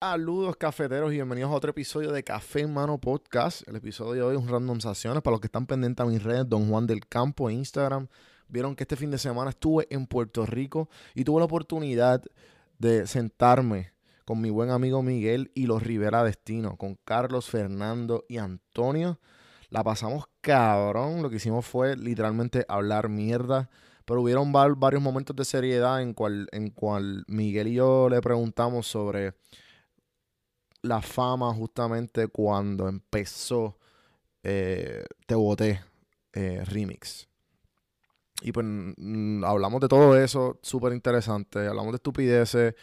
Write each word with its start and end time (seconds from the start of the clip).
Saludos 0.00 0.56
cafeteros 0.56 1.10
y 1.10 1.16
bienvenidos 1.16 1.50
a 1.50 1.54
otro 1.56 1.70
episodio 1.70 2.12
de 2.12 2.22
Café 2.22 2.60
en 2.60 2.72
Mano 2.72 2.98
Podcast. 2.98 3.66
El 3.66 3.74
episodio 3.74 4.12
de 4.12 4.22
hoy 4.22 4.36
es 4.36 4.40
un 4.40 4.48
random 4.48 4.80
saciones 4.80 5.22
para 5.22 5.32
los 5.32 5.40
que 5.40 5.48
están 5.48 5.66
pendientes 5.66 6.06
a 6.06 6.08
mis 6.08 6.22
redes, 6.22 6.48
Don 6.48 6.68
Juan 6.68 6.86
del 6.86 7.04
Campo 7.04 7.50
e 7.50 7.54
Instagram. 7.54 8.06
Vieron 8.46 8.76
que 8.76 8.84
este 8.84 8.94
fin 8.94 9.10
de 9.10 9.18
semana 9.18 9.50
estuve 9.50 9.88
en 9.90 10.06
Puerto 10.06 10.46
Rico 10.46 10.88
y 11.16 11.24
tuve 11.24 11.40
la 11.40 11.46
oportunidad 11.46 12.22
de 12.78 13.08
sentarme 13.08 13.92
con 14.24 14.40
mi 14.40 14.50
buen 14.50 14.70
amigo 14.70 15.02
Miguel 15.02 15.50
y 15.56 15.66
los 15.66 15.82
Rivera 15.82 16.22
Destino, 16.22 16.76
con 16.76 16.96
Carlos, 17.04 17.50
Fernando 17.50 18.24
y 18.28 18.36
Antonio. 18.38 19.18
La 19.68 19.82
pasamos 19.82 20.26
cabrón, 20.42 21.22
lo 21.22 21.28
que 21.28 21.36
hicimos 21.36 21.66
fue 21.66 21.96
literalmente 21.96 22.64
hablar 22.68 23.08
mierda, 23.08 23.68
pero 24.04 24.22
hubieron 24.22 24.52
var- 24.52 24.76
varios 24.76 25.02
momentos 25.02 25.34
de 25.34 25.44
seriedad 25.44 26.00
en 26.00 26.14
cual, 26.14 26.46
en 26.52 26.70
cual 26.70 27.24
Miguel 27.26 27.66
y 27.66 27.74
yo 27.74 28.08
le 28.08 28.20
preguntamos 28.20 28.86
sobre 28.86 29.34
la 30.88 31.02
fama 31.02 31.52
justamente 31.54 32.28
cuando 32.28 32.88
empezó 32.88 33.78
eh, 34.42 35.04
Te 35.26 35.34
Boté 35.34 35.80
eh, 36.32 36.64
Remix. 36.64 37.28
Y 38.40 38.52
pues 38.52 38.64
mm, 38.66 39.44
hablamos 39.44 39.80
de 39.80 39.88
todo 39.88 40.16
eso, 40.16 40.58
súper 40.62 40.92
interesante. 40.92 41.66
Hablamos 41.66 41.92
de 41.92 41.96
estupideces, 41.96 42.74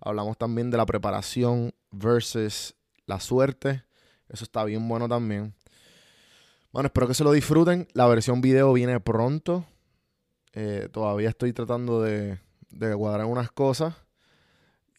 hablamos 0.00 0.36
también 0.36 0.70
de 0.70 0.76
la 0.76 0.86
preparación 0.86 1.72
versus 1.90 2.74
la 3.06 3.20
suerte. 3.20 3.84
Eso 4.28 4.44
está 4.44 4.64
bien 4.64 4.86
bueno 4.88 5.08
también. 5.08 5.54
Bueno, 6.72 6.88
espero 6.88 7.06
que 7.06 7.14
se 7.14 7.24
lo 7.24 7.32
disfruten. 7.32 7.86
La 7.92 8.06
versión 8.06 8.40
video 8.40 8.72
viene 8.72 8.98
pronto. 8.98 9.64
Eh, 10.52 10.88
todavía 10.92 11.28
estoy 11.28 11.52
tratando 11.52 12.02
de, 12.02 12.40
de 12.70 12.96
cuadrar 12.96 13.26
unas 13.26 13.50
cosas. 13.52 14.03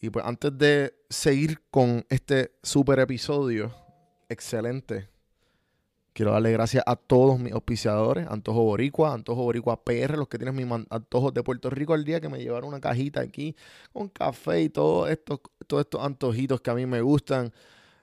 Y 0.00 0.10
pues 0.10 0.24
antes 0.24 0.56
de 0.56 0.94
seguir 1.08 1.62
con 1.70 2.04
este 2.10 2.52
super 2.62 2.98
episodio, 2.98 3.74
excelente, 4.28 5.08
quiero 6.12 6.32
darle 6.32 6.50
gracias 6.52 6.82
a 6.86 6.96
todos 6.96 7.38
mis 7.38 7.52
auspiciadores, 7.52 8.26
Antojo 8.28 8.62
Boricua, 8.62 9.12
Antojo 9.14 9.42
Boricua 9.42 9.84
PR, 9.84 10.16
los 10.16 10.28
que 10.28 10.38
tienen 10.38 10.54
mis 10.54 10.66
antojos 10.90 11.32
de 11.32 11.42
Puerto 11.42 11.70
Rico 11.70 11.94
al 11.94 12.04
día, 12.04 12.20
que 12.20 12.28
me 12.28 12.38
llevaron 12.38 12.68
una 12.68 12.80
cajita 12.80 13.20
aquí 13.20 13.54
con 13.92 14.08
café 14.08 14.62
y 14.62 14.68
todo 14.68 15.08
estos, 15.08 15.40
todos 15.66 15.82
estos 15.82 16.02
antojitos 16.02 16.60
que 16.60 16.70
a 16.70 16.74
mí 16.74 16.86
me 16.86 17.00
gustan. 17.00 17.52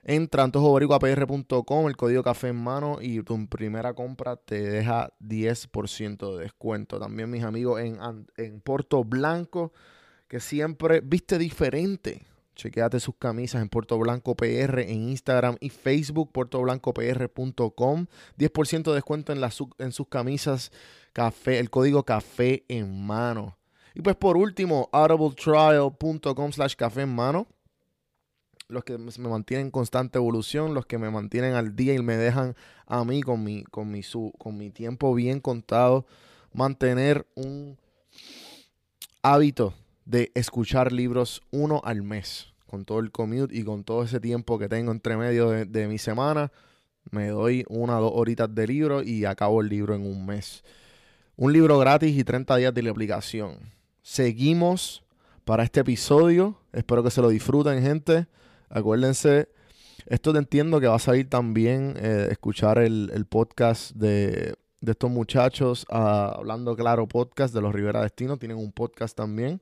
Entra 0.04 0.44
antojoboricuapr.com, 0.44 1.88
el 1.88 1.96
código 1.96 2.24
café 2.24 2.50
en 2.50 2.58
mano 2.58 2.98
y 3.02 3.24
tu 3.24 3.48
primera 3.48 3.94
compra 3.94 4.36
te 4.36 4.62
deja 4.62 5.14
10% 5.22 6.36
de 6.36 6.44
descuento. 6.44 7.00
También 7.00 7.30
mis 7.32 7.44
amigos 7.44 7.80
en, 7.80 7.98
en 8.36 8.62
Puerto 8.62 9.04
Blanco, 9.04 9.72
que 10.34 10.40
siempre 10.40 11.00
viste 11.02 11.38
diferente. 11.38 12.24
Chequéate 12.56 13.00
sus 13.00 13.14
camisas 13.18 13.62
en 13.62 13.70
Puerto 13.70 14.00
Blanco 14.00 14.34
PR 14.34 14.80
en 14.82 15.10
Instagram 15.10 15.58
y 15.60 15.70
Facebook, 15.70 16.32
puertoblancopr.com. 16.32 18.08
10% 18.40 18.84
de 18.84 18.94
descuento 18.96 19.32
en, 19.32 19.52
su- 19.52 19.70
en 19.78 19.92
sus 19.92 20.08
camisas, 20.08 20.72
café, 21.14 21.60
el 21.60 21.70
código 21.70 22.04
café 22.04 22.66
en 22.68 23.06
mano. 23.06 23.60
Y 23.94 24.02
pues 24.02 24.16
por 24.16 24.36
último, 24.36 24.90
audibletrial.com 24.92 26.52
slash 26.52 26.74
café 26.78 27.02
en 27.02 27.14
mano. 27.14 27.46
Los 28.70 28.84
que 28.84 28.98
me 28.98 29.12
mantienen 29.30 29.68
en 29.68 29.72
constante 29.72 30.18
evolución, 30.18 30.74
los 30.74 30.88
que 30.88 30.98
me 30.98 31.12
mantienen 31.12 31.54
al 31.54 31.76
día 31.76 31.94
y 31.94 32.02
me 32.02 32.18
dejan 32.18 32.56
a 32.88 33.06
mí 33.06 33.22
con 33.22 33.44
mi, 33.44 33.66
con 33.66 33.92
mi, 33.92 34.02
su- 34.02 34.34
con 34.40 34.58
mi 34.58 34.72
tiempo 34.72 35.14
bien 35.14 35.40
contado, 35.40 36.08
mantener 36.54 37.28
un 37.36 37.78
hábito 39.22 39.76
de 40.06 40.32
escuchar 40.36 40.92
libros 40.92 41.42
uno 41.52 41.82
al 41.84 42.02
mes. 42.04 42.54
Con 42.66 42.86
todo 42.86 43.00
el 43.00 43.12
commute 43.12 43.56
y 43.56 43.64
con 43.64 43.84
todo 43.84 44.04
ese 44.04 44.20
tiempo 44.20 44.58
que 44.58 44.68
tengo 44.68 44.92
entre 44.92 45.16
medio 45.16 45.50
de, 45.50 45.88
mi 45.88 46.00
semana, 46.00 46.52
me 47.12 47.28
doy 47.28 47.64
una 47.70 48.00
o 48.00 48.02
dos 48.02 48.12
horitas 48.16 48.54
de 48.54 48.66
libro 48.66 49.04
y 49.04 49.26
acabo 49.26 49.62
el 49.62 49.70
libro 49.70 49.94
en 49.94 50.06
un 50.06 50.26
mes. 50.26 50.64
Un 51.36 51.54
libro 51.54 51.78
gratis 51.78 52.18
y 52.18 52.24
30 52.24 52.56
días 52.56 52.74
de 52.74 52.82
la 52.82 52.90
aplicación. 52.90 53.58
Seguimos 54.02 55.04
para 55.46 55.64
este 55.64 55.82
episodio. 55.82 56.58
Espero 56.72 57.04
que 57.04 57.12
se 57.12 57.22
lo 57.22 57.30
disfruten, 57.30 57.82
gente. 57.84 58.26
Acuérdense, 58.70 59.50
esto 60.08 60.34
te 60.34 60.40
entiendo 60.40 60.80
que 60.80 60.88
va 60.88 60.96
a 60.96 61.00
salir 61.00 61.30
también 61.30 61.94
eh, 61.98 62.30
escuchar 62.32 62.80
el, 62.80 63.12
el 63.14 63.26
podcast 63.26 63.92
de, 63.96 64.56
de 64.84 64.92
estos 64.92 65.10
muchachos, 65.10 65.86
ah, 65.90 66.34
Hablando 66.36 66.76
Claro 66.76 67.08
Podcast 67.08 67.54
de 67.54 67.62
los 67.62 67.74
Rivera 67.74 68.02
Destino. 68.02 68.36
Tienen 68.36 68.58
un 68.58 68.74
podcast 68.74 69.16
también. 69.16 69.62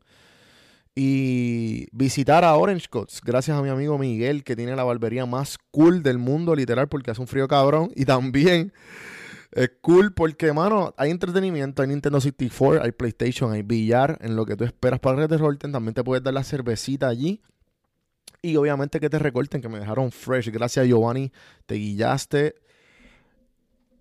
Y 0.94 1.88
visitar 1.94 2.44
a 2.44 2.54
Orange 2.56 2.88
Cuts, 2.90 3.22
gracias 3.24 3.58
a 3.58 3.62
mi 3.62 3.70
amigo 3.70 3.98
Miguel, 3.98 4.44
que 4.44 4.58
tiene 4.58 4.76
la 4.76 4.84
barbería 4.84 5.26
más 5.26 5.58
cool 5.72 6.04
del 6.04 6.18
mundo, 6.18 6.54
literal, 6.54 6.90
porque 6.90 7.12
hace 7.12 7.22
un 7.22 7.28
frío 7.28 7.48
cabrón. 7.48 7.92
Y 7.96 8.04
también 8.04 8.74
es 9.52 9.72
cool 9.82 10.14
porque, 10.14 10.52
mano, 10.52 10.94
hay 10.98 11.12
entretenimiento, 11.12 11.82
hay 11.82 11.88
Nintendo 11.88 12.20
64, 12.20 12.84
hay 12.84 12.92
PlayStation, 12.92 13.54
hay 13.54 13.62
billar, 13.62 14.18
en 14.22 14.36
lo 14.36 14.46
que 14.46 14.58
tú 14.58 14.66
esperas 14.66 15.00
para 15.00 15.18
Red 15.18 15.30
Dead 15.30 15.40
Redemption. 15.40 15.72
También 15.72 15.94
te 15.94 16.04
puedes 16.04 16.24
dar 16.24 16.34
la 16.34 16.44
cervecita 16.44 17.08
allí. 17.08 17.42
Y 18.42 18.56
obviamente 18.58 19.00
que 19.00 19.10
te 19.10 19.20
recorten, 19.20 19.62
que 19.62 19.70
me 19.70 19.80
dejaron 19.80 20.12
fresh. 20.12 20.50
Gracias, 20.50 20.88
Giovanni, 20.88 21.32
te 21.68 21.76
guillaste. 21.76 22.56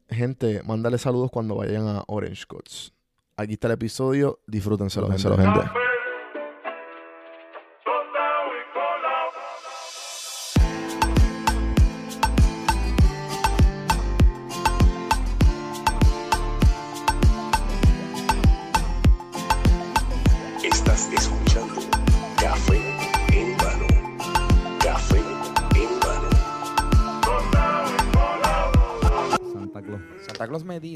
Gente, 0.08 0.62
mándale 0.64 0.98
saludos 0.98 1.30
cuando 1.30 1.54
vayan 1.54 1.86
a 1.86 2.02
Orange 2.08 2.46
Cuts. 2.46 2.92
Aquí 3.36 3.52
está 3.52 3.68
el 3.68 3.74
episodio, 3.74 4.40
disfrútenselo, 4.46 5.08
gente. 5.08 5.28
gente. 5.28 5.79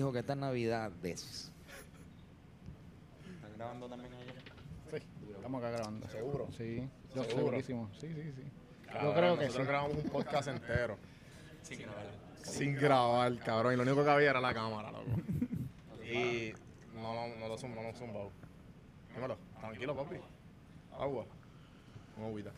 Dijo 0.04 0.12
que 0.12 0.18
esta 0.18 0.34
Navidad 0.34 0.90
de 0.90 1.12
¿Están 1.12 1.50
grabando 3.56 3.88
también 3.88 4.12
allá? 4.12 4.32
Sí, 4.90 4.98
estamos 5.34 5.62
acá 5.62 5.70
grabando. 5.70 6.08
¿Seguro? 6.08 6.48
Sí, 6.58 6.86
yo 7.14 7.24
¿Seguro? 7.24 7.44
segurísimo. 7.46 7.90
Sí, 7.98 8.08
sí, 8.08 8.32
sí. 8.36 8.42
yo 9.02 9.14
creo 9.14 9.38
que 9.38 9.44
sí. 9.44 9.46
Nosotros 9.46 9.66
grabamos 9.68 9.96
un 9.96 10.10
podcast 10.10 10.48
entero. 10.48 10.98
Sin 11.62 11.78
grabar. 11.80 12.04
Sin 12.42 12.74
grabar, 12.74 13.38
cabrón. 13.38 13.72
Y 13.72 13.76
lo 13.76 13.82
único 13.84 14.04
que 14.04 14.10
había 14.10 14.28
era 14.30 14.40
la 14.42 14.52
cámara, 14.52 14.90
loco. 14.92 15.04
Y 16.04 16.52
no, 16.94 17.14
no, 17.14 17.34
no 17.36 17.48
lo 17.48 17.56
zum- 17.56 17.74
no 17.74 17.82
lo 17.82 17.92
zumbado. 17.94 18.30
Dímelo, 19.14 19.38
tranquilo, 19.58 19.96
papi. 19.96 20.16
Agua. 20.92 21.24
Una 22.18 22.26
agüita. 22.26 22.50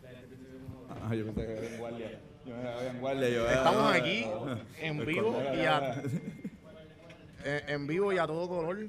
Ah, 0.90 1.14
yo 1.14 1.24
pensé 1.26 1.46
que 1.46 1.56
había 1.58 1.70
en 1.70 1.78
guardia. 1.78 2.20
Yo 2.44 2.56
me 2.56 2.68
había 2.68 2.90
en 2.90 3.00
guardia. 3.00 3.28
Yo, 3.30 3.48
Estamos 3.48 3.94
aquí 3.94 4.26
en 4.80 5.06
vivo 5.06 5.40
y 5.54 5.60
a, 5.60 6.02
en, 7.44 7.68
en 7.70 7.86
vivo 7.86 8.12
y 8.12 8.18
a 8.18 8.26
todo 8.26 8.48
color 8.48 8.88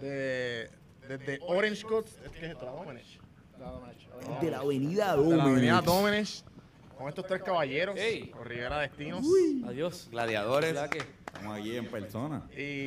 de, 0.00 0.68
desde 1.08 1.38
Orange 1.46 1.84
Cuts. 1.84 2.18
¿Qué 2.32 2.46
es 2.46 2.52
esto? 2.52 2.64
La 2.66 2.72
Domenech. 2.72 4.40
De 4.40 4.50
la 4.50 4.58
avenida 4.58 5.16
De 5.16 5.36
la 5.36 5.44
avenida 5.44 5.80
Domenech. 5.80 6.42
Con 6.96 7.08
estos 7.08 7.26
tres 7.26 7.42
caballeros. 7.42 7.96
Ey. 7.98 8.28
Con 8.28 8.44
Rivera 8.44 8.78
Destinos. 8.80 9.24
Adiós. 9.66 10.08
Gladiadores. 10.10 10.72
¿Verdad 10.72 10.88
que? 10.88 10.98
Estamos 11.26 11.58
aquí 11.58 11.76
en 11.76 11.86
persona. 11.90 12.42
Y, 12.56 12.86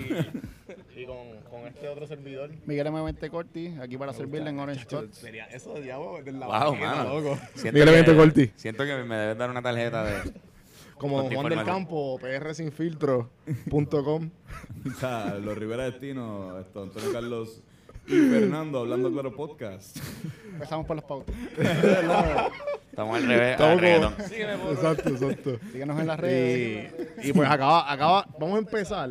y 0.96 1.06
con, 1.06 1.40
con 1.52 1.68
este 1.68 1.88
otro 1.88 2.08
servidor. 2.08 2.50
Miguel 2.66 2.88
M. 2.88 3.14
Corti, 3.30 3.76
aquí 3.80 3.96
para 3.96 4.12
servirle 4.12 4.50
en 4.50 4.58
Orange 4.58 4.88
Cut. 4.88 5.14
Sería 5.14 5.46
eso 5.46 5.76
de 5.76 5.84
diablo 5.84 6.24
de 6.24 6.32
la 6.32 6.48
Wow, 6.48 6.76
loco. 7.22 7.40
Miguel 7.72 8.04
que, 8.06 8.16
Corti. 8.16 8.52
siento 8.56 8.84
que 8.86 8.96
me 9.04 9.16
debes 9.16 9.38
dar 9.38 9.52
una 9.52 9.62
tarjeta 9.62 10.04
de. 10.04 10.34
Como 11.00 11.30
Juan 11.30 11.50
del. 11.50 11.64
Campo, 11.64 12.20
prsinfiltro.com. 12.20 14.30
O 14.86 14.92
sea, 15.00 15.36
los 15.36 15.58
Rivera 15.58 15.84
Destino, 15.86 16.60
esto, 16.60 16.84
Antonio 16.84 17.12
Carlos 17.14 17.62
y 18.08 18.12
Fernando 18.30 18.80
hablando 18.80 19.12
claro 19.12 19.34
podcast. 19.36 19.98
Empezamos 20.54 20.86
por 20.86 20.96
las 20.98 21.06
pautas. 21.06 21.36
Estamos 22.90 23.16
al 23.18 23.28
revés. 23.28 23.52
Estamos 23.52 23.82
como- 23.82 24.72
Exacto, 24.72 25.10
exacto. 25.10 25.60
Síguenos 25.72 26.00
en 26.00 26.08
las 26.08 26.20
redes. 26.20 26.94
Y, 27.24 27.30
y 27.30 27.34
pues 27.34 27.50
acaba, 27.50 27.92
acaba, 27.92 28.26
vamos 28.40 28.56
a 28.56 28.60
empezar. 28.60 29.10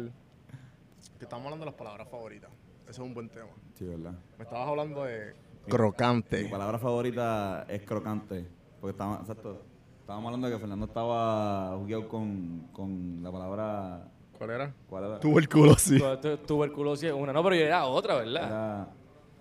Que 1.19 1.25
estamos 1.25 1.45
hablando 1.47 1.65
de 1.65 1.71
las 1.71 1.79
palabras 1.79 2.09
favoritas. 2.11 2.51
Ese 2.83 2.91
es 2.93 2.99
un 2.99 3.15
buen 3.15 3.29
tema. 3.29 3.49
Sí, 3.75 3.85
¿verdad? 3.87 4.13
Me 4.37 4.45
estabas 4.45 4.69
hablando 4.69 5.05
de 5.05 5.33
Mi 5.67 5.71
crocante. 5.71 6.45
palabra 6.51 6.79
favorita 6.79 7.65
es 7.69 7.83
crocante. 7.83 8.47
Porque 8.81 8.93
estaba, 8.93 9.19
exacto, 9.21 9.63
estábamos 10.09 10.29
hablando 10.29 10.47
de 10.49 10.55
que 10.55 10.59
Fernando 10.59 10.87
estaba 10.87 11.77
jugueado 11.77 12.09
con, 12.09 12.69
con 12.73 13.23
la 13.23 13.31
palabra. 13.31 14.09
¿Cuál 14.39 14.51
era? 14.53 14.73
¿Cuál 14.89 15.05
era? 15.05 15.21
Tuberculosis. 15.21 16.03
Tu- 16.03 16.17
tu- 16.17 16.37
Tuberculosis 16.47 17.11
es 17.11 17.15
una. 17.15 17.31
No, 17.35 17.43
pero 17.43 17.57
yo 17.57 17.61
era 17.63 17.85
otra, 17.85 18.15
¿verdad? 18.15 18.47
Era. 18.47 18.89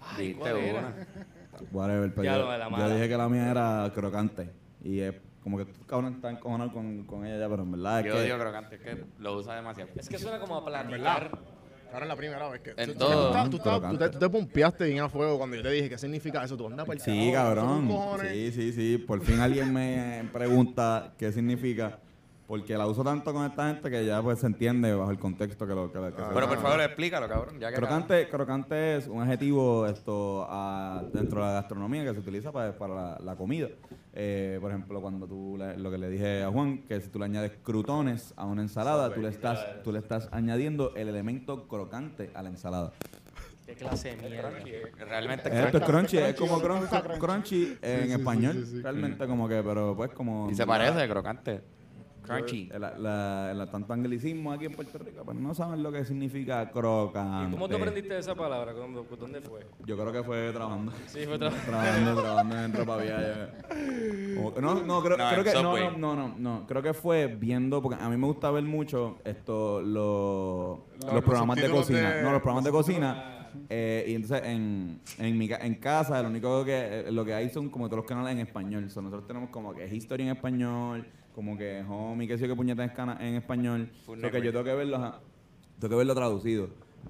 Ay, 0.01 0.33
¿cuál 0.33 0.57
era? 0.57 0.79
una. 0.79 1.07
Whatever, 1.71 2.13
pero 2.13 2.23
Ya 2.25 2.33
yo, 2.37 2.43
lo 2.43 2.51
de 2.51 2.57
la 2.57 2.65
yo 2.65 2.71
mala. 2.71 2.89
dije 2.95 3.07
que 3.07 3.17
la 3.17 3.29
mía 3.29 3.49
era 3.49 3.89
crocante. 3.95 4.51
Y 4.83 4.99
es 4.99 5.15
como 5.41 5.57
que 5.57 5.63
tú, 5.65 5.85
cabrón, 5.85 6.15
estás 6.15 6.33
encojonado 6.33 6.73
con, 6.73 7.05
con 7.05 7.25
ella 7.25 7.39
ya, 7.39 7.47
pero 7.49 7.63
en 7.63 7.71
verdad 7.71 7.99
es 8.01 8.05
Yo 8.07 8.11
que... 8.13 8.19
odio 8.19 8.37
crocante, 8.37 8.75
es 8.75 8.81
que 8.81 9.05
lo 9.19 9.37
usa 9.37 9.55
demasiado. 9.55 9.89
Es 9.95 10.09
que 10.09 10.17
suena 10.19 10.37
como 10.37 10.57
a 10.57 10.65
platicar. 10.65 11.31
Ahora 11.93 12.05
es 12.05 12.09
la 12.09 12.15
primera 12.15 12.49
vez 12.49 12.61
que. 12.61 12.73
En 12.77 12.93
tú- 12.93 12.99
todo. 12.99 13.43
Tú, 13.43 13.49
tú, 13.51 13.57
estabas- 13.57 13.91
tú 13.91 13.97
te, 13.97 14.09
tú 14.09 14.19
te 14.19 14.29
pompeaste 14.29 14.85
bien 14.85 14.99
a 14.99 15.09
fuego 15.09 15.37
cuando 15.37 15.55
yo 15.55 15.63
te 15.63 15.71
dije 15.71 15.89
qué 15.89 15.97
significa 15.97 16.43
eso. 16.43 16.57
Tú 16.57 16.67
andas 16.67 16.85
para 16.85 16.97
el 16.97 17.01
Sí, 17.03 17.31
cabrón. 17.31 17.89
Sí, 18.31 18.51
sí, 18.51 18.73
sí. 18.73 18.97
Por 18.97 19.21
fin 19.23 19.39
alguien 19.39 19.71
me 19.73 20.27
pregunta 20.33 21.13
qué 21.17 21.31
significa. 21.31 21.99
Porque 22.47 22.77
la 22.77 22.87
uso 22.87 23.03
tanto 23.03 23.33
con 23.33 23.45
esta 23.45 23.67
gente 23.67 23.89
que 23.89 24.05
ya 24.05 24.21
pues 24.21 24.39
se 24.39 24.47
entiende 24.47 24.93
bajo 24.95 25.11
el 25.11 25.19
contexto 25.19 25.67
que 25.67 25.75
lo 25.75 25.91
que, 25.91 25.99
que 25.99 26.21
se 26.23 26.29
Pero 26.33 26.47
por 26.47 26.57
favor, 26.61 26.79
explícalo, 26.79 27.27
cabrón. 27.27 27.59
Ya 27.59 27.69
que 27.69 27.75
Crocante, 27.75 28.29
crocante 28.29 28.95
es 28.95 29.07
un 29.07 29.21
adjetivo 29.21 29.85
esto 29.85 30.47
a- 30.49 31.03
dentro 31.11 31.41
de 31.41 31.47
la 31.47 31.53
gastronomía 31.55 32.05
que 32.05 32.13
se 32.13 32.19
utiliza 32.19 32.53
para, 32.53 32.71
para 32.77 32.93
la, 32.95 33.17
la 33.21 33.35
comida. 33.35 33.67
Eh, 34.13 34.59
por 34.61 34.71
ejemplo, 34.71 35.01
cuando 35.01 35.27
tú 35.27 35.57
le- 35.59 35.77
lo 35.77 35.91
que 35.91 35.97
le 35.97 36.09
dije 36.09 36.43
a 36.43 36.49
Juan, 36.49 36.83
que 36.87 37.01
si 37.01 37.09
tú 37.09 37.19
le 37.19 37.25
añades 37.25 37.51
crutones 37.63 38.33
a 38.37 38.45
una 38.45 38.61
ensalada, 38.61 39.13
tú 39.13 39.21
le 39.21 39.27
estás, 39.27 39.83
tú 39.83 39.91
le 39.91 39.99
estás 39.99 40.29
añadiendo 40.31 40.93
el 40.95 41.09
elemento 41.09 41.67
crocante 41.67 42.31
a 42.33 42.41
la 42.43 42.49
ensalada. 42.49 42.93
Qué 43.65 43.73
clase 43.75 44.15
de 44.15 44.29
mierda. 44.29 44.49
Realmente 45.05 45.49
Esto 45.65 45.79
es 45.79 45.83
crunchy, 45.83 46.17
es 46.17 46.35
como 46.35 46.61
crunchy, 46.61 46.87
crunchy, 46.87 47.01
crunchy. 47.01 47.19
crunchy 47.19 47.77
en 47.81 48.11
español, 48.13 48.65
realmente 48.81 49.27
como 49.27 49.49
que, 49.49 49.61
pero 49.61 49.93
pues 49.97 50.11
como... 50.11 50.49
Y 50.49 50.55
se 50.55 50.65
parece, 50.65 51.05
crocante. 51.09 51.61
Crunchy. 52.27 52.69
La, 52.79 53.53
la- 53.53 53.67
tanto 53.71 53.93
anglicismo 53.93 54.51
aquí 54.51 54.65
en 54.65 54.73
Puerto 54.73 54.97
Rico, 54.99 55.23
pero 55.25 55.39
no 55.39 55.53
saben 55.53 55.81
lo 55.83 55.91
que 55.91 56.03
significa 56.05 56.69
crocante. 56.71 57.49
¿Y 57.49 57.51
cómo 57.51 57.67
te 57.69 57.75
aprendiste 57.75 58.17
esa 58.17 58.35
palabra? 58.35 58.73
¿Dónde, 58.73 59.41
fue? 59.41 59.61
Yo 59.85 59.97
creo 59.97 60.11
que 60.11 60.23
fue 60.23 60.51
trabajando. 60.51 60.91
Sí, 61.07 61.19
fue 61.25 61.35
otra 61.35 61.49
trabajando, 61.65 62.21
trabajando 62.21 62.55
en 62.57 62.71
Vía. 62.71 63.53
Como- 64.35 64.53
No, 64.61 64.83
no, 64.83 65.01
creo, 65.03 65.17
No, 65.17 65.29
creo 65.29 65.43
que 65.43 65.53
no, 65.53 65.77
no, 65.77 65.91
no, 65.97 66.15
no, 66.15 66.35
no, 66.37 66.67
creo 66.67 66.81
que 66.81 66.93
fue 66.93 67.27
viendo, 67.27 67.81
porque 67.81 68.01
a 68.03 68.09
mí 68.09 68.17
me 68.17 68.27
gusta 68.27 68.51
ver 68.51 68.63
mucho 68.63 69.17
esto, 69.25 69.81
los, 69.81 70.79
los, 71.03 71.13
los 71.13 71.23
programas 71.23 71.57
de 71.61 71.69
cocina. 71.69 72.11
de- 72.15 72.23
no, 72.23 72.31
los 72.31 72.41
programas 72.41 72.63
de 72.65 72.71
cocina. 72.71 73.33
eh, 73.69 74.05
y 74.07 74.13
entonces 74.15 74.41
en, 74.47 74.99
en, 75.17 75.37
mi, 75.37 75.47
ca- 75.47 75.57
en 75.61 75.75
casa 75.75 76.21
lo 76.21 76.29
único 76.29 76.63
que 76.63 76.99
eh, 77.07 77.11
lo 77.11 77.25
que 77.25 77.33
hay 77.33 77.49
son 77.49 77.69
como 77.69 77.87
todos 77.87 77.97
los 78.03 78.05
canales 78.05 78.33
en 78.33 78.39
español. 78.39 78.89
So, 78.89 79.01
nosotros 79.01 79.27
tenemos 79.27 79.49
como 79.49 79.73
que 79.73 79.87
History 79.93 80.23
en 80.23 80.29
español, 80.29 81.05
como 81.37 81.55
que 81.55 81.83
Homie, 81.87 82.27
que 82.27 82.35
sé 82.35 82.45
yo, 82.45 82.47
que 82.49 82.55
puñeta 82.55 82.83
en, 82.83 82.89
cana- 82.89 83.15
en 83.21 83.35
español. 83.35 83.87
So, 84.07 84.13
que 84.31 84.41
yo 84.41 84.51
tengo 84.51 84.63
que 84.63 84.73
verlo, 84.73 84.95
ajá, 84.97 85.19
tengo 85.79 85.89
que 85.91 85.95
verlo 85.97 86.15
traducido. 86.15 86.67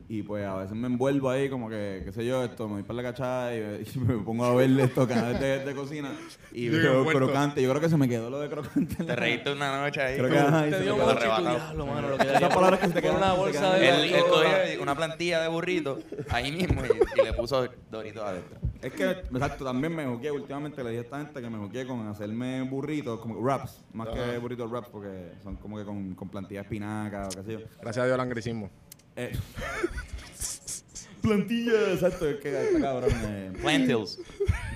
Y 0.09 0.23
pues 0.23 0.45
a 0.45 0.55
veces 0.55 0.73
me 0.73 0.87
envuelvo 0.87 1.29
ahí 1.29 1.49
como 1.49 1.69
que, 1.69 2.01
qué 2.05 2.13
sé 2.13 2.25
yo, 2.25 2.41
esto, 2.41 2.65
me 2.69 2.75
voy 2.75 2.83
para 2.83 3.01
la 3.01 3.03
cachada 3.03 3.53
y 3.53 3.59
me, 3.59 3.75
y 3.93 3.99
me 3.99 4.23
pongo 4.23 4.45
a 4.45 4.55
ver 4.55 4.69
estos 4.79 5.05
canales 5.05 5.37
de, 5.41 5.65
de 5.65 5.75
cocina 5.75 6.11
y 6.53 6.69
veo 6.69 7.05
crocante. 7.07 7.61
Yo 7.61 7.69
creo 7.69 7.81
que 7.81 7.89
se 7.89 7.97
me 7.97 8.07
quedó 8.07 8.29
lo 8.29 8.39
de 8.39 8.47
crocante. 8.49 9.03
Te 9.03 9.15
reíste 9.17 9.51
una 9.51 9.81
noche 9.81 10.01
ahí. 10.01 10.17
Creo 10.17 10.29
que 10.29 10.37
ajá, 10.39 10.67
y 10.67 10.71
Te 10.71 10.77
se 10.77 10.83
dio 10.83 10.95
diablo, 10.95 11.85
mano, 11.85 12.09
lo 12.09 12.17
que 12.17 12.23
Esas 12.23 12.53
palabras 12.55 12.79
que 12.79 12.87
se 12.87 12.93
te 12.93 13.01
quedan- 13.01 13.17
una 13.17 13.33
bolsa 13.33 13.73
de... 13.73 13.89
Él, 13.89 14.13
él 14.15 14.23
cogió 14.29 14.81
una 14.81 14.95
plantilla 14.95 15.41
de 15.41 15.49
burrito 15.49 15.99
ahí 16.29 16.53
mismo 16.53 16.83
y, 16.85 17.19
y 17.21 17.25
le 17.25 17.33
puso 17.33 17.67
doritos 17.91 18.23
adentro. 18.23 18.59
Es 18.81 18.93
que, 18.93 19.09
exacto, 19.09 19.65
también 19.65 19.93
me 19.93 20.05
juqué 20.05 20.31
últimamente, 20.31 20.83
le 20.85 20.91
dije 20.91 21.01
a 21.01 21.03
esta 21.03 21.17
gente 21.17 21.41
que 21.41 21.49
me 21.49 21.57
juqué 21.57 21.85
con 21.85 22.07
hacerme 22.07 22.61
burritos, 22.61 23.19
como 23.19 23.35
wraps, 23.41 23.83
más 23.91 24.07
que 24.07 24.37
burritos 24.37 24.69
wraps, 24.71 24.87
porque 24.89 25.33
son 25.43 25.57
como 25.57 25.77
que 25.77 25.83
con, 25.83 26.15
con 26.15 26.29
plantilla 26.29 26.61
de 26.61 26.65
espinaca 26.65 27.27
o 27.27 27.29
qué 27.29 27.43
sé 27.43 27.51
yo. 27.53 27.59
Gracias 27.81 28.03
a 28.03 28.05
Dios 28.05 28.15
el 28.15 28.21
anglicismo. 28.21 28.69
Eh, 29.17 29.31
plantilla, 31.21 31.91
exacto, 31.93 32.29
es 32.29 32.37
que 32.37 32.79
cabrón. 32.79 33.11
eh, 33.25 33.51
Lentils. 33.63 34.19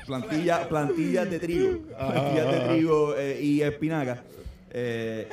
plantilla, 0.06 0.68
plantillas 0.68 1.30
de 1.30 1.40
trigo, 1.40 1.80
plantillas 1.98 2.52
de 2.52 2.60
trigo 2.74 3.16
eh, 3.18 3.40
y 3.42 3.62
espinaca. 3.62 4.24
Eh, 4.72 5.28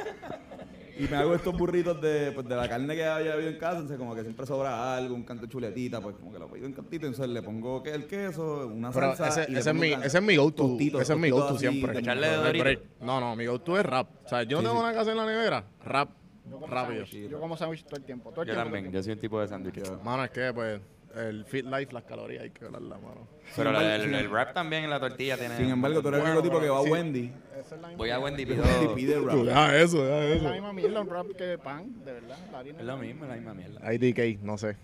y 1.01 1.07
me 1.07 1.17
hago 1.17 1.33
estos 1.33 1.57
burritos 1.57 2.01
de, 2.01 2.33
pues, 2.33 2.49
de 2.49 2.57
la 2.57 2.69
carne 2.69 2.93
que 2.97 3.05
había 3.05 3.35
habido 3.35 3.49
en 3.49 3.57
casa, 3.57 3.75
entonces 3.77 3.99
como 3.99 4.17
que 4.17 4.23
siempre 4.23 4.45
sobra 4.47 4.97
algo, 4.97 5.15
un 5.15 5.23
canto 5.23 5.47
de 5.47 5.49
chuletita, 5.53 6.01
pues 6.01 6.17
como 6.17 6.33
que 6.33 6.41
lo 6.41 6.49
pido 6.49 6.67
en 6.67 6.73
cantito, 6.73 7.07
entonces 7.07 7.33
le 7.33 7.41
pongo 7.41 7.83
que 7.85 7.91
el 7.95 8.07
queso, 8.07 8.67
una 8.67 8.91
Pero 8.91 9.15
salsa 9.15 9.43
ese, 9.43 9.51
y 9.51 9.55
le 9.55 9.61
ese 9.61 9.71
es 9.71 9.77
mi, 9.77 9.93
ese 9.93 10.19
es 10.19 10.23
mi 10.25 10.37
go-to. 10.37 10.67
tostitos, 10.67 11.01
Ese 11.03 11.13
es 11.13 11.19
mi 11.21 11.31
go-to 11.31 11.57
siempre. 11.57 11.93
de- 11.93 12.01
Echarle 12.01 12.59
break. 12.61 12.81
No, 13.01 13.21
no, 13.21 13.37
mi 13.37 13.47
go-to 13.47 13.79
es 13.79 13.87
rap. 13.87 14.09
O 14.25 14.29
sea, 14.29 14.43
yo 14.43 14.61
no 14.61 14.71
Sí, 14.71 14.75
tengo 14.75 14.89
sí. 14.89 14.93
que 14.95 14.99
hacer 15.01 15.13
en 15.13 15.19
la 15.19 15.27
nevera. 15.27 15.65
Rap. 15.85 16.11
Yo 16.51 16.59
como 16.61 16.67
Rápido. 16.75 17.07
sándwich. 17.07 17.31
Yo 17.31 17.41
como 17.41 17.57
sándwich 17.57 17.85
todo 17.85 17.97
el 17.97 18.05
tiempo. 18.05 18.31
Todo 18.31 18.43
el 18.43 18.49
Yo 18.49 18.55
tiempo, 18.55 18.65
también, 18.65 18.85
todo 18.87 18.93
yo 18.93 18.99
el 18.99 19.05
soy 19.05 19.13
un 19.13 19.19
tipo 19.21 19.41
de 19.41 19.49
sándwich. 19.49 20.03
Mano, 20.03 20.25
es 20.25 20.31
que 20.31 20.53
pues 20.53 20.81
el 21.17 21.45
fit 21.47 21.65
life, 21.65 21.93
las 21.93 22.05
calorías 22.05 22.43
hay 22.45 22.51
que 22.51 22.65
hablarla, 22.67 22.97
mano. 22.99 23.27
Pero 23.57 23.71
Sin 23.81 23.87
el, 23.89 24.15
el 24.15 24.29
wrap 24.29 24.53
también 24.53 24.85
en 24.85 24.91
la 24.91 25.01
tortilla 25.01 25.37
tiene... 25.39 25.57
Sin 25.57 25.71
embargo, 25.71 26.03
tú 26.03 26.09
eres 26.09 26.21
el 26.21 26.27
único 26.27 26.43
tipo 26.43 26.61
que 26.61 26.69
va 26.69 26.81
a 26.81 26.83
sí. 26.85 26.91
Wendy 26.91 27.21
tiempo. 27.23 27.39
Esa 27.59 27.75
es 27.75 27.81
la 27.81 27.89
misma 27.89 27.97
Voy 27.97 28.11
a 28.11 28.19
mierda. 28.19 28.25
Wendy 28.25 28.43
y 28.43 28.47
pido... 28.47 28.65
y 28.93 28.95
pide 28.95 29.21
rap. 29.21 29.35
Deja 29.37 29.79
eso, 29.81 30.05
deja 30.05 30.25
Es 30.25 30.43
la 30.43 30.49
eso. 30.49 30.53
misma 30.53 30.73
mierda, 30.75 31.01
un 31.01 31.09
wrap 31.09 31.27
que 31.37 31.59
pan, 31.59 32.05
de 32.05 32.13
verdad. 32.13 32.39
La 32.53 32.59
harina 32.59 32.79
Es 32.81 32.85
lo 32.85 32.97
mismo, 32.99 33.25
es 33.25 33.29
la 33.31 33.37
misma 33.37 33.55
mierda. 33.55 33.93
IDK, 33.95 34.43
no 34.43 34.59
sé. 34.59 34.77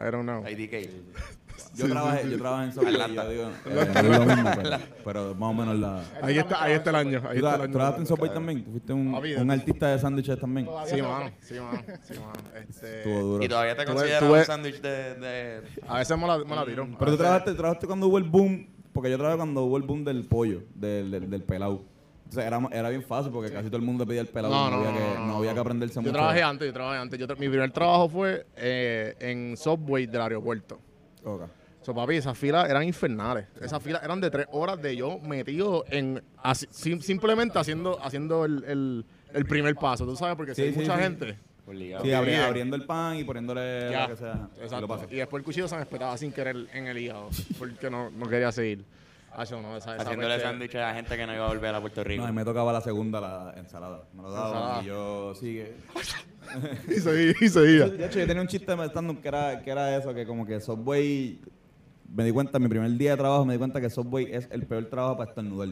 I 0.00 0.10
don't 0.10 0.22
know. 0.24 0.44
IDK. 0.46 0.90
Yo 1.74 1.88
trabajé, 1.88 2.30
yo 2.30 2.38
trabajé 2.38 2.64
en 2.66 2.72
Subway 2.72 2.92
y 2.92 3.00
Atlanta. 3.00 3.24
yo 3.24 3.30
digo, 3.30 3.44
eh, 3.66 3.88
no 3.94 4.12
es 4.12 4.18
lo 4.18 4.26
mismo, 4.26 4.50
pero, 4.56 4.78
pero 5.04 5.34
más 5.34 5.50
o 5.50 5.54
menos 5.54 5.78
la... 5.78 6.02
Ahí 6.22 6.38
está, 6.38 6.62
ahí 6.62 6.72
está 6.74 6.90
el 6.90 6.96
año. 6.96 7.18
Ahí 7.26 7.38
¿Tú 7.40 7.46
está 7.46 7.54
el 7.56 7.62
año. 7.62 7.72
trabajaste 7.72 8.00
en 8.02 8.06
Subway 8.06 8.32
también? 8.34 8.64
¿Tú 8.64 8.70
fuiste 8.72 8.92
un, 8.92 9.14
un 9.14 9.50
artista 9.50 9.88
de 9.88 9.98
sándwiches 9.98 10.38
también? 10.38 10.66
Sí, 10.86 10.96
no- 11.00 11.08
mano. 11.08 11.30
Sí, 11.40 11.54
mano. 11.54 11.82
Sí, 12.02 12.14
mano. 12.14 12.32
Este, 12.68 12.98
Estuvo 12.98 13.20
duro. 13.20 13.44
Y 13.44 13.48
todavía 13.48 13.76
te 13.76 13.84
consideras 13.86 14.22
un 14.22 14.44
sándwich 14.44 14.80
de, 14.82 15.14
de... 15.16 15.62
a 15.88 15.98
veces 15.98 16.18
me 16.18 16.26
la, 16.26 16.38
me 16.38 16.56
la 16.56 16.64
tiro. 16.66 16.86
Mm, 16.86 16.96
Pero 16.98 17.10
tú 17.12 17.16
trabajaste, 17.18 17.54
trabajaste 17.54 17.86
cuando 17.86 18.06
hubo 18.08 18.18
el 18.18 18.24
boom, 18.24 18.68
porque 18.92 19.10
yo 19.10 19.16
trabajé 19.16 19.36
cuando 19.38 19.62
hubo 19.64 19.76
el 19.78 19.82
boom 19.82 20.04
del 20.04 20.24
pollo, 20.26 20.62
del, 20.74 21.10
del, 21.10 21.30
del 21.30 21.42
pelado. 21.42 21.84
Entonces 22.28 22.44
era, 22.44 22.60
era 22.72 22.88
bien 22.90 23.02
fácil 23.02 23.30
porque 23.32 23.50
casi 23.52 23.68
todo 23.68 23.76
el 23.76 23.82
mundo 23.82 24.04
pedía 24.06 24.20
el 24.20 24.26
pelado. 24.26 24.52
No, 24.52 24.70
No, 24.70 24.82
no, 24.82 24.88
había, 24.88 24.92
que, 25.00 25.14
no, 25.18 25.26
no 25.26 25.36
había 25.38 25.54
que 25.54 25.60
aprenderse 25.60 25.94
Yo 25.96 26.00
mucho. 26.02 26.12
trabajé 26.12 26.42
antes, 26.42 26.66
yo 26.66 26.72
trabajé 26.72 26.98
antes. 26.98 27.18
Yo 27.18 27.26
tra- 27.28 27.38
mi 27.38 27.48
primer 27.48 27.70
trabajo 27.70 28.08
fue 28.08 28.46
eh, 28.56 29.14
en 29.20 29.56
Subway 29.56 30.06
del 30.06 30.20
aeropuerto. 30.20 30.80
Ok. 31.24 31.42
So, 31.82 31.94
papi, 31.94 32.16
esas 32.16 32.36
filas 32.36 32.68
eran 32.68 32.82
infernales. 32.82 33.46
Esas 33.60 33.80
filas 33.80 34.02
eran 34.02 34.20
de 34.20 34.28
tres 34.28 34.46
horas 34.50 34.82
de 34.82 34.96
yo 34.96 35.20
metido 35.20 35.84
en... 35.88 36.20
así- 36.42 36.66
sim- 36.72 37.00
simplemente 37.00 37.58
haciendo 37.60 37.98
haciendo 38.04 38.44
el, 38.44 38.64
el, 38.66 39.04
el 39.32 39.44
primer 39.46 39.76
paso, 39.76 40.04
¿tú 40.04 40.16
sabes? 40.16 40.34
Porque 40.34 40.52
si 40.54 40.62
Sí, 40.62 40.66
hay 40.68 40.74
sí, 40.74 40.80
mucha 40.80 40.96
sí. 40.96 41.02
gente... 41.02 41.38
Obligado. 41.64 42.04
Sí, 42.04 42.10
abri- 42.10 42.36
abriendo 42.44 42.74
el 42.76 42.84
pan 42.86 43.16
y 43.16 43.24
poniéndole 43.24 43.88
Ya, 43.90 44.02
lo 44.02 44.14
que 44.14 44.16
sea. 44.16 44.32
Ajá. 44.32 44.48
Y 44.56 44.58
lo 44.58 44.64
exacto. 44.64 45.06
Y 45.10 45.16
después 45.16 45.40
el 45.40 45.44
cuchillo 45.44 45.66
se 45.68 45.74
me 45.76 45.82
espetaba 45.82 46.16
sin 46.16 46.32
querer 46.32 46.56
en 46.72 46.86
el 46.88 46.98
hígado. 46.98 47.28
Porque 47.58 47.88
no, 47.90 48.10
no 48.10 48.28
quería 48.28 48.50
seguir. 48.52 48.84
Hacho, 49.38 49.60
no, 49.60 49.76
esa, 49.76 49.94
esa 49.94 50.02
Haciéndole 50.04 50.34
peste- 50.36 50.42
sándwiches 50.48 50.80
a 50.80 50.94
gente 50.94 51.14
que 51.16 51.26
no 51.26 51.34
iba 51.34 51.44
a 51.44 51.48
volver 51.48 51.74
a 51.74 51.80
Puerto 51.80 52.02
Rico. 52.02 52.22
No, 52.22 52.28
y 52.28 52.32
me 52.32 52.42
tocaba 52.44 52.72
la 52.72 52.80
segunda, 52.80 53.20
la 53.20 53.54
ensalada. 53.58 54.04
Me 54.14 54.22
lo 54.22 54.30
daban 54.32 54.52
Ensalada. 54.54 54.82
y 54.82 54.86
yo 54.86 55.34
sigue. 55.34 55.74
Y 56.88 57.00
seguía, 57.00 57.34
y 57.40 57.48
seguía. 57.48 57.88
De 57.88 58.06
hecho, 58.06 58.18
yo 58.20 58.26
tenía 58.26 58.40
un 58.40 58.48
chiste 58.48 58.74
de 58.74 58.84
stand 58.86 59.20
que 59.20 59.28
era, 59.28 59.60
que 59.62 59.70
era 59.70 59.96
eso, 59.96 60.14
que 60.14 60.24
como 60.24 60.46
que 60.46 60.60
Subway, 60.60 61.40
me 62.08 62.24
di 62.24 62.30
cuenta, 62.30 62.58
mi 62.60 62.68
primer 62.68 62.90
día 62.92 63.10
de 63.10 63.16
trabajo 63.16 63.44
me 63.44 63.54
di 63.54 63.58
cuenta 63.58 63.80
que 63.80 63.90
Subway 63.90 64.28
es 64.32 64.48
el 64.52 64.64
peor 64.64 64.86
trabajo 64.86 65.16
para 65.18 65.28
estornudar. 65.30 65.68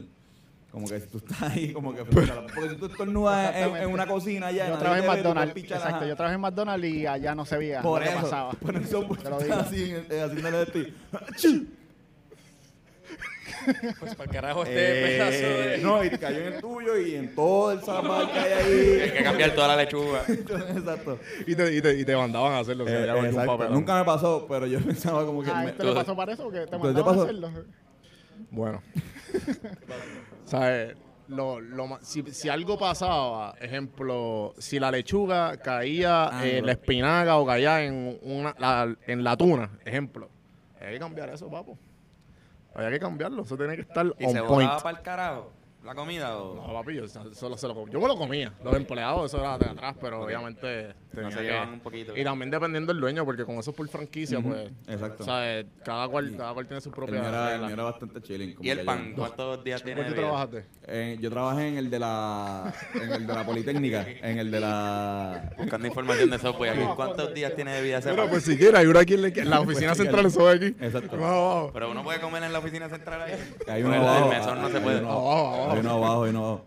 Como 0.73 0.88
que 0.88 0.99
si 0.99 1.06
tú 1.06 1.18
estás 1.18 1.40
ahí, 1.42 1.73
como 1.73 1.94
que... 1.94 2.04
Porque 2.04 2.68
si 2.71 2.75
tú 2.76 2.87
estornudas 2.87 3.54
en, 3.54 3.76
en 3.76 3.88
una 3.90 4.06
cocina 4.09 4.50
ya... 4.50 4.64
Yo 4.68 4.73
nadie 4.75 4.80
trabajé 4.80 4.99
en 4.99 5.04
te 5.04 5.09
ve, 5.09 5.23
tú 5.23 5.28
McDonald's. 5.28 5.54
pichar, 5.54 5.76
Exacto, 5.78 5.97
ajá. 5.99 6.06
yo 6.09 6.16
trabajé 6.16 6.35
en 6.35 6.40
McDonald's 6.40 6.87
y 6.88 7.06
allá 7.06 7.35
no 7.37 7.44
se 7.47 7.56
veía 7.56 7.80
Por 7.80 8.02
eso, 8.02 8.21
pasaba. 8.21 8.50
por 8.54 8.85
Subway 8.85 9.23
Te 9.23 9.30
lo 9.30 9.38
tú 9.38 9.44
digo. 9.44 9.54
estás 9.54 9.66
así, 9.68 9.92
eh, 10.11 10.23
haciéndole 10.26 10.62
esto 10.62 10.78
y... 10.80 10.94
Pues 14.00 14.14
para 14.14 14.25
el 14.25 14.30
carajo 14.30 14.62
este 14.64 14.75
Eh, 14.75 15.18
pedazo 15.18 15.58
de... 15.68 15.78
No, 15.78 16.04
y 16.04 16.11
te 16.11 16.18
cayó 16.18 16.38
en 16.38 16.52
el 16.54 16.61
tuyo 16.61 16.99
y 16.99 17.14
en 17.14 17.34
todo 17.34 17.73
el 17.73 17.80
zapato 17.80 18.32
que 18.32 18.38
hay 18.38 18.52
Hay 18.52 19.00
ahí. 19.02 19.11
que 19.12 19.23
cambiar 19.23 19.50
toda 19.54 19.68
la 19.68 19.76
lechuga. 19.76 20.23
Exacto. 20.28 21.18
Y 21.46 21.54
te, 21.54 21.75
y, 21.75 21.80
te, 21.82 21.99
y 21.99 22.04
te 22.04 22.16
mandaban 22.16 22.52
a 22.52 22.58
hacerlo. 22.61 22.84
Eh, 22.87 23.06
que 23.20 23.26
exacto. 23.28 23.52
papelón. 23.52 23.75
Nunca 23.75 23.99
me 23.99 24.04
pasó, 24.04 24.46
pero 24.49 24.66
yo 24.66 24.80
pensaba 24.84 25.25
como 25.25 25.42
que... 25.42 25.50
Ah, 25.50 25.62
me- 25.62 25.70
¿esto 25.70 25.84
le 25.84 25.94
pasó 25.94 26.16
para 26.16 26.32
eso? 26.32 26.50
que 26.50 26.61
te 26.61 26.66
¿Te 26.66 26.78
mandaban 26.78 27.18
a 27.18 27.23
hacerlo? 27.23 27.50
Bueno. 28.50 28.82
¿Sabes? 30.44 30.96
Lo, 31.28 31.58
lo, 31.58 31.99
si, 32.02 32.23
si 32.32 32.50
algo 32.50 32.78
pasaba, 32.78 33.54
ejemplo, 33.58 34.54
si 34.58 34.78
la 34.78 34.90
lechuga 34.90 35.56
caía 35.56 36.26
Ah, 36.28 36.46
en 36.46 36.66
la 36.66 36.73
espinaca 36.73 37.37
o 37.38 37.46
caía 37.46 37.82
en, 37.82 38.18
una, 38.23 38.54
la, 38.58 38.94
en 39.06 39.25
la 39.25 39.34
tuna, 39.34 39.70
ejemplo, 39.87 40.28
hay 40.78 40.92
que 40.94 40.99
cambiar 40.99 41.30
eso, 41.30 41.50
papo. 41.50 41.78
Había 42.75 42.90
que 42.90 43.00
cambiarlo, 43.00 43.43
eso 43.43 43.57
tiene 43.57 43.76
que 43.76 43.83
estar 43.83 44.07
¿Y 44.19 44.28
se 44.28 44.40
on 44.40 44.47
point. 44.49 44.71
botaba 44.71 44.83
para 44.83 44.99
el 44.99 45.02
carajo 45.04 45.52
la 45.84 45.94
comida 45.94 46.36
o...? 46.38 46.54
No, 46.66 46.72
papi, 46.72 46.94
yo, 46.94 47.06
solo 47.08 47.56
se 47.56 47.68
lo 47.68 47.86
yo 47.88 48.00
me 48.00 48.08
lo 48.08 48.16
comía. 48.16 48.52
Los 48.64 48.74
empleados, 48.74 49.30
eso 49.30 49.40
era 49.40 49.58
de 49.58 49.66
atrás, 49.66 49.94
pero 50.00 50.22
obviamente 50.22 50.94
No 51.12 51.30
se 51.30 51.36
que- 51.38 51.42
llevan 51.44 51.68
un 51.74 51.80
poquito. 51.80 52.16
Y 52.16 52.24
también 52.24 52.50
dependiendo 52.50 52.92
del 52.92 53.00
dueño, 53.00 53.24
porque 53.24 53.44
con 53.44 53.56
eso 53.56 53.70
es 53.70 53.76
por 53.76 53.88
franquicia, 53.88 54.40
pues. 54.40 54.70
Exacto. 54.88 55.24
¿sabes? 55.24 55.66
Cada 55.84 56.08
cual, 56.08 56.34
cada 56.36 56.54
cual 56.54 56.66
tiene 56.66 56.80
su 56.80 56.88
El 56.88 56.94
propia. 56.94 57.20
mío 57.20 57.28
era, 57.28 57.54
el 57.54 57.60
mío 57.62 57.70
era 57.74 57.82
bastante 57.84 58.20
chilling. 58.22 58.54
como 58.54 58.66
¿Y 58.66 58.70
el 58.70 58.80
pan? 58.84 59.10
yo- 59.10 59.16
¿Cuántos 59.16 59.64
días 59.64 59.82
tiene 59.82 60.00
¿Cuál 60.00 60.10
de 60.10 60.14
tú 60.14 60.20
vida? 60.20 60.28
trabajaste? 60.30 60.64
Eh, 60.86 61.18
yo 61.20 61.30
trabajé 61.30 61.68
en 61.68 61.76
el 61.78 61.90
de 61.90 61.98
la 61.98 62.74
en 62.94 63.12
el 63.12 63.26
de 63.26 63.34
la 63.34 63.44
Politécnica, 63.46 64.06
en 64.08 64.38
el 64.38 64.50
de 64.50 64.60
la 64.60 65.50
Buscando 65.56 65.86
información 65.86 66.30
de 66.30 66.38
Subway 66.38 66.70
aquí. 66.70 66.82
¿Cuántos 66.96 67.34
días 67.34 67.54
tiene 67.54 67.72
de 67.74 67.82
vida 67.82 67.98
ese 67.98 68.12
pan? 68.14 68.28
pues 68.30 68.44
si 68.44 68.56
quieres, 68.56 68.80
hay 68.80 68.86
uno 68.86 68.98
aquí 68.98 69.14
en 69.14 69.22
la, 69.22 69.28
en 69.28 69.50
la 69.50 69.60
oficina 69.60 69.88
Pues, 69.88 69.98
central, 69.98 70.26
eso 70.26 70.48
aquí. 70.48 70.66
Exacto. 70.80 71.70
Pero 71.72 71.90
uno 71.90 72.02
puede 72.02 72.20
comer 72.20 72.42
en 72.42 72.52
la 72.52 72.58
oficina 72.58 72.88
central 72.88 73.22
ahí. 73.22 73.32
Hay 73.68 73.82
Con 73.82 73.92
uno 73.92 74.00
el, 74.02 74.08
abajo, 74.08 74.32
el 74.32 74.38
mesón 74.38 74.62
no 74.62 74.68
se 74.70 74.80
puede. 74.80 75.00
Abajo, 75.81 75.97
abajo. 75.97 76.12
abajo. 76.25 76.31
Uno 76.31 76.47
abajo. 76.47 76.64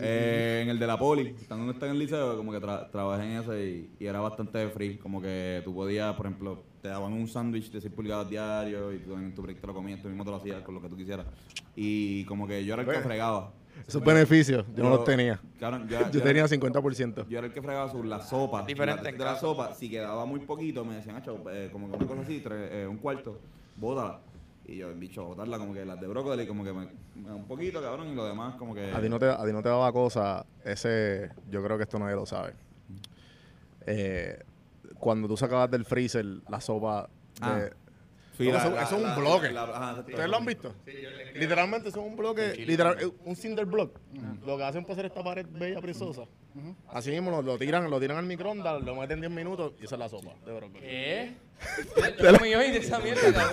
Eh, 0.00 0.60
en 0.62 0.68
el 0.70 0.78
de 0.78 0.86
la 0.86 0.98
poli, 0.98 1.34
cuando 1.46 1.72
está 1.72 1.86
en 1.86 1.92
el 1.92 1.98
liceo, 1.98 2.36
como 2.36 2.52
que 2.52 2.58
tra- 2.60 2.90
trabajé 2.90 3.24
en 3.24 3.38
ese 3.42 3.66
y, 3.66 3.90
y 3.98 4.06
era 4.06 4.20
bastante 4.20 4.68
free. 4.68 4.96
Como 4.98 5.20
que 5.20 5.62
tú 5.64 5.74
podías, 5.74 6.14
por 6.14 6.26
ejemplo, 6.26 6.62
te 6.82 6.88
daban 6.88 7.12
un 7.12 7.26
sándwich 7.26 7.70
de 7.72 7.80
6 7.80 7.92
pulgadas 7.92 8.28
diario 8.30 8.92
y 8.92 8.98
tú 8.98 9.14
en 9.14 9.34
tu 9.34 9.42
break 9.42 9.60
te 9.60 9.66
lo 9.66 9.74
comías, 9.74 10.00
tú 10.00 10.08
mismo 10.08 10.24
te 10.24 10.30
lo 10.30 10.36
hacías 10.36 10.62
con 10.62 10.74
lo 10.74 10.80
que 10.82 10.88
tú 10.88 10.96
quisieras. 10.96 11.26
Y 11.74 12.24
como 12.24 12.46
que 12.46 12.64
yo 12.64 12.74
era 12.74 12.82
el 12.82 12.88
que 12.88 13.00
fregaba. 13.00 13.52
Esos 13.86 14.02
beneficios, 14.02 14.64
yo 14.74 14.82
no 14.82 14.90
los 14.90 15.04
tenía. 15.04 15.40
Claro, 15.58 15.78
yo, 15.86 15.98
Yo 16.10 16.10
yo- 16.10 16.22
tenía 16.22 16.44
50%. 16.46 17.26
yo 17.28 17.38
era 17.38 17.46
el 17.46 17.52
que 17.52 17.62
fregaba 17.62 17.88
sobre 17.90 18.08
la 18.08 18.20
sopa. 18.20 18.62
Diferente 18.66 19.04
La- 19.04 19.12
de 19.12 19.18
la 19.24 19.36
sopa, 19.36 19.72
si 19.74 19.88
quedaba 19.88 20.24
muy 20.26 20.40
poquito, 20.40 20.84
me 20.84 20.96
decían, 20.96 21.14
"Acho, 21.16 21.38
eh, 21.52 21.68
como 21.72 21.88
que 21.90 21.96
una 21.96 22.06
cosa 22.06 22.22
así, 22.22 22.40
tres- 22.40 22.70
eh, 22.72 22.86
un 22.88 22.96
cuarto, 22.96 23.38
bótala. 23.76 24.18
Y 24.68 24.76
yo, 24.76 24.94
bicho, 24.94 25.24
botarla 25.24 25.58
como 25.58 25.72
que 25.72 25.82
las 25.84 25.98
de 25.98 26.06
brócoli, 26.06 26.46
como 26.46 26.62
que 26.62 26.74
me, 26.74 26.88
un 27.32 27.46
poquito, 27.46 27.80
cabrón, 27.80 28.08
y 28.08 28.14
lo 28.14 28.26
demás, 28.26 28.54
como 28.56 28.74
que. 28.74 28.92
A 28.92 29.00
ti 29.00 29.08
no 29.08 29.18
te, 29.18 29.26
a 29.26 29.42
ti 29.42 29.50
no 29.50 29.62
te 29.62 29.70
daba 29.70 29.90
cosa 29.92 30.44
ese, 30.62 31.30
yo 31.50 31.64
creo 31.64 31.78
que 31.78 31.84
esto 31.84 31.98
nadie 31.98 32.14
lo 32.14 32.26
sabe. 32.26 32.52
Eh, 33.86 34.38
cuando 34.98 35.26
tú 35.26 35.38
sacabas 35.38 35.70
del 35.70 35.86
freezer 35.86 36.26
la 36.50 36.60
sopa 36.60 37.08
de... 37.40 37.46
Ah. 37.46 37.70
Sí, 38.38 38.44
la- 38.52 38.58
eso, 38.58 38.70
la- 38.70 38.82
eso 38.84 38.96
es 38.96 39.02
un 39.04 39.14
bloque. 39.16 39.50
la- 39.50 39.62
ajá, 39.64 39.90
exacto. 39.90 40.10
¿Ustedes 40.12 40.30
lo 40.30 40.36
han 40.36 40.46
visto? 40.46 40.74
Literalmente 41.34 41.88
eso 41.88 42.00
es 42.00 42.06
un 42.06 42.16
bloque, 42.16 42.54
literal, 42.66 43.12
un 43.24 43.36
cinder 43.36 43.66
block. 43.66 43.98
Lo 44.46 44.56
que 44.56 44.64
hacen 44.64 44.82
para 44.84 44.92
hacer 44.94 45.06
esta 45.06 45.22
pared 45.22 45.44
bella, 45.50 45.80
preciosa. 45.80 46.22
Así 46.92 47.10
mismo 47.10 47.30
lo, 47.30 47.42
lo 47.42 47.58
tiran, 47.58 47.88
lo 47.90 48.00
tiran 48.00 48.16
al 48.18 48.26
microondas, 48.26 48.82
lo 48.82 48.94
meten 48.96 49.20
10 49.20 49.30
minutos 49.32 49.74
y 49.80 49.84
esa 49.84 49.94
es 49.94 49.98
la 49.98 50.08
sopa 50.08 50.32
de 50.46 50.52
brócoli. 50.52 50.80
¿Qué? 50.80 51.32
De 52.72 52.78
esa 52.78 52.98
mierda, 53.00 53.50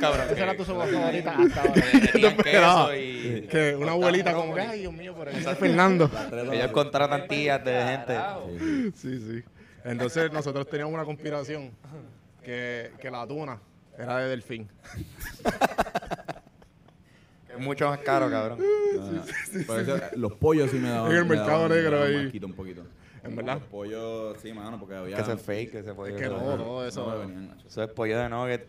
cabrón. 0.00 0.26
Era 0.36 0.56
tu 0.56 0.64
sopa 0.64 0.86
favorita 0.86 1.34
hasta 1.38 1.60
ahora. 1.62 1.74
que 3.50 3.76
una 3.78 3.92
abuelita 3.92 4.32
como 4.34 4.54
que, 4.54 4.60
ay 4.60 4.80
Dios 4.80 4.92
mío, 4.92 5.14
es 5.26 5.58
Fernando. 5.58 6.10
Ellos 6.52 6.72
contratan 6.72 7.28
tías 7.28 7.62
de 7.64 7.82
gente. 7.84 8.18
Sí, 8.96 9.18
sí. 9.20 9.42
Entonces 9.84 10.30
nosotros 10.32 10.66
teníamos 10.68 10.94
una 10.94 11.04
conspiración 11.04 11.70
que, 12.42 12.92
que 13.00 13.10
la 13.10 13.26
tuna 13.26 13.60
era 14.02 14.18
de 14.18 14.28
delfín. 14.28 14.68
Que 17.46 17.54
es 17.54 17.58
mucho 17.58 17.88
más 17.88 17.98
caro, 18.00 18.30
cabrón. 18.30 18.58
Ah, 19.00 19.22
por 19.66 19.80
eso, 19.80 19.98
los 20.16 20.32
pollos 20.34 20.70
sí 20.70 20.78
me 20.78 20.88
daban. 20.88 21.10
En 21.10 21.16
el 21.18 21.24
me 21.24 21.30
mercado 21.36 21.50
daban- 21.62 21.68
me 21.70 21.74
negro 21.76 21.98
daban 21.98 22.14
ahí. 22.16 22.26
asquito 22.26 22.46
un 22.46 22.52
poquito. 22.52 22.82
¿En 23.24 23.36
verdad? 23.36 23.54
Los 23.54 23.64
pollos, 23.64 24.36
sí, 24.40 24.52
mano, 24.52 24.78
porque 24.78 24.94
había. 24.94 25.16
Que 25.22 25.32
es 25.32 25.42
fake, 25.42 25.72
que 25.84 25.94
pollo. 25.94 26.14
Es 26.16 26.22
que 26.22 26.28
no, 26.28 26.38
todo 26.38 26.86
eso. 26.86 27.04
No, 27.06 27.12
me 27.18 27.26
venían, 27.26 27.48
macho. 27.48 27.66
Eso 27.66 27.82
es 27.82 27.90
pollo 27.90 28.18
de 28.18 28.28
nugget. 28.28 28.68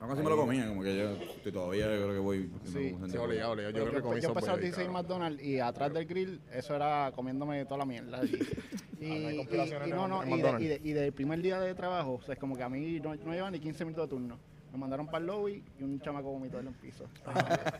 No, 0.00 0.08
casi 0.08 0.22
me 0.22 0.28
lo 0.28 0.36
comía, 0.36 0.68
como 0.68 0.82
que 0.82 0.94
yo 0.96 1.10
estoy 1.12 1.52
todavía, 1.52 1.86
yo 1.86 1.92
creo 2.02 2.12
que 2.12 2.18
voy. 2.18 2.50
Sí, 2.64 2.94
Sí, 3.10 3.16
obligado, 3.16 3.52
obligado. 3.52 3.70
Yo 3.72 3.78
Yo, 3.78 3.84
creo 3.90 3.92
que 3.94 4.00
comí 4.02 4.20
yo 4.20 4.28
empecé 4.28 4.48
a 4.48 4.52
los 4.52 4.60
de 4.60 4.66
16 4.66 4.86
cabrón. 4.88 4.92
McDonald's 5.02 5.42
y 5.42 5.58
atrás 5.60 5.92
del 5.94 6.06
grill, 6.06 6.40
eso 6.52 6.74
era 6.76 7.12
comiéndome 7.14 7.64
toda 7.64 7.78
la 7.78 7.86
mierda. 7.86 8.20
Y, 8.24 8.28
y, 9.00 9.40
Ah, 9.58 9.64
y- 9.84 9.88
y 9.88 9.92
no, 9.92 10.06
no, 10.06 10.22
y, 10.26 10.40
de, 10.42 10.50
y, 10.60 10.66
de- 10.66 10.80
y 10.84 10.92
del 10.92 11.12
primer 11.12 11.40
día 11.40 11.58
de 11.60 11.74
trabajo, 11.74 12.20
o 12.20 12.22
sea, 12.22 12.34
es 12.34 12.38
como 12.40 12.56
que 12.56 12.62
a 12.62 12.68
mí 12.68 13.00
no, 13.00 13.14
no 13.14 13.32
llevan 13.32 13.52
ni 13.52 13.58
15 13.60 13.84
minutos 13.86 14.04
de 14.04 14.10
turno. 14.16 14.38
Me 14.72 14.78
mandaron 14.80 15.06
para 15.06 15.18
el 15.18 15.26
lobby 15.26 15.64
y 15.80 15.82
un 15.82 15.98
chamaco 16.02 16.28
vomitó 16.30 16.58
en 16.60 16.66
el 16.66 16.74
piso. 16.74 17.06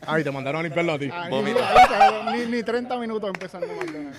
Ay, 0.06 0.24
te 0.24 0.30
mandaron 0.30 0.60
a 0.60 0.62
limpiarlo 0.62 0.92
a 0.92 0.98
ti. 0.98 1.10
Ah, 1.12 1.28
ni, 1.28 2.38
ni, 2.46 2.50
ni 2.56 2.62
30 2.62 2.96
minutos 2.98 3.28
empezando 3.28 3.66
McDonald's. 3.66 4.18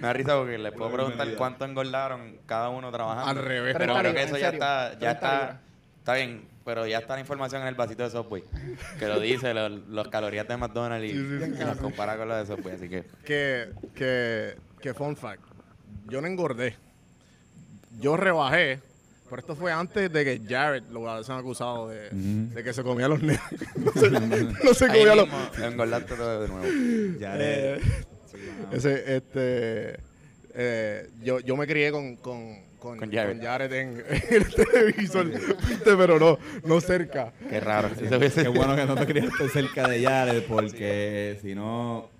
Me 0.00 0.06
da 0.08 0.12
risa 0.12 0.36
porque 0.36 0.58
les 0.58 0.72
puedo 0.72 0.90
preguntar 0.90 1.28
cuánto 1.36 1.64
engordaron 1.64 2.38
cada 2.46 2.70
uno 2.70 2.90
trabajando. 2.90 3.30
Al 3.40 3.46
revés. 3.46 3.76
Pero 3.78 3.94
30 3.94 4.00
creo 4.00 4.14
que 4.14 4.22
eso 4.24 4.38
ya 4.38 4.48
está, 4.48 4.92
ya 4.94 4.98
30 4.98 5.12
está. 5.12 5.60
Está 6.04 6.14
bien. 6.14 6.52
Pero 6.64 6.86
ya 6.86 6.98
está 6.98 7.14
la 7.14 7.20
información 7.20 7.60
en 7.62 7.68
el 7.68 7.74
vasito 7.74 8.02
de 8.04 8.10
Subway. 8.10 8.42
Que 8.98 9.06
lo 9.06 9.20
dice, 9.20 9.52
lo- 9.52 9.68
los 9.68 10.08
calorías 10.08 10.48
de 10.48 10.56
McDonald's 10.56 11.06
y, 11.12 11.16
y 11.16 11.64
las 11.64 11.76
compara 11.78 12.16
con 12.16 12.26
los 12.28 12.48
de 12.48 12.54
Subway. 12.56 12.74
Así 12.76 12.88
que 12.88 13.04
Que, 13.24 13.68
que, 13.94 14.54
que 14.80 14.94
fun 14.94 15.14
fact. 15.16 15.42
Yo 16.08 16.20
no 16.22 16.26
engordé. 16.26 16.76
Yo 18.00 18.16
rebajé. 18.16 18.80
Pero 19.28 19.40
esto 19.40 19.56
fue 19.56 19.72
antes 19.72 20.12
de 20.12 20.24
que 20.24 20.40
Jared 20.48 20.84
lo 20.90 21.00
hubiesen 21.00 21.36
acusado 21.36 21.88
de, 21.88 22.08
de 22.10 22.62
que 22.64 22.72
se 22.72 22.82
comía 22.82 23.08
los 23.08 23.20
nenes. 23.22 23.40
no, 23.76 23.92
se, 23.92 24.10
no 24.10 24.74
se 24.74 24.84
ahí 24.84 24.90
comía 25.00 25.14
los... 25.14 25.26
mismo 25.26 25.48
engordaste 25.66 26.14
todo 26.14 26.42
de 26.42 26.48
nuevo. 26.48 27.18
Ya 27.18 27.34
Eh, 27.38 27.80
ese, 28.72 29.16
este, 29.16 29.98
eh, 30.54 31.10
yo, 31.22 31.40
yo 31.40 31.56
me 31.56 31.66
crié 31.66 31.90
con, 31.90 32.16
con, 32.16 32.58
con, 32.84 32.98
Con 32.98 33.10
Jared. 33.10 33.36
con 33.38 33.46
Jared 33.46 33.72
en, 33.72 34.04
el 34.30 34.54
televisor, 34.54 35.26
¿viste? 35.30 35.96
pero 35.96 36.18
no, 36.20 36.38
no 36.64 36.80
cerca. 36.80 37.32
Qué 37.48 37.58
raro. 37.60 37.88
Hubiese- 37.88 38.42
Qué 38.42 38.48
bueno 38.48 38.76
que 38.76 38.84
no 38.84 38.94
te 38.94 39.06
criaste 39.06 39.48
cerca 39.52 39.88
de 39.88 40.04
Jared, 40.04 40.42
porque 40.46 41.38
si 41.42 41.54
no. 41.54 42.10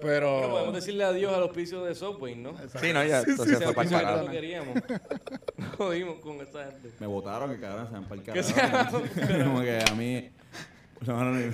Pero 0.00 0.40
podemos 0.42 0.60
Pero 0.60 0.72
decirle 0.72 1.04
adiós 1.04 1.32
al 1.32 1.42
auspicio 1.42 1.82
de 1.82 1.94
Subway, 1.94 2.36
¿no? 2.36 2.52
Sí, 2.80 2.92
no, 2.92 3.02
ya. 3.02 3.20
Entonces 3.20 3.56
Ese 3.56 3.64
fue 3.64 3.74
para 3.74 4.18
el 4.20 4.26
no 4.26 4.30
queríamos. 4.30 4.78
Jodimos 5.78 6.16
con 6.20 6.36
esa 6.42 6.64
gente. 6.66 6.90
Me 7.00 7.06
votaron 7.06 7.50
que 7.54 7.58
cagaron, 7.60 7.86
se 7.86 7.92
van 7.94 8.04
para 8.04 8.20
el 8.20 8.26
Que 8.26 8.52
carajo. 8.54 9.02
como 9.44 9.62
que 9.62 9.78
a 9.90 9.94
mí. 9.94 10.30
no, 11.06 11.24
no, 11.24 11.32
ni, 11.32 11.50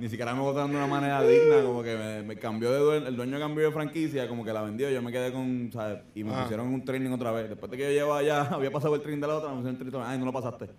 ni 0.00 0.08
siquiera 0.08 0.34
me 0.34 0.40
votaron 0.40 0.70
de 0.70 0.76
una 0.78 0.86
manera 0.86 1.22
digna, 1.22 1.62
como 1.62 1.82
que 1.82 1.94
me, 1.96 2.22
me 2.22 2.36
cambió 2.36 2.72
de 2.72 2.78
dueño, 2.78 3.06
el 3.06 3.16
dueño 3.16 3.38
cambió 3.38 3.66
de 3.66 3.72
franquicia, 3.72 4.26
como 4.26 4.44
que 4.44 4.52
la 4.52 4.62
vendió, 4.62 4.88
yo 4.90 5.02
me 5.02 5.12
quedé 5.12 5.30
con, 5.32 5.70
¿sabes? 5.72 6.00
Y 6.14 6.24
me 6.24 6.32
Ah. 6.34 6.42
pusieron 6.42 6.68
un 6.68 6.84
training 6.84 7.10
otra 7.10 7.30
vez. 7.32 7.48
Después 7.50 7.70
de 7.70 7.76
que 7.76 7.82
yo 7.84 7.90
llevaba 7.90 8.22
ya, 8.22 8.40
había 8.42 8.70
pasado 8.70 8.94
el 8.94 9.02
training 9.02 9.20
de 9.20 9.26
la 9.28 9.36
otra, 9.36 9.50
me 9.50 9.56
pusieron 9.56 9.74
el 9.74 9.76
training 9.78 9.90
otra 9.94 10.00
vez. 10.00 10.08
Ay, 10.10 10.18
no 10.18 10.24
lo 10.24 10.32
pasaste. 10.32 10.70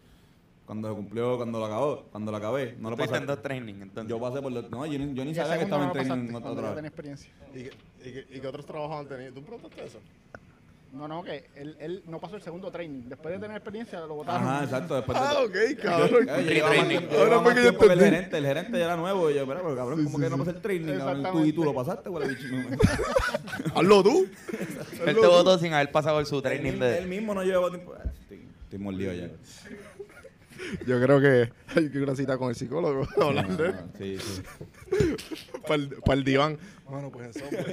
Cuando 0.65 0.89
se 0.89 0.95
cumplió, 0.95 1.35
cuando 1.37 1.59
lo 1.59 1.65
acabó, 1.65 2.03
cuando 2.11 2.31
lo 2.31 2.37
acabé, 2.37 2.75
no 2.79 2.89
lo 2.89 2.95
pasaste. 2.97 3.17
en 3.19 3.25
dos 3.27 3.41
training, 3.41 3.73
entonces. 3.81 4.09
Yo 4.09 4.19
pasé 4.19 4.41
por 4.41 4.51
los, 4.51 4.69
no, 4.71 4.85
yo 4.85 4.97
ni, 4.99 5.13
yo 5.13 5.25
ni 5.25 5.35
sabía 5.35 5.57
que 5.57 5.63
estaba 5.65 5.83
en 5.83 5.87
no 5.89 5.93
training 5.93 6.09
pasaste, 6.31 6.35
otra, 6.37 6.51
otra 6.51 6.63
vez. 6.67 6.75
tenía 6.75 6.87
experiencia. 6.89 7.31
¿y, 7.53 7.63
qué- 7.63 7.71
y, 8.09 8.13
qué- 8.13 8.25
y 8.37 8.39
qué 8.39 8.47
otros 8.47 8.65
trabajos 8.65 8.99
han 9.01 9.07
tenido? 9.07 9.33
¿Tú 9.33 9.41
preguntaste 9.43 9.85
eso? 9.85 9.99
No, 10.93 11.07
no, 11.07 11.23
que 11.23 11.49
él, 11.55 11.77
él 11.79 12.03
no 12.05 12.19
pasó 12.19 12.35
el 12.35 12.41
segundo 12.41 12.69
training. 12.69 13.03
Después 13.07 13.33
de 13.33 13.39
tener 13.39 13.55
experiencia, 13.55 14.01
lo 14.01 14.15
votaron. 14.15 14.45
Ajá, 14.45 14.63
exacto. 14.65 14.95
Después 14.95 15.17
de, 15.17 15.25
Ah, 15.25 15.33
ok, 15.43 15.81
cabrón. 15.81 16.09
Yo- 16.27 16.41
yo 16.41 16.41
llevaba 16.41 16.41
más 16.41 16.69
Training. 16.75 16.89
tiempo- 16.89 17.11
yo 17.13 17.17
Ahora 17.17 17.29
llevaba 17.29 17.43
fue 17.43 17.45
más 17.45 17.53
que 17.55 17.63
yo 17.63 17.69
tiempo 17.69 17.87
que 17.87 17.93
el 17.93 17.99
gerente. 17.99 18.37
El 18.37 18.45
gerente 18.45 18.79
ya 18.79 18.85
era 18.85 18.97
nuevo. 18.97 19.29
Y 19.31 19.33
yo, 19.35 19.47
pero, 19.47 19.61
pero 19.63 19.75
cabrón, 19.77 20.03
¿cómo 20.03 20.19
que 20.19 20.29
no 20.29 20.37
pasé 20.37 20.49
el 20.51 20.61
training? 20.61 20.97
cabrón? 20.97 21.27
Tú, 21.31 21.45
y 21.45 21.53
tú 21.53 21.63
lo 21.63 21.73
pasaste, 21.73 22.09
güey, 22.09 22.27
bicho. 22.27 22.43
Hazlo 23.75 24.03
tú. 24.03 24.27
Él 25.05 25.15
te 25.15 25.27
votó 25.27 25.57
sin 25.59 25.73
haber 25.73 25.91
pasado 25.91 26.17
por 26.17 26.25
su 26.25 26.35
Él, 26.37 26.41
training 26.43 26.71
mismo- 26.71 26.85
él 26.85 27.03
de... 27.03 27.07
mismo 27.07 27.33
no 27.35 27.43
llevó 27.43 27.69
tiempo. 27.69 27.93
Ah, 27.97 28.03
Estoy, 28.21 28.45
estoy 28.65 28.79
mordido 28.79 29.13
ya. 29.13 29.29
Yo 30.85 31.01
creo 31.01 31.19
que 31.21 31.51
hay 31.75 31.89
que 31.89 31.97
ir 31.97 32.01
a 32.01 32.03
una 32.03 32.15
cita 32.15 32.37
con 32.37 32.49
el 32.49 32.55
psicólogo. 32.55 33.07
No, 33.17 33.31
no, 33.31 33.41
Sí, 33.97 34.17
sí. 34.19 34.41
para 36.05 36.13
el 36.19 36.23
diván. 36.25 36.57
Bueno, 36.87 37.09
pues 37.11 37.35
eso. 37.35 37.45
pues. 37.49 37.65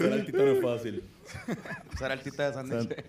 Ser 0.00 0.12
artista 0.12 0.38
no 0.38 0.50
es 0.52 0.62
fácil. 0.62 1.02
Ser 1.98 2.12
artista 2.12 2.46
de 2.46 2.52
sándwich. 2.54 3.04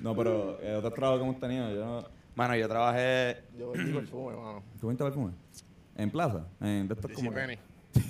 No, 0.00 0.16
pero 0.16 0.58
eh, 0.60 0.74
otros 0.74 0.94
trabajos 0.94 1.20
que 1.20 1.28
hemos 1.28 1.40
tenido, 1.40 1.70
yo 1.72 1.84
no... 1.84 2.08
Mano, 2.34 2.56
yo 2.56 2.66
trabajé... 2.68 3.42
Yo 3.58 3.70
vendí 3.72 3.92
perfume, 3.92 4.34
mano. 4.36 4.62
¿Tú 4.80 4.88
vendes 4.88 5.04
perfume? 5.04 5.32
¿En 5.96 6.10
plaza? 6.10 6.46
En 6.60 6.88
de 6.88 6.94
estos 6.94 7.12
como... 7.12 7.32
Penny. 7.32 7.58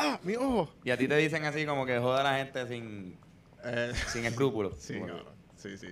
Ah, 0.00 0.18
mi 0.22 0.36
ojo. 0.36 0.72
Y 0.84 0.90
a 0.90 0.96
ti 0.96 1.08
te 1.08 1.16
dicen 1.16 1.44
así 1.44 1.66
como 1.66 1.84
que 1.84 1.98
joda 1.98 2.20
a 2.20 2.24
la 2.24 2.38
gente 2.38 2.66
sin, 2.68 3.16
Eh, 3.64 3.92
sin 4.12 4.24
escrúpulos. 4.24 4.74
sí, 4.78 4.94
Como 4.94 5.06
que- 5.06 5.12
cabrón. 5.12 5.34
Sí, 5.56 5.76
sí. 5.76 5.88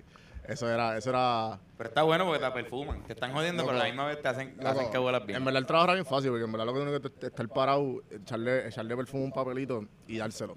Eso 0.48 0.70
era, 0.70 0.96
eso 0.96 1.10
era. 1.10 1.58
Pero 1.76 1.88
está 1.88 2.02
bueno 2.02 2.24
porque 2.24 2.44
te 2.44 2.50
perfuman. 2.52 3.02
Te 3.04 3.12
están 3.14 3.32
jodiendo, 3.32 3.64
pero 3.64 3.76
a 3.76 3.80
la 3.80 3.86
misma 3.86 4.06
vez 4.06 4.22
te 4.22 4.28
hacen, 4.28 4.54
Loco, 4.56 4.68
hacen 4.68 4.90
que 4.90 4.98
huelas 4.98 5.26
bien. 5.26 5.38
En 5.38 5.44
verdad 5.44 5.58
el 5.60 5.66
trabajo 5.66 5.86
era 5.86 5.94
bien 5.94 6.06
fácil, 6.06 6.30
porque 6.30 6.44
en 6.44 6.52
verdad 6.52 6.66
lo 6.66 6.72
que 6.74 6.80
tienes 6.80 7.00
que 7.00 7.10
te- 7.10 7.26
estar 7.26 7.48
parado, 7.48 8.02
echarle, 8.10 8.68
echarle 8.68 8.96
perfume 8.96 9.24
a 9.24 9.26
un 9.26 9.32
papelito 9.32 9.84
y 10.06 10.18
dárselo. 10.18 10.56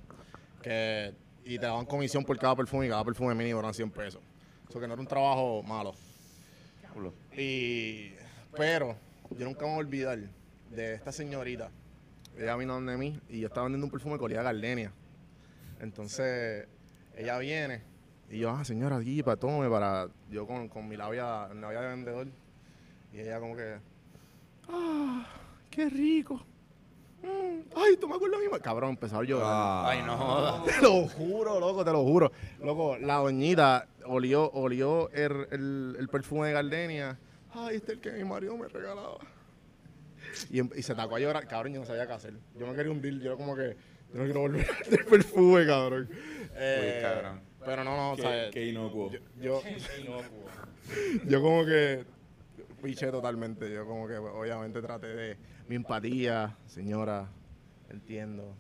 Que, 0.62 1.14
y 1.44 1.58
te 1.58 1.66
daban 1.66 1.86
comisión 1.86 2.24
por 2.24 2.38
cada 2.38 2.56
perfume 2.56 2.86
y 2.86 2.90
cada 2.90 3.04
perfume 3.04 3.34
mínimo 3.34 3.60
eran 3.60 3.74
100 3.74 3.90
pesos. 3.92 4.22
Eso 4.70 4.80
que 4.80 4.88
no 4.88 4.94
era 4.94 5.02
un 5.02 5.08
trabajo 5.08 5.64
malo. 5.64 5.94
Y, 7.36 8.12
pero 8.56 8.96
yo 9.38 9.46
nunca 9.46 9.62
me 9.66 9.68
voy 9.72 9.76
a 9.76 9.80
olvidar 9.80 10.20
de 10.70 10.94
esta 10.94 11.12
señorita. 11.12 11.72
Ella 12.38 12.56
vino 12.56 12.74
donde 12.74 12.96
mí 12.98 13.20
y 13.30 13.40
yo 13.40 13.48
estaba 13.48 13.64
vendiendo 13.66 13.86
un 13.88 13.92
perfume 13.92 14.18
que 14.18 14.24
olía 14.26 14.42
a 14.42 14.44
gardenia. 14.44 14.92
Entonces, 15.80 16.68
ella 17.16 17.38
viene 17.40 17.82
y 18.30 18.40
yo, 18.40 18.50
ah, 18.52 18.64
señora, 18.64 18.98
aquí, 18.98 19.24
para 19.24 19.38
tome, 19.38 19.70
para. 19.70 20.08
Yo 20.30 20.46
con, 20.46 20.68
con 20.70 20.88
mi 20.88 20.96
labia, 20.98 21.48
labia 21.54 21.82
de 21.82 21.88
vendedor. 21.90 22.28
Y 23.14 23.20
ella, 23.20 23.40
como 23.40 23.56
que, 23.56 23.78
ah, 24.68 25.26
qué 25.70 25.90
rico. 25.90 26.42
Mm, 27.24 27.62
ay, 27.76 27.98
tú 28.00 28.08
me 28.08 28.16
acuerdas 28.16 28.40
mi 28.40 28.48
ma-". 28.48 28.60
Cabrón, 28.60 28.92
empezó 28.92 29.22
llorar. 29.24 29.48
Ah. 29.50 29.90
Ay, 29.90 30.02
no 30.06 30.16
jodas. 30.18 30.64
Te 30.76 30.82
lo 30.82 31.08
juro, 31.08 31.60
loco, 31.60 31.84
te 31.84 31.92
lo 31.92 32.04
juro. 32.04 32.32
Loco, 32.64 32.98
la 32.98 33.16
doñita 33.16 33.88
olió, 34.06 34.50
olió 34.52 35.10
el, 35.12 35.48
el- 35.52 35.96
el 36.00 36.08
perfume 36.08 36.48
de 36.48 36.54
gardenia. 36.54 37.18
Ay, 37.54 37.78
este 37.78 37.94
es 37.94 37.98
el 37.98 38.02
que 38.02 38.12
mi 38.12 38.24
marido 38.24 38.56
me 38.58 38.68
regalaba. 38.68 39.18
Y, 40.52 40.60
em- 40.60 40.70
y 40.76 40.82
se 40.84 40.94
tacó 40.96 41.16
a 41.16 41.20
llorar. 41.20 41.48
Cabrón, 41.48 41.74
yo 41.74 41.80
no 41.82 41.86
sabía 41.86 42.06
qué 42.08 42.14
hacer. 42.14 42.34
Yo 42.58 42.68
me 42.68 42.76
quería 42.76 42.92
hundir. 42.92 43.20
Yo 43.20 43.36
como 43.36 43.56
que, 43.56 43.76
yo 44.14 44.20
no 44.20 44.24
quiero 44.26 44.42
volver 44.42 44.70
a 44.70 44.74
este 44.84 45.04
perfume, 45.04 45.66
cabrón. 45.66 46.10
Eh, 46.56 47.00
cabrón. 47.02 47.42
Pero 47.70 47.84
no, 47.84 47.96
no, 47.96 48.12
o 48.14 48.16
sea, 48.16 48.46
Qué, 48.46 48.52
qué 48.52 48.66
inocuo. 48.70 49.12
yo, 49.40 49.62
yo 51.28 51.40
como 51.40 51.64
que 51.66 52.04
piché 52.82 53.12
totalmente. 53.12 53.72
Yo 53.72 53.86
como 53.86 54.08
que 54.08 54.18
obviamente 54.18 54.82
traté 54.82 55.06
de 55.06 55.38
mi 55.68 55.76
empatía, 55.76 56.58
señora, 56.66 57.30
entiendo. 57.92 58.56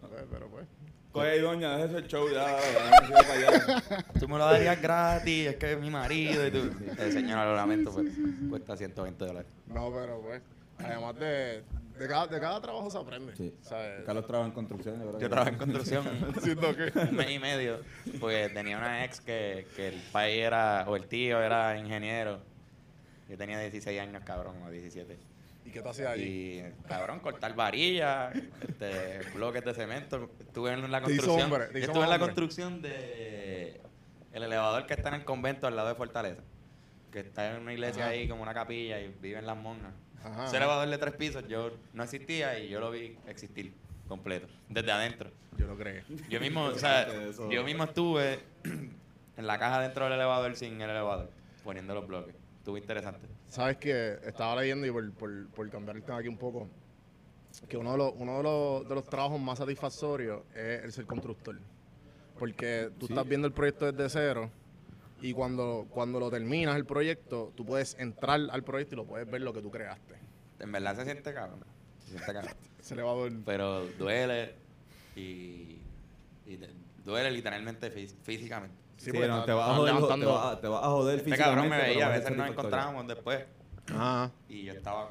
Pero, 0.00 0.26
pero, 0.30 0.48
pues. 0.48 0.66
Coge 1.12 1.28
ahí, 1.28 1.40
doña, 1.40 1.76
deja 1.76 1.98
ese 1.98 2.08
show 2.08 2.26
ya. 2.30 2.58
ya, 2.58 3.00
no 3.02 3.06
sirve 3.06 3.22
para 3.22 3.34
allá. 3.34 4.04
Tú 4.18 4.28
me 4.28 4.38
lo 4.38 4.46
darías 4.46 4.80
gratis, 4.80 5.48
es 5.48 5.56
que 5.56 5.72
es 5.74 5.78
mi 5.78 5.90
marido 5.90 6.46
y 6.46 6.50
tú. 6.50 6.70
Eh, 6.98 7.12
señora, 7.12 7.44
lo 7.44 7.54
lamento, 7.54 7.92
pues 7.92 8.08
cuesta 8.48 8.78
120 8.78 9.26
dólares. 9.26 9.52
No, 9.66 9.92
pero 9.92 10.22
pues. 10.22 10.40
Además 10.78 11.18
de, 11.18 11.62
de, 11.98 12.08
cada, 12.08 12.26
de 12.26 12.40
cada 12.40 12.60
trabajo 12.60 12.90
se 12.90 12.98
aprende. 12.98 13.36
Sí. 13.36 13.54
¿sabes? 13.62 14.04
Carlos 14.04 14.26
trabaja 14.26 14.48
en 14.48 14.54
construcción. 14.54 15.00
Yo, 15.00 15.18
Yo 15.18 15.28
trabajé 15.28 15.50
en 15.50 15.58
construcción 15.58 16.04
Siento 16.42 16.76
que. 16.76 16.92
un 16.98 17.16
mes 17.16 17.30
y 17.30 17.38
medio, 17.38 17.80
porque 18.20 18.50
tenía 18.52 18.78
una 18.78 19.04
ex 19.04 19.20
que, 19.20 19.66
que 19.76 19.88
el 19.88 20.00
país 20.12 20.42
era, 20.42 20.84
o 20.88 20.96
el 20.96 21.06
tío 21.06 21.42
era 21.42 21.78
ingeniero. 21.78 22.40
Yo 23.28 23.38
tenía 23.38 23.58
16 23.58 24.00
años, 24.00 24.22
cabrón, 24.24 24.56
o 24.66 24.70
17. 24.70 25.16
¿Y 25.64 25.70
qué 25.70 25.80
te 25.80 25.88
hacía 25.88 26.10
allí? 26.10 26.58
Y, 26.58 26.64
cabrón, 26.86 27.20
cortar 27.20 27.54
varillas, 27.54 28.34
este, 28.34 29.20
bloques 29.34 29.64
de 29.64 29.72
cemento. 29.72 30.30
Estuve 30.40 30.72
en 30.72 30.90
la 30.90 31.00
construcción. 31.00 31.52
hombre, 31.52 31.80
estuve 31.80 32.04
en 32.04 32.10
la 32.10 32.18
construcción 32.18 32.82
de 32.82 33.80
el 34.32 34.42
elevador 34.42 34.86
que 34.86 34.94
está 34.94 35.08
en 35.10 35.14
el 35.14 35.24
convento 35.24 35.66
al 35.66 35.76
lado 35.76 35.88
de 35.88 35.94
Fortaleza. 35.94 36.42
Que 37.10 37.20
está 37.20 37.54
en 37.54 37.62
una 37.62 37.72
iglesia 37.72 38.04
Ajá. 38.04 38.12
ahí 38.12 38.28
como 38.28 38.42
una 38.42 38.52
capilla 38.52 39.00
y 39.00 39.08
viven 39.20 39.46
las 39.46 39.56
monjas. 39.56 39.92
Ajá. 40.24 40.46
Ese 40.46 40.56
elevador 40.56 40.88
de 40.88 40.98
tres 40.98 41.14
pisos 41.14 41.46
yo 41.48 41.70
no 41.92 42.02
existía 42.02 42.58
y 42.58 42.68
yo 42.68 42.80
lo 42.80 42.90
vi 42.90 43.16
existir 43.28 43.74
completo, 44.08 44.46
desde 44.68 44.90
adentro. 44.90 45.30
Yo 45.58 45.66
lo 45.66 45.76
creí. 45.76 46.02
Yo 46.28 46.40
mismo, 46.40 46.64
o 46.64 46.78
sea, 46.78 47.02
Eso. 47.02 47.50
yo 47.50 47.62
mismo 47.62 47.84
estuve 47.84 48.40
en 49.36 49.46
la 49.46 49.58
caja 49.58 49.80
dentro 49.80 50.04
del 50.04 50.14
elevador 50.14 50.56
sin 50.56 50.80
el 50.80 50.90
elevador, 50.90 51.30
poniendo 51.62 51.94
los 51.94 52.06
bloques. 52.06 52.34
Estuvo 52.58 52.78
interesante. 52.78 53.26
Sabes 53.48 53.76
que 53.76 54.18
estaba 54.24 54.60
leyendo 54.60 54.86
y 54.86 54.90
por, 54.90 55.12
por, 55.12 55.46
por 55.48 55.70
cambiar 55.70 55.96
el 55.96 56.02
tema 56.02 56.18
aquí 56.18 56.28
un 56.28 56.38
poco, 56.38 56.68
que 57.68 57.76
uno 57.76 57.92
de 57.92 57.98
los, 57.98 58.12
uno 58.16 58.38
de 58.38 58.42
los, 58.42 58.88
de 58.88 58.94
los 58.94 59.04
trabajos 59.06 59.38
más 59.38 59.58
satisfactorios 59.58 60.42
es 60.54 60.84
el 60.84 60.92
ser 60.92 61.04
constructor. 61.06 61.56
Porque 62.38 62.90
tú 62.98 63.06
estás 63.06 63.28
viendo 63.28 63.46
el 63.46 63.52
proyecto 63.52 63.92
desde 63.92 64.08
cero 64.08 64.50
y 65.26 65.32
cuando, 65.32 65.86
cuando 65.88 66.20
lo 66.20 66.30
terminas 66.30 66.76
el 66.76 66.84
proyecto, 66.84 67.50
tú 67.56 67.64
puedes 67.64 67.96
entrar 67.98 68.40
al 68.50 68.62
proyecto 68.62 68.94
y 68.94 68.96
lo 68.98 69.06
puedes 69.06 69.30
ver 69.30 69.40
lo 69.40 69.54
que 69.54 69.62
tú 69.62 69.70
creaste. 69.70 70.16
En 70.60 70.70
verdad 70.70 70.96
se 70.96 71.04
siente 71.04 71.32
cabrón. 71.32 71.64
Se 72.00 72.10
siente 72.10 72.30
cabrón. 72.32 72.52
Ese 72.78 72.92
elevador. 72.92 73.32
Pero 73.46 73.86
duele 73.98 74.54
y, 75.16 75.78
y 76.44 76.56
te- 76.58 76.74
duele 77.04 77.30
literalmente 77.30 77.90
fí- 77.90 78.14
físicamente. 78.22 78.76
Sí, 78.98 79.10
Sí, 79.12 79.18
no, 79.18 79.44
te 79.44 79.52
vas 79.52 79.68
a 79.70 79.72
están 79.72 79.98
joder, 79.98 80.20
te 80.20 80.26
vas 80.26 80.46
a, 80.56 80.60
te 80.60 80.68
vas 80.68 80.84
a 80.84 80.88
joder 80.88 81.18
Este 81.18 81.36
cabrón 81.38 81.68
me 81.68 81.76
físicamente, 81.76 81.88
veía, 81.94 82.06
a 82.06 82.18
veces 82.18 82.36
nos 82.36 82.48
encontrábamos 82.50 83.06
después 83.08 83.44
Ajá. 83.88 84.30
y 84.48 84.64
yo 84.64 84.72
estaba 84.74 85.10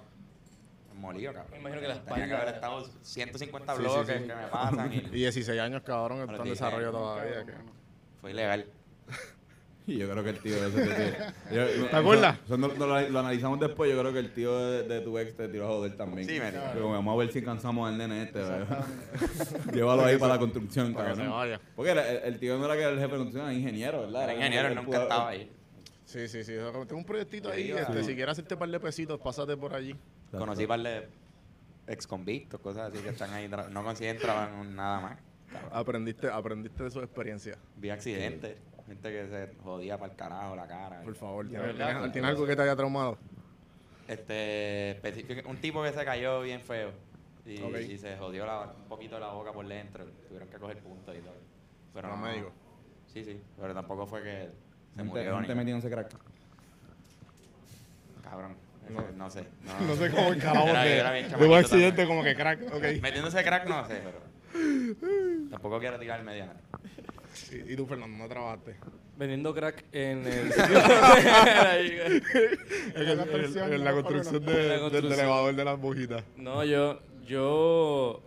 molido, 0.95 1.33
cabrón. 1.33 1.51
Me 1.53 1.57
imagino 1.57 1.81
que 1.81 1.87
la 1.87 2.03
Tenía 2.05 2.27
que 2.27 2.33
haber 2.35 2.53
estado 2.55 2.85
150 3.01 3.75
Sí, 3.75 3.81
sí, 3.81 3.83
bloques 3.87 4.17
sí. 4.21 4.27
que 4.27 4.35
me 4.35 4.47
pasan 4.47 4.93
Y 4.93 4.97
y 5.07 5.09
16 5.09 5.59
años, 5.59 5.81
cabrón, 5.83 6.19
está 6.21 6.35
en 6.35 6.43
16 6.43 6.59
desarrollo 6.59 6.89
años, 6.89 7.01
todavía. 7.01 7.63
fue 8.21 8.31
ilegal. 8.31 8.67
Y 9.87 9.97
yo 9.97 10.09
creo 10.09 10.23
que 10.23 10.29
el 10.29 10.39
tío 10.39 10.55
de 10.61 10.69
ese 10.69 10.81
te 10.81 11.11
tiró. 11.51 11.67
yo- 11.75 11.85
¿Te 11.89 11.95
acuerdas? 11.95 12.37
Eso 12.45 12.57
no- 12.57 12.69
no 12.69 12.87
lo, 12.87 13.09
lo 13.09 13.19
analizamos 13.19 13.59
después. 13.59 13.91
Yo 13.91 13.99
creo 13.99 14.13
que 14.13 14.19
el 14.19 14.31
tío 14.33 14.57
de, 14.57 14.83
de 14.83 15.01
tu 15.01 15.17
ex 15.19 15.35
te 15.35 15.47
tiró 15.49 15.65
a 15.65 15.67
joder 15.69 15.97
también. 15.97 16.27
Sí, 16.27 16.39
me 16.39 16.51
vamos 16.81 17.13
a 17.13 17.17
ver 17.17 17.31
si 17.33 17.41
cansamos 17.41 17.89
al 17.89 17.97
nene 17.97 18.23
este. 18.23 18.39
¿verdad? 18.39 18.85
Llévalo 19.73 20.05
ahí 20.05 20.17
para 20.17 20.33
la 20.35 20.39
construcción, 20.39 20.93
cabrón. 20.93 21.59
Porque 21.75 21.91
el, 21.91 21.97
el- 21.99 22.17
el 22.23 22.39
tío 22.39 22.57
no 22.57 22.65
era 22.65 22.75
que 22.75 22.81
era 22.81 22.91
el 22.91 22.97
jefe 22.99 23.11
de 23.11 23.17
construcción, 23.17 23.45
era 23.45 23.53
ingeniero, 23.53 24.01
¿verdad? 24.01 24.23
Era 24.23 24.33
ingeniero, 24.35 24.69
que 24.69 24.75
nunca 24.75 25.01
estaba 25.03 25.29
ahí. 25.29 25.51
Sí, 26.05 26.27
sí, 26.27 26.43
sí. 26.43 26.53
Tengo 26.87 26.97
un 26.97 27.05
proyectito 27.05 27.49
ahí. 27.51 27.71
Este, 27.71 27.93
Sí. 28.01 28.05
Si 28.09 28.15
quieres 28.15 28.33
hacerte 28.33 28.53
un 28.55 28.59
par 28.59 28.69
de 28.69 28.79
pesitos, 28.79 29.19
pásate 29.19 29.57
por 29.57 29.73
allí. 29.73 29.95
Conocí 30.31 30.65
par 30.65 30.79
de 30.81 31.07
ex 31.87 32.07
convictos, 32.07 32.59
cosas 32.61 32.93
así 32.93 33.03
que 33.03 33.09
están 33.09 33.33
ahí, 33.33 33.49
no 33.49 33.83
consiguen 33.83 34.17
trabajo 34.17 34.63
nada 34.63 35.01
más. 35.01 35.17
cabrón. 35.51 35.69
Aprendiste, 35.73 36.27
aprendiste 36.29 36.83
de 36.83 36.89
su 36.91 36.99
experiencia. 37.01 37.57
Vi 37.75 37.89
accidentes, 37.89 38.55
gente 38.87 39.11
que 39.11 39.27
se 39.27 39.49
jodía 39.63 39.97
para 39.97 40.11
el 40.11 40.17
carajo 40.17 40.55
la 40.55 40.67
cara. 40.67 41.01
Por 41.03 41.15
favor, 41.15 41.47
¿tienes, 41.47 41.75
pues, 41.75 42.11
¿tienes 42.11 42.29
algo 42.29 42.45
que 42.45 42.55
te 42.55 42.61
haya 42.61 42.75
traumado? 42.75 43.17
Este, 44.07 44.91
específico- 44.91 45.49
un 45.49 45.57
tipo 45.57 45.81
que 45.83 45.91
se 45.93 46.03
cayó 46.03 46.41
bien 46.41 46.61
feo 46.61 46.91
y, 47.45 47.97
se 47.97 48.17
jodió 48.17 48.45
la- 48.45 48.73
un 48.77 48.87
poquito 48.89 49.19
la 49.19 49.27
boca 49.29 49.51
por 49.53 49.67
dentro. 49.67 50.05
Tuvieron 50.27 50.49
que 50.49 50.57
coger 50.57 50.77
puntos 50.79 51.15
y 51.15 51.19
todo. 51.21 51.33
Pero 51.93 52.07
Los 52.09 52.17
no, 52.17 52.25
médicos. 52.25 52.51
Sí, 53.13 53.23
sí, 53.23 53.39
pero 53.59 53.73
tampoco 53.73 54.05
fue 54.07 54.23
que 54.23 54.29
se 54.31 54.97
Gente, 54.97 55.03
murió. 55.03 55.35
gente 55.37 55.55
metiéndose 55.55 55.89
crack. 55.89 56.09
Cabrón, 58.23 58.55
No. 58.89 59.01
no, 59.15 59.29
sé. 59.29 59.45
No, 59.63 59.79
No 59.87 59.95
sé 59.95 60.09
cómo 60.11 60.29
el 60.33 60.41
carajo 60.41 60.67
Era- 60.67 60.83
que 60.83 60.97
era 60.97 61.11
bien 61.11 61.29
de 61.29 61.35
un 61.47 61.53
accidente 61.53 61.87
también. 61.89 62.07
como 62.07 62.23
que 62.23 62.35
crack. 62.35 63.01
Metiéndose 63.01 63.43
crack 63.43 63.67
no 63.67 63.85
sé, 63.87 64.01
pero 64.03 65.49
tampoco 65.49 65.79
quiero 65.79 65.99
tirar 65.99 66.23
mediana. 66.23 66.53
Y, 67.51 67.73
y 67.73 67.75
tú, 67.75 67.85
Fernando, 67.85 68.17
no 68.17 68.27
trabajaste. 68.29 68.75
Vendiendo 69.17 69.53
crack 69.53 69.83
en 69.91 70.25
el 70.25 70.51
En, 72.95 73.07
la 73.07 73.15
construcción, 73.25 73.73
en 73.73 73.83
la 73.83 73.93
construcción 73.93 74.45
la 74.45 74.51
de- 74.51 74.67
del 74.67 74.79
construcción. 74.79 75.13
elevador 75.19 75.55
de 75.55 75.65
las 75.65 75.79
bujitas. 75.79 76.23
No, 76.37 76.63
yo, 76.63 76.99
yo, 77.25 78.21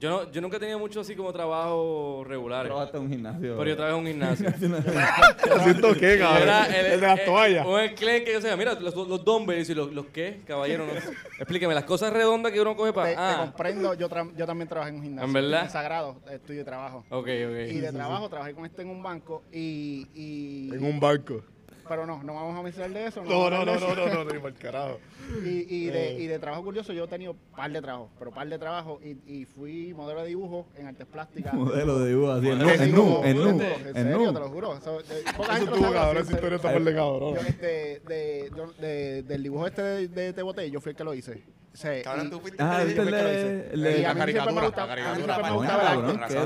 yo 0.00 0.08
no, 0.10 0.32
yo 0.32 0.40
nunca 0.40 0.56
he 0.56 0.60
tenido 0.60 0.78
mucho 0.78 1.00
así 1.00 1.14
como 1.14 1.32
trabajo 1.32 2.24
regular. 2.26 2.64
Trabajaste 2.66 2.96
en 2.96 3.02
un 3.04 3.10
gimnasio. 3.10 3.56
Pero 3.58 3.64
yo 3.70 3.76
trabajé 3.76 3.94
en 3.96 4.00
un 4.00 4.06
gimnasio. 4.10 4.48
¿Haciendo 5.56 5.94
qué, 5.94 6.18
cabrón? 6.18 6.42
Era 6.42 6.66
el, 6.66 7.00
de 7.00 7.06
las 7.06 7.18
eh, 7.18 7.22
toallas. 7.26 7.66
Un 7.66 7.80
enclenque, 7.80 8.36
o 8.36 8.40
sea, 8.40 8.56
mira, 8.56 8.74
los, 8.74 8.94
los 8.94 9.24
dumbbells 9.24 9.68
y 9.70 9.74
los, 9.74 9.92
los 9.92 10.06
qué, 10.06 10.40
caballero. 10.46 10.86
No, 10.86 10.92
explíqueme, 11.38 11.74
las 11.74 11.84
cosas 11.84 12.12
redondas 12.12 12.52
que 12.52 12.60
uno 12.60 12.74
coge 12.76 12.92
para. 12.92 13.08
te 13.10 13.14
Ah, 13.18 13.36
comprendo, 13.44 13.94
yo, 13.94 14.08
tra- 14.08 14.34
yo 14.36 14.46
también 14.46 14.68
trabajé 14.68 14.90
en 14.90 14.96
un 14.96 15.02
gimnasio. 15.02 15.26
¿En 15.26 15.32
verdad? 15.32 15.64
En 15.64 15.70
Sagrado, 15.70 16.20
estudio 16.30 16.60
de 16.60 16.64
trabajo. 16.64 17.04
ok, 17.10 17.18
ok. 17.18 17.70
Y 17.70 17.78
de 17.80 17.92
trabajo 17.92 18.28
trabajé 18.28 18.54
con 18.54 18.64
este 18.66 18.82
en 18.82 18.88
un 18.90 19.02
banco 19.02 19.42
y... 19.52 20.06
y 20.14 20.70
En 20.74 20.84
un 20.84 20.98
barco. 21.00 21.42
Pero 21.90 22.06
no, 22.06 22.22
no 22.22 22.34
vamos 22.34 22.56
a 22.56 22.62
mencionar 22.62 22.90
de 22.92 23.06
eso. 23.08 23.20
No, 23.24 23.50
no, 23.50 23.64
no, 23.64 23.74
no, 23.80 23.94
no, 23.96 24.06
no, 24.06 24.24
ni 24.24 24.46
el 24.46 24.54
carajo. 24.54 24.98
Y, 25.44 25.66
y, 25.68 25.86
de, 25.86 26.14
y 26.14 26.26
de 26.26 26.38
trabajo 26.40 26.64
curioso 26.64 26.92
yo 26.92 27.04
he 27.04 27.08
tenido 27.08 27.36
par 27.54 27.70
de 27.70 27.80
trabajos, 27.80 28.08
pero 28.18 28.32
par 28.32 28.48
de 28.48 28.58
trabajos 28.58 29.00
y, 29.04 29.16
y 29.32 29.44
fui 29.44 29.92
modelo 29.94 30.22
de 30.22 30.28
dibujo 30.28 30.66
en 30.76 30.88
artes 30.88 31.06
plásticas. 31.06 31.52
Modelo 31.54 32.00
de 32.00 32.08
dibujo 32.10 32.32
así. 32.32 32.48
En 32.48 32.58
nu, 32.58 32.68
en 32.68 32.78
nu, 32.80 32.86
dibujo, 33.02 33.24
en 33.24 33.36
nu. 33.38 33.62
En 33.94 34.10
nu. 34.12 34.32
te 34.32 34.40
lo 34.40 34.48
juro. 34.48 34.76
Eso, 34.76 35.00
eh, 35.00 35.04
estuvo, 35.24 35.92
cabrón. 35.92 36.22
Esa 36.22 36.32
historia 36.32 36.56
está 36.56 36.72
por 36.72 36.82
de 36.84 36.94
cabrón. 36.94 37.36
Este, 37.46 38.00
de, 38.08 39.22
del 39.26 39.42
dibujo 39.42 39.66
este 39.68 39.82
de, 39.82 40.08
de 40.08 40.32
Tebote, 40.32 40.68
yo 40.70 40.80
fui 40.80 40.90
el 40.90 40.96
que 40.96 41.04
lo 41.04 41.14
hice. 41.14 41.42
Y- 41.72 42.30
tú 42.30 42.40
fuiste 42.40 42.60
Ah, 42.62 42.82
el 42.82 42.88
¿viste 42.88 43.04
que 43.04 43.10
lo 43.10 43.16
de- 43.16 43.70
hice. 43.72 44.02
caricatura, 44.02 44.62
la 44.64 44.86
caricatura, 44.88 45.38
nombre, 45.38 46.28
Sí, 46.28 46.36
a, 46.36 46.40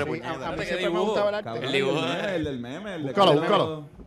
a 0.00 0.06
puñeta. 0.06 0.28
mí 0.38 0.40
Dale, 0.40 0.64
siempre 0.64 0.66
que 0.66 0.74
me 0.74 0.80
dibujo. 0.88 1.04
gustaba 1.04 1.56
el 1.66 1.72
dibujo 1.72 1.98
el, 2.06 2.22
de- 2.22 2.36
el 2.36 2.44
del 2.44 2.58
meme. 2.60 2.94
El 2.94 3.02
de 3.02 3.08
Búscalo, 3.08 3.32
búscalo. 3.34 3.99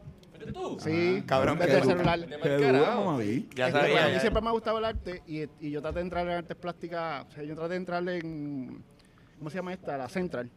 Sí, 0.80 1.24
Cabrón, 1.26 1.58
desde 1.60 1.72
qué 1.72 1.78
el 1.80 1.84
celular. 1.84 2.28
Qué 2.42 2.58
duro. 2.58 3.22
Ya 3.22 3.68
Es 3.68 3.74
que, 3.74 3.80
pues, 3.80 3.92
sabía. 3.94 4.06
a 4.06 4.10
mí 4.10 4.20
siempre 4.20 4.42
me 4.42 4.48
ha 4.50 4.52
gustado 4.52 4.78
el 4.80 4.86
arte 4.86 5.22
y, 5.28 5.42
y 5.60 5.72
yo 5.72 5.82
traté 5.82 6.00
de 6.00 6.02
entrar 6.06 6.28
en 6.28 6.34
artes 6.34 6.56
plásticas. 6.58 7.26
O 7.28 7.32
sea, 7.32 7.44
yo 7.44 7.56
traté 7.56 7.72
de 7.72 7.76
entrar 7.78 8.08
en. 8.10 8.84
¿Cómo 9.38 9.50
se 9.50 9.58
llama 9.58 9.74
esta? 9.74 9.98
La 9.98 10.08
Central. 10.10 10.50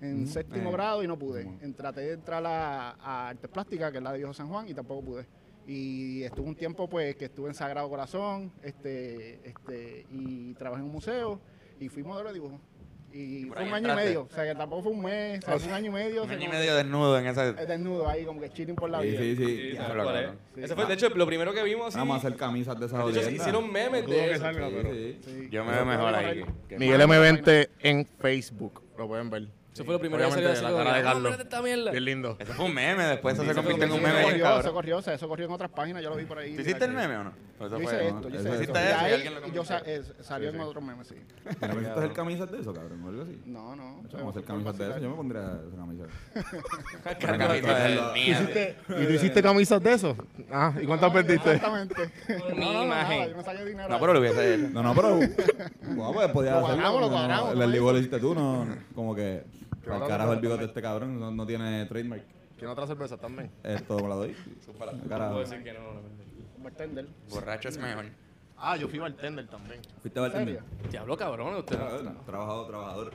En 0.00 0.26
séptimo 0.26 0.70
Eh. 0.70 0.72
grado 0.72 1.02
y 1.04 1.06
no 1.06 1.16
pude. 1.18 1.42
En- 1.60 1.74
traté 1.74 2.00
de 2.00 2.12
entrar 2.14 2.44
a, 2.44 2.90
a 2.92 3.28
artes 3.28 3.48
plásticas, 3.50 3.92
que 3.92 3.98
es 3.98 4.02
la 4.04 4.10
de 4.12 4.18
Viejo 4.18 4.34
San 4.34 4.48
Juan, 4.48 4.68
y 4.68 4.74
tampoco 4.74 5.02
pude. 5.04 5.26
Y 5.66 6.24
estuve 6.24 6.48
un 6.48 6.56
tiempo 6.56 6.88
pues 6.88 7.14
que 7.14 7.26
estuve 7.26 7.48
en 7.48 7.54
Sagrado 7.54 7.88
Corazón 7.88 8.50
este, 8.64 9.38
este, 9.48 10.06
y 10.10 10.54
trabajé 10.54 10.80
en 10.80 10.86
un 10.86 10.92
museo 10.92 11.40
y 11.78 11.88
fui 11.88 12.02
modelo 12.02 12.28
de 12.30 12.34
dibujo. 12.34 12.58
Y 13.14 13.44
Por 13.46 13.58
fue 13.58 13.66
un 13.66 13.72
año 13.74 13.74
y 13.74 13.90
entraste. 13.90 14.04
medio. 14.08 14.22
O 14.30 14.34
sea, 14.34 14.44
que 14.44 14.54
tampoco 14.54 14.82
fue 14.84 14.92
un 14.92 15.02
mes, 15.02 15.38
o 15.38 15.46
sea, 15.46 15.58
fue 15.58 15.68
un 15.68 15.74
año 15.74 15.86
y 15.86 15.94
medio. 15.94 16.22
Un 16.24 16.30
año 16.30 16.44
y 16.44 16.48
medio 16.48 16.74
desnudo 16.76 17.18
en 17.18 17.26
esa. 17.26 17.52
desnudo 17.52 18.08
ahí, 18.08 18.24
como 18.24 18.40
que 18.40 18.50
chilling 18.50 18.74
por 18.74 18.88
la 18.90 19.00
Sí, 19.02 19.08
vida. 19.08 19.18
sí, 19.20 19.36
sí. 19.36 19.44
Sí, 19.46 19.72
Ya, 19.74 19.82
¿sabes 19.82 19.96
lo 19.96 20.02
cuál 20.04 20.14
cabrón. 20.16 20.38
es? 20.56 20.64
Ese 20.64 20.74
fue, 20.74 20.86
de 20.86 20.94
hecho, 20.94 21.08
lo 21.10 21.26
primero 21.26 21.52
que 21.52 21.62
vimos. 21.62 21.94
Vamos 21.94 22.14
a 22.14 22.18
hacer 22.26 22.36
camisas 22.38 22.78
de 22.80 22.86
esas 22.86 23.04
de 23.04 23.10
hecho, 23.10 23.22
se 23.22 23.32
hicieron 23.32 23.70
memes 23.70 24.06
de 24.06 24.30
eso. 24.32 24.40
salga, 24.40 24.68
Sí, 24.68 24.74
pero- 24.76 24.94
sí. 24.94 25.18
Sí. 25.24 25.48
Yo 25.50 25.64
me 25.64 25.72
veo 25.72 25.84
mejor 25.84 26.14
ahí. 26.14 26.44
Miguel 26.78 27.00
M20 27.02 27.68
en 27.80 28.06
Facebook. 28.18 28.82
Lo 28.96 29.06
pueden 29.08 29.28
ver. 29.30 29.48
Eso 29.72 29.84
fue 29.84 29.94
lo 29.94 30.00
primero 30.00 30.24
que 30.26 30.30
salió 30.32 30.50
así. 30.52 30.62
la 30.62 30.70
como 30.70 30.84
cara 30.84 30.92
de 30.94 31.00
"Ah, 31.00 31.02
Carlos. 31.02 31.22
mírate 31.24 31.42
esta 31.44 31.62
mierda". 31.62 31.90
Bien 31.92 32.04
lindo. 32.04 32.36
Eso 32.38 32.52
fue 32.52 32.64
un 32.66 32.74
meme, 32.74 33.04
después 33.04 33.34
eso 33.34 33.44
se 33.46 33.54
convirtió 33.54 33.84
en 33.84 33.92
un 33.92 34.02
meme 34.02 34.20
Eso 34.20 34.28
corrió, 34.28 34.60
eso 34.60 34.72
corrió, 34.74 34.98
o 34.98 35.02
sea, 35.02 35.14
eso 35.14 35.28
corrió 35.28 35.46
en 35.46 35.52
otras 35.52 35.70
páginas, 35.70 36.02
yo 36.02 36.10
lo 36.10 36.16
vi 36.16 36.24
por 36.26 36.38
ahí. 36.38 36.54
¿Tú 36.54 36.60
hiciste 36.60 36.84
el 36.84 36.92
meme 36.92 37.16
o 37.16 37.24
no? 37.24 37.32
Yo 37.62 37.68
fue- 37.68 37.82
hice 37.84 37.96
no, 38.10 38.18
esto, 38.18 38.28
yo 38.28 38.38
eso 38.40 38.48
hice 38.48 38.54
es- 38.54 38.60
esto. 38.68 38.72
¿Hiciste 38.72 38.80
Y 38.80 38.82
eso 38.82 38.90
y 39.00 39.04
ahí 39.04 39.12
alguien 39.14 39.34
lo 39.34 39.46
yo 39.52 39.62
eh, 39.86 40.02
salió 40.20 40.50
Sí, 40.50 40.56
en 40.56 40.62
otros 40.62 40.84
memes, 40.84 41.06
sí. 41.06 41.14
¿Pero 41.60 41.74
me 41.76 41.88
hacer 41.88 42.12
camisas 42.12 42.50
de 42.50 42.60
eso, 42.60 42.74
cabrón? 42.74 43.02
O 43.04 43.08
algo 43.08 43.22
así. 43.22 43.40
No, 43.46 43.76
no. 43.76 44.02
Vamos 44.12 44.26
a 44.26 44.30
hacer 44.30 44.44
camisas 44.44 44.78
de 44.78 44.90
eso. 44.90 44.98
Yo 44.98 45.10
me 45.10 45.16
pondría 45.16 45.40
esa 45.68 45.76
camisa. 45.76 46.04
De. 48.52 48.76
¿Y 48.88 49.06
tú 49.06 49.12
hiciste 49.12 49.42
camisas 49.42 49.82
de 49.82 49.92
eso? 49.92 50.16
Ah, 50.50 50.72
¿y 50.80 50.86
cuántas 50.86 51.10
perdiste? 51.12 51.52
Exactamente. 51.54 52.10
Mi 52.28 52.60
No, 52.60 52.66
no, 52.66 52.72
no, 52.72 52.84
imagen. 52.84 53.18
nada, 53.18 53.30
yo 53.30 53.36
me 53.36 53.42
saqué 53.44 53.64
dinero. 53.64 53.88
No, 53.88 54.00
pero 54.00 54.12
lo 54.12 54.20
hubiese 54.20 54.54
hecho. 54.54 54.68
No, 54.72 54.82
no, 54.82 54.94
pero. 54.94 55.18
Bueno, 55.82 56.12
pues 56.14 56.28
podía 56.30 56.52
Lo 56.52 56.56
hacerlo. 56.66 56.74
cuadramos, 56.82 57.00
lo 57.00 57.10
cuadramos, 57.10 57.52
El 57.52 57.58
lo 57.58 57.66
dices. 57.68 57.96
hiciste 57.98 58.18
tú, 58.20 58.34
no. 58.34 58.66
Como 58.94 59.14
que. 59.14 59.44
Al 59.82 59.88
Cabrón, 59.88 60.08
carajo 60.08 60.32
el 60.32 60.40
bigote 60.40 60.60
de 60.60 60.66
este 60.66 60.82
cabrón 60.82 61.18
no, 61.18 61.30
no 61.30 61.46
tiene 61.46 61.84
trademark. 61.86 62.22
¿Quién 62.56 62.70
otra 62.70 62.86
cerveza 62.86 63.16
también? 63.16 63.50
Esto 63.64 63.96
me 63.98 64.08
la 64.08 64.14
doy. 64.14 64.36
Carajo. 65.08 65.32
puedo 65.32 65.44
decir 65.44 65.64
que 65.64 65.72
no. 65.72 65.80
Bartender. 66.62 67.08
Borracho 67.28 67.68
es 67.68 67.78
mejor. 67.78 68.04
Ah, 68.56 68.76
yo 68.76 68.86
fui 68.86 69.00
bartender 69.00 69.48
también. 69.48 69.80
¿Fuiste 70.00 70.20
a 70.20 70.26
¿En 70.26 70.32
bartender? 70.32 70.62
Diablo, 70.88 71.16
cabrón. 71.16 71.56
Usted 71.56 71.74
Trabajador, 71.74 72.04
no, 72.04 72.20
Trabajador, 72.20 72.66
trabajador. 72.68 73.12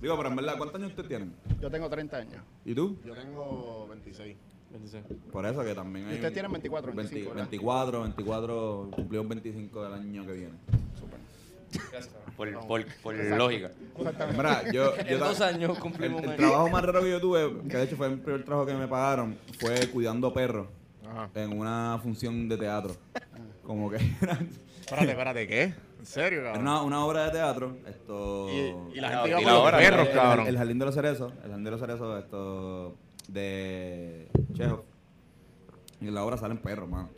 Digo, 0.00 0.16
pero 0.16 0.28
en 0.28 0.36
verdad, 0.36 0.54
¿cuántos 0.56 0.80
años 0.80 0.90
usted 0.90 1.06
tiene? 1.06 1.30
Yo 1.60 1.70
tengo 1.70 1.88
30 1.88 2.16
años. 2.16 2.42
¿Y 2.64 2.74
tú? 2.74 2.98
Yo 3.04 3.14
tengo 3.14 3.86
26. 3.88 4.36
26. 4.70 5.04
Por 5.30 5.46
eso 5.46 5.64
que 5.64 5.74
también 5.74 6.06
hay... 6.06 6.12
Y 6.12 6.14
ustedes 6.16 6.32
tienen 6.32 6.52
24, 6.52 6.92
20 6.92 7.02
25, 7.14 7.34
¿verdad? 7.34 7.50
24, 7.50 8.02
24, 8.02 8.90
cumplió 8.92 9.22
un 9.22 9.28
25 9.28 9.82
del 9.84 9.94
año 9.94 10.26
que 10.26 10.32
viene. 10.32 10.54
Gracias. 11.72 12.14
Por, 12.36 12.66
por, 12.66 12.84
por 13.02 13.14
lógica. 13.14 13.70
Exactamente. 13.96 14.36
Mira, 14.36 14.72
yo... 14.72 14.96
yo 14.96 15.02
En 15.02 15.18
dos 15.18 15.40
años 15.40 15.76
el, 15.76 15.82
cumplimos 15.82 16.22
el 16.22 16.36
trabajo 16.36 16.68
más 16.70 16.84
raro 16.84 17.00
que 17.02 17.10
yo 17.10 17.20
tuve, 17.20 17.68
que 17.68 17.76
de 17.76 17.82
hecho 17.82 17.96
fue 17.96 18.06
el 18.06 18.18
primer 18.20 18.44
trabajo 18.44 18.66
que 18.66 18.74
me 18.74 18.86
pagaron, 18.86 19.36
fue 19.58 19.88
cuidando 19.88 20.32
perros 20.32 20.68
Ajá. 21.04 21.30
en 21.34 21.58
una 21.58 21.98
función 22.02 22.48
de 22.48 22.56
teatro. 22.56 22.96
Como 23.64 23.90
que 23.90 23.96
era, 24.22 24.38
Espérate, 24.80 25.10
espérate, 25.10 25.46
¿qué? 25.46 25.74
¿En 25.98 26.06
serio, 26.06 26.40
era 26.40 26.52
cabrón? 26.52 26.68
una, 26.68 26.82
una 26.82 27.04
obra 27.04 27.24
de 27.26 27.32
teatro. 27.32 27.76
Esto... 27.86 28.48
Y, 28.48 28.96
y 28.96 29.00
la 29.00 29.10
gente 29.10 29.30
iba 29.30 29.40
los 29.40 29.60
hora, 29.60 29.78
perros, 29.78 30.08
el, 30.08 30.14
cabrón. 30.14 30.46
El, 30.46 30.56
Jardín 30.56 30.78
de 30.78 30.84
los 30.86 30.94
Cerezos, 30.94 31.32
el 31.32 31.50
Jardín 31.50 31.64
de 31.64 31.70
los 31.72 31.80
Cerezos, 31.80 32.24
esto 32.24 32.96
de 33.26 34.28
Chejo. 34.54 34.84
Y 36.00 36.08
en 36.08 36.14
la 36.14 36.24
obra 36.24 36.38
salen 36.38 36.58
perros, 36.58 36.88
mano. 36.88 37.10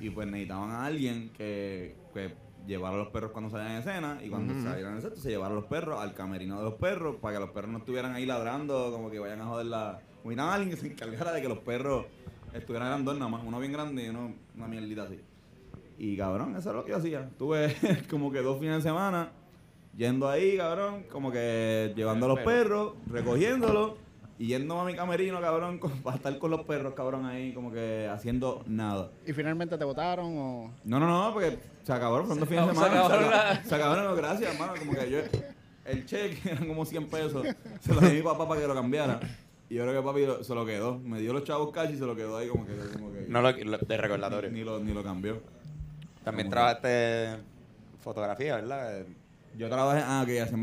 Y 0.00 0.10
pues 0.10 0.28
necesitaban 0.28 0.70
a 0.70 0.84
alguien 0.84 1.30
que, 1.30 1.96
que 2.12 2.34
llevara 2.66 2.94
a 2.94 2.98
los 2.98 3.08
perros 3.08 3.30
cuando 3.32 3.50
salían 3.50 3.72
en 3.72 3.78
escena 3.78 4.18
y 4.22 4.28
cuando 4.28 4.54
salieran 4.62 4.92
en 4.92 4.98
escena 4.98 5.16
se 5.16 5.30
llevara 5.30 5.52
a 5.52 5.56
los 5.56 5.66
perros 5.66 6.00
al 6.00 6.14
camerino 6.14 6.58
de 6.58 6.64
los 6.64 6.74
perros 6.74 7.16
para 7.16 7.34
que 7.34 7.40
los 7.40 7.50
perros 7.50 7.70
no 7.70 7.78
estuvieran 7.78 8.12
ahí 8.12 8.26
ladrando 8.26 8.90
como 8.92 9.10
que 9.10 9.18
vayan 9.18 9.40
a 9.40 9.46
joder 9.46 9.66
la... 9.66 10.00
Como 10.22 10.30
necesitaban 10.30 10.50
a 10.50 10.54
alguien 10.54 10.74
que 10.74 10.80
se 10.80 10.86
encargara 10.88 11.32
de 11.32 11.42
que 11.42 11.48
los 11.48 11.58
perros 11.58 12.06
estuvieran 12.52 12.88
eran 12.88 13.04
dos 13.04 13.16
nada 13.16 13.30
más, 13.30 13.42
uno 13.44 13.60
bien 13.60 13.72
grande 13.72 14.04
y 14.04 14.08
uno 14.08 14.34
una 14.56 14.66
mierdita 14.66 15.04
así. 15.04 15.20
Y 15.98 16.16
cabrón, 16.16 16.56
eso 16.56 16.70
es 16.70 16.76
lo 16.76 16.84
que 16.84 16.90
yo 16.90 16.96
hacía. 16.96 17.30
Tuve 17.38 17.76
como 18.10 18.32
que 18.32 18.40
dos 18.40 18.58
fines 18.58 18.76
de 18.76 18.82
semana 18.82 19.30
yendo 19.96 20.28
ahí, 20.28 20.56
cabrón, 20.56 21.04
como 21.10 21.32
que 21.32 21.92
llevando 21.96 22.26
a 22.26 22.28
los 22.30 22.40
perros, 22.40 22.94
recogiéndolos 23.06 23.92
y 24.38 24.46
yendo 24.48 24.78
a 24.80 24.84
mi 24.84 24.94
camerino, 24.94 25.40
cabrón, 25.40 25.78
con- 25.78 25.90
para 26.02 26.16
estar 26.16 26.38
con 26.38 26.50
los 26.50 26.62
perros, 26.62 26.94
cabrón, 26.94 27.24
ahí 27.26 27.52
como 27.52 27.70
que 27.72 28.08
haciendo 28.10 28.62
nada. 28.66 29.10
¿Y 29.26 29.32
finalmente 29.32 29.76
te 29.78 29.84
votaron 29.84 30.36
o...? 30.38 30.72
No, 30.84 31.00
no, 31.00 31.06
no, 31.06 31.32
porque 31.32 31.58
se 31.82 31.92
acabaron, 31.92 32.26
fueron 32.26 32.40
dos 32.40 32.48
fines 32.48 32.66
de 32.66 32.74
Se 32.74 32.74
semana. 32.74 32.94
Se 32.94 32.98
acabaron 33.08 33.30
la- 33.30 33.64
se 33.64 33.74
acabaron 33.74 34.04
las 34.06 34.16
gracias, 34.16 34.52
hermano, 34.54 34.72
como 34.78 34.92
que 34.92 35.10
yo, 35.10 35.18
el 35.84 36.04
cheque 36.06 36.38
eran 36.50 36.66
como 36.68 36.84
100 36.84 37.08
pesos, 37.08 37.46
se 37.80 37.94
lo 37.94 38.00
di 38.00 38.06
a 38.08 38.12
mi 38.12 38.22
papá 38.22 38.46
para 38.48 38.60
que 38.60 38.66
lo 38.66 38.74
cambiara. 38.74 39.20
Y 39.68 39.74
yo 39.74 39.82
creo 39.82 40.00
que 40.00 40.06
papi 40.06 40.26
lo- 40.26 40.44
se 40.44 40.54
lo 40.54 40.64
quedó. 40.64 40.96
Me 40.98 41.18
dio 41.20 41.32
los 41.32 41.42
chavos 41.42 41.72
cash 41.72 41.90
y 41.90 41.96
se 41.96 42.04
lo 42.06 42.14
quedó 42.14 42.36
ahí 42.36 42.46
como 42.48 42.64
que... 42.66 42.72
Como 42.92 43.12
que 43.12 43.24
No 43.28 43.42
lo, 43.42 43.50
lo- 43.50 43.78
de 43.78 43.96
recordatorio. 43.96 44.50
ni, 44.50 44.62
lo, 44.62 44.78
ni 44.78 44.92
lo 44.94 45.02
cambió. 45.02 45.40
También 46.22 46.46
Como 46.46 46.52
trabajaste 46.54 47.36
fotografía, 48.00 48.56
¿verdad? 48.56 49.02
Yo 49.58 49.68
trabajé... 49.68 50.02
Ah, 50.04 50.22
ok, 50.22 50.28
hace... 50.40 50.56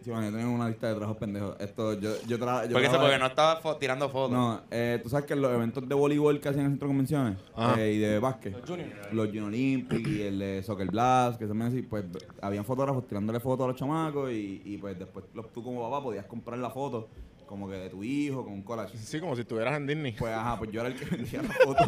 Ah, 0.00 0.02
sí, 0.04 0.10
bueno, 0.10 0.30
yo 0.30 0.36
tengo 0.38 0.52
una 0.52 0.68
lista 0.68 0.88
de 0.88 0.94
trabajos 0.94 1.16
pendejos. 1.18 1.56
Esto, 1.60 1.92
yo, 2.00 2.10
yo, 2.26 2.38
tra- 2.38 2.64
yo 2.66 2.72
Porque, 2.72 2.86
eso, 2.86 2.98
porque 2.98 3.18
no 3.18 3.26
estaba 3.26 3.60
fo- 3.62 3.78
tirando 3.78 4.08
fotos. 4.08 4.32
No, 4.32 4.62
eh, 4.70 4.98
tú 5.02 5.08
sabes 5.10 5.26
que 5.26 5.36
los 5.36 5.52
eventos 5.52 5.86
de 5.88 5.94
voleibol 5.94 6.40
que 6.40 6.48
hacían 6.48 6.64
en 6.66 6.66
el 6.66 6.72
centro 6.72 6.88
de 6.88 6.90
convenciones 6.90 7.38
Ajá. 7.54 7.80
eh, 7.82 7.92
y 7.92 7.98
de 7.98 8.18
básquet, 8.18 8.52
Los 8.58 8.68
Junior. 8.68 8.88
los 9.12 9.26
Junior 9.26 9.46
Olympic 9.46 10.06
y 10.06 10.22
el 10.22 10.38
de 10.38 10.62
Soccer 10.62 10.86
Blast, 10.90 11.38
que 11.38 11.46
se 11.46 11.52
me 11.54 11.66
así, 11.66 11.82
pues 11.82 12.04
habían 12.40 12.64
fotógrafos 12.64 13.06
tirándole 13.06 13.40
fotos 13.40 13.64
a 13.64 13.68
los 13.68 13.76
chamacos 13.76 14.30
y, 14.32 14.62
y 14.64 14.78
pues 14.78 14.98
después 14.98 15.26
los- 15.34 15.52
tú 15.52 15.62
como 15.62 15.82
papá 15.90 16.02
podías 16.02 16.24
comprar 16.26 16.58
la 16.58 16.70
foto 16.70 17.08
como 17.46 17.68
que 17.68 17.74
de 17.74 17.90
tu 17.90 18.04
hijo 18.04 18.44
con 18.44 18.52
un 18.52 18.62
collage. 18.62 18.96
Sí, 18.96 19.18
como 19.18 19.34
si 19.34 19.40
estuvieras 19.42 19.76
en 19.76 19.84
Disney. 19.84 20.12
Pues 20.16 20.32
ajá, 20.32 20.56
pues 20.56 20.70
yo 20.70 20.82
era 20.82 20.88
el 20.88 20.94
que 20.94 21.04
vendía 21.16 21.42
la 21.42 21.48
foto. 21.52 21.84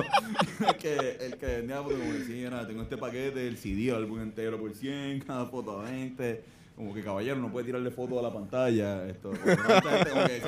el, 0.68 0.74
que, 0.76 0.96
el 1.24 1.36
que 1.38 1.46
vendía 1.46 1.76
la 1.76 1.82
foto, 1.84 1.94
como 1.98 2.12
mira, 2.28 2.66
tengo 2.66 2.82
este 2.82 2.96
paquete, 2.96 3.46
el 3.46 3.56
CD, 3.56 3.90
el 3.90 3.94
álbum 3.94 4.20
entero 4.22 4.58
por 4.58 4.74
100, 4.74 5.20
cada 5.20 5.46
foto 5.46 5.80
a 5.80 5.84
20. 5.84 6.42
Como 6.82 6.94
que 6.94 7.04
caballero 7.04 7.36
no 7.36 7.52
puede 7.52 7.66
tirarle 7.66 7.92
foto 7.92 8.18
a 8.18 8.22
la 8.22 8.32
pantalla. 8.32 9.06
Esto, 9.06 9.30
como 9.30 10.26
que. 10.26 10.42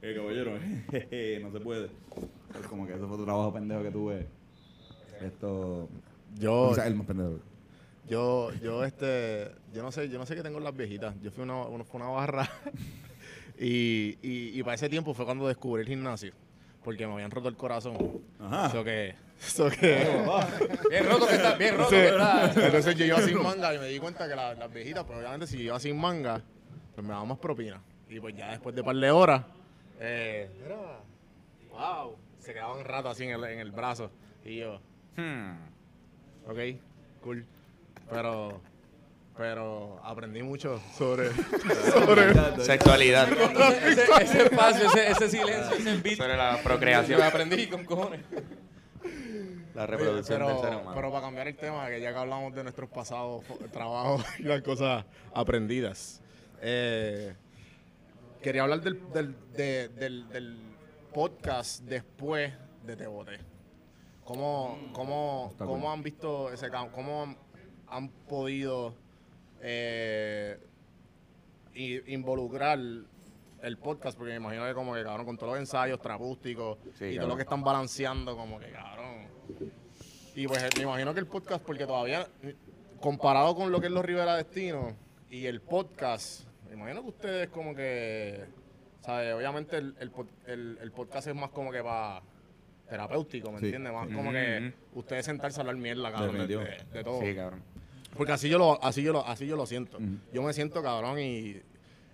Eh, 0.00 0.14
caballero, 0.14 0.52
jeje, 0.92 1.40
no 1.42 1.50
se 1.50 1.58
puede. 1.58 1.88
Pues 2.52 2.66
como 2.68 2.86
que 2.86 2.92
ese 2.92 3.00
fue 3.00 3.14
otro 3.14 3.24
trabajo 3.24 3.52
pendejo 3.52 3.82
que 3.82 3.90
tuve. 3.90 4.28
Esto. 5.20 5.88
Yo, 6.38 6.68
quizás 6.68 6.86
el 6.86 6.94
más 6.94 7.06
pendejo. 7.08 7.40
yo, 8.08 8.52
yo, 8.62 8.84
este, 8.84 9.50
yo 9.74 9.82
no 9.82 9.90
sé, 9.90 10.08
yo 10.08 10.20
no 10.20 10.26
sé 10.26 10.36
qué 10.36 10.44
tengo 10.44 10.58
en 10.58 10.64
las 10.64 10.76
viejitas. 10.76 11.20
Yo 11.20 11.32
fui 11.32 11.40
a 11.40 11.44
una, 11.44 11.64
una, 11.64 11.82
fue 11.82 12.00
una 12.00 12.10
barra 12.10 12.48
y, 13.58 14.18
y, 14.22 14.56
y 14.56 14.62
para 14.62 14.76
ese 14.76 14.88
tiempo 14.88 15.14
fue 15.14 15.24
cuando 15.24 15.48
descubrí 15.48 15.82
el 15.82 15.88
gimnasio. 15.88 16.32
Porque 16.84 17.06
me 17.06 17.12
habían 17.14 17.30
roto 17.30 17.48
el 17.48 17.56
corazón. 17.56 17.96
Ajá. 18.40 18.66
Eso 18.68 18.84
que, 18.84 19.14
eso 19.40 19.68
que. 19.70 20.06
Bien 20.90 21.06
roto 21.06 21.26
que 21.26 21.34
está, 21.34 21.54
bien 21.56 21.76
roto, 21.76 21.90
Sí. 21.90 21.96
¿verdad? 21.96 22.58
Entonces 22.58 22.94
yo 22.96 23.04
iba 23.04 23.20
sin 23.20 23.42
manga 23.42 23.74
y 23.74 23.78
me 23.78 23.86
di 23.86 23.98
cuenta 23.98 24.28
que 24.28 24.34
la- 24.36 24.54
las 24.54 24.72
viejitas, 24.72 25.04
pues 25.04 25.18
obviamente 25.18 25.46
si 25.46 25.58
yo 25.58 25.64
iba 25.64 25.80
sin 25.80 25.98
manga, 25.98 26.40
pues 26.94 27.06
me 27.06 27.12
daban 27.12 27.28
más 27.28 27.38
propina. 27.38 27.80
Y 28.08 28.20
pues 28.20 28.34
ya 28.36 28.50
después 28.52 28.74
de 28.74 28.80
un 28.80 28.86
par 28.86 28.96
de 28.96 29.10
horas, 29.10 29.42
eh, 30.00 30.48
mira, 30.62 30.76
wow, 31.70 32.16
se 32.38 32.54
quedaban 32.54 32.78
un 32.78 32.84
rato 32.84 33.08
así 33.10 33.24
en 33.24 33.30
el, 33.32 33.44
en 33.44 33.58
el 33.58 33.70
brazo. 33.72 34.10
Y 34.44 34.56
yo, 34.58 34.80
Hmm. 35.16 35.56
ok, 36.46 36.58
cool. 37.22 37.44
Pero, 38.08 38.60
pero 39.38 40.00
aprendí 40.04 40.42
mucho 40.42 40.80
sobre, 40.96 41.30
sobre, 41.92 42.34
Sexualidad. 42.64 43.28
Ese, 43.86 44.02
ese 44.20 44.42
espacio, 44.42 44.88
ese, 44.88 45.10
ese 45.12 45.30
silencio, 45.30 45.76
ese 45.76 45.96
beat. 45.98 46.16
Sobre 46.18 46.36
la 46.36 46.58
procreación. 46.62 47.20
me 47.20 47.26
aprendí 47.26 47.68
con 47.68 47.84
cojones. 47.84 48.20
La 49.74 49.86
reproducción 49.86 50.40
pero, 50.40 50.48
del 50.48 50.58
ser 50.60 50.74
humano. 50.74 50.90
pero 50.92 51.12
para 51.12 51.22
cambiar 51.24 51.46
el 51.46 51.56
tema, 51.56 51.86
que 51.88 52.00
ya 52.00 52.10
que 52.12 52.18
hablamos 52.18 52.52
de 52.52 52.64
nuestros 52.64 52.90
pasados 52.90 53.44
trabajos 53.72 54.24
y 54.40 54.42
las 54.42 54.60
cosas 54.62 55.04
aprendidas, 55.32 56.20
eh, 56.60 57.32
quería 58.42 58.62
hablar 58.62 58.80
del, 58.80 59.00
del, 59.12 59.36
de- 59.56 59.88
del, 59.88 60.28
del 60.30 60.58
podcast 61.14 61.82
después 61.84 62.52
de 62.84 62.96
Te 62.96 63.06
Boté. 63.06 63.38
¿Cómo, 64.24 64.76
cómo, 64.92 65.54
cómo 65.56 65.92
han 65.92 66.02
visto 66.02 66.52
ese 66.52 66.68
cambio? 66.70 66.92
¿Cómo 66.92 67.22
han, 67.22 67.36
han 67.86 68.08
podido 68.08 68.94
eh, 69.62 70.58
involucrar 72.06 72.78
el 72.78 73.76
podcast? 73.78 74.16
Porque 74.16 74.30
me 74.32 74.36
imagino 74.36 74.66
que 74.66 74.74
como 74.74 74.94
que, 74.94 75.02
cabrón, 75.04 75.26
con 75.26 75.36
todos 75.36 75.52
los 75.52 75.60
ensayos 75.60 76.00
trapústicos 76.00 76.78
Sí, 76.94 77.06
y 77.06 77.16
todo 77.16 77.28
lo 77.28 77.36
que 77.36 77.42
están 77.42 77.62
balanceando, 77.62 78.36
como 78.36 78.58
que, 78.58 78.70
cabrón. 78.70 79.28
Y 80.34 80.46
pues 80.46 80.62
me 80.76 80.82
imagino 80.82 81.12
que 81.14 81.20
el 81.20 81.26
podcast, 81.26 81.64
porque 81.64 81.86
todavía, 81.86 82.26
comparado 83.00 83.54
con 83.56 83.72
lo 83.72 83.80
que 83.80 83.86
es 83.86 83.92
los 83.92 84.04
Rivera 84.04 84.36
Destino 84.36 84.96
y 85.30 85.46
el 85.46 85.60
podcast, 85.60 86.44
me 86.68 86.74
imagino 86.74 87.02
que 87.02 87.08
ustedes 87.08 87.48
como 87.48 87.74
que, 87.74 88.44
¿sabes? 89.00 89.34
Obviamente 89.34 89.76
el, 89.78 89.94
el, 89.98 90.12
el- 90.46 90.78
el 90.80 90.92
podcast 90.92 91.26
es 91.28 91.34
más 91.34 91.50
como 91.50 91.72
que 91.72 91.82
para 91.82 92.22
terapéutico, 92.88 93.50
¿me 93.52 93.58
Sí. 93.58 93.66
entiendes? 93.66 93.92
Más 93.92 94.08
como 94.08 94.30
que 94.32 94.72
ustedes 94.94 95.26
sentarse 95.26 95.58
a 95.58 95.62
hablar 95.62 95.76
mierda, 95.76 96.10
cabrón, 96.12 96.46
de- 96.46 96.84
de 96.92 97.04
todo. 97.04 97.20
Sí, 97.20 97.34
cabrón. 97.34 97.62
Porque 98.18 98.32
así 98.32 98.48
yo 98.48 98.58
lo, 98.58 98.82
así 98.82 99.02
yo 99.02 99.12
lo, 99.12 99.24
así 99.24 99.46
yo 99.46 99.56
lo 99.56 99.64
siento. 99.64 99.98
Yo 100.32 100.42
me 100.42 100.52
siento 100.52 100.82
cabrón 100.82 101.20
y 101.20 101.56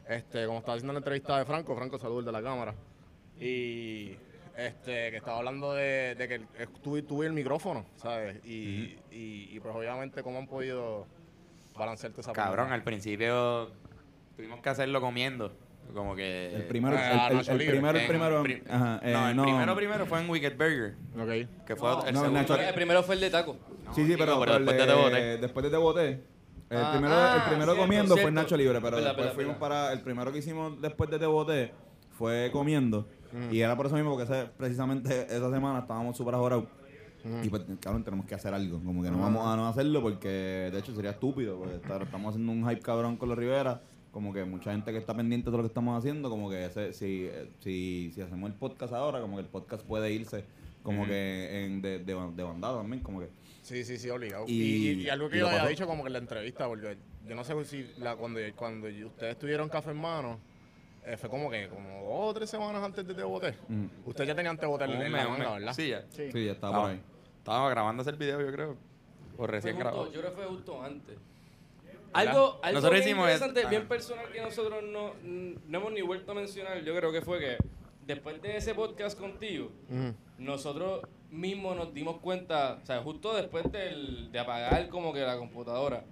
este, 0.06 0.44
como 0.46 0.58
estaba 0.58 0.74
haciendo 0.74 0.92
la 0.92 0.98
entrevista 0.98 1.38
de 1.38 1.46
Franco, 1.46 1.74
Franco 1.74 1.98
salud 1.98 2.18
el 2.18 2.26
de 2.26 2.32
la 2.32 2.42
cámara. 2.42 2.74
Y 3.40 4.10
este, 4.54 5.10
que 5.10 5.16
estaba 5.16 5.38
hablando 5.38 5.72
de, 5.72 6.14
de 6.14 6.28
que 6.28 6.66
tuve, 6.82 7.02
tuve 7.02 7.26
el 7.26 7.32
micrófono, 7.32 7.86
¿sabes? 7.96 8.36
Y, 8.44 8.98
y, 9.10 9.48
y, 9.50 9.60
pues 9.60 9.74
obviamente 9.74 10.22
cómo 10.22 10.38
han 10.38 10.46
podido 10.46 11.06
balancearte 11.74 12.20
esa 12.20 12.32
Cabrón, 12.32 12.70
al 12.70 12.82
principio 12.82 13.70
tuvimos 14.36 14.60
que 14.60 14.68
hacerlo 14.68 15.00
comiendo. 15.00 15.56
Como 15.92 16.14
que. 16.16 16.55
El 16.55 16.64
primero, 16.64 16.97
Ah, 16.99 17.29
el, 17.31 17.38
el- 17.38 17.49
el 17.61 17.68
primero, 17.68 17.99
el 17.99 18.07
primero. 18.07 18.42
pri- 18.42 18.62
ajá, 18.68 19.01
eh, 19.03 19.12
no, 19.12 19.29
el 19.29 19.37
no. 19.37 19.42
primero 19.44 19.77
primero 19.77 20.07
fue 20.07 20.20
en 20.20 20.31
Wicked 20.31 20.57
Burger. 20.57 20.94
Ok. 21.16 21.64
Que 21.66 21.77
fue 21.77 21.88
No, 21.88 22.07
el 22.07 22.14
no, 22.14 22.20
segundo. 22.20 22.40
Nacho- 22.40 22.57
El 22.68 22.75
primero 22.75 23.03
fue 23.03 23.14
el 23.14 23.20
de 23.20 23.31
taco. 23.31 23.57
Sí, 23.94 24.07
sí, 24.07 24.14
pero, 24.18 24.40
después 24.40 24.77
de 24.77 24.87
Te 24.87 24.94
Boté. 24.94 25.38
Después 25.38 25.64
de 25.64 25.70
Te 25.70 25.77
Boté, 25.77 26.09
El 26.70 26.79
Ah, 26.79 26.90
primero, 26.92 27.14
ah, 27.14 27.35
el 27.37 27.42
primero 27.42 27.64
cierto, 27.73 27.81
comiendo 27.83 28.16
fue. 28.16 28.31
Nacho 28.33 28.57
Libre, 28.57 28.81
pero 28.81 28.97
después 29.01 29.33
fuimos 29.35 29.57
para. 29.57 29.92
El 29.92 30.01
primero 30.01 30.33
que 30.33 30.38
hicimos 30.38 30.81
después 30.81 31.11
de 31.11 31.18
Te 31.18 31.27
Boté 31.27 31.73
fue 32.18 32.51
comiendo. 32.53 33.07
Y 33.51 33.61
era 33.61 33.77
por 33.77 33.87
eso 33.87 33.94
mismo, 33.97 34.16
porque 34.16 34.25
ese- 34.33 34.49
precisamente 34.57 35.27
esa 35.29 35.51
semana 35.51 35.81
estábamos 35.81 36.16
súper 36.16 36.35
ajorados. 36.35 36.64
Y 37.42 37.49
pues, 37.49 37.62
cabrón, 37.81 38.05
tenemos 38.05 38.27
que 38.27 38.35
hacer 38.35 38.53
algo. 38.53 38.81
Como 38.85 39.03
que 39.03 39.11
no 39.11 39.18
vamos 39.18 39.47
a 39.47 39.57
no 39.57 39.66
hacerlo 39.66 40.03
porque, 40.03 40.29
de 40.73 40.79
hecho, 40.79 40.94
sería 40.94 41.12
estúpido. 41.12 41.59
Porque 41.59 41.77
estar- 41.77 42.03
estamos 42.03 42.31
haciendo 42.31 42.53
un 42.53 42.68
hype 42.68 42.81
cabrón 42.83 43.16
con 43.16 43.29
los 43.29 43.38
Rivera. 43.38 43.81
Como 44.14 44.33
que 44.33 44.44
mucha 44.44 44.70
gente 44.70 44.92
que 44.92 44.98
está 44.98 45.12
pendiente 45.12 45.50
de 45.50 45.57
lo 45.57 45.62
que 45.64 45.66
estamos 45.66 45.98
haciendo, 45.98 46.31
como 46.31 46.48
que 46.48 46.64
ese- 46.66 46.92
si, 46.92 47.29
si, 47.59 48.12
si 48.14 48.20
hacemos 48.22 48.48
el 48.48 48.57
podcast 48.57 48.92
ahora, 48.94 49.20
como 49.20 49.37
que 49.37 49.42
el 49.42 49.48
podcast 49.48 49.85
puede 49.85 50.12
irse 50.12 50.44
como 50.85 51.05
que 51.05 51.64
en, 51.64 51.83
de, 51.83 51.98
de, 51.98 52.14
de 52.14 52.42
bandada 52.44 52.79
también, 52.79 53.03
como 53.03 53.18
que. 53.18 53.29
Sí, 53.62 53.83
sí, 53.85 53.98
sí, 53.98 54.09
obligado. 54.11 54.44
Y- 54.46 54.53
Y, 54.53 54.88
y- 54.90 55.03
y 55.03 55.09
algo 55.09 55.29
que 55.29 55.37
y 55.37 55.40
yo 55.40 55.46
había 55.48 55.59
pasó. 55.61 55.70
dicho 55.70 55.87
como 55.88 56.05
que 56.05 56.09
en 56.09 56.12
la 56.12 56.18
entrevista, 56.20 56.66
porque 56.68 56.96
yo 57.27 57.35
no 57.35 57.42
sé 57.42 57.64
si 57.64 57.90
la, 57.98 58.14
cuando, 58.14 58.38
cuando 58.55 58.87
ustedes 59.07 59.37
tuvieron 59.38 59.68
café 59.68 59.90
en 59.90 59.96
mano, 59.96 60.38
eh, 61.07 61.16
fue 61.16 61.29
como 61.29 61.50
que, 61.50 61.68
como 61.68 61.88
dos 62.05 62.31
o 62.31 62.35
tres 62.35 62.48
semanas 62.50 62.83
antes 62.85 63.05
de 63.07 63.14
Te 63.14 63.22
Boté. 63.24 63.48
Ujú. 63.68 64.11
Usted 64.11 64.24
ya 64.27 64.35
tenía 64.37 64.55
Te 64.57 64.66
Boté 64.66 64.85
en 64.85 65.11
la 65.12 65.27
manga. 65.29 65.53
¿verdad? 65.55 65.72
Sí, 65.74 65.88
ya. 65.88 66.05
Sí. 66.11 66.31
Sí, 66.31 66.44
ya 66.46 66.53
estaba 66.53 66.77
Ah, 66.77 66.81
por 66.83 66.90
ahí. 66.92 67.00
Estábamos 67.38 67.70
grabando 67.70 68.03
ese 68.03 68.12
video, 68.12 68.40
yo 68.40 68.53
creo. 68.53 68.77
O 69.38 69.46
recién 69.48 69.74
justo- 69.74 69.88
grabado. 69.90 70.12
yo 70.12 70.20
creo 70.20 70.31
que 70.35 70.37
fue 70.37 70.46
justo 70.46 70.83
antes. 70.83 71.16
Algo, 72.14 72.59
algo 72.62 72.81
Nosotros 72.81 73.05
bien 73.05 73.16
es- 73.18 73.22
interesante, 73.24 73.66
bien 73.66 73.88
personal 73.88 74.31
que 74.33 74.40
nosotros 74.40 74.83
no, 74.85 75.12
no 75.22 75.79
hemos 75.79 75.92
ni 75.92 76.00
vuelto 76.03 76.33
a 76.33 76.35
mencionar, 76.35 76.83
yo 76.83 76.94
creo 76.94 77.12
que 77.12 77.20
fue 77.22 77.38
que 77.40 77.57
después 78.07 78.40
de 78.40 78.57
ese 78.57 78.74
podcast 78.74 79.18
contigo, 79.18 79.70
nosotros 80.38 81.03
mismos 81.31 81.77
nos 81.77 81.92
dimos 81.92 82.18
cuenta, 82.20 82.79
o 82.83 82.87
sea, 82.87 83.00
justo 83.03 83.35
después 83.35 83.70
del, 83.72 84.31
de 84.31 84.38
apagar 84.38 84.88
como 84.88 85.12
que 85.12 85.20
la 85.20 85.37
computadora, 85.37 86.05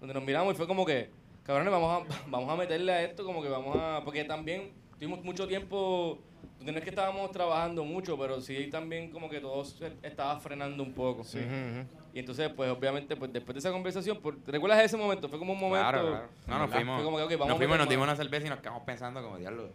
donde 0.00 0.14
nos 0.14 0.22
miramos 0.22 0.54
y 0.54 0.56
fue 0.56 0.66
como 0.66 0.84
que, 0.86 1.10
cabrones, 1.42 1.72
vamos 1.72 2.02
a, 2.08 2.22
vamos 2.30 2.48
a 2.50 2.56
meterle 2.56 2.92
a 2.92 3.02
esto, 3.02 3.24
como 3.24 3.42
que 3.42 3.48
vamos 3.48 3.76
a, 3.76 4.02
porque 4.04 4.24
también 4.24 4.72
tuvimos 4.98 5.22
mucho 5.24 5.48
tiempo, 5.48 6.18
donde 6.58 6.72
no 6.72 6.78
es 6.78 6.84
que 6.84 6.90
estábamos 6.90 7.30
trabajando 7.32 7.84
mucho, 7.84 8.16
pero 8.18 8.40
sí 8.40 8.68
también 8.70 9.10
como 9.10 9.28
que 9.28 9.40
todo 9.40 9.64
estaba 10.02 10.38
frenando 10.40 10.82
un 10.82 10.92
poco. 10.92 11.22
Ujú. 11.22 11.86
Y 12.14 12.20
entonces, 12.20 12.48
pues 12.56 12.70
obviamente, 12.70 13.14
pues 13.16 13.32
después 13.32 13.54
de 13.54 13.58
esa 13.60 13.70
conversación, 13.70 14.18
por- 14.20 14.36
¿te 14.36 14.50
recuerdas 14.52 14.82
ese 14.82 14.96
momento? 14.96 15.28
Fue 15.28 15.38
como 15.38 15.52
un 15.52 15.60
momento... 15.60 15.88
Claro, 15.90 16.08
claro. 16.08 16.28
No, 16.46 16.58
nos 16.60 16.70
fuimos. 16.74 16.96
Fue 16.96 17.04
como 17.04 17.16
que, 17.18 17.22
ok, 17.24 17.30
vamos 17.32 17.48
nos 17.48 17.56
fuimos, 17.58 17.78
nos 17.78 17.88
dimos 17.88 18.04
una 18.04 18.16
cerveza 18.16 18.46
y 18.46 18.50
nos 18.50 18.60
quedamos 18.60 18.82
pensando 18.84 19.22
como, 19.22 19.36
diablo, 19.38 19.68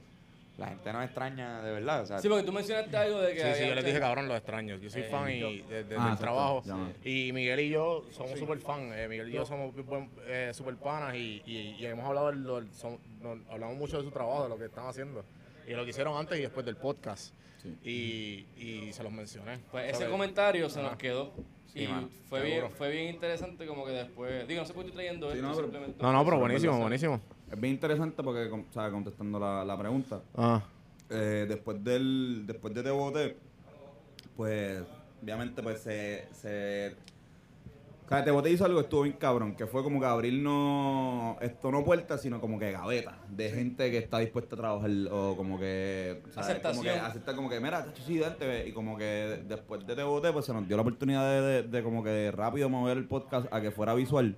la 0.58 0.68
gente 0.68 0.94
nos 0.94 1.06
extraña 1.06 1.62
de 1.62 1.72
verdad. 1.72 2.02
O 2.02 2.06
sea, 2.06 2.20
Sí, 2.20 2.28
porque 2.28 2.44
tú 2.44 2.52
mencionaste 2.52 2.96
algo 2.98 3.22
de 3.22 3.34
que... 3.34 3.42
Sí, 3.54 3.62
sí, 3.64 3.68
yo 3.70 3.76
les 3.76 3.86
dije, 3.86 4.00
cabrón, 4.00 4.28
los 4.28 4.38
extraños. 4.38 4.82
Yo 4.82 4.90
soy 4.90 5.02
Eh, 5.02 5.06
fan 5.06 5.30
yo- 5.30 5.50
y 5.50 5.62
de- 5.62 5.84
de- 5.84 5.96
Ah, 5.98 6.10
del 6.10 6.18
trabajo. 6.18 6.64
Y 7.04 7.32
Miguel 7.34 7.60
y 7.62 7.70
yo 7.70 8.04
somos 8.12 8.38
súper 8.38 8.58
fan. 8.60 8.92
eh, 8.94 9.08
Miguel 9.08 9.30
y 9.30 9.34
yo 9.34 9.46
somos 9.46 9.74
eh, 10.28 10.52
súper 10.54 10.76
panas 10.78 11.16
y, 11.16 11.42
y- 11.46 11.76
y 11.80 11.86
hemos 11.86 12.06
hablado, 12.06 12.28
del- 12.32 12.44
del- 12.44 12.74
son- 12.74 13.00
no- 13.22 13.40
hablamos 13.52 13.78
mucho 13.78 13.98
de 13.98 14.04
su 14.04 14.12
trabajo, 14.12 14.44
de 14.44 14.50
lo 14.50 14.58
que 14.58 14.66
están 14.66 14.86
haciendo. 14.88 15.24
Y 15.66 15.70
de 15.72 15.78
lo 15.78 15.84
que 15.86 15.92
hicieron 15.92 16.18
antes 16.18 16.38
y 16.38 16.42
después 16.42 16.66
del 16.66 16.76
podcast. 16.78 17.34
Sí. 17.62 17.78
Y, 18.58 18.62
y 18.62 18.92
se 18.94 19.02
los 19.04 19.12
mencioné. 19.14 19.60
Pues 19.72 19.96
ese 19.96 20.08
comentario 20.10 20.70
se 20.70 20.82
nos 20.82 20.98
quedó. 20.98 21.32
Sí, 21.74 21.84
y 21.84 21.88
mano, 21.88 22.08
fue 22.30 22.44
bien, 22.44 22.66
fue 22.78 22.92
bien 22.92 23.16
interesante 23.16 23.66
como 23.66 23.84
que 23.86 23.92
después... 23.94 24.48
Digo, 24.48 24.62
no 24.62 24.68
sé 24.68 24.74
por 24.74 24.84
qué 24.84 24.90
estoy 24.90 25.04
trayendo 25.06 25.32
Sí, 25.32 25.38
esto, 25.38 25.48
no, 25.48 25.54
pero- 25.56 25.64
simplemente... 25.68 26.04
No, 26.04 26.14
no, 26.14 26.24
pero 26.26 26.40
buenísimo, 26.40 26.80
buenísimo. 26.80 27.20
Es 27.52 27.60
bien 27.60 27.74
interesante 27.74 28.22
porque, 28.22 28.44
o 28.52 28.66
sea, 28.72 28.92
contestando 28.92 29.40
la, 29.40 29.66
la 29.66 29.78
pregunta, 29.78 30.22
Ah. 30.36 30.62
eh, 31.10 31.46
después 31.50 31.84
del 31.84 32.44
después 32.46 32.74
de 32.76 32.84
Te 32.84 32.92
Boté, 32.92 33.38
pues 34.38 34.84
obviamente 35.22 35.64
pues 35.64 35.80
se, 35.82 36.28
se 36.32 36.96
o 38.06 38.10
sea, 38.10 38.24
Te 38.24 38.32
Boté 38.32 38.52
hizo 38.52 38.66
algo 38.66 38.78
que 38.80 38.84
estuvo 38.84 39.02
bien 39.04 39.16
cabrón, 39.20 39.56
que 39.56 39.66
fue 39.68 39.82
como 39.84 40.00
que 40.00 40.06
abrirnos 40.06 41.38
esto 41.42 41.72
no 41.72 41.84
puertas, 41.84 42.22
sino 42.22 42.40
como 42.40 42.60
que 42.60 42.72
gavetas 42.72 43.16
de 43.30 43.50
gente 43.50 43.90
que 43.92 43.98
está 43.98 44.20
dispuesta 44.20 44.56
a 44.56 44.58
trabajar 44.60 44.90
o 45.12 45.36
como 45.36 45.60
que 45.60 46.22
¿sabes? 46.32 46.50
Aceptación. 46.50 46.84
como 46.84 46.84
que 46.84 47.00
aceptar 47.00 47.36
como 47.36 47.50
que 47.50 47.60
mira, 47.60 47.86
sí, 48.06 48.20
date, 48.20 48.46
ve", 48.48 48.68
y 48.68 48.72
como 48.72 48.98
que 48.98 49.44
después 49.48 49.86
de 49.86 49.96
Te 49.96 50.04
Boté 50.04 50.32
pues 50.32 50.46
se 50.46 50.54
nos 50.54 50.68
dio 50.68 50.76
la 50.78 50.82
oportunidad 50.82 51.24
de, 51.30 51.42
de- 51.42 51.64
de 51.64 51.84
como 51.84 52.04
que 52.04 52.32
rápido 52.32 52.70
mover 52.70 52.98
el 52.98 53.08
podcast 53.08 53.48
a 53.52 53.62
que 53.62 53.72
fuera 53.72 53.94
visual 53.94 54.36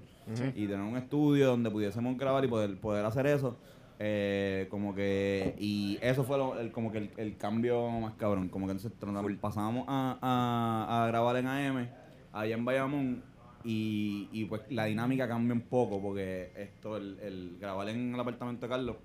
y 0.55 0.65
tener 0.67 0.79
un 0.81 0.97
estudio 0.97 1.47
donde 1.47 1.69
pudiésemos 1.69 2.17
grabar 2.17 2.43
y 2.43 2.47
poder 2.47 2.79
poder 2.79 3.05
hacer 3.05 3.27
eso. 3.27 3.57
Eh, 3.99 4.67
como 4.69 4.93
que 4.93 5.55
y 5.57 5.97
eso 6.01 6.23
fue 6.23 6.37
lo- 6.37 6.59
el, 6.59 6.71
como 6.71 6.91
que 6.91 6.97
el, 6.97 7.11
el 7.15 7.37
cambio 7.37 7.89
más 7.91 8.13
cabrón 8.15 8.49
como 8.49 8.65
que 8.67 8.73
entonces 8.73 8.91
pasábamos 9.39 9.85
a, 9.87 10.17
a, 10.21 11.03
a 11.03 11.07
grabar 11.07 11.37
en 11.37 11.47
AM 11.47 11.87
allá 12.33 12.55
en 12.55 12.65
Bayamón 12.65 13.23
y, 13.65 14.29
y 14.31 14.45
pues 14.45 14.61
la 14.69 14.85
dinámica 14.85 15.27
cambia 15.27 15.53
un 15.55 15.61
poco 15.61 16.01
porque 16.01 16.51
esto 16.55 16.97
el, 16.97 17.19
el 17.19 17.57
grabar 17.59 17.89
en 17.89 18.13
el 18.13 18.19
apartamento 18.19 18.67
de 18.67 18.69
Carlos 18.69 18.97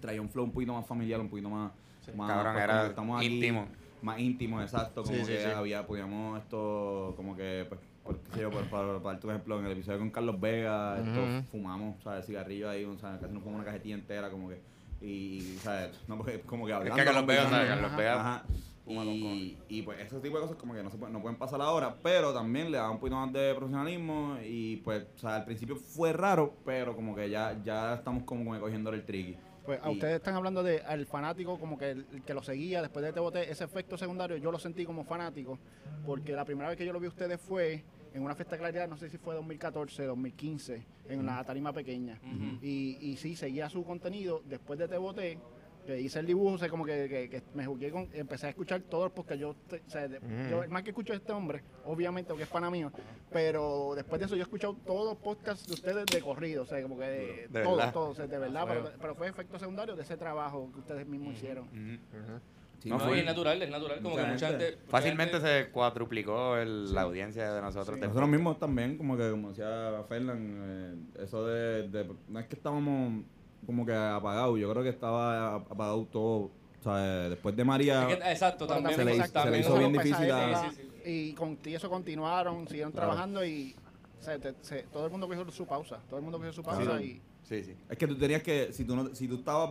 traía 0.00 0.22
un 0.22 0.30
flow 0.30 0.44
un 0.46 0.52
poquito 0.52 0.72
más 0.72 0.86
familiar 0.86 1.20
un 1.20 1.28
poquito 1.28 1.50
más, 1.50 1.72
más 2.14 2.28
Cabrón, 2.28 2.52
pues, 2.54 2.64
era 2.64 2.72
como 2.72 2.82
que 2.84 2.88
estamos 2.88 3.18
aquí, 3.20 3.34
íntimo. 3.34 3.68
más 4.00 4.18
íntimo 4.18 4.62
exacto 4.62 5.02
como 5.02 5.14
Sí, 5.16 5.24
sí, 5.24 5.32
que 5.32 5.40
sí. 5.40 5.48
había 5.48 5.86
podíamos 5.86 6.42
esto 6.42 7.12
como 7.16 7.36
que 7.36 7.66
pues 7.68 7.80
por, 8.02 8.18
qué 8.20 8.32
sé 8.32 8.40
yo, 8.42 8.50
por, 8.50 8.64
por, 8.68 9.14
ejemplo, 9.14 9.58
en 9.58 9.66
el 9.66 9.72
episodio 9.72 9.98
con 9.98 10.10
Carlos 10.10 10.40
Vega, 10.40 11.00
esto, 11.00 11.24
Ujú. 11.24 11.42
fumamos, 11.50 12.00
¿sabes? 12.02 12.24
Cigarrillo 12.24 12.70
ahí, 12.70 12.84
o 12.84 12.96
sea, 12.96 13.18
casi 13.20 13.34
nos 13.34 13.42
fumamos 13.42 13.62
una 13.62 13.64
cajetilla 13.64 13.96
entera, 13.96 14.30
como 14.30 14.48
que, 14.48 14.60
y, 15.00 15.56
¿sabes? 15.58 15.90
No, 16.06 16.16
porque 16.16 16.40
como 16.42 16.66
que 16.66 16.72
es 16.72 16.76
hablando. 16.76 16.96
que 16.96 17.04
Carlos 17.04 17.26
Vega. 17.26 17.50
¿sabes? 17.50 17.68
Carlos 17.68 17.96
Vega. 17.96 18.20
Ajá. 18.20 18.44
Y, 18.88 19.58
y 19.68 19.82
pues 19.82 20.00
ese 20.00 20.20
tipo 20.20 20.36
de 20.36 20.42
cosas 20.42 20.56
como 20.56 20.72
que 20.74 20.82
no, 20.82 20.90
se 20.90 20.96
pueden, 20.96 21.12
no 21.12 21.20
pueden 21.20 21.36
pasar 21.38 21.60
ahora, 21.60 21.96
pero 22.02 22.32
también 22.32 22.70
le 22.70 22.78
da 22.78 22.90
un 22.90 22.98
poquito 22.98 23.16
más 23.16 23.32
de 23.32 23.54
profesionalismo 23.54 24.36
y 24.44 24.76
pues, 24.76 25.06
o 25.16 25.18
sea, 25.18 25.36
al 25.36 25.44
principio 25.44 25.76
fue 25.76 26.12
raro, 26.12 26.54
pero 26.64 26.94
como 26.94 27.14
que 27.14 27.28
ya, 27.28 27.60
ya 27.64 27.94
estamos 27.94 28.22
como 28.24 28.58
cogiendo 28.60 28.90
el 28.90 29.04
tricky. 29.04 29.36
Pues 29.64 29.80
a 29.82 29.90
Y- 29.90 29.94
ustedes 29.94 30.16
están 30.16 30.34
hablando 30.36 30.62
de 30.62 30.80
al 30.82 31.04
fanático 31.06 31.58
como 31.58 31.76
que 31.76 31.90
el, 31.90 32.06
el 32.12 32.22
que 32.22 32.32
lo 32.34 32.42
seguía 32.42 32.80
después 32.80 33.04
de 33.04 33.12
Te 33.12 33.18
Boté, 33.18 33.50
ese 33.50 33.64
efecto 33.64 33.98
secundario 33.98 34.36
yo 34.36 34.52
lo 34.52 34.58
sentí 34.60 34.84
como 34.84 35.02
fanático, 35.04 35.58
porque 36.06 36.32
la 36.32 36.44
primera 36.44 36.68
vez 36.68 36.78
que 36.78 36.86
yo 36.86 36.92
lo 36.92 37.00
vi 37.00 37.06
a 37.06 37.08
ustedes 37.10 37.40
fue 37.40 37.82
en 38.14 38.22
una 38.22 38.34
fiesta 38.36 38.54
de 38.54 38.60
claridad, 38.60 38.88
no 38.88 38.96
sé 38.96 39.10
si 39.10 39.18
fue 39.18 39.34
2014, 39.34 40.04
2015, 40.04 40.86
en 41.08 41.26
la 41.26 41.42
tarima 41.44 41.72
pequeña. 41.72 42.18
Y, 42.62 42.96
y 43.00 43.16
sí, 43.16 43.34
seguía 43.36 43.68
su 43.68 43.84
contenido, 43.84 44.40
después 44.46 44.78
de 44.78 44.88
Te 44.88 44.96
Boté, 44.96 45.38
que 45.86 46.00
hice 46.00 46.18
el 46.18 46.26
dibujo, 46.26 46.54
o 46.54 46.58
sea, 46.58 46.68
como 46.68 46.84
que, 46.84 47.08
que- 47.08 47.28
que 47.30 47.42
me 47.54 47.64
jugué 47.64 47.90
con, 47.90 48.08
empecé 48.12 48.46
a 48.46 48.50
escuchar 48.50 48.80
todos 48.82 49.10
porque 49.12 49.38
yo, 49.38 49.50
o 49.50 49.56
sea, 49.86 50.08
de- 50.08 50.20
yo 50.50 50.62
más 50.68 50.82
que 50.82 50.90
escucho 50.90 51.12
a 51.12 51.16
este 51.16 51.32
hombre, 51.32 51.62
obviamente, 51.84 52.28
porque 52.30 52.42
es 52.42 52.48
pana 52.48 52.70
mío, 52.70 52.90
pero 53.32 53.92
después 53.94 54.18
de 54.18 54.26
eso 54.26 54.34
yo 54.36 54.42
he 54.42 54.44
escuchado 54.44 54.76
todos 54.84 55.06
los 55.06 55.16
podcasts 55.16 55.66
de 55.66 55.74
ustedes 55.74 56.04
de 56.06 56.20
corrido, 56.20 56.64
o 56.64 56.66
sea, 56.66 56.82
como 56.82 56.98
que 56.98 57.04
de, 57.04 57.48
De 57.48 57.62
todos, 57.62 57.76
verdad. 57.78 57.92
todos, 57.92 58.10
o 58.10 58.14
sea, 58.14 58.26
de 58.26 58.38
verdad, 58.38 58.64
pero, 58.68 58.90
pero 59.00 59.14
fue 59.14 59.28
efecto 59.28 59.58
secundario 59.58 59.94
de 59.96 60.02
ese 60.02 60.16
trabajo 60.16 60.70
que 60.72 60.80
ustedes 60.80 61.06
mismos 61.06 61.34
hicieron. 61.34 61.64
Ujú. 61.64 62.40
Sí, 62.82 62.90
No, 62.90 62.98
No, 62.98 63.04
fue- 63.06 63.20
es 63.20 63.24
natural, 63.24 63.62
es 63.62 63.70
natural, 63.70 63.96
como 64.02 64.10
Mucha 64.10 64.26
que 64.26 64.32
mucha 64.32 64.48
gente. 64.48 64.64
gente... 64.64 64.78
mucha 64.80 64.90
Fácilmente 64.90 65.32
gente- 65.40 65.64
se 65.64 65.70
cuadruplicó 65.70 66.56
el- 66.58 66.92
la 66.94 67.02
audiencia 67.02 67.52
de 67.52 67.62
nosotros. 67.62 67.98
Nosotros 67.98 68.28
mismos 68.28 68.58
también, 68.58 68.98
como 68.98 69.16
que 69.16 69.30
como 69.30 69.48
decía 69.48 70.04
Fernan, 70.08 71.06
eh, 71.16 71.22
eso 71.22 71.46
de, 71.46 71.88
de- 71.88 72.14
No 72.28 72.38
es 72.38 72.46
que 72.46 72.54
estábamos 72.54 73.24
como 73.64 73.86
que 73.86 73.94
apagados, 73.94 74.58
yo 74.58 74.70
creo 74.70 74.82
que 74.82 74.90
estaba 74.90 75.54
apagado 75.56 76.04
todo. 76.06 76.50
O 76.80 76.82
sea, 76.82 77.28
después 77.30 77.56
de 77.56 77.64
María. 77.64 78.08
Es 78.10 78.16
que- 78.18 78.30
exacto, 78.32 78.66
también... 78.66 78.94
se 78.96 79.04
le 79.04 79.12
hizo- 79.14 79.24
exacto, 79.24 79.40
se 79.42 79.50
le 79.50 79.50
también 79.50 79.60
hizo 79.60 79.70
eso- 79.70 79.78
bien 79.78 79.92
difícil 79.92 80.30
a- 80.30 80.44
época, 80.50 80.70
Sí, 80.70 80.76
sí, 80.76 80.82
sí. 81.04 81.10
Y 81.10 81.32
con 81.34 81.58
y 81.64 81.74
eso 81.74 81.88
continuaron, 81.90 82.66
siguieron 82.68 82.92
Claro. 82.92 83.08
trabajando 83.08 83.44
y 83.44 83.74
o 84.20 84.22
sea, 84.22 84.38
te- 84.38 84.54
se- 84.62 84.82
todo 84.84 85.04
el 85.06 85.10
mundo 85.10 85.26
cogió 85.28 85.48
su 85.50 85.66
pausa, 85.66 86.00
todo 86.08 86.18
el 86.18 86.22
mundo 86.22 86.38
cogió 86.38 86.52
su 86.52 86.62
pausa 86.62 86.82
Claro. 86.82 87.00
y 87.00 87.20
Sí, 87.44 87.62
sí. 87.62 87.74
Es 87.88 87.96
que 87.96 88.08
tú 88.08 88.16
tenías 88.18 88.42
que, 88.42 88.72
si 88.72 88.84
tú 88.84 88.96
no, 88.96 89.14
si 89.14 89.28
tú 89.28 89.36
estabas 89.36 89.70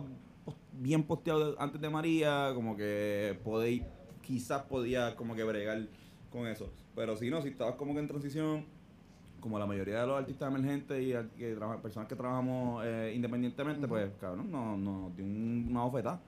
bien 0.72 1.02
posteado 1.02 1.54
antes 1.58 1.78
de 1.80 1.90
María, 1.90 2.52
como 2.54 2.74
que 2.76 3.38
podéis, 3.44 3.82
quizás 4.22 4.62
podías 4.62 5.14
como 5.14 5.34
que 5.34 5.44
bregar 5.44 5.86
con 6.30 6.46
eso. 6.46 6.70
Pero 6.94 7.16
si 7.16 7.28
no, 7.28 7.42
si 7.42 7.48
estabas 7.50 7.74
como 7.74 7.92
que 7.92 8.00
en 8.00 8.08
transición, 8.08 8.64
como 9.40 9.58
la 9.58 9.66
mayoría 9.66 10.00
de 10.00 10.06
los 10.06 10.18
artistas 10.18 10.48
emergentes 10.52 11.00
y 11.02 11.12
que 11.38 11.56
personas 11.82 12.08
que 12.08 12.16
trabajamos 12.16 12.82
eh, 12.84 13.12
independientemente, 13.14 13.86
pues 13.86 14.10
cabrón, 14.20 14.50
no, 14.50 14.76
no, 14.76 15.12
dio 15.16 15.24
un- 15.24 15.66
una 15.70 15.82
bofetada. 15.84 16.20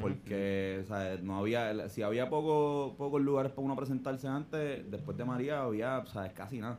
Porque, 0.00 0.80
o 0.82 0.86
sea, 0.86 1.16
no 1.22 1.38
había, 1.38 1.88
si 1.88 2.02
había 2.02 2.28
poco, 2.30 2.94
pocos 2.96 3.20
lugares 3.20 3.52
para 3.52 3.64
uno 3.66 3.76
presentarse 3.76 4.26
antes, 4.28 4.90
después 4.90 5.16
de 5.18 5.24
María 5.24 5.62
había, 5.62 5.98
o 5.98 6.06
sea, 6.06 6.32
casi 6.32 6.58
nada. 6.58 6.78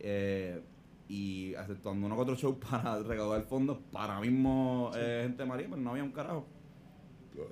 Eh, 0.00 0.60
y 1.08 1.54
aceptando 1.54 2.06
uno 2.06 2.16
que 2.16 2.22
otro 2.22 2.34
show 2.36 2.58
para 2.70 2.98
recaudar 3.02 3.42
fondos 3.42 3.78
para 3.92 4.20
mismo 4.20 4.90
eh, 4.96 5.20
gente 5.24 5.42
de 5.42 5.48
María, 5.48 5.68
pues 5.68 5.80
no 5.80 5.90
había 5.90 6.02
un 6.04 6.12
carajo. 6.12 6.46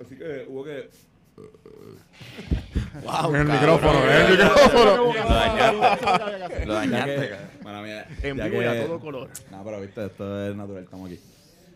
Así 0.01 0.15
que 0.17 0.45
hubo 0.49 0.63
que. 0.63 0.89
En 3.29 3.35
el 3.35 3.45
micrófono, 3.47 4.03
en 4.05 4.21
el 4.25 4.31
micrófono. 4.31 5.13
Lo 5.13 5.33
dañaste. 5.33 6.65
Lo 6.65 6.73
ya 6.73 6.79
dañaste, 6.79 7.15
que- 7.15 7.29
cabrón. 7.29 7.49
Bueno, 7.63 7.81
mira, 7.81 8.07
En 8.21 8.37
vivo 8.37 8.61
y 8.61 8.65
a 8.65 8.85
todo 8.85 8.99
color. 8.99 9.29
No, 9.51 9.63
pero 9.63 9.81
viste, 9.81 10.05
esto 10.05 10.47
es 10.49 10.55
natural, 10.55 10.83
estamos 10.83 11.07
aquí. 11.09 11.19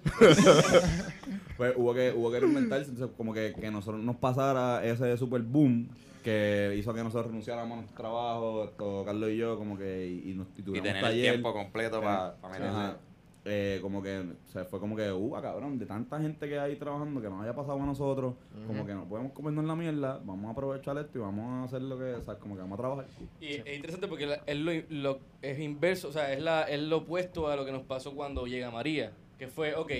pues 1.58 1.74
hubo 1.76 1.94
que, 1.94 2.14
hubo 2.16 2.32
que 2.32 2.40
reinventarse, 2.40 2.90
entonces 2.92 3.14
como 3.18 3.34
que, 3.34 3.54
que 3.60 3.70
nosotros 3.72 4.02
nos 4.04 4.16
pasara 4.18 4.86
ese 4.86 5.18
super 5.18 5.42
boom 5.42 5.90
que 6.24 6.76
hizo 6.78 6.94
que 6.94 7.04
nosotros 7.04 7.28
renunciáramos 7.28 7.74
a 7.78 7.82
nuestro 7.82 7.98
trabajo, 8.04 8.66
esto, 8.66 9.04
Carlos 9.06 9.30
y 9.32 9.38
yo, 9.38 9.58
como 9.58 9.78
que, 9.78 10.08
y, 10.08 10.32
y 10.32 10.34
nos 10.34 10.48
y 10.58 10.62
Y 10.62 10.74
tener 10.82 10.96
el 10.98 11.02
taller. 11.02 11.32
tiempo 11.32 11.54
completo 11.54 12.02
para 12.02 12.36
meterle. 12.52 13.07
Eh, 13.50 13.80
como 13.82 14.04
que 14.04 14.24
se 14.48 14.66
fue 14.66 14.78
como 14.80 14.94
que, 14.96 15.10
uh, 15.10 15.32
cabrón, 15.42 15.80
de 15.80 15.86
tanta 15.86 16.20
gente 16.20 16.50
que 16.50 16.60
hay 16.60 16.76
trabajando 16.76 17.22
que 17.22 17.30
nos 17.30 17.42
haya 17.42 17.56
pasado 17.56 17.82
a 17.82 17.86
nosotros, 17.86 18.34
como 18.68 18.86
que 18.86 18.94
no 18.94 19.06
podemos 19.08 19.32
comernos 19.32 19.64
la 19.64 19.76
mierda, 19.76 20.20
vamos 20.26 20.48
a 20.48 20.52
aprovechar 20.52 20.98
esto 20.98 21.18
y 21.18 21.22
vamos 21.22 21.46
a 21.46 21.64
hacer 21.64 21.82
lo 21.82 21.98
que, 21.98 22.14
o 22.16 22.22
sea, 22.22 22.36
como 22.36 22.56
que 22.56 22.62
vamos 22.62 22.78
a 22.78 22.82
trabajar. 22.82 23.06
Y 23.40 23.48
es 23.54 23.76
interesante 23.76 24.08
porque 24.10 24.26
la- 24.26 24.42
es, 24.46 24.58
lo, 24.58 24.72
lo- 24.90 25.20
es 25.42 25.60
inverso, 25.60 26.10
o 26.10 26.12
sea, 26.12 26.34
es, 26.34 26.42
la, 26.42 26.64
es 26.64 26.82
lo 26.82 26.98
opuesto 26.98 27.48
a 27.48 27.56
lo 27.56 27.64
que 27.66 27.72
nos 27.72 27.84
pasó 27.84 28.14
cuando 28.14 28.48
llega 28.48 28.70
María, 28.70 29.14
que 29.40 29.48
fue, 29.48 29.76
ok, 29.76 29.92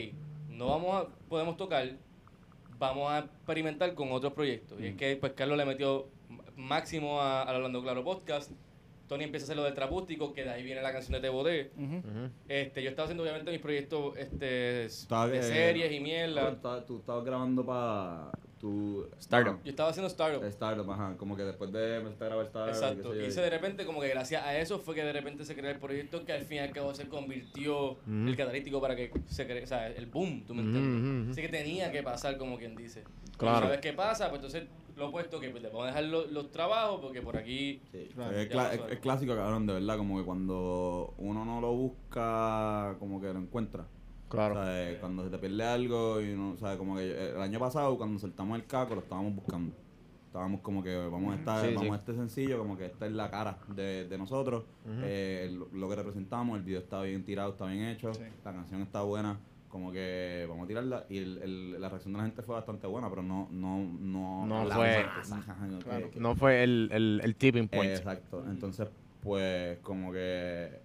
no 0.50 0.68
vamos 0.68 0.96
a, 0.96 1.08
podemos 1.30 1.56
tocar, 1.56 1.88
vamos 2.78 3.10
a 3.12 3.20
experimentar 3.20 3.94
con 3.94 4.12
otros 4.12 4.34
proyectos. 4.34 4.78
Y 4.82 4.88
es 4.88 4.96
que 4.96 5.16
pues 5.16 5.32
Carlos 5.34 5.58
le 5.58 5.66
metió 5.66 6.08
máximo 6.58 7.22
a- 7.22 7.44
al 7.44 7.56
Hablando 7.56 7.82
Claro 7.82 8.04
Podcast 8.04 8.52
Tony 9.08 9.24
empieza 9.24 9.46
a 9.46 9.48
hacer 9.48 9.58
lo 9.58 9.64
del 9.64 9.74
trapústico, 9.74 10.34
que 10.34 10.44
de 10.44 10.50
ahí 10.50 10.64
viene 10.64 10.82
la 10.82 10.92
canción 10.92 11.22
de. 11.22 11.30
Ujú. 11.30 12.02
Este, 12.48 12.84
yo 12.84 12.90
estaba 12.90 13.06
haciendo 13.06 13.24
obviamente 13.24 13.52
mis 13.52 13.62
proyectos 13.62 14.18
este, 14.18 14.90
de 14.90 14.90
series 15.44 15.92
y 15.92 16.00
mierda. 16.00 16.58
tú 16.86 17.00
estabas 17.00 17.24
grabando 17.24 17.66
para 17.66 18.32
tu... 18.60 19.08
Stardom. 19.22 19.58
Yo 19.64 19.70
estaba 19.70 19.90
haciendo 19.90 20.08
Startup. 20.08 20.44
Stardom, 20.52 20.90
ajá. 20.92 21.16
Como 21.18 21.36
que 21.36 21.44
después 21.44 21.72
de 21.72 21.98
empezar 21.98 22.24
a 22.24 22.28
grabar 22.28 22.46
Stardom. 22.48 22.70
Exacto. 22.76 23.16
Y 23.16 23.26
ese 23.26 23.42
de 23.42 23.50
repente, 23.50 23.86
como 23.86 24.02
que 24.02 24.08
gracias 24.10 24.44
a 24.44 24.58
eso 24.58 24.80
fue 24.80 24.96
que 24.96 25.04
de 25.04 25.14
repente 25.14 25.46
se 25.46 25.56
creó 25.56 25.72
el 25.72 25.80
proyecto 25.80 26.26
que 26.26 26.34
al 26.34 26.44
fin 26.44 26.58
y 26.58 26.60
al 26.62 26.72
cabo 26.72 26.94
se 26.94 27.08
convirtió 27.08 27.98
el 28.08 28.36
catalítico 28.36 28.82
para 28.82 28.96
que 28.96 29.12
se 29.28 29.46
cree, 29.46 29.64
o 29.64 29.68
sea, 29.68 29.88
el 29.88 30.06
boom, 30.08 30.44
¿tú 30.46 30.54
me 30.54 30.62
entiendes? 30.64 31.02
ujú, 31.02 31.22
ujú. 31.22 31.32
Así 31.32 31.42
que 31.42 31.50
tenía 31.50 31.92
que 31.92 32.04
pasar 32.04 32.38
como 32.38 32.58
quien 32.58 32.76
dice. 32.76 33.04
Claro. 33.38 33.68
¿Sabes 33.68 33.80
qué 33.82 33.94
pasa? 33.94 34.30
Pues 34.30 34.40
entonces 34.44 34.64
lo 34.96 35.10
opuesto 35.10 35.40
que 35.40 35.50
pues, 35.50 35.62
le 35.62 35.70
vamos 35.70 35.84
a 35.84 35.88
dejar 35.88 36.04
los, 36.06 36.32
los 36.32 36.52
trabajos 36.52 37.00
porque 37.02 37.22
por 37.22 37.38
aquí... 37.38 37.80
Sí, 37.92 38.10
Claro. 38.16 38.36
es, 38.36 38.92
es 38.92 39.00
clásico, 39.00 39.36
cabrón, 39.36 39.68
de 39.68 39.74
verdad, 39.74 39.98
como 39.98 40.18
que 40.18 40.26
cuando 40.26 41.14
uno 41.20 41.46
no 41.46 41.62
lo 41.62 41.72
busca, 41.74 42.96
como 42.98 43.22
que 43.22 43.28
lo 43.32 43.40
encuentra. 43.40 43.86
Claro. 44.30 44.60
O 44.60 44.64
sea, 44.66 45.00
cuando 45.00 45.24
se 45.24 45.30
te 45.30 45.38
pierde 45.38 45.64
algo 45.64 46.22
y 46.22 46.34
uno, 46.34 46.52
o 46.52 46.58
sea, 46.58 46.78
como 46.78 46.96
que 46.98 47.04
eh, 47.04 47.30
el 47.36 47.42
año 47.42 47.60
pasado 47.60 47.98
cuando 47.98 48.20
soltamos 48.20 48.58
el 48.60 48.66
caco 48.66 48.96
lo 48.96 49.02
estábamos 49.02 49.36
buscando. 49.36 49.74
Estábamos 50.26 50.62
como 50.62 50.84
que 50.84 50.96
vamos 50.96 51.34
a 51.34 51.38
estar, 51.38 51.62
Sí, 51.66 51.74
vamos 51.74 51.84
sí. 51.88 51.90
a 51.94 51.96
este 51.96 52.14
sencillo, 52.14 52.58
como 52.60 52.78
que 52.78 52.86
esta 52.88 53.06
es 53.08 53.14
la 53.14 53.32
cara 53.32 53.58
de, 53.74 54.06
de 54.08 54.18
nosotros, 54.18 54.66
eh, 55.02 55.50
lo, 55.52 55.68
lo 55.72 55.90
que 55.90 55.96
representamos, 55.96 56.58
el 56.58 56.64
video 56.64 56.80
está 56.82 57.02
bien 57.02 57.24
tirado, 57.24 57.52
está 57.52 57.66
bien 57.66 57.84
hecho, 57.86 58.14
Sí. 58.14 58.24
la 58.44 58.52
canción 58.54 58.82
está 58.82 59.02
buena, 59.02 59.40
como 59.70 59.92
que 59.92 60.46
vamos 60.48 60.66
a 60.66 60.68
tirarla 60.68 61.06
y 61.10 61.18
el, 61.20 61.38
el- 61.42 61.82
la 61.82 61.90
reacción 61.90 62.14
de 62.14 62.18
la 62.20 62.26
gente 62.26 62.42
fue 62.44 62.56
bastante 62.56 62.86
buena, 62.88 63.10
pero 63.10 63.24
no, 63.24 63.48
no, 63.52 63.80
no, 64.00 64.46
No 64.46 64.66
la 64.66 64.76
fue- 64.76 65.06
masa, 65.06 65.38
ajá, 65.38 65.68
que- 65.70 65.84
Claro. 65.86 66.12
que- 66.12 66.20
No 66.20 66.36
fue 66.36 66.64
el, 66.64 66.90
el, 66.92 67.22
el 67.24 67.36
tipping 67.36 67.70
point. 67.70 67.92
Exacto. 67.92 68.44
Entonces, 68.48 68.90
pues, 69.24 69.80
como 69.80 70.12
que 70.12 70.82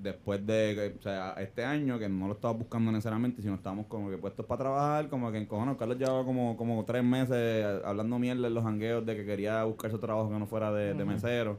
después 0.00 0.46
de, 0.46 0.74
que, 0.74 0.98
o 0.98 1.02
sea, 1.02 1.34
este 1.38 1.64
año, 1.64 1.98
que 1.98 2.08
no 2.08 2.26
lo 2.28 2.34
estaba 2.34 2.54
buscando 2.54 2.90
necesariamente, 2.92 3.42
sino 3.42 3.54
estábamos 3.54 3.86
como 3.86 4.08
que 4.10 4.16
puestos 4.18 4.46
para 4.46 4.58
trabajar, 4.60 5.08
como 5.08 5.30
que 5.32 5.38
en 5.38 5.46
cojones, 5.46 5.76
Carlos 5.76 5.98
llevaba 5.98 6.24
como, 6.24 6.56
como 6.56 6.84
tres 6.84 7.02
meses 7.02 7.64
hablando 7.84 8.18
mierda 8.18 8.46
en 8.46 8.54
los 8.54 8.64
hangueos 8.64 9.04
de 9.04 9.16
que 9.16 9.24
quería 9.26 9.64
buscar 9.64 9.90
su 9.90 9.98
trabajo 9.98 10.30
que 10.30 10.38
no 10.38 10.46
fuera 10.46 10.70
de, 10.72 10.94
de 10.94 11.04
mesero. 11.04 11.58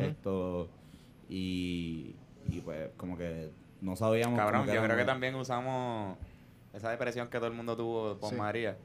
Esto, 0.00 0.68
y, 1.28 2.14
y 2.50 2.60
pues, 2.64 2.90
como 2.96 3.16
que 3.16 3.50
no 3.80 3.96
sabíamos. 3.96 4.38
Cabrón, 4.38 4.66
yo 4.66 4.82
creo 4.82 4.96
que 4.96 5.04
también 5.04 5.34
usamos 5.34 6.16
esa 6.72 6.90
depresión 6.90 7.28
que 7.28 7.38
todo 7.38 7.48
el 7.48 7.54
mundo 7.54 7.76
tuvo 7.76 8.18
por 8.18 8.30
Sí. 8.30 8.36
María 8.36 8.76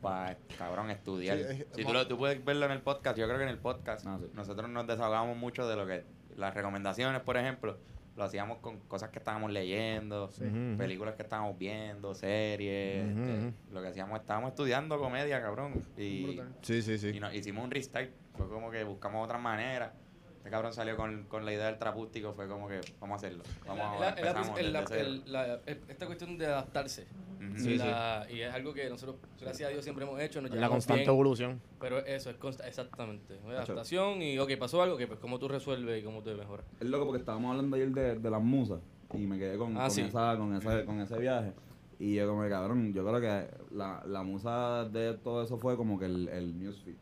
para, 0.00 0.36
cabrón, 0.56 0.90
estudiar. 0.90 1.36
Sí, 1.38 1.44
es- 1.50 1.66
si 1.72 1.84
tú, 1.84 1.92
lo- 1.92 2.06
tú 2.06 2.16
puedes 2.16 2.44
verlo 2.44 2.66
en 2.66 2.72
el 2.72 2.80
podcast, 2.80 3.18
yo 3.18 3.26
creo 3.26 3.36
que 3.38 3.44
en 3.44 3.50
el 3.50 3.58
podcast 3.58 4.06
Ah, 4.06 4.18
sí. 4.20 4.26
nosotros 4.34 4.68
nos 4.70 4.86
desahogamos 4.86 5.36
mucho 5.36 5.66
de 5.68 5.76
lo 5.76 5.86
que, 5.86 6.04
las 6.36 6.54
recomendaciones, 6.54 7.20
por 7.22 7.36
ejemplo, 7.36 7.76
lo 8.18 8.24
hacíamos 8.24 8.58
con 8.58 8.80
cosas 8.80 9.10
que 9.10 9.20
estábamos 9.20 9.52
leyendo, 9.52 10.28
películas 10.76 11.14
que 11.14 11.22
estábamos 11.22 11.56
viendo, 11.56 12.14
series, 12.14 13.08
este, 13.08 13.54
lo 13.72 13.80
que 13.80 13.88
hacíamos, 13.88 14.18
estábamos 14.20 14.50
estudiando 14.50 14.98
comedia, 14.98 15.40
cabrón. 15.40 15.84
Y. 15.96 16.40
Sí, 16.62 16.82
sí, 16.82 16.98
sí. 16.98 17.10
y 17.14 17.20
nos 17.20 17.32
hicimos 17.32 17.64
un 17.64 17.70
restart, 17.70 18.10
fue 18.36 18.48
como 18.48 18.70
que 18.70 18.82
buscamos 18.82 19.24
otras 19.24 19.40
maneras. 19.40 19.92
Este 20.38 20.50
cabrón 20.50 20.72
salió 20.72 20.96
con, 20.96 21.24
con 21.24 21.44
la 21.44 21.52
idea 21.52 21.66
del 21.66 21.78
trapústico, 21.78 22.32
fue 22.32 22.48
como 22.48 22.68
que 22.68 22.80
vamos 23.00 23.14
a 23.14 23.16
hacerlo. 23.26 23.42
Vamos 23.66 24.00
La- 24.00 24.08
a 24.08 24.14
la- 25.26 25.60
esta 25.66 26.06
cuestión 26.06 26.38
de 26.38 26.46
adaptarse. 26.46 27.06
Ujú. 27.38 27.58
Sí, 27.58 27.76
La- 27.76 28.26
Y 28.30 28.40
es 28.40 28.54
algo 28.54 28.72
que 28.72 28.88
nosotros, 28.88 29.16
gracias 29.40 29.68
a 29.68 29.72
Dios, 29.72 29.84
siempre 29.84 30.04
hemos 30.04 30.18
hecho. 30.20 30.40
Nos 30.40 30.50
la 30.52 30.68
constante 30.68 31.02
bien, 31.02 31.10
evolución. 31.10 31.60
Pero 31.80 31.98
eso 31.98 32.30
es 32.30 32.36
consta- 32.36 32.66
exactamente. 32.66 33.38
Adaptación 33.46 34.22
y, 34.22 34.38
ok, 34.38 34.56
pasó 34.58 34.82
algo, 34.82 34.96
que 34.96 35.06
pues 35.06 35.18
cómo 35.18 35.38
tú 35.38 35.48
resuelves 35.48 36.00
y 36.00 36.04
cómo 36.04 36.22
te 36.22 36.34
mejoras. 36.34 36.64
Es 36.80 36.88
loco 36.88 37.04
porque 37.06 37.18
estábamos 37.20 37.50
hablando 37.50 37.76
ayer 37.76 37.90
de, 37.90 38.18
de 38.18 38.30
las 38.30 38.42
musas 38.42 38.80
y 39.14 39.18
me 39.26 39.38
quedé 39.38 39.58
con, 39.58 39.76
Ah, 39.76 39.82
con 39.82 39.90
sí. 39.90 40.00
esa, 40.02 40.36
con, 40.36 40.54
ese, 40.54 40.84
con 40.84 41.00
ese 41.00 41.18
viaje. 41.18 41.52
Y 41.98 42.14
yo 42.14 42.28
como 42.28 42.42
que, 42.44 42.48
cabrón, 42.48 42.92
yo 42.94 43.04
creo 43.04 43.20
que 43.20 43.48
la, 43.74 44.02
la 44.06 44.22
musa 44.22 44.84
de 44.84 45.14
todo 45.14 45.42
eso 45.42 45.58
fue 45.58 45.76
como 45.76 45.98
que 45.98 46.06
el, 46.06 46.28
el 46.28 46.58
newsfeed. 46.58 46.94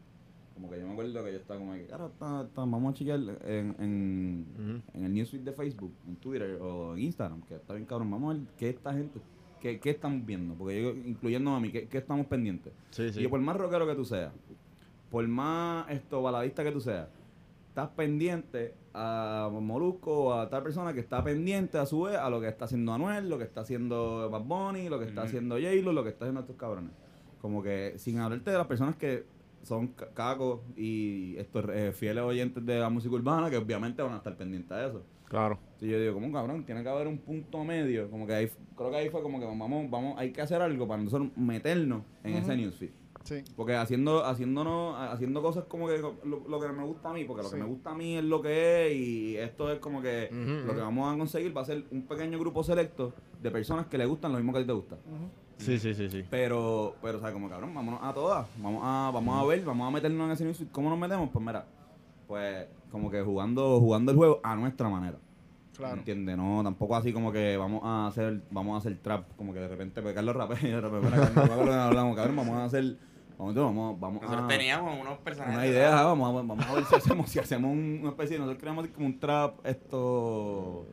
Como 0.56 0.70
que 0.70 0.80
yo 0.80 0.86
me 0.86 0.92
acuerdo 0.94 1.22
que 1.22 1.32
yo 1.32 1.38
estaba 1.38 1.60
como 1.60 1.72
que, 1.74 1.82
está- 1.82 2.48
vamos 2.54 2.90
a 2.90 2.94
chequear 2.94 3.20
en, 3.44 3.76
en, 3.78 4.82
en 4.94 5.04
el 5.04 5.12
newsfeed 5.14 5.42
de 5.42 5.52
Facebook, 5.52 5.92
en 6.08 6.16
Twitter 6.16 6.58
o 6.60 6.94
en 6.96 7.02
Instagram, 7.02 7.42
que 7.42 7.54
está 7.56 7.74
bien 7.74 7.84
cabrón. 7.86 8.10
Vamos 8.10 8.34
a 8.34 8.38
ver 8.38 8.46
qué 8.56 8.70
esta 8.70 8.92
gente, 8.94 9.20
qué, 9.60 9.78
qué 9.78 9.90
están 9.90 10.24
viendo. 10.26 10.54
Porque 10.54 10.82
yo, 10.82 10.90
incluyéndome 10.90 11.56
a 11.58 11.60
mí, 11.60 11.70
qué, 11.70 11.86
qué 11.88 11.98
estamos 11.98 12.26
pendientes. 12.26 12.72
Sí, 12.90 13.02
Y 13.20 13.22
yo, 13.24 13.30
por 13.30 13.40
más 13.40 13.54
rockero 13.56 13.86
que 13.86 13.94
tú 13.94 14.04
seas, 14.06 14.32
por 15.10 15.28
más 15.28 15.90
esto 15.90 16.22
baladista 16.22 16.64
que 16.64 16.72
tú 16.72 16.80
seas, 16.80 17.06
estás 17.68 17.90
pendiente 17.90 18.72
a 18.94 19.50
Molusco 19.52 20.24
o 20.28 20.32
a 20.32 20.48
tal 20.48 20.62
persona 20.62 20.94
que 20.94 21.00
está 21.00 21.22
pendiente 21.22 21.76
a 21.76 21.84
su 21.84 22.00
vez 22.02 22.16
a 22.16 22.30
lo 22.30 22.40
que 22.40 22.48
está 22.48 22.64
haciendo 22.64 22.94
Anuel, 22.94 23.28
lo 23.28 23.36
que 23.36 23.44
está 23.44 23.60
haciendo 23.60 24.30
Bad 24.30 24.44
Bunny, 24.44 24.88
lo 24.88 24.98
que 24.98 25.04
está 25.04 25.20
haciendo 25.24 25.56
J-Lo, 25.56 25.92
lo 25.92 26.02
que 26.02 26.08
está 26.08 26.24
haciendo 26.24 26.40
estos 26.40 26.56
cabrones. 26.56 26.92
Como 27.42 27.62
que 27.62 27.92
sin 27.98 28.18
hablarte 28.20 28.50
de 28.50 28.56
las 28.56 28.66
personas 28.66 28.96
que 28.96 29.26
son 29.66 29.88
ca- 29.88 30.08
cacos 30.14 30.60
y 30.76 31.36
estos 31.36 31.64
eh, 31.72 31.92
fieles 31.92 32.22
oyentes 32.22 32.64
de 32.64 32.78
la 32.78 32.88
música 32.88 33.14
urbana 33.14 33.50
que 33.50 33.56
obviamente 33.56 34.00
van 34.02 34.14
a 34.14 34.16
estar 34.18 34.36
pendientes 34.36 34.70
a 34.72 34.86
eso. 34.86 35.02
Claro. 35.28 35.58
Sí, 35.80 35.88
yo 35.88 35.98
digo, 36.00 36.14
como 36.14 36.32
cabrón, 36.32 36.64
tiene 36.64 36.82
que 36.84 36.88
haber 36.88 37.08
un 37.08 37.18
punto 37.18 37.64
medio. 37.64 38.08
Como 38.10 38.26
que 38.28 38.34
ahí, 38.34 38.50
creo 38.76 38.90
que 38.90 38.96
ahí 38.96 39.08
fue 39.10 39.22
como 39.22 39.40
que 39.40 39.44
vamos, 39.46 39.90
vamos, 39.90 40.14
hay 40.18 40.30
que 40.32 40.40
hacer 40.40 40.62
algo 40.62 40.86
para 40.86 41.02
nosotros 41.02 41.30
meternos 41.36 42.02
en 42.22 42.34
ese 42.34 42.56
newsfeed. 42.56 42.90
Sí. 43.24 43.42
Porque 43.56 43.74
haciendo, 43.74 44.24
haciéndonos, 44.24 44.94
haciendo 45.10 45.42
cosas 45.42 45.64
como 45.64 45.88
que 45.88 45.98
lo, 45.98 46.14
lo 46.24 46.60
que 46.60 46.68
me 46.68 46.84
gusta 46.84 47.10
a 47.10 47.12
mí, 47.12 47.24
porque 47.24 47.42
lo 47.42 47.48
Sí. 47.48 47.56
que 47.56 47.62
me 47.62 47.68
gusta 47.68 47.90
a 47.90 47.94
mí 47.96 48.16
es 48.16 48.22
lo 48.22 48.40
que 48.40 48.86
es 48.86 48.96
y 48.96 49.36
esto 49.36 49.72
es 49.72 49.80
como 49.80 50.00
que 50.00 50.28
lo 50.64 50.72
que 50.72 50.80
vamos 50.80 51.12
a 51.12 51.18
conseguir 51.18 51.56
va 51.56 51.62
a 51.62 51.64
ser 51.64 51.82
un 51.90 52.02
pequeño 52.06 52.38
grupo 52.38 52.62
selecto 52.62 53.12
de 53.42 53.50
personas 53.50 53.86
que 53.86 53.98
le 53.98 54.06
gustan 54.06 54.30
lo 54.30 54.38
mismo 54.38 54.52
que 54.52 54.58
a 54.60 54.62
ti 54.62 54.66
te 54.68 54.72
gusta. 54.74 54.96
Sí, 55.58 55.78
sí, 55.78 55.94
sí, 55.94 56.08
sí. 56.10 56.24
Pero, 56.30 56.94
pero, 57.00 57.18
o 57.18 57.20
sea, 57.20 57.32
como 57.32 57.48
cabrón, 57.48 57.74
vámonos 57.74 58.00
a 58.02 58.12
todas. 58.12 58.46
Vamos 58.58 58.82
a, 58.84 59.10
vamos 59.12 59.42
a 59.42 59.46
ver, 59.46 59.64
vamos 59.64 59.88
a 59.88 59.90
meternos 59.90 60.26
en 60.26 60.32
ese 60.32 60.44
newsfeed. 60.44 60.68
¿Cómo 60.70 60.90
nos 60.90 60.98
metemos? 60.98 61.30
Pues 61.32 61.44
mira, 61.44 61.64
pues 62.28 62.66
como 62.90 63.10
que 63.10 63.22
jugando, 63.22 63.80
jugando 63.80 64.12
el 64.12 64.18
juego 64.18 64.40
a 64.42 64.54
nuestra 64.54 64.88
manera. 64.88 65.16
Claro. 65.76 65.96
¿Entiendes? 65.98 66.36
No, 66.36 66.62
tampoco 66.62 66.96
así 66.96 67.12
como 67.12 67.30
que 67.32 67.56
vamos 67.56 67.82
a 67.84 68.06
hacer, 68.06 68.40
vamos 68.50 68.74
a 68.74 68.78
hacer 68.78 68.96
trap, 69.02 69.24
como 69.36 69.52
que 69.52 69.60
de 69.60 69.68
repente 69.68 70.00
pues 70.00 70.14
Carlos 70.14 70.34
y 70.62 70.66
de 70.68 70.80
repente 70.80 71.08
hablamos, 71.70 72.16
cabrón, 72.16 72.36
vamos 72.36 72.54
a 72.56 72.64
hacer, 72.64 72.96
vamos, 73.38 73.54
vamos, 73.54 74.00
vamos 74.00 74.22
Nosotros 74.22 74.44
a, 74.44 74.48
teníamos 74.48 74.98
unos 74.98 75.18
personajes. 75.18 75.54
una 75.54 75.66
idea, 75.66 75.90
vamos 76.02 76.28
a, 76.30 76.32
vamos 76.42 76.66
a 76.66 76.72
ver 76.74 76.84
si 76.86 76.94
hacemos, 76.94 77.28
si 77.28 77.38
hacemos 77.40 77.70
un- 77.70 77.98
una 78.00 78.08
especie, 78.10 78.38
nosotros 78.38 78.58
queremos 78.58 78.86
como 78.88 79.06
un 79.06 79.18
trap, 79.20 79.66
esto, 79.66 80.86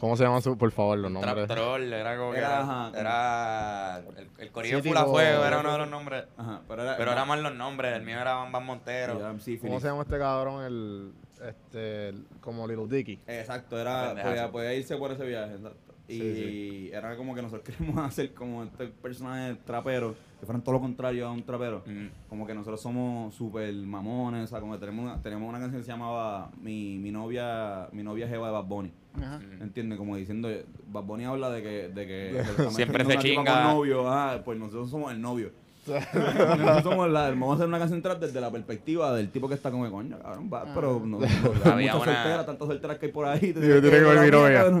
¿Cómo 0.00 0.16
se 0.16 0.24
llaman, 0.24 0.40
su- 0.40 0.56
por 0.56 0.72
favor, 0.72 0.96
los 0.98 1.12
Trap 1.12 1.24
nombres? 1.26 1.48
Troll, 1.48 1.92
era 1.92 2.16
como 2.16 2.32
que 2.32 2.38
Era, 2.38 2.46
era, 2.48 2.60
ajá, 2.62 2.98
era 2.98 3.98
el, 4.16 4.30
el 4.38 4.50
corillo 4.50 4.80
Sí, 4.82 4.88
Full 4.88 4.96
a 4.96 5.00
tipo- 5.00 5.12
Fuego 5.12 5.44
era 5.44 5.60
uno 5.60 5.72
de 5.72 5.78
los 5.78 5.90
nombres. 5.90 6.24
ajá, 6.38 6.60
pero 6.66 6.82
era, 6.82 6.96
Pero 6.96 7.12
eran 7.12 7.28
más 7.28 7.38
los 7.40 7.54
nombres, 7.54 7.94
el 7.96 8.02
mío 8.02 8.18
era 8.18 8.34
Bambam 8.34 8.64
Montero. 8.64 9.18
era 9.18 9.28
¿Cómo 9.60 9.78
se 9.80 9.86
llama 9.88 10.02
este 10.02 10.18
cabrón? 10.18 10.64
El, 10.64 11.12
este, 11.46 12.08
el- 12.08 12.26
como 12.40 12.66
Little 12.66 12.86
Dicky. 12.88 13.20
Exacto, 13.26 13.78
era, 13.78 14.14
podía, 14.22 14.50
podía 14.50 14.72
irse 14.74 14.96
por 14.96 15.12
ese 15.12 15.24
viaje, 15.26 15.54
exacto. 15.54 15.89
Y 16.10 16.18
Sí, 16.18 16.90
era 16.92 17.16
como 17.16 17.34
que 17.34 17.42
nosotros 17.42 17.64
queremos 17.76 17.98
hacer 17.98 18.32
como 18.34 18.62
este 18.64 18.86
personaje 18.88 19.56
trapero, 19.64 20.14
que 20.38 20.46
fueran 20.46 20.62
todo 20.62 20.74
lo 20.74 20.80
contrario 20.80 21.26
a 21.26 21.32
un 21.32 21.42
trapero. 21.42 21.82
Mm. 21.86 22.28
Como 22.28 22.46
que 22.46 22.54
nosotros 22.54 22.80
somos 22.80 23.34
súper 23.34 23.72
mamones, 23.74 24.44
o 24.44 24.46
sea, 24.46 24.60
como 24.60 24.72
que 24.74 24.80
tenemos 24.80 25.04
una, 25.04 25.22
tenemos 25.22 25.48
una 25.48 25.58
canción 25.58 25.80
que 25.80 25.86
se 25.86 25.92
llamaba 25.92 26.50
Mi, 26.60 26.98
mi 26.98 27.10
novia 27.10 27.88
mi 27.92 28.02
novia 28.02 28.28
Jeva 28.28 28.48
de 28.48 28.52
Bad 28.52 28.64
Bunny. 28.64 28.92
Ajá. 29.14 29.38
Mm. 29.38 29.62
¿Entiendes? 29.62 29.98
Como 29.98 30.16
diciendo, 30.16 30.48
Bad 30.88 31.04
Bunny 31.04 31.24
habla 31.24 31.50
de 31.50 31.62
que, 31.62 31.88
de 31.88 32.06
que 32.06 32.32
le 32.32 32.40
está 32.40 32.70
Siempre 32.70 33.04
se 33.04 33.18
chinga. 33.18 33.64
con 33.64 33.76
novio, 33.76 34.08
ah, 34.08 34.40
pues 34.44 34.58
nosotros 34.58 34.90
somos 34.90 35.12
el 35.12 35.20
novio. 35.20 35.52
Nosotros 35.90 36.82
somos 36.82 37.10
la, 37.10 37.30
vamos 37.30 37.52
a 37.52 37.54
hacer 37.54 37.68
una 37.68 37.78
canción 37.78 38.02
trap 38.02 38.20
desde 38.20 38.40
la 38.40 38.50
perspectiva 38.50 39.14
del 39.14 39.30
tipo 39.30 39.48
que 39.48 39.54
está 39.54 39.70
como, 39.70 39.90
coño, 39.90 40.18
cabrón, 40.18 40.50
va, 40.52 40.64
pero 40.74 41.00
no, 41.04 41.18
no, 41.18 41.26
Había 41.64 41.94
una- 41.96 42.04
solteras, 42.04 42.46
tantas 42.46 42.68
solteras 42.68 42.98
que 42.98 43.06
hay 43.06 43.12
por 43.12 43.26
ahí. 43.26 43.54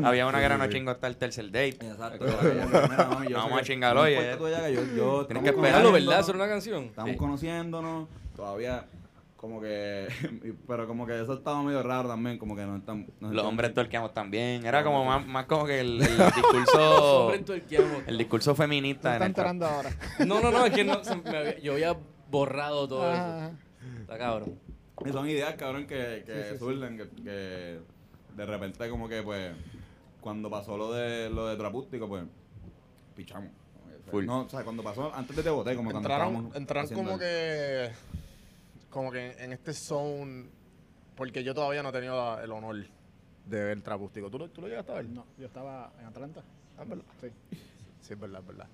Había 0.04 0.26
una 0.26 0.38
que 0.38 0.44
era 0.44 0.58
no 0.58 0.66
chingo 0.68 0.90
hasta 0.90 1.06
el 1.06 1.16
tercer 1.16 1.46
date. 1.46 1.78
Exacto. 1.80 2.24
Vamos 3.34 3.60
a 3.60 3.62
chingar 3.62 3.96
hoy, 3.96 4.12
eh. 4.14 4.36
Tienes 4.38 5.42
que 5.42 5.50
esperar. 5.50 5.80
Claro, 5.80 5.92
¿verdad? 5.92 6.24
era 6.26 6.36
una 6.36 6.48
canción. 6.48 6.84
Estamos 6.84 7.16
conociéndonos, 7.16 8.08
todavía 8.36 8.84
como 9.40 9.58
que, 9.58 10.06
pero 10.68 10.86
como 10.86 11.06
que 11.06 11.18
eso 11.22 11.32
estaba 11.32 11.62
medio 11.62 11.82
raro 11.82 12.08
también, 12.10 12.36
como 12.36 12.54
que 12.54 12.62
no 12.66 12.76
están... 12.76 13.06
no 13.20 13.28
Los 13.28 13.30
están- 13.30 13.46
hombres 13.46 13.72
torqueamos 13.72 14.12
también. 14.12 14.66
Era 14.66 14.84
como 14.84 15.02
más, 15.02 15.26
más 15.26 15.46
como 15.46 15.64
que 15.64 15.80
el, 15.80 16.02
el 16.02 16.18
Los 16.18 16.34
discurso. 16.34 17.24
hombres 17.24 17.44
tuerqueamos. 17.46 18.02
el 18.06 18.18
discurso 18.18 18.54
feminista 18.54 19.14
está 19.14 19.24
en 19.24 19.30
el 19.30 19.34
trap. 19.34 19.46
enterando 19.48 19.66
ahora. 19.66 19.90
No, 20.26 20.40
no, 20.42 20.50
no, 20.50 20.66
es 20.66 20.72
que 20.74 20.84
no, 20.84 21.02
se 21.02 21.16
me 21.16 21.30
había- 21.30 21.58
yo 21.58 21.72
había 21.72 21.96
borrado 22.30 22.86
todo 22.86 23.10
Ajá. 23.10 23.46
eso. 23.48 23.56
Está 24.02 24.18
cabrón. 24.18 24.58
Y 25.06 25.08
son 25.10 25.26
ideas, 25.26 25.54
cabrón, 25.54 25.86
que, 25.86 26.22
que 26.26 26.34
Sí, 26.34 26.42
sí, 26.42 26.52
sí. 26.52 26.58
surgen, 26.58 26.98
que, 26.98 27.08
que 27.22 27.80
de 28.36 28.46
repente 28.46 28.90
como 28.90 29.08
que, 29.08 29.22
pues, 29.22 29.52
cuando 30.20 30.50
pasó 30.50 30.76
lo 30.76 30.92
de 30.92 31.30
lo 31.30 31.46
de 31.46 31.56
Trapústico, 31.56 32.06
pues, 32.06 32.24
pichamos. 33.16 33.50
Full. 34.10 34.26
No, 34.26 34.40
o 34.42 34.48
sea, 34.50 34.64
cuando 34.64 34.82
pasó, 34.82 35.14
antes 35.14 35.34
de 35.36 35.42
Te 35.42 35.48
Boté, 35.50 35.74
como 35.76 35.90
cuando 35.92 36.08
Entraron, 36.08 36.28
estábamos 36.34 36.56
entraron 36.56 36.90
como 36.94 37.12
el- 37.12 37.18
que, 37.20 37.90
como 38.90 39.10
que 39.12 39.32
en 39.42 39.52
este 39.52 39.72
zone 39.72 40.48
porque 41.16 41.42
yo 41.44 41.54
todavía 41.54 41.82
no 41.82 41.90
he 41.90 41.92
tenido 41.92 42.16
la- 42.16 42.42
el 42.42 42.50
honor 42.50 42.76
de 43.46 43.64
ver 43.64 43.80
Trapústico. 43.82 44.30
¿Tú, 44.30 44.38
lo- 44.38 44.48
¿Tú 44.50 44.60
lo 44.62 44.68
llegaste 44.68 44.92
a 44.92 44.96
ver? 44.96 45.06
No, 45.08 45.24
yo 45.38 45.46
estaba 45.46 45.92
en 46.00 46.06
Atlanta. 46.06 46.42
Ah, 46.78 46.84
¿verdad? 46.84 47.04
Sí. 47.20 47.28
Sí, 48.00 48.14
es 48.14 48.18
verdad, 48.20 48.40
es 48.40 48.46
verdad. 48.46 48.66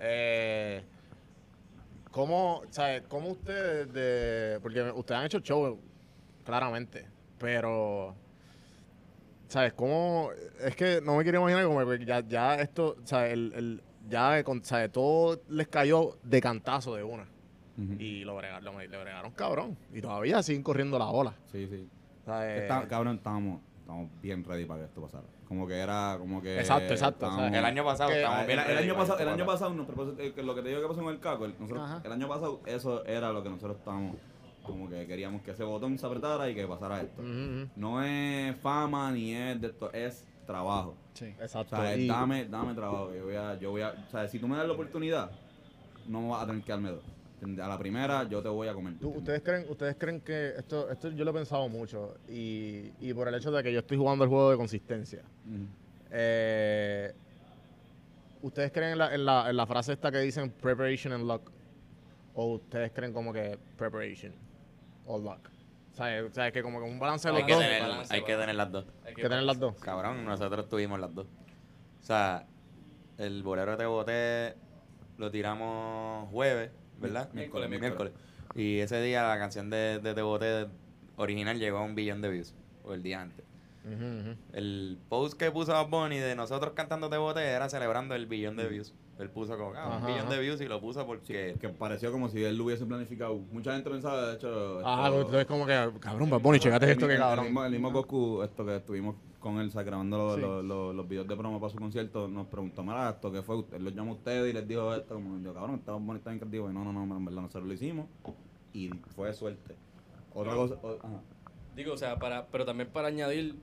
Eh, 0.00 0.82
¿Cómo, 2.10 2.62
sabes, 2.70 3.02
cómo 3.08 3.30
ustedes, 3.30 3.92
de, 3.92 4.58
porque 4.60 4.82
ustedes 4.82 5.18
han 5.20 5.26
hecho 5.26 5.38
show, 5.40 5.78
claramente, 6.44 7.06
pero, 7.38 8.14
¿sabes? 9.48 9.72
¿Cómo? 9.74 10.30
Es 10.60 10.74
que 10.76 11.00
no 11.02 11.16
me 11.16 11.22
quiero 11.22 11.38
imaginar 11.40 11.64
como 11.66 11.84
que 11.98 12.04
ya, 12.04 12.20
ya 12.26 12.56
esto, 12.56 12.96
¿sabes? 13.04 13.32
El, 13.32 13.52
el- 13.54 13.82
ya, 14.08 14.42
con- 14.44 14.62
¿sabes? 14.64 14.90
Todo 14.92 15.40
les 15.48 15.68
cayó 15.68 16.18
de 16.22 16.40
cantazo 16.40 16.94
de 16.96 17.02
una. 17.04 17.26
Y 17.98 18.24
lo 18.24 18.36
bregaron, 18.36 18.64
lo- 18.64 18.78
le 18.80 18.86
bregaron 18.88 19.32
cabrón. 19.32 19.76
Y 19.92 20.00
todavía 20.00 20.42
siguen 20.42 20.62
corriendo 20.62 20.98
la 20.98 21.06
bola. 21.06 21.34
Sí, 21.50 21.66
sí. 21.68 21.88
¿sabes? 22.24 22.62
Está- 22.62 22.86
cabrón, 22.88 23.16
estábamos, 23.16 23.60
estábamos 23.80 24.10
bien 24.22 24.44
ready 24.44 24.64
para 24.64 24.80
que 24.80 24.86
esto 24.86 25.00
pasara. 25.02 25.24
Como 25.48 25.66
que 25.66 25.74
era, 25.78 26.16
como 26.18 26.40
que... 26.40 26.58
Exacto, 26.58 26.92
exacto. 26.94 27.26
El 27.46 27.64
año 27.64 27.84
pasado 27.84 28.10
Que- 28.10 28.16
estábamos 28.20 28.40
el, 28.42 28.46
bien 28.46 28.58
el 28.70 28.78
año 28.78 28.96
pasado, 28.96 29.18
el 29.18 29.28
esto 29.28 29.34
año 29.34 29.46
pasado, 29.46 29.70
eh, 30.18 30.32
lo 30.42 30.54
que 30.54 30.62
te 30.62 30.68
digo 30.68 30.80
que 30.80 30.88
pasó 30.88 31.02
en 31.02 31.08
el 31.08 31.20
caco, 31.20 31.44
el, 31.44 31.54
nosotros, 31.60 31.90
el 32.02 32.12
año 32.12 32.28
pasado, 32.28 32.60
eso 32.64 33.04
era 33.04 33.30
lo 33.32 33.42
que 33.42 33.50
nosotros 33.50 33.76
estábamos, 33.76 34.16
como 34.62 34.88
que 34.88 35.06
queríamos 35.06 35.42
que 35.42 35.50
ese 35.50 35.64
botón 35.64 35.98
se 35.98 36.06
apretara 36.06 36.48
y 36.48 36.54
que 36.54 36.66
pasara 36.66 37.02
esto. 37.02 37.22
No 37.76 38.02
es 38.02 38.56
fama 38.56 39.12
ni 39.12 39.34
es 39.34 39.60
de 39.60 39.66
esto, 39.66 39.92
es 39.92 40.26
trabajo. 40.46 40.96
Sí. 41.12 41.34
O 41.38 41.42
Exacto. 41.42 41.76
sea, 41.76 41.94
Y- 41.96 42.06
dame, 42.08 42.46
dame 42.46 42.72
trabajo. 42.74 43.12
Yo 43.14 43.24
voy 43.24 43.34
a, 43.36 43.58
yo 43.58 43.70
voy 43.70 43.82
a, 43.82 43.90
o 43.90 44.10
sea, 44.10 44.26
si 44.28 44.38
tú 44.38 44.48
me 44.48 44.56
das 44.56 44.66
la 44.66 44.72
oportunidad, 44.72 45.30
no 46.08 46.30
vas 46.30 46.42
a 46.42 46.46
tener 46.46 46.62
que 46.62 46.72
darme 46.72 46.90
dos. 46.90 47.02
A 47.42 47.68
la 47.68 47.78
primera, 47.78 48.24
yo 48.28 48.42
te 48.42 48.48
voy 48.48 48.68
a 48.68 48.72
comer. 48.74 48.94
¿Tú- 48.98 49.10
¿Ustedes 49.10 49.42
creen, 49.42 49.66
ustedes 49.68 49.96
creen 49.98 50.20
que 50.22 50.54
esto, 50.56 50.90
esto 50.90 51.10
yo 51.10 51.24
lo 51.24 51.30
he 51.32 51.34
pensado 51.34 51.68
mucho 51.68 52.14
y, 52.28 52.90
y 53.00 53.12
por 53.12 53.28
el 53.28 53.34
hecho 53.34 53.50
de 53.50 53.62
que 53.62 53.70
yo 53.72 53.80
estoy 53.80 53.98
jugando 53.98 54.24
el 54.24 54.30
juego 54.30 54.50
de 54.50 54.56
consistencia. 54.56 55.22
Eh, 56.10 57.12
¿Ustedes 58.42 58.72
creen 58.72 58.92
en 58.92 58.98
la, 58.98 59.14
en, 59.14 59.24
la, 59.24 59.50
en 59.50 59.56
la 59.56 59.66
frase 59.66 59.92
esta 59.94 60.10
que 60.10 60.18
dicen 60.18 60.50
preparation 60.50 61.12
and 61.12 61.26
luck? 61.26 61.50
¿O 62.34 62.54
ustedes 62.54 62.92
creen 62.92 63.12
como 63.12 63.32
que 63.32 63.58
preparation 63.76 64.32
o 65.06 65.18
luck? 65.18 65.48
O 65.92 65.96
sea, 65.96 66.24
o 66.24 66.30
sea, 66.32 66.50
que 66.50 66.62
como 66.62 66.80
que 66.82 66.86
un 66.90 66.98
balance 66.98 67.28
de 67.28 67.34
Hay 67.34 67.40
los 67.42 67.46
que, 67.46 67.52
dos. 67.54 67.62
tener, 67.62 67.82
balance, 67.82 68.14
hay 68.14 68.22
que 68.24 68.36
tener 68.36 68.54
las 68.54 68.72
dos. 68.72 68.84
Hay 69.06 69.14
que 69.14 69.22
tener 69.22 69.42
las 69.44 69.58
dos. 69.58 69.74
Cabrón, 69.80 70.24
nosotros 70.24 70.68
tuvimos 70.68 70.98
las 71.00 71.14
dos. 71.14 71.26
O 72.00 72.04
sea, 72.04 72.46
el 73.18 73.42
bolero 73.42 73.72
que 73.72 73.78
te 73.78 73.86
boté 73.86 74.54
lo 75.18 75.30
tiramos 75.30 76.28
jueves, 76.30 76.70
¿verdad? 77.00 77.30
Miércoles, 77.32 77.68
miércoles. 77.70 78.12
Y 78.54 78.78
ese 78.78 79.00
día 79.02 79.26
la 79.26 79.38
canción 79.38 79.70
de, 79.70 79.98
de 79.98 80.14
Te 80.14 80.22
Boté 80.22 80.66
original 81.16 81.58
llegó 81.58 81.78
a 81.78 81.82
un 81.82 81.94
billón 81.94 82.20
de 82.22 82.30
views. 82.30 82.54
O 82.84 82.92
el 82.94 83.02
día 83.02 83.20
antes. 83.22 83.44
El 84.52 84.98
post 85.08 85.38
que 85.38 85.50
puso 85.50 85.72
Bad 85.72 85.88
Bunny 85.88 86.18
de 86.18 86.34
nosotros 86.34 86.72
cantando 86.74 87.08
Te 87.10 87.16
Boté 87.16 87.42
era 87.44 87.68
celebrando 87.68 88.14
el 88.14 88.26
billón 88.26 88.56
de 88.56 88.66
views. 88.68 88.94
Él 89.18 89.30
puso 89.30 89.56
como, 89.56 89.72
ah, 89.76 89.86
un 89.86 89.92
Ajá, 89.92 90.06
billón 90.06 90.20
ajá. 90.26 90.30
de 90.34 90.40
views 90.40 90.60
y 90.60 90.66
lo 90.66 90.80
puso 90.80 91.06
porque... 91.06 91.54
Que 91.60 91.68
pareció 91.68 92.10
como 92.10 92.28
si 92.28 92.42
él 92.42 92.56
lo 92.56 92.64
hubiese 92.64 92.84
planificado. 92.84 93.36
Mucha 93.52 93.72
gente 93.74 93.88
pensaba, 93.88 94.26
de 94.30 94.34
hecho. 94.34 94.80
Ah, 94.84 95.04
esto- 95.06 95.20
entonces 95.20 95.46
como 95.46 95.66
que, 95.66 95.90
cabrón, 96.00 96.30
Bad 96.30 96.40
Bunny, 96.40 96.58
checate 96.58 96.90
esto 96.90 97.06
que 97.06 97.16
cabrón. 97.16 97.44
El 97.46 97.50
mismo, 97.50 97.64
el 97.64 97.70
mismo 97.72 97.92
Goku, 97.92 98.42
esto 98.42 98.66
que 98.66 98.76
estuvimos 98.76 99.14
con 99.44 99.60
él, 99.60 99.68
o 99.68 99.70
sea, 99.70 99.82
grabando 99.82 100.16
los, 100.16 100.34
Sí. 100.36 100.40
los, 100.40 100.64
los, 100.64 100.94
los 100.94 101.06
videos 101.08 101.28
de 101.28 101.36
promo 101.36 101.60
para 101.60 101.70
su 101.70 101.78
concierto, 101.78 102.26
nos 102.28 102.46
preguntó, 102.46 102.82
mira, 102.82 103.10
esto 103.10 103.30
que 103.30 103.42
fue, 103.42 103.62
él 103.72 103.84
los 103.84 103.94
llamó 103.94 104.12
a 104.12 104.14
ustedes 104.14 104.50
y 104.50 104.52
les 104.54 104.66
dijo 104.66 104.94
esto, 104.94 105.14
como 105.14 105.38
yo, 105.40 105.52
cabrón, 105.52 105.76
estaba 105.76 105.98
bonito, 105.98 106.30
bien 106.30 106.38
creativo. 106.40 106.70
Y 106.70 106.72
no, 106.72 106.82
no, 106.82 106.92
no, 107.06 107.16
en 107.16 107.24
verdad, 107.26 107.42
nosotros 107.42 107.66
lo 107.68 107.74
hicimos 107.74 108.06
y 108.72 108.88
fue 109.14 109.28
de 109.28 109.34
suerte. 109.34 109.74
Otra 110.34 110.54
cosa, 110.54 110.74
o- 110.82 110.96
ajá. 110.98 111.20
Digo, 111.76 111.92
o 111.92 111.96
sea, 111.96 112.18
para, 112.18 112.46
pero 112.46 112.64
también 112.64 112.88
para 112.90 113.08
añadir, 113.08 113.56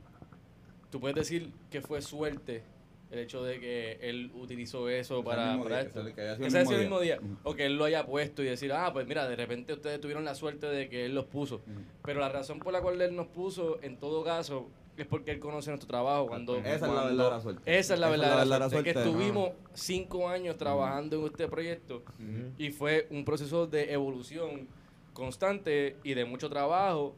tú 0.92 1.00
puedes 1.00 1.16
decir 1.16 1.52
que 1.70 1.82
fue 1.82 2.02
suerte 2.02 2.64
el 3.10 3.20
hecho 3.20 3.44
de 3.44 3.60
que 3.60 3.94
él 4.02 4.32
utilizó 4.36 4.88
eso 4.88 5.24
para, 5.24 5.58
para 5.58 5.80
día, 5.80 5.82
esto. 5.82 6.06
que 6.06 6.14
Que 6.14 6.22
el 6.30 6.52
sea 6.52 6.62
mismo 6.62 6.72
ese 6.74 6.82
mismo 6.82 7.00
día. 7.02 7.18
día. 7.18 7.28
O 7.44 7.56
que 7.56 7.66
él 7.66 7.76
lo 7.78 7.84
haya 7.86 8.06
puesto 8.06 8.42
y 8.44 8.46
decir, 8.46 8.72
ah, 8.72 8.92
pues 8.94 9.06
mira, 9.08 9.28
de 9.28 9.36
repente 9.36 9.74
ustedes 9.74 10.00
tuvieron 10.00 10.24
la 10.24 10.36
suerte 10.36 10.68
de 10.68 10.88
que 10.88 11.06
él 11.08 11.16
los 11.16 11.26
puso. 11.26 11.60
Pero 12.04 12.20
la 12.22 12.30
razón 12.30 12.60
por 12.60 12.72
la 12.72 12.82
cual 12.82 13.02
él 13.02 13.16
nos 13.16 13.28
puso, 13.28 13.80
en 13.82 13.98
todo 13.98 14.24
caso, 14.24 14.70
es 15.02 15.08
porque 15.08 15.32
él 15.32 15.40
conoce 15.40 15.70
nuestro 15.70 15.88
trabajo. 15.88 16.28
Cuando, 16.28 16.56
Esa 16.58 16.76
es 16.76 16.82
la 16.82 17.04
verdadera 17.06 17.40
suerte. 17.40 17.62
Esa 17.80 17.94
es 17.94 18.00
la 18.00 18.10
verdadera, 18.10 18.36
verdadera 18.38 18.70
suerte. 18.70 18.90
Que 18.90 18.94
suerte. 18.94 19.10
estuvimos 19.10 19.50
cinco 19.74 20.30
años 20.30 20.58
trabajando 20.58 21.20
en 21.20 21.26
este 21.26 21.48
proyecto 21.48 22.04
y 22.58 22.72
fue 22.72 23.08
un 23.10 23.26
proceso 23.26 23.68
de 23.68 23.92
evolución 23.92 24.68
constante 25.14 25.98
y 26.04 26.14
de 26.14 26.26
mucho 26.26 26.50
trabajo 26.50 27.16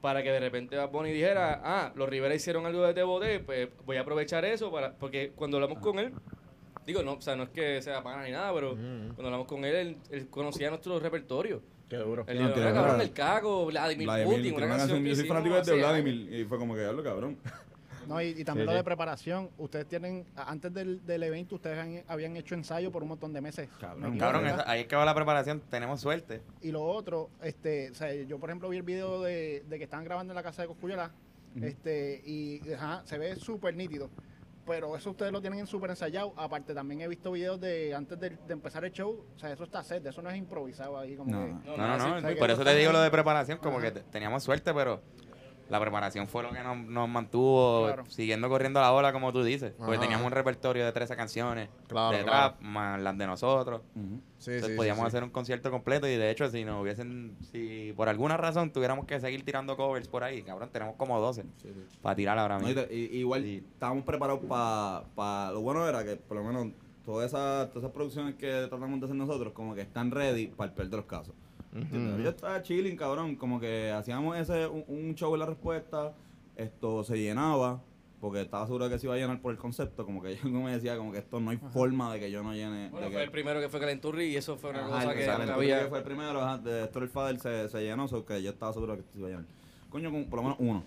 para 0.00 0.22
que 0.22 0.30
de 0.30 0.40
repente 0.40 0.76
Bad 0.76 0.90
Bunny 0.90 1.10
dijera, 1.10 1.60
ah, 1.64 1.92
los 1.96 2.08
Rivera 2.08 2.34
hicieron 2.34 2.64
algo 2.66 2.82
de 2.82 2.94
TBT, 2.94 3.44
pues 3.44 3.68
voy 3.84 3.96
a 3.96 4.02
aprovechar 4.02 4.44
eso 4.44 4.70
para 4.70 4.94
porque 4.94 5.32
cuando 5.34 5.56
hablamos 5.56 5.78
con 5.80 5.98
él, 5.98 6.12
digo, 6.86 7.02
no, 7.02 7.14
o 7.14 7.20
sea, 7.20 7.34
no 7.34 7.44
es 7.44 7.48
que 7.50 7.82
sea 7.82 8.02
pana 8.02 8.24
ni 8.24 8.30
nada, 8.30 8.52
pero 8.54 8.70
cuando 8.70 9.24
hablamos 9.24 9.46
con 9.46 9.64
él, 9.64 9.74
él, 9.74 9.96
él 10.10 10.28
conocía 10.28 10.70
nuestro 10.70 10.98
repertorio. 11.00 11.60
Qué 11.88 11.96
duro. 11.96 12.24
Él 12.26 12.42
No, 12.42 12.48
"Ah, 12.48 12.72
cabrón, 12.72 13.00
el 13.00 13.12
cago, 13.12 13.66
Vladimir, 13.66 14.06
Vladimir, 14.06 14.36
Putin, 14.38 14.54
una 14.54 14.66
una 14.66 14.76
canción 14.76 14.78
canción, 14.88 15.02
que 15.04 15.08
yo 15.10 15.16
soy 15.16 15.28
fanático 15.28 15.54
de 15.54 15.60
hace 15.60 15.70
años". 15.72 15.82
Vladimir 15.88 16.32
y 16.34 16.44
fue 16.44 16.58
como 16.58 16.74
que, 16.74 16.84
hablo 16.84 17.02
cabrón. 17.04 17.38
No, 18.08 18.20
y, 18.22 18.26
y 18.28 18.44
también 18.44 18.64
Sí, 18.64 18.66
lo 18.66 18.70
sí. 18.72 18.76
de 18.76 18.84
preparación. 18.84 19.50
Ustedes 19.58 19.86
tienen, 19.86 20.24
antes 20.36 20.72
del, 20.72 21.04
del 21.04 21.22
evento, 21.24 21.56
ustedes 21.56 21.76
han- 21.78 22.04
habían 22.06 22.36
hecho 22.36 22.54
ensayo 22.54 22.92
por 22.92 23.02
un 23.02 23.08
montón 23.08 23.32
de 23.32 23.40
meses. 23.40 23.68
Cabrón, 23.80 24.16
Cabrón, 24.16 24.44
ahí 24.66 24.82
es 24.82 24.86
que 24.86 24.94
va 24.94 25.04
la 25.04 25.14
preparación. 25.14 25.60
Tenemos 25.70 26.00
suerte. 26.00 26.40
Y 26.62 26.70
lo 26.70 26.82
otro, 26.84 27.30
este, 27.42 27.90
o 27.90 27.94
sea, 27.94 28.12
yo 28.14 28.38
por 28.38 28.48
ejemplo 28.50 28.68
vi 28.68 28.76
el 28.76 28.84
video 28.84 29.22
de, 29.22 29.64
de 29.68 29.78
que 29.78 29.84
estaban 29.84 30.04
grabando 30.04 30.32
en 30.32 30.36
la 30.36 30.44
casa 30.44 30.62
de 30.62 30.68
Coscuyola, 30.68 31.10
este, 31.60 32.22
y 32.24 32.60
ajá, 32.74 33.02
se 33.06 33.18
ve 33.18 33.34
súper 33.36 33.74
nítido. 33.74 34.08
Pero 34.66 34.96
eso 34.96 35.10
ustedes 35.10 35.30
lo 35.32 35.40
tienen 35.40 35.60
en 35.60 35.66
súper 35.66 35.90
ensayado. 35.90 36.32
Aparte, 36.36 36.74
también 36.74 37.00
he 37.00 37.08
visto 37.08 37.30
videos 37.30 37.60
de 37.60 37.94
antes 37.94 38.18
de, 38.18 38.30
de 38.30 38.52
empezar 38.52 38.84
el 38.84 38.90
show. 38.92 39.24
O 39.34 39.38
sea, 39.38 39.52
eso 39.52 39.62
está 39.64 39.82
set, 39.82 40.04
eso 40.04 40.20
no 40.22 40.28
es 40.30 40.36
improvisado 40.36 40.98
ahí 40.98 41.16
como 41.16 41.30
No, 41.30 41.44
que- 41.46 41.52
no. 41.70 41.76
No, 41.76 41.96
No, 41.98 42.20
no, 42.20 42.36
por 42.36 42.50
eso 42.50 42.64
te 42.64 42.74
digo 42.74 42.90
lo 42.92 43.00
de 43.00 43.10
preparación, 43.10 43.58
como 43.58 43.78
Ajá. 43.78 43.86
que 43.92 44.00
te- 44.00 44.02
teníamos 44.10 44.42
suerte, 44.42 44.74
pero 44.74 45.00
la 45.68 45.80
preparación 45.80 46.28
fue 46.28 46.42
lo 46.42 46.50
que 46.50 46.62
nos, 46.62 46.76
nos 46.78 47.08
mantuvo 47.08 47.86
Claro. 47.86 48.04
siguiendo 48.06 48.48
corriendo 48.48 48.80
la 48.80 48.92
ola, 48.92 49.12
como 49.12 49.32
tú 49.32 49.42
dices. 49.42 49.72
Porque 49.78 49.98
teníamos 49.98 50.26
un 50.26 50.32
repertorio 50.32 50.84
de 50.84 50.92
13 50.92 51.16
canciones 51.16 51.68
Claro, 51.88 52.16
de 52.16 52.22
claro. 52.22 52.54
trap, 52.54 52.60
más 52.62 53.00
las 53.00 53.18
de 53.18 53.26
nosotros. 53.26 53.80
Sí, 54.38 54.50
Entonces 54.52 54.66
sí, 54.66 54.76
podíamos 54.76 54.98
sí, 55.00 55.04
sí. 55.04 55.08
hacer 55.08 55.24
un 55.24 55.30
concierto 55.30 55.70
completo 55.70 56.06
y 56.06 56.16
de 56.16 56.30
hecho 56.30 56.48
si 56.50 56.64
nos 56.64 56.80
hubiesen, 56.82 57.36
si 57.50 57.92
por 57.96 58.08
alguna 58.08 58.36
razón 58.36 58.70
tuviéramos 58.70 59.06
que 59.06 59.18
seguir 59.20 59.44
tirando 59.44 59.76
covers 59.76 60.06
por 60.08 60.22
ahí, 60.22 60.42
cabrón, 60.42 60.68
tenemos 60.72 60.94
como 60.96 61.18
12 61.20 61.42
Sí, 61.42 61.68
sí. 61.72 61.98
para 62.02 62.14
tirar 62.14 62.38
ahora 62.38 62.58
mismo. 62.58 62.82
y- 62.90 63.16
igual 63.18 63.42
Sí. 63.42 63.64
estábamos 63.72 64.04
preparados 64.04 64.42
para... 65.16 65.50
lo 65.52 65.60
bueno 65.62 65.88
era 65.88 66.04
que 66.04 66.16
por 66.16 66.36
lo 66.36 66.44
menos 66.44 66.68
todas 67.04 67.26
esas, 67.26 67.68
todas 67.70 67.84
esas 67.84 67.92
producciones 67.92 68.34
que 68.34 68.66
tratamos 68.68 68.98
de 69.00 69.06
hacer 69.06 69.16
nosotros 69.16 69.52
como 69.52 69.74
que 69.74 69.80
están 69.82 70.10
ready 70.10 70.48
para 70.48 70.70
el 70.70 70.74
peor 70.76 70.88
de 70.90 70.96
los 70.96 71.06
casos. 71.06 71.34
Yo 71.72 72.30
estaba 72.30 72.62
chilling, 72.62 72.96
cabrón, 72.96 73.36
como 73.36 73.60
que 73.60 73.90
hacíamos 73.90 74.36
ese 74.36 74.66
un, 74.66 74.84
un 74.88 75.14
show 75.14 75.34
en 75.34 75.40
la 75.40 75.46
respuesta, 75.46 76.14
esto 76.56 77.04
se 77.04 77.18
llenaba, 77.18 77.82
porque 78.20 78.40
estaba 78.40 78.64
seguro 78.66 78.86
de 78.86 78.90
que 78.94 78.98
se 78.98 79.06
iba 79.06 79.14
a 79.14 79.18
llenar 79.18 79.40
por 79.40 79.52
el 79.52 79.58
concepto, 79.58 80.04
como 80.06 80.22
que 80.22 80.36
yo 80.42 80.48
me 80.48 80.72
decía 80.72 80.96
como 80.96 81.12
que 81.12 81.18
esto 81.18 81.38
no 81.40 81.50
hay 81.50 81.58
forma 81.58 82.12
de 82.12 82.20
que 82.20 82.30
yo 82.30 82.42
no 82.42 82.52
llene. 82.54 82.88
Bueno, 82.90 83.06
de 83.06 83.12
fue 83.12 83.20
que, 83.20 83.24
el 83.24 83.30
primero 83.30 83.60
que 83.60 83.68
fue 83.68 83.80
Calenturri 83.80 84.24
y 84.26 84.36
eso 84.36 84.56
fue 84.56 84.70
una 84.70 84.80
Ajá, 84.86 84.88
cosa 84.88 85.12
el 85.12 85.18
que 85.18 85.26
Turkey 85.26 85.50
había. 85.50 85.82
que 85.82 85.88
fue 85.88 85.98
el 85.98 86.04
primero, 86.04 86.58
de 86.58 86.84
Story 86.84 87.08
Father 87.08 87.38
se, 87.38 87.68
se 87.68 87.82
llenó, 87.82 88.08
so 88.08 88.24
que 88.24 88.42
yo 88.42 88.50
estaba 88.50 88.72
seguro 88.72 88.96
de 88.96 89.02
que 89.02 89.08
se 89.12 89.18
iba 89.18 89.28
a 89.28 89.30
llenar. 89.32 89.46
Coño, 89.90 90.10
con 90.10 90.24
por 90.24 90.38
lo 90.38 90.42
menos 90.44 90.58
uno. 90.60 90.82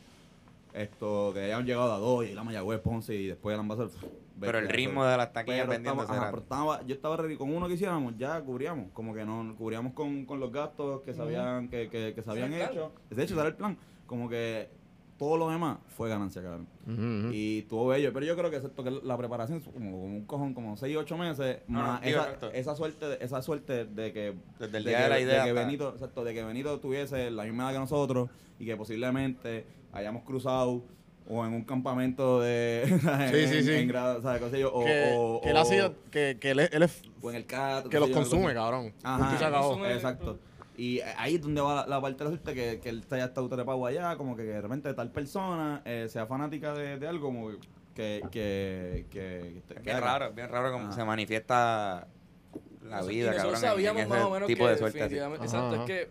Esto, 0.74 1.32
que 1.34 1.42
hayan 1.42 1.66
llegado 1.66 1.94
a 1.94 1.98
dos, 1.98 2.26
y 2.26 2.34
la 2.34 2.44
Mayagüez, 2.44 2.80
Ponce, 2.80 3.16
y 3.16 3.28
después 3.28 3.54
el 3.54 3.60
Ambassador. 3.60 3.92
Pero 4.40 4.60
el 4.60 4.70
ritmo 4.70 5.06
de 5.06 5.18
las 5.18 5.34
taquillas 5.34 5.68
vendiendo 5.68 6.02
estaba- 6.04 6.20
ajá, 6.22 6.32
pero 6.32 6.42
estaba- 6.44 6.86
yo 6.86 6.96
estaba 6.96 7.18
ready 7.18 7.36
con 7.38 7.54
uno 7.54 7.68
que 7.68 7.74
hiciéramos, 7.76 8.16
ya 8.18 8.42
cubríamos, 8.42 8.92
como 8.94 9.14
que 9.14 9.26
no 9.26 9.56
cubríamos 9.58 9.94
con, 9.94 10.26
con 10.26 10.40
los 10.40 10.52
gastos 10.52 11.02
que 11.02 11.14
se 11.14 11.22
habían, 11.22 11.68
que, 11.70 11.90
que, 11.90 12.14
que 12.14 12.22
se 12.22 12.30
habían 12.32 12.54
hecho. 12.54 12.92
De 13.10 13.24
hecho, 13.24 13.34
ese 13.34 13.40
era 13.42 13.48
el 13.50 13.56
plan. 13.56 13.78
Como 14.06 14.28
que 14.30 14.70
todo 15.18 15.36
lo 15.36 15.50
demás 15.50 15.80
fue 15.90 16.08
ganancia, 16.10 16.42
cabrón. 16.42 16.66
Y 17.34 17.60
estuvo 17.60 17.88
bello, 17.88 18.14
pero 18.14 18.26
yo 18.26 18.36
creo 18.38 18.50
que 18.50 18.56
excepto 18.56 18.84
que 18.86 18.92
la 18.92 19.18
preparación 19.18 19.60
como, 19.60 19.92
como 19.92 20.04
un 20.06 20.26
cojón, 20.26 20.54
como 20.54 20.78
6 20.78 20.96
8 20.98 21.18
meses, 21.18 21.60
No, 21.68 21.80
más 21.80 22.02
no, 22.02 22.08
esa, 22.08 22.48
esa 22.54 22.76
suerte, 22.76 23.06
de- 23.06 23.18
esa 23.22 23.42
suerte 23.42 23.84
de 23.86 24.14
que 24.14 24.34
Desde 24.60 24.78
el 24.78 24.84
de 24.86 24.90
día 24.90 24.98
que, 25.00 25.04
de 25.04 25.10
la 25.10 25.20
idea 25.20 25.44
que 25.44 25.50
hasta- 25.50 25.62
Benito, 25.66 25.90
exacto, 25.90 26.24
de 26.24 26.34
que 26.34 26.44
Benito 26.46 26.80
tuviese 26.80 27.30
la 27.32 27.44
misma 27.44 27.64
edad 27.66 27.74
que 27.74 27.80
nosotros 27.80 28.30
y 28.60 28.66
que 28.66 28.78
posiblemente 28.78 29.66
hayamos 29.92 30.24
cruzado 30.24 30.84
o 31.32 31.46
en 31.46 31.54
un 31.54 31.64
campamento 31.64 32.42
de 32.42 32.84
Sí, 33.32 33.48
sí, 33.48 33.58
en- 33.60 33.64
sí. 33.66 33.72
en 33.74 33.88
grado, 33.88 34.22
¿sabes? 34.22 34.42
Qué 34.42 34.50
sé 34.50 34.60
yo, 34.60 34.74
o, 34.74 34.84
que, 34.84 35.14
o- 35.16 35.42
que 35.42 35.50
él 35.52 35.58
ha 35.58 35.62
o- 35.62 35.66
sido, 35.66 35.94
que, 36.12 36.38
que 36.42 36.52
él, 36.52 36.60
es- 36.60 36.74
él 36.74 36.84
es, 36.84 37.02
o 37.22 37.30
en 37.30 37.36
el 37.38 37.46
cat, 37.46 37.88
que 37.88 38.00
los 38.00 38.10
yo, 38.10 38.16
consume, 38.16 38.54
cabrón. 38.54 38.94
Ajá, 39.04 39.18
Punto 39.20 39.36
y 39.36 39.38
se 39.38 39.46
acabó. 39.46 39.78
Consume- 39.78 39.94
Exacto. 39.94 40.40
Y 40.76 41.02
ahí 41.18 41.36
es 41.36 41.42
donde 41.42 41.62
va 41.62 41.76
la, 41.76 41.88
la 41.88 42.02
parte 42.02 42.18
de 42.20 42.24
la 42.24 42.30
suerte, 42.32 42.54
que, 42.56 42.80
que 42.80 42.90
él 42.90 43.04
haya 43.12 43.26
estado 43.26 43.48
trepado 43.50 43.86
allá, 43.86 44.16
como 44.18 44.36
que 44.36 44.44
de 44.44 44.60
repente 44.62 44.94
tal 44.94 45.12
persona 45.12 45.82
eh, 45.86 46.08
sea 46.10 46.26
fanática 46.26 46.74
de, 46.74 46.98
de 46.98 47.08
algo, 47.08 47.28
como 47.28 47.50
que... 47.50 47.58
que, 47.94 48.22
que, 48.32 49.06
que- 49.12 49.58
Es 49.70 49.76
que 49.76 49.80
bien 49.84 49.98
haga. 49.98 50.18
raro, 50.20 50.34
bien 50.34 50.48
raro 50.50 50.72
como 50.72 50.92
se 50.94 51.04
manifiesta 51.04 52.08
la 52.88 53.02
vida, 53.04 53.34
y 53.34 53.36
nosotros 53.36 53.36
cabrón, 53.36 53.56
en- 53.56 53.60
sabíamos 53.70 54.02
en 54.04 54.10
más 54.10 54.18
ese 54.20 54.28
o 54.28 54.32
menos 54.32 54.48
tipo 54.48 54.64
que 54.66 54.72
de 54.72 54.78
suerte. 54.78 55.02
así. 55.04 55.14
definitivamente, 55.16 55.46
Ajá, 55.48 55.58
exacto, 55.58 55.76
ajá. 55.76 55.84
es 55.84 56.08
que 56.08 56.10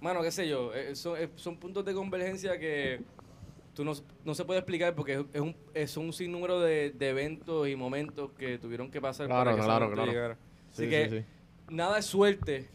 mano, 0.00 0.22
qué 0.22 0.30
sé 0.32 0.48
yo, 0.48 0.74
eh, 0.74 0.96
son, 0.96 1.16
eh, 1.20 1.28
son 1.36 1.58
puntos 1.58 1.84
de 1.84 1.92
convergencia 1.94 2.58
que 2.58 3.02
tú 3.74 3.84
no, 3.84 3.92
no 4.24 4.34
se 4.34 4.44
puede 4.44 4.60
explicar 4.60 4.94
porque 4.94 5.14
es, 5.14 5.24
es 5.32 5.40
un, 5.40 5.56
es 5.74 5.96
un 5.96 6.12
sinnúmero 6.12 6.60
de, 6.60 6.90
de 6.90 7.08
eventos 7.10 7.68
y 7.68 7.76
momentos 7.76 8.30
que 8.38 8.58
tuvieron 8.58 8.90
que 8.90 9.00
pasar 9.00 9.26
Claro, 9.26 9.50
para 9.50 9.56
que 9.56 9.62
claro, 9.62 9.90
claro. 9.92 10.10
llegara. 10.12 10.38
Así 10.70 10.84
Sí, 10.84 10.88
que 10.90 11.08
sí, 11.08 11.18
sí. 11.20 11.24
nada 11.74 11.98
es 11.98 12.06
suerte, 12.06 12.68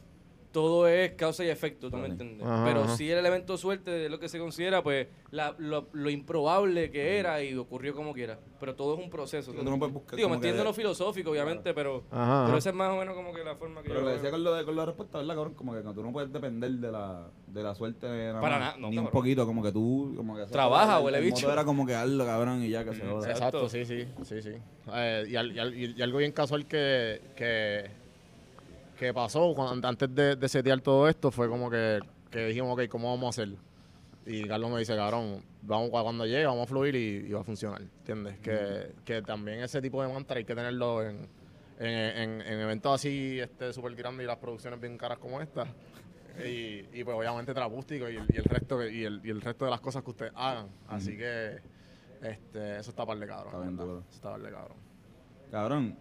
todo 0.57 0.87
es 0.87 1.11
causa 1.11 1.45
y 1.45 1.49
efecto, 1.49 1.91
¿tú 1.91 1.97
me 1.97 2.07
entiendes? 2.07 2.43
Ajá, 2.47 2.65
Pero 2.65 2.83
ajá. 2.85 2.97
sí 2.97 3.11
el 3.11 3.19
elemento 3.19 3.53
de 3.53 3.59
suerte 3.59 4.05
es 4.05 4.09
lo 4.09 4.19
que 4.19 4.27
se 4.27 4.39
considera, 4.39 4.81
pues, 4.81 5.05
la- 5.29 5.53
lo, 5.59 5.87
lo 5.93 6.09
improbable 6.09 6.89
que 6.89 7.19
era 7.19 7.43
y 7.43 7.53
ocurrió 7.53 7.93
como 7.93 8.11
quiera. 8.11 8.39
Pero 8.59 8.73
todo 8.75 8.95
es 8.97 9.03
un 9.03 9.11
proceso. 9.11 9.53
Tú 9.53 9.63
no 9.63 9.77
puedes 9.77 9.93
buscar 9.93 10.17
Digo, 10.17 10.29
como 10.29 10.41
que- 10.41 10.47
metiendo 10.47 10.63
lo 10.63 10.73
filosófico, 10.73 11.29
obviamente, 11.29 11.75
pero, 11.75 12.05
Ajá, 12.09 12.45
pero 12.47 12.57
esa 12.57 12.69
es 12.71 12.75
más 12.75 12.91
o 12.91 12.97
menos 12.97 13.13
como 13.15 13.31
que 13.33 13.43
la 13.43 13.55
forma 13.55 13.83
que 13.83 13.89
Pero 13.89 13.99
yo 13.99 14.05
le 14.07 14.11
veo. 14.13 14.15
decía 14.15 14.31
con, 14.31 14.43
lo 14.43 14.53
de, 14.55 14.65
con 14.65 14.75
la 14.75 14.85
respuesta, 14.87 15.19
¿verdad, 15.19 15.35
cabrón? 15.35 15.53
Como 15.53 15.73
que 15.75 15.81
tú 15.81 16.01
no 16.03 16.11
puedes 16.11 16.33
depender 16.33 16.71
de 16.71 16.91
la, 16.91 17.27
de 17.45 17.61
la 17.61 17.75
suerte 17.75 18.07
nada 18.07 18.41
Para 18.41 18.57
nada, 18.57 18.75
no, 18.79 18.89
ni 18.89 18.97
un 18.97 19.09
poquito, 19.09 19.45
como 19.45 19.61
que 19.61 19.71
tú... 19.71 20.13
Como 20.17 20.35
que 20.37 20.45
Trabaja, 20.47 20.97
el- 20.97 21.03
huele 21.05 21.19
el 21.19 21.23
bicho. 21.25 21.51
era 21.51 21.65
como 21.65 21.85
que 21.85 21.93
hazlo, 21.93 22.25
cabrón, 22.25 22.63
y 22.63 22.69
ya 22.69 22.83
que 22.83 22.95
se 22.95 23.05
joda. 23.05 23.29
Exacto, 23.29 23.69
sí, 23.69 23.85
sí, 23.85 24.07
sí, 24.23 24.41
sí. 24.41 24.53
Eh, 24.91 25.25
y, 25.29 25.35
al- 25.35 25.51
y 25.55 25.59
al- 25.59 25.75
y 25.77 26.01
algo 26.01 26.17
bien 26.17 26.31
casual 26.31 26.65
que, 26.65 27.21
que, 27.35 27.91
que 28.97 29.13
pasó 29.13 29.53
cuando, 29.55 29.87
antes 29.87 30.13
de, 30.13 30.35
de 30.35 30.49
setear 30.49 30.81
todo 30.81 31.07
esto 31.07 31.31
fue 31.31 31.47
como 31.47 31.69
que, 31.69 31.99
que 32.31 32.47
dijimos, 32.47 32.73
ok, 32.73 32.87
¿cómo 32.89 33.09
vamos 33.11 33.25
a 33.27 33.41
hacer? 33.41 33.55
Y 34.25 34.45
Carlos 34.45 34.71
me 34.71 34.79
dice, 34.79 34.95
cabrón, 34.95 35.41
vamos 35.61 35.89
cuando 35.89 36.25
llegue, 36.25 36.45
vamos 36.45 36.63
a 36.63 36.67
fluir 36.67 36.95
y, 36.95 37.27
y 37.27 37.31
va 37.31 37.41
a 37.41 37.43
funcionar, 37.43 37.81
¿entiendes? 37.81 38.37
Que, 38.39 38.91
que 39.05 39.21
también 39.21 39.61
ese 39.61 39.81
tipo 39.81 40.01
de 40.01 40.11
mantra 40.11 40.37
hay 40.37 40.43
que 40.43 40.53
tenerlo 40.53 41.01
en, 41.01 41.29
en, 41.79 41.87
en- 41.87 42.41
en 42.41 42.59
eventos 42.59 42.93
así 42.93 43.39
este 43.39 43.71
súper 43.71 43.95
grandes 43.95 44.25
y 44.25 44.27
las 44.27 44.37
producciones 44.37 44.81
bien 44.81 44.97
caras 44.97 45.19
como 45.19 45.39
esta. 45.39 45.65
Y, 46.45 46.85
y 46.93 47.03
pues 47.03 47.17
obviamente 47.17 47.53
trapústico 47.53 48.09
y 48.09 48.17
el, 48.17 48.25
y 48.31 48.35
el 48.37 48.43
resto 48.43 48.85
y 48.87 49.05
el, 49.05 49.21
y 49.23 49.29
el 49.29 49.41
resto 49.41 49.65
de 49.65 49.71
las 49.71 49.79
cosas 49.79 50.03
que 50.03 50.09
ustedes 50.09 50.33
hagan. 50.35 50.67
Así 50.87 51.15
que 51.17 51.59
este, 52.21 52.79
eso 52.79 52.89
está 52.89 53.05
par 53.05 53.17
de 53.17 53.25
cabrón. 53.27 53.53
Está 53.53 53.61
bien 53.61 53.77
duro. 53.77 53.99
Eso 54.01 54.15
está 54.15 54.31
par 54.31 54.41
de 54.41 54.51
cabrón. 54.51 54.77
Cabrón, 55.49 55.97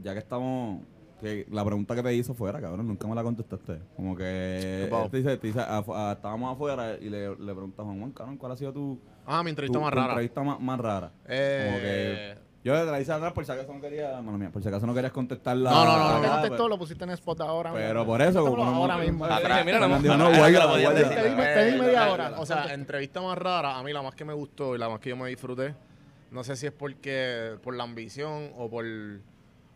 ya 0.00 0.12
que 0.12 0.18
estamos... 0.18 0.82
Que 1.22 1.46
la 1.50 1.64
pregunta 1.64 1.94
que 1.94 2.02
te 2.02 2.14
hizo 2.14 2.34
fuera, 2.34 2.60
cabrón, 2.60 2.86
nunca 2.88 3.06
me 3.06 3.14
la 3.14 3.22
contestaste. 3.22 3.78
Como 3.96 4.16
que... 4.16 4.82
¿Qué 4.84 4.88
pasó? 4.90 5.08
te 5.08 5.16
dice, 5.18 5.36
te 5.36 5.46
dice, 5.46 5.60
ah, 5.60 6.12
estábamos 6.16 6.52
afuera 6.54 6.96
y 7.00 7.08
le, 7.08 7.28
le 7.36 7.52
preguntas 7.54 7.80
a 7.80 7.84
Juan, 7.84 7.98
Juan, 8.00 8.10
cabrón, 8.12 8.36
¿cuál 8.36 8.52
ha 8.52 8.56
sido 8.56 8.72
tu, 8.72 9.00
Ah, 9.24 9.38
mi 9.42 9.44
tu, 9.44 9.50
entrevista 9.50 9.78
más 9.78 9.90
tu 9.90 9.96
rara. 9.96 10.08
entrevista 10.08 10.42
más, 10.42 10.60
más 10.60 10.80
rara? 10.80 11.12
Eh, 11.28 11.64
Como 11.66 11.78
que... 11.80 12.52
Yo 12.64 12.74
te 12.84 12.90
la 12.92 13.00
hice 13.00 13.10
atrás 13.12 13.32
por 13.32 13.44
si 13.44 13.50
acaso 13.50 13.72
no 13.74 13.80
quería... 13.80 14.20
Mano 14.20 14.38
mía, 14.38 14.50
por 14.52 14.62
si 14.62 14.68
acaso 14.68 14.86
no 14.86 14.94
querías 14.94 15.12
contestarla. 15.12 15.68
No, 15.70 15.84
no, 15.84 15.98
no, 15.98 15.98
No 15.98 16.14
no, 16.14 16.20
te 16.20 16.26
no, 16.26 16.32
contestó, 16.40 16.68
lo 16.68 16.78
pusiste 16.78 17.02
en 17.04 17.10
spot 17.10 17.40
ahora 17.40 17.72
Pero 17.72 18.06
por 18.06 18.22
eso... 18.22 18.44
Como 18.44 18.64
no- 18.64 18.74
ahora 18.74 18.98
mismo. 18.98 19.24
Atrás, 19.24 19.64
mira, 19.64 19.80
no, 19.86 19.98
di, 19.98 20.08
te 20.08 21.72
di 21.72 21.80
media 21.80 22.12
hora. 22.12 22.34
O 22.38 22.46
sea, 22.46 22.72
entrevista 22.74 23.20
más 23.20 23.36
rara, 23.38 23.78
a 23.78 23.82
mí 23.82 23.92
la 23.92 24.02
más 24.02 24.14
que 24.14 24.24
me 24.24 24.32
gustó 24.32 24.74
y 24.74 24.78
la 24.78 24.88
más 24.88 25.00
que 25.00 25.10
yo 25.10 25.16
me 25.16 25.28
disfruté, 25.28 25.74
no 26.30 26.42
sé 26.44 26.56
si 26.56 26.66
es 26.66 26.72
porque 26.72 27.56
por 27.62 27.74
la 27.76 27.84
ambición 27.84 28.50
o 28.56 28.70
por 28.70 28.84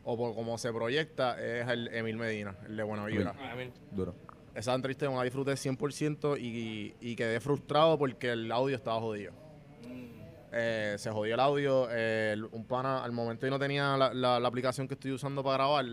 o 0.09 0.17
por 0.17 0.35
cómo 0.35 0.57
se 0.57 0.73
proyecta, 0.73 1.33
es 1.45 1.69
el 1.69 1.89
Emil 1.89 2.17
Medina, 2.17 2.55
el 2.67 2.77
de 2.77 2.83
Buena 2.85 3.05
Vibra. 3.07 3.35
Bien. 3.57 3.73
Duro. 3.91 4.15
Esa 4.55 4.73
entrevista 4.73 5.11
me 5.11 5.17
la 5.17 5.25
disfruté 5.25 5.53
100% 5.53 6.41
y, 6.41 6.95
y 7.01 7.17
quedé 7.17 7.41
frustrado 7.41 7.99
porque 7.99 8.31
el 8.31 8.51
audio 8.53 8.75
estaba 8.77 9.01
jodido. 9.01 9.33
Eh, 10.53 10.95
se 10.99 11.11
jodió 11.11 11.35
el 11.35 11.41
audio. 11.41 11.89
eh, 11.91 12.37
un 12.53 12.65
pana, 12.65 13.05
al 13.05 13.13
momento 13.13 13.47
yo 13.47 13.51
no 13.51 13.59
tenía 13.59 13.97
la, 13.97 14.15
la- 14.15 14.41
la 14.41 14.49
aplicación 14.49 14.89
que 14.89 14.95
estoy 14.95 15.13
usando 15.13 15.43
para 15.43 15.57
grabar. 15.65 15.85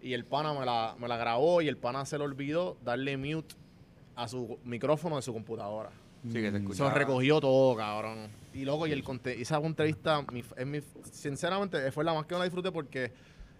Y 0.00 0.12
el 0.14 0.24
pana 0.24 0.52
me 0.52 0.64
la, 0.64 0.96
me 0.98 1.06
la 1.08 1.16
grabó 1.16 1.60
y 1.62 1.68
el 1.68 1.76
pana 1.76 2.04
se 2.06 2.18
le 2.18 2.24
olvidó 2.24 2.76
darle 2.84 3.16
mute 3.16 3.54
a 4.14 4.26
su 4.28 4.58
micrófono 4.64 5.16
de 5.16 5.22
su 5.22 5.32
computadora. 5.32 5.90
Sí, 6.24 6.32
que 6.34 6.42
se 6.46 6.50
Se 6.52 6.56
escuchaba. 6.58 6.90
recogió 6.94 7.40
todo, 7.40 7.76
cabrón. 7.76 8.28
Y 8.56 8.64
loco, 8.64 8.86
y 8.86 8.92
el 8.92 9.04
esa 9.26 9.58
entrevista, 9.58 10.22
mi- 10.32 10.42
es 10.56 10.66
mi, 10.66 10.80
sinceramente, 11.12 11.90
fue 11.92 12.04
la 12.04 12.14
más 12.14 12.26
que 12.26 12.34
me 12.34 12.38
la 12.38 12.44
disfruté 12.44 12.72
porque 12.72 13.12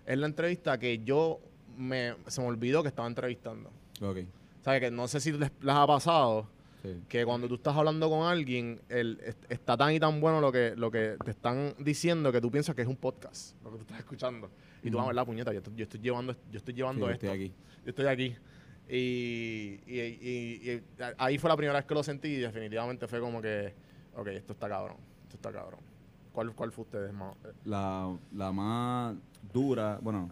es 0.06 0.18
la 0.18 0.26
entrevista 0.26 0.78
que 0.78 1.02
yo 1.04 1.40
me, 1.76 2.14
se 2.26 2.40
me 2.40 2.46
olvidó 2.46 2.82
que 2.82 2.88
estaba 2.88 3.06
entrevistando. 3.08 3.70
Ok. 4.00 4.18
¿Sabes? 4.64 4.80
Que 4.80 4.90
no 4.90 5.06
sé 5.08 5.20
si 5.20 5.32
les, 5.32 5.50
les 5.60 5.74
ha 5.74 5.86
pasado 5.86 6.48
Sí. 6.82 6.94
que 7.08 7.24
cuando 7.24 7.48
tú 7.48 7.56
estás 7.56 7.74
hablando 7.76 8.08
con 8.08 8.26
alguien, 8.26 8.80
el, 8.88 9.18
est- 9.24 9.44
está 9.50 9.76
tan 9.76 9.92
y 9.92 9.98
tan 9.98 10.20
bueno 10.20 10.40
lo 10.40 10.52
que, 10.52 10.74
lo 10.76 10.90
que 10.90 11.16
te 11.24 11.30
están 11.32 11.74
diciendo 11.78 12.30
que 12.30 12.40
tú 12.40 12.50
piensas 12.50 12.74
que 12.76 12.82
es 12.82 12.88
un 12.88 12.96
podcast, 12.96 13.56
lo 13.64 13.70
que 13.72 13.76
tú 13.78 13.82
estás 13.82 13.98
escuchando. 13.98 14.50
Y 14.84 14.90
tú, 14.90 14.96
Ujú. 14.98 15.04
a 15.04 15.06
ver, 15.08 15.16
la 15.16 15.24
puñeta, 15.24 15.52
yo 15.52 15.58
estoy, 15.58 15.74
yo 15.74 15.82
estoy 15.84 16.00
llevando, 16.00 16.36
yo 16.50 16.58
estoy 16.58 16.74
llevando 16.74 17.06
Sí, 17.06 17.12
esto. 17.12 17.26
estoy 17.26 17.44
aquí. 17.46 17.54
Yo 17.84 17.90
estoy 17.90 18.06
aquí. 18.06 18.36
Y, 18.88 19.80
y- 19.86 20.00
y- 20.00 20.70
y 20.72 20.82
ahí 21.18 21.38
fue 21.38 21.50
la 21.50 21.56
primera 21.56 21.76
vez 21.78 21.86
que 21.86 21.94
lo 21.94 22.02
sentí 22.04 22.28
y 22.28 22.36
definitivamente 22.36 23.08
fue 23.08 23.18
como 23.20 23.42
que, 23.42 23.74
ok, 24.16 24.26
esto 24.28 24.52
está 24.52 24.68
cabrón, 24.68 24.96
esto 25.24 25.36
está 25.36 25.52
cabrón. 25.52 25.80
¿Cuál, 26.32 26.52
cuál 26.54 26.70
fue 26.72 26.84
ustedes 26.84 27.12
más? 27.12 27.34
La, 27.64 28.14
la 28.34 28.52
más 28.52 29.14
dura, 29.52 29.98
bueno, 30.02 30.30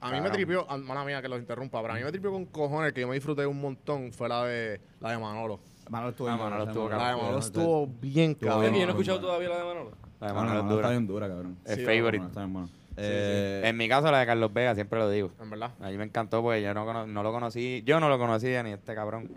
A 0.00 0.06
mí 0.06 0.12
me 0.12 0.18
Cabrón. 0.18 0.32
tripió, 0.32 0.66
ah, 0.68 0.76
mala 0.78 1.04
mía 1.04 1.20
que 1.20 1.28
los 1.28 1.38
interrumpa, 1.40 1.80
pero 1.82 1.92
a 1.94 1.96
mí 1.96 2.02
me 2.04 2.10
tripió 2.10 2.30
con 2.32 2.46
cojones 2.46 2.92
que 2.92 3.00
yo 3.02 3.08
me 3.08 3.14
disfruté 3.14 3.44
un 3.46 3.60
montón 3.60 4.12
fue 4.12 4.28
la 4.28 4.44
de 4.44 4.80
la 5.00 5.10
de 5.10 5.18
Manolo. 5.18 5.60
Manolo 5.90 6.10
estuvo 6.10 6.28
Ah, 6.28 6.34
bien, 6.36 6.44
Manolo 6.44 6.64
estuvo 6.64 6.88
La 6.88 6.94
de 6.94 7.00
cabrón. 7.00 7.20
Manolo 7.20 7.38
estuvo 7.40 7.86
bien 8.00 8.34
cabrón. 8.34 8.64
Yo 8.64 8.70
no 8.72 8.76
he 8.78 8.88
escuchado 8.90 9.18
no. 9.20 9.26
todavía 9.26 9.48
la 9.48 9.56
de 9.58 9.64
Manolo. 9.64 9.90
La 10.20 10.26
de 10.28 10.32
Manolo, 10.32 10.34
Manolo 10.34 10.58
es 10.60 10.64
Manolo 10.64 10.64
está 10.64 10.74
dura. 10.76 10.90
bien 10.90 11.06
dura, 11.06 11.28
cabrón. 11.28 11.58
Es 11.64 11.74
Sí, 11.76 11.84
favorite. 11.84 12.18
Manolo 12.18 12.28
está 12.28 12.40
bien 12.40 12.52
bueno. 12.52 12.68
Eh, 13.00 13.62
En 13.64 13.76
mi 13.76 13.88
caso, 13.88 14.10
la 14.10 14.18
de 14.20 14.26
Carlos 14.26 14.52
Vega, 14.52 14.74
siempre 14.74 14.98
lo 14.98 15.10
digo. 15.10 15.30
En 15.40 15.50
verdad. 15.50 15.70
A 15.80 15.88
mí 15.88 15.96
me 15.98 16.04
encantó 16.04 16.42
porque 16.42 16.62
yo 16.62 16.74
no, 16.74 17.06
no 17.06 17.22
lo 17.22 17.32
conocí, 17.32 17.82
yo 17.84 18.00
no 18.00 18.08
lo 18.08 18.18
conocía 18.18 18.62
ni 18.62 18.72
este 18.72 18.94
cabrón. 18.94 19.30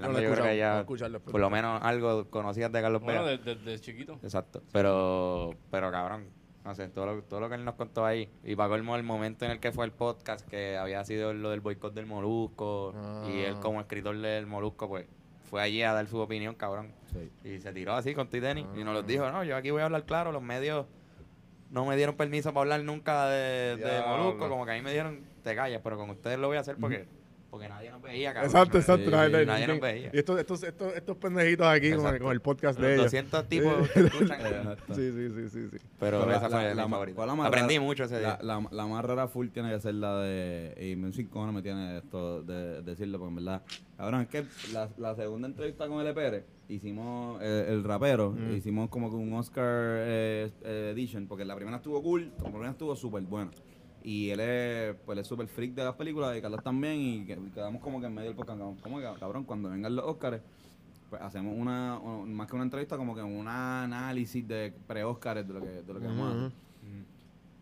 Fernando, 0.00 0.20
yo 0.20 0.32
creo 0.32 0.44
que 0.44 0.56
ya 0.56 0.84
por 1.30 1.40
lo 1.40 1.50
menos 1.50 1.80
algo 1.82 2.28
conocías 2.30 2.70
de 2.72 2.80
Carlos 2.82 3.02
Bueno, 3.02 3.24
Vega. 3.24 3.36
desde 3.36 3.54
desde 3.56 3.80
chiquito. 3.80 4.18
Exacto. 4.22 4.62
Pero, 4.72 5.54
pero 5.70 5.90
cabrón, 5.90 6.26
no 6.64 6.74
sé, 6.74 6.88
todo 6.88 7.06
lo, 7.06 7.22
todo 7.22 7.40
lo 7.40 7.48
que 7.48 7.54
él 7.56 7.64
nos 7.64 7.74
contó 7.74 8.04
ahí. 8.06 8.28
Y 8.42 8.56
para 8.56 8.68
colmo 8.70 8.96
el 8.96 9.02
momento 9.02 9.44
en 9.44 9.50
el 9.50 9.60
que 9.60 9.70
fue 9.72 9.84
el 9.84 9.92
podcast, 9.92 10.46
que 10.48 10.76
había 10.76 11.04
sido 11.04 11.32
lo 11.34 11.50
del 11.50 11.60
boicot 11.60 11.92
del 11.94 12.06
Molusco. 12.06 12.94
Y 13.28 13.40
él 13.40 13.54
Ah. 13.56 13.60
como 13.60 13.80
escritor 13.80 14.16
del 14.18 14.46
Molusco, 14.46 14.88
pues, 14.88 15.06
fue 15.50 15.60
allí 15.62 15.82
a 15.82 15.92
dar 15.92 16.06
su 16.06 16.18
opinión, 16.18 16.54
cabrón. 16.54 16.92
sí. 17.12 17.30
Y 17.48 17.60
se 17.60 17.72
tiró 17.72 17.92
así 17.94 18.14
con 18.14 18.28
Titanic. 18.28 18.66
Y 18.76 18.78
nos 18.84 18.88
Ah. 18.88 18.94
los 18.94 19.06
dijo, 19.06 19.30
no, 19.30 19.44
yo 19.44 19.56
aquí 19.56 19.70
voy 19.70 19.82
a 19.82 19.84
hablar 19.84 20.04
claro, 20.04 20.32
los 20.32 20.42
medios 20.42 20.86
no 21.70 21.84
me 21.84 21.96
dieron 21.96 22.16
permiso 22.16 22.50
para 22.52 22.62
hablar 22.62 22.82
nunca 22.84 23.26
de, 23.28 23.76
de. 23.76 24.02
Molusco. 24.06 24.48
Como 24.48 24.64
que 24.64 24.72
a 24.72 24.74
mí 24.74 24.80
me 24.82 24.92
dieron, 24.92 25.20
te 25.42 25.54
callas, 25.54 25.80
pero 25.84 25.96
con 25.98 26.08
ustedes 26.10 26.38
lo 26.38 26.48
voy 26.48 26.56
a 26.56 26.60
hacer 26.60 26.76
porque, 26.80 27.06
porque 27.54 27.68
nadie 27.68 27.90
nos 27.90 28.02
veía, 28.02 28.32
cabrón. 28.34 28.50
Exacto, 28.50 28.78
exacto. 28.78 29.04
Sí, 29.04 29.10
la 29.10 29.22
gente- 29.22 29.46
nadie 29.46 29.66
nos 29.68 29.80
veía. 29.80 30.10
Y 30.12 30.18
estos, 30.18 30.38
estos, 30.40 30.62
estos, 30.64 30.94
estos 30.94 31.16
pendejitos 31.16 31.66
aquí 31.66 31.92
con 31.92 32.18
con 32.18 32.32
el 32.32 32.40
podcast 32.40 32.78
de 32.80 32.96
Los 32.96 33.12
ellos. 33.14 33.30
200 33.32 33.48
tipos 33.48 33.88
que 33.90 34.00
escuchan. 34.06 34.38
Sí, 34.88 35.12
sí, 35.12 35.28
sí, 35.30 35.48
sí, 35.48 35.68
sí. 35.70 35.76
Pero, 36.00 36.18
Pero 36.20 36.26
la- 36.26 36.36
esa 36.36 36.48
la- 36.48 36.56
fue 36.60 36.74
la 36.74 36.82
mi 36.84 36.90
ma- 36.90 36.96
favorita. 36.96 37.16
¿cuál 37.16 37.28
la 37.28 37.34
más 37.36 37.46
Aprendí 37.46 37.74
rara? 37.76 37.86
mucho 37.86 38.04
ese 38.04 38.18
día. 38.18 38.38
La, 38.42 38.60
la, 38.60 38.68
la 38.70 38.86
más 38.86 39.04
rara 39.04 39.28
full 39.28 39.48
tiene 39.50 39.70
que 39.72 39.80
ser 39.80 39.94
la 39.94 40.18
de. 40.18 40.74
Y 40.92 40.96
me 40.96 41.10
cojones 41.28 41.54
me 41.54 41.62
tiene 41.62 41.98
esto 41.98 42.42
de, 42.42 42.82
decirlo, 42.82 43.18
porque 43.18 43.30
en 43.30 43.36
verdad. 43.44 43.62
Cabrón, 43.96 44.22
es 44.22 44.28
que 44.28 44.44
la, 44.72 44.88
la 44.98 45.14
segunda 45.14 45.46
entrevista 45.46 45.86
con 45.86 46.00
L. 46.00 46.12
Pérez, 46.12 46.44
hicimos 46.68 47.38
eh, 47.40 47.66
el 47.68 47.84
rapero, 47.84 48.32
Mm. 48.32 48.56
hicimos 48.56 48.88
como 48.90 49.08
que 49.10 49.16
un 49.16 49.32
Oscar 49.34 49.64
eh, 49.68 50.50
eh, 50.64 50.90
edition, 50.92 51.28
porque 51.28 51.44
la 51.44 51.54
primera 51.54 51.76
estuvo 51.76 52.02
cool, 52.02 52.32
la 52.38 52.50
primera 52.50 52.70
estuvo 52.70 52.96
súper 52.96 53.22
buena. 53.22 53.50
Y 54.06 54.28
él 54.30 54.40
es, 54.40 54.94
pues, 55.06 55.18
es 55.18 55.26
súper 55.26 55.48
freak 55.48 55.72
de 55.72 55.82
las 55.82 55.94
películas, 55.94 56.36
y 56.36 56.42
Carlos 56.42 56.62
también, 56.62 57.00
y 57.00 57.24
que- 57.24 57.38
quedamos 57.54 57.80
como 57.82 58.00
que 58.00 58.06
en 58.06 58.14
medio 58.14 58.28
del 58.28 58.36
podcast. 58.36 58.60
Como 58.82 58.98
que, 59.00 59.08
cabrón, 59.18 59.44
cuando 59.44 59.70
vengan 59.70 59.96
los 59.96 60.04
Oscars, 60.04 60.42
pues 61.08 61.22
hacemos 61.22 61.54
una, 61.56 61.98
un- 61.98 62.32
más 62.34 62.46
que 62.46 62.54
una 62.54 62.64
entrevista, 62.64 62.96
como 62.98 63.14
que 63.14 63.22
un 63.22 63.48
análisis 63.48 64.46
de 64.46 64.74
pre-Oscars 64.86 65.48
de 65.48 65.54
lo 65.54 65.60
que, 65.60 65.66
de 65.68 65.92
lo 65.94 66.00
que 66.00 66.06
vamos 66.06 66.34
a 66.34 66.46
hacer. 66.46 66.52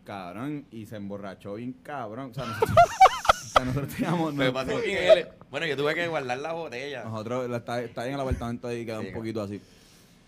Cabrón, 0.03 0.65
y 0.69 0.85
se 0.85 0.97
emborrachó 0.97 1.53
bien 1.55 1.73
cabrón. 1.81 2.31
O 2.31 2.33
sea, 2.33 2.45
nosotros, 2.45 2.77
o 3.29 3.47
sea, 3.47 3.65
nosotros 3.65 3.95
teníamos. 3.95 4.33
Pasó 4.53 4.79
él- 4.83 5.27
bueno, 5.49 5.65
yo 5.65 5.77
tuve 5.77 5.95
que 5.95 6.07
guardar 6.07 6.39
la 6.39 6.51
botella. 6.51 7.05
nosotros 7.05 7.49
está, 7.49 7.81
está 7.81 8.01
ahí 8.01 8.09
en 8.09 8.15
el 8.15 8.19
apartamento 8.19 8.67
ahí, 8.67 8.85
queda 8.85 8.99
Sí, 9.01 9.07
un 9.07 9.13
poquito 9.13 9.41
así. 9.41 9.61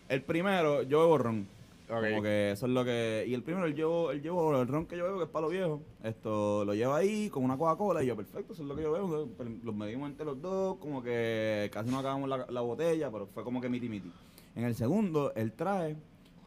El 0.07 0.21
primero, 0.21 0.83
yo 0.83 1.17
ron. 1.17 1.45
Ok. 1.87 2.09
Como 2.09 2.21
que 2.23 2.51
eso 2.51 2.65
es 2.65 2.71
lo 2.71 2.83
que. 2.83 3.25
Y 3.27 3.33
el 3.35 3.43
primero, 3.43 3.65
él 3.67 3.75
llevo, 3.75 4.09
él 4.11 4.21
llevo 4.21 4.59
el 4.59 4.67
ron 4.67 4.87
que 4.87 4.97
yo 4.97 5.03
bebo, 5.05 5.17
que 5.19 5.25
es 5.25 5.29
para 5.29 5.43
los 5.43 5.51
viejos. 5.51 5.81
Esto 6.03 6.65
lo 6.65 6.73
lleva 6.73 6.97
ahí 6.97 7.29
con 7.29 7.43
una 7.43 7.57
Coca-Cola. 7.57 8.03
Y 8.03 8.07
yo, 8.07 8.15
perfecto, 8.15 8.53
eso 8.53 8.63
es 8.63 8.67
lo 8.67 8.75
que 8.75 8.81
yo 8.83 8.91
bebo. 8.91 9.29
Pero 9.37 9.51
Los 9.63 9.75
medimos 9.75 10.09
entre 10.09 10.25
los 10.25 10.41
dos, 10.41 10.77
como 10.77 11.03
que 11.03 11.69
casi 11.71 11.91
no 11.91 11.99
acabamos 11.99 12.27
la, 12.27 12.45
la 12.49 12.61
botella, 12.61 13.11
pero 13.11 13.27
fue 13.27 13.43
como 13.43 13.61
que 13.61 13.69
miti 13.69 13.87
miti. 13.87 14.11
En 14.55 14.63
el 14.63 14.73
segundo, 14.75 15.31
él 15.35 15.51
trae 15.53 15.95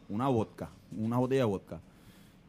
una 0.09 0.29
vodka, 0.29 0.71
una 0.97 1.19
botella 1.19 1.43
de 1.43 1.47
vodka. 1.47 1.81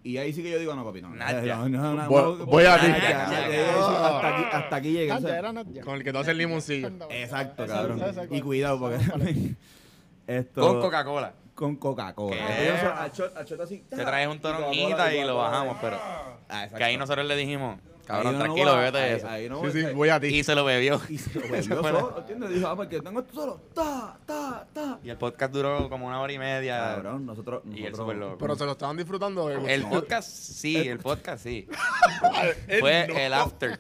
Y 0.02 0.18
ahí 0.18 0.32
sí 0.34 0.42
que 0.42 0.50
yo 0.50 0.58
digo, 0.58 0.74
no, 0.74 0.84
papi, 0.86 1.02
no. 1.02 1.10
Nadia. 1.14 1.58
no, 1.68 1.70
no, 1.70 1.94
no, 1.94 2.10
Voy- 2.10 2.46
voy 2.46 2.64
a 2.66 2.80
ti. 2.80 2.88
Hasta 2.88 4.28
aquí, 4.36 4.44
hasta 4.52 4.76
aquí 4.78 4.92
llegué. 4.94 5.12
o 5.12 5.16
Nadia, 5.16 5.28
sea, 5.30 5.40
era 5.40 5.54
Nadia. 5.54 5.84
Con 5.84 5.96
el 5.96 6.04
que 6.04 6.12
tú 6.12 6.18
haces 6.20 6.30
el 6.32 6.38
limoncillo. 6.38 6.90
Exacto, 7.12 7.68
cabrón. 7.68 8.02
Y 8.32 8.42
cuidado, 8.42 8.80
porque. 8.80 8.98
esto, 10.28 10.62
Con 10.62 10.82
Coca-Cola. 10.82 11.34
Con 11.60 11.76
Coca-Cola. 11.76 12.38
¿Qué? 12.38 12.70
Entonces, 12.70 12.88
a 12.90 13.08
shot- 13.10 13.36
a 13.38 13.44
shot 13.44 13.60
así, 13.60 13.84
Te 13.90 13.98
traes 13.98 14.30
un 14.30 14.40
toronjita 14.40 15.14
y 15.14 15.26
lo 15.26 15.36
bajamos, 15.36 15.78
pero 15.82 15.98
Ah, 16.00 16.64
exacto. 16.64 16.78
que 16.78 16.84
ahí 16.86 16.96
nosotros 16.96 17.26
le 17.26 17.36
dijimos, 17.36 17.78
Cabrón, 18.08 18.34
no 18.34 18.40
tranquilo, 18.40 18.72
va, 18.72 18.78
bébete 18.80 18.98
ahí- 18.98 19.14
eso. 19.18 19.28
ahí 19.30 19.50
no 19.50 19.62
Sí, 19.70 19.72
sí, 19.86 19.94
voy 19.94 20.08
a 20.10 20.20
ti. 20.20 20.28
Y 20.28 20.44
se 20.44 20.56
lo 20.56 20.64
bebió. 20.66 21.00
Y 21.10 21.18
se 21.20 21.38
lo 21.38 21.42
bebió 21.52 21.84
solo, 21.84 22.16
¿entiendes? 22.18 22.50
Dijo, 22.52 22.68
ah, 22.68 22.76
porque 22.76 23.02
tengo 23.02 23.20
esto 23.20 23.34
solo. 23.34 23.62
Ta, 23.76 24.18
ta, 24.26 24.66
ta. 24.74 25.00
Y 25.04 25.10
el 25.10 25.18
podcast 25.18 25.54
duró 25.54 25.90
como 25.90 26.08
una 26.08 26.20
hora 26.22 26.32
y 26.34 26.40
media. 26.40 26.96
Cabrón, 26.96 27.26
nosotros. 27.28 27.62
Y 27.66 27.84
él 27.84 27.92
nosotros- 27.92 27.98
súper 27.98 28.16
loco. 28.18 28.38
Pero 28.40 28.56
se 28.56 28.66
lo 28.66 28.72
estaban 28.72 28.98
disfrutando. 28.98 29.48
de- 29.50 29.74
El 29.76 29.84
podcast 29.86 30.28
sí, 30.30 30.76
el 30.88 30.98
podcast 31.00 31.44
sí. 31.44 31.68
Fue 32.80 33.06
no. 33.08 33.16
el 33.18 33.34
after. 33.34 33.80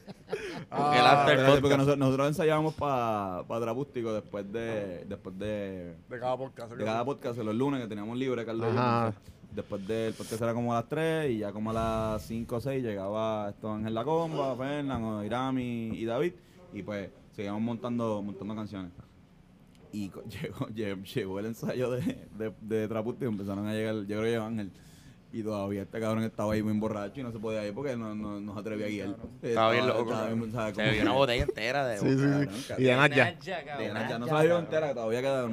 Ah, 0.72 0.93
el 0.99 1.05
after 1.05 1.34
Espérate, 1.39 1.61
porque 1.61 1.78
nosotros, 1.78 1.97
nosotros 1.97 2.28
ensayábamos 2.28 2.74
para 2.76 3.43
pa 3.47 3.59
Trapústico 3.59 4.13
después 4.13 4.51
de 4.51 5.03
después 5.07 5.38
de, 5.39 5.95
De 6.09 6.20
cada 6.20 6.38
podcast. 6.38 6.72
de 6.74 6.86
cada 6.86 7.03
podcast, 7.05 7.39
los 7.39 7.55
lunes 7.55 7.82
que 7.82 7.88
teníamos 7.88 8.17
libre, 8.17 8.45
Carlos. 8.45 8.67
Ajá. 8.76 9.13
Después 9.51 9.88
del 9.88 10.13
podcast 10.13 10.41
era 10.43 10.53
como 10.53 10.72
a 10.74 10.76
las 10.82 10.89
3 10.89 11.32
y 11.32 11.38
ya 11.39 11.51
como 11.51 11.72
a 11.72 11.74
las 12.13 12.22
5 12.22 12.55
o 12.55 12.61
6 12.61 12.84
llegaba 12.84 13.49
esto 13.49 13.72
Ángel 13.74 13.95
La 13.95 14.03
Comba, 14.03 14.55
Fernán, 14.55 15.26
Irami 15.26 15.89
y 15.95 16.05
David. 16.05 16.34
Y 16.72 16.84
pues 16.84 17.09
seguíamos 17.36 17.61
montando, 17.61 18.22
montando 18.22 18.55
canciones. 18.55 18.91
Y 19.91 20.11
llegó, 20.41 20.67
lle- 20.67 21.03
llegó 21.15 21.39
el 21.39 21.47
ensayo 21.47 21.89
de, 21.89 22.28
de, 22.38 22.53
de 22.61 22.88
Trapústico 22.88 23.26
y 23.26 23.34
empezaron 23.34 23.65
a 23.65 23.74
llegar, 23.74 23.95
yo 23.95 24.05
creo 24.05 24.22
que 24.22 24.30
llegó 24.30 24.43
Ángel. 24.45 24.72
Y 25.32 25.44
todavía 25.44 25.84
este 25.84 26.00
cabrón 26.00 26.24
estaba 26.24 26.54
ahí 26.54 26.64
muy 26.64 26.74
borracho 26.80 27.20
y 27.22 27.24
no 27.24 27.32
se 27.32 27.38
podía 27.38 27.64
ir 27.68 27.72
porque 27.76 27.96
no, 27.96 28.16
no, 28.16 28.40
no 28.40 28.54
se 28.56 28.60
atrevía 28.62 28.88
a 28.88 28.90
guiar. 28.90 29.16
Estaba 29.44 29.72
bien 29.74 29.86
loco. 29.88 30.12
estaba 30.12 30.28
bien, 30.34 30.52
Se 30.74 30.92
que- 30.96 31.02
una 31.04 31.12
botella 31.12 31.44
entera 31.44 31.88
de 31.88 31.98
Sí, 32.00 32.06
sí. 32.08 32.74
Y 32.80 32.84
de 32.86 32.96
cabrón. 32.96 34.10
De 34.10 34.20
no 34.20 34.26
se 34.28 34.34
la 34.34 34.42
dio 34.42 34.58
entera, 34.58 34.88
que 34.88 34.94
todavía 34.96 35.22
queda. 35.22 35.50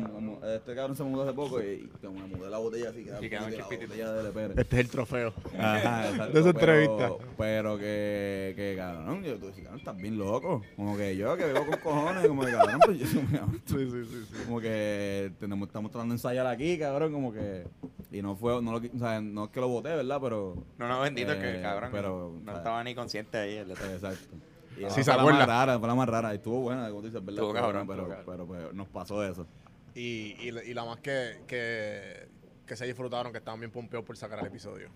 Este 0.57 0.75
cabrón 0.75 0.97
se 0.97 1.03
mudó 1.05 1.25
hace 1.25 1.35
poco 1.35 1.61
y, 1.63 1.67
y 1.67 1.89
como 2.07 2.27
me 2.27 2.37
mudé 2.37 2.49
la 2.49 2.57
botella 2.57 2.89
así, 2.89 3.05
queda 3.05 3.21
Sí, 3.21 3.29
queda 3.29 3.45
un 3.45 3.53
la 3.53 3.65
botella 3.67 4.13
de 4.15 4.23
Lepere. 4.23 4.55
Este 4.57 4.77
es 4.77 4.81
el 4.81 4.89
trofeo. 4.91 5.35
Ajá, 5.59 6.09
exacto, 6.09 6.33
De 6.33 6.41
esa 6.41 6.53
pero- 6.59 6.73
entrevista. 6.75 7.11
Pero 7.37 7.79
que, 7.79 8.53
que 8.57 8.75
cabrón, 8.79 9.23
yo 9.25 9.37
tú 9.37 9.47
dices, 9.49 9.63
cabrón, 9.63 9.79
estás 9.81 9.97
bien 9.99 10.17
loco. 10.17 10.63
Como 10.75 10.97
que 10.97 11.15
yo 11.19 11.37
que 11.37 11.47
vivo 11.49 11.67
con 11.67 11.79
cojones, 11.81 12.27
como 12.27 12.47
que 12.47 12.53
cabrón, 12.53 12.81
pues 12.83 12.99
yo 12.99 13.07
Sí, 13.67 13.91
sí, 13.91 14.05
sí. 14.07 14.25
sí. 14.33 14.43
como 14.47 14.59
que 14.59 15.33
tenemos, 15.39 15.69
estamos 15.69 15.91
tratando 15.91 16.13
de 16.13 16.17
ensayar 16.17 16.47
aquí, 16.47 16.79
cabrón, 16.79 17.13
como 17.13 17.31
que. 17.31 17.65
Y 18.13 18.23
no 18.23 18.37
fue, 18.37 18.63
no, 18.63 18.73
lo, 18.73 18.79
o 18.79 18.99
sea, 18.99 19.21
no 19.21 19.45
es 19.45 19.51
que 19.51 19.61
lo 19.61 19.66
boté, 19.69 19.89
¿verdad? 19.95 20.19
Pero. 20.21 20.65
No, 20.79 20.89
no, 20.89 21.01
bendito 21.01 21.33
que 21.39 21.59
Eh, 21.59 21.63
cabrón. 21.63 21.91
pero, 21.93 22.35
no 22.43 22.57
estaba 22.57 22.83
ni 22.85 22.95
consciente 22.95 23.39
ahí. 23.39 23.57
el- 23.57 23.71
Exacto. 23.71 24.37
Y 24.79 24.85
Sí, 24.91 25.03
se 25.03 25.05
fue 25.05 25.15
la 25.15 25.21
acuerda. 25.21 25.39
más 25.41 25.49
rara, 25.49 25.79
fue 25.79 25.89
la 25.89 25.95
más 25.95 26.09
rara. 26.09 26.33
Y 26.33 26.37
estuvo 26.37 26.61
buena, 26.61 26.89
como 26.91 27.01
dices, 27.03 27.15
¿verdad? 27.25 27.43
Estuvo 27.45 27.53
cabrón, 27.55 27.87
pero, 27.87 28.09
pero, 28.27 28.47
pero, 28.47 28.73
nos 28.73 28.89
pasó 28.89 29.25
eso. 29.25 29.47
Y, 29.95 30.37
y, 30.41 30.51
la- 30.51 30.63
y 30.65 30.75
la 30.75 30.85
más 30.85 30.99
que, 30.99 31.39
que, 31.47 32.29
que 32.67 32.77
se 32.77 32.85
disfrutaron, 32.85 33.33
que 33.33 33.39
estaban 33.39 33.59
bien 33.61 33.73
pompeados 33.73 34.05
por 34.07 34.17
sacar 34.19 34.39
el 34.41 34.47
episodio. 34.47 34.89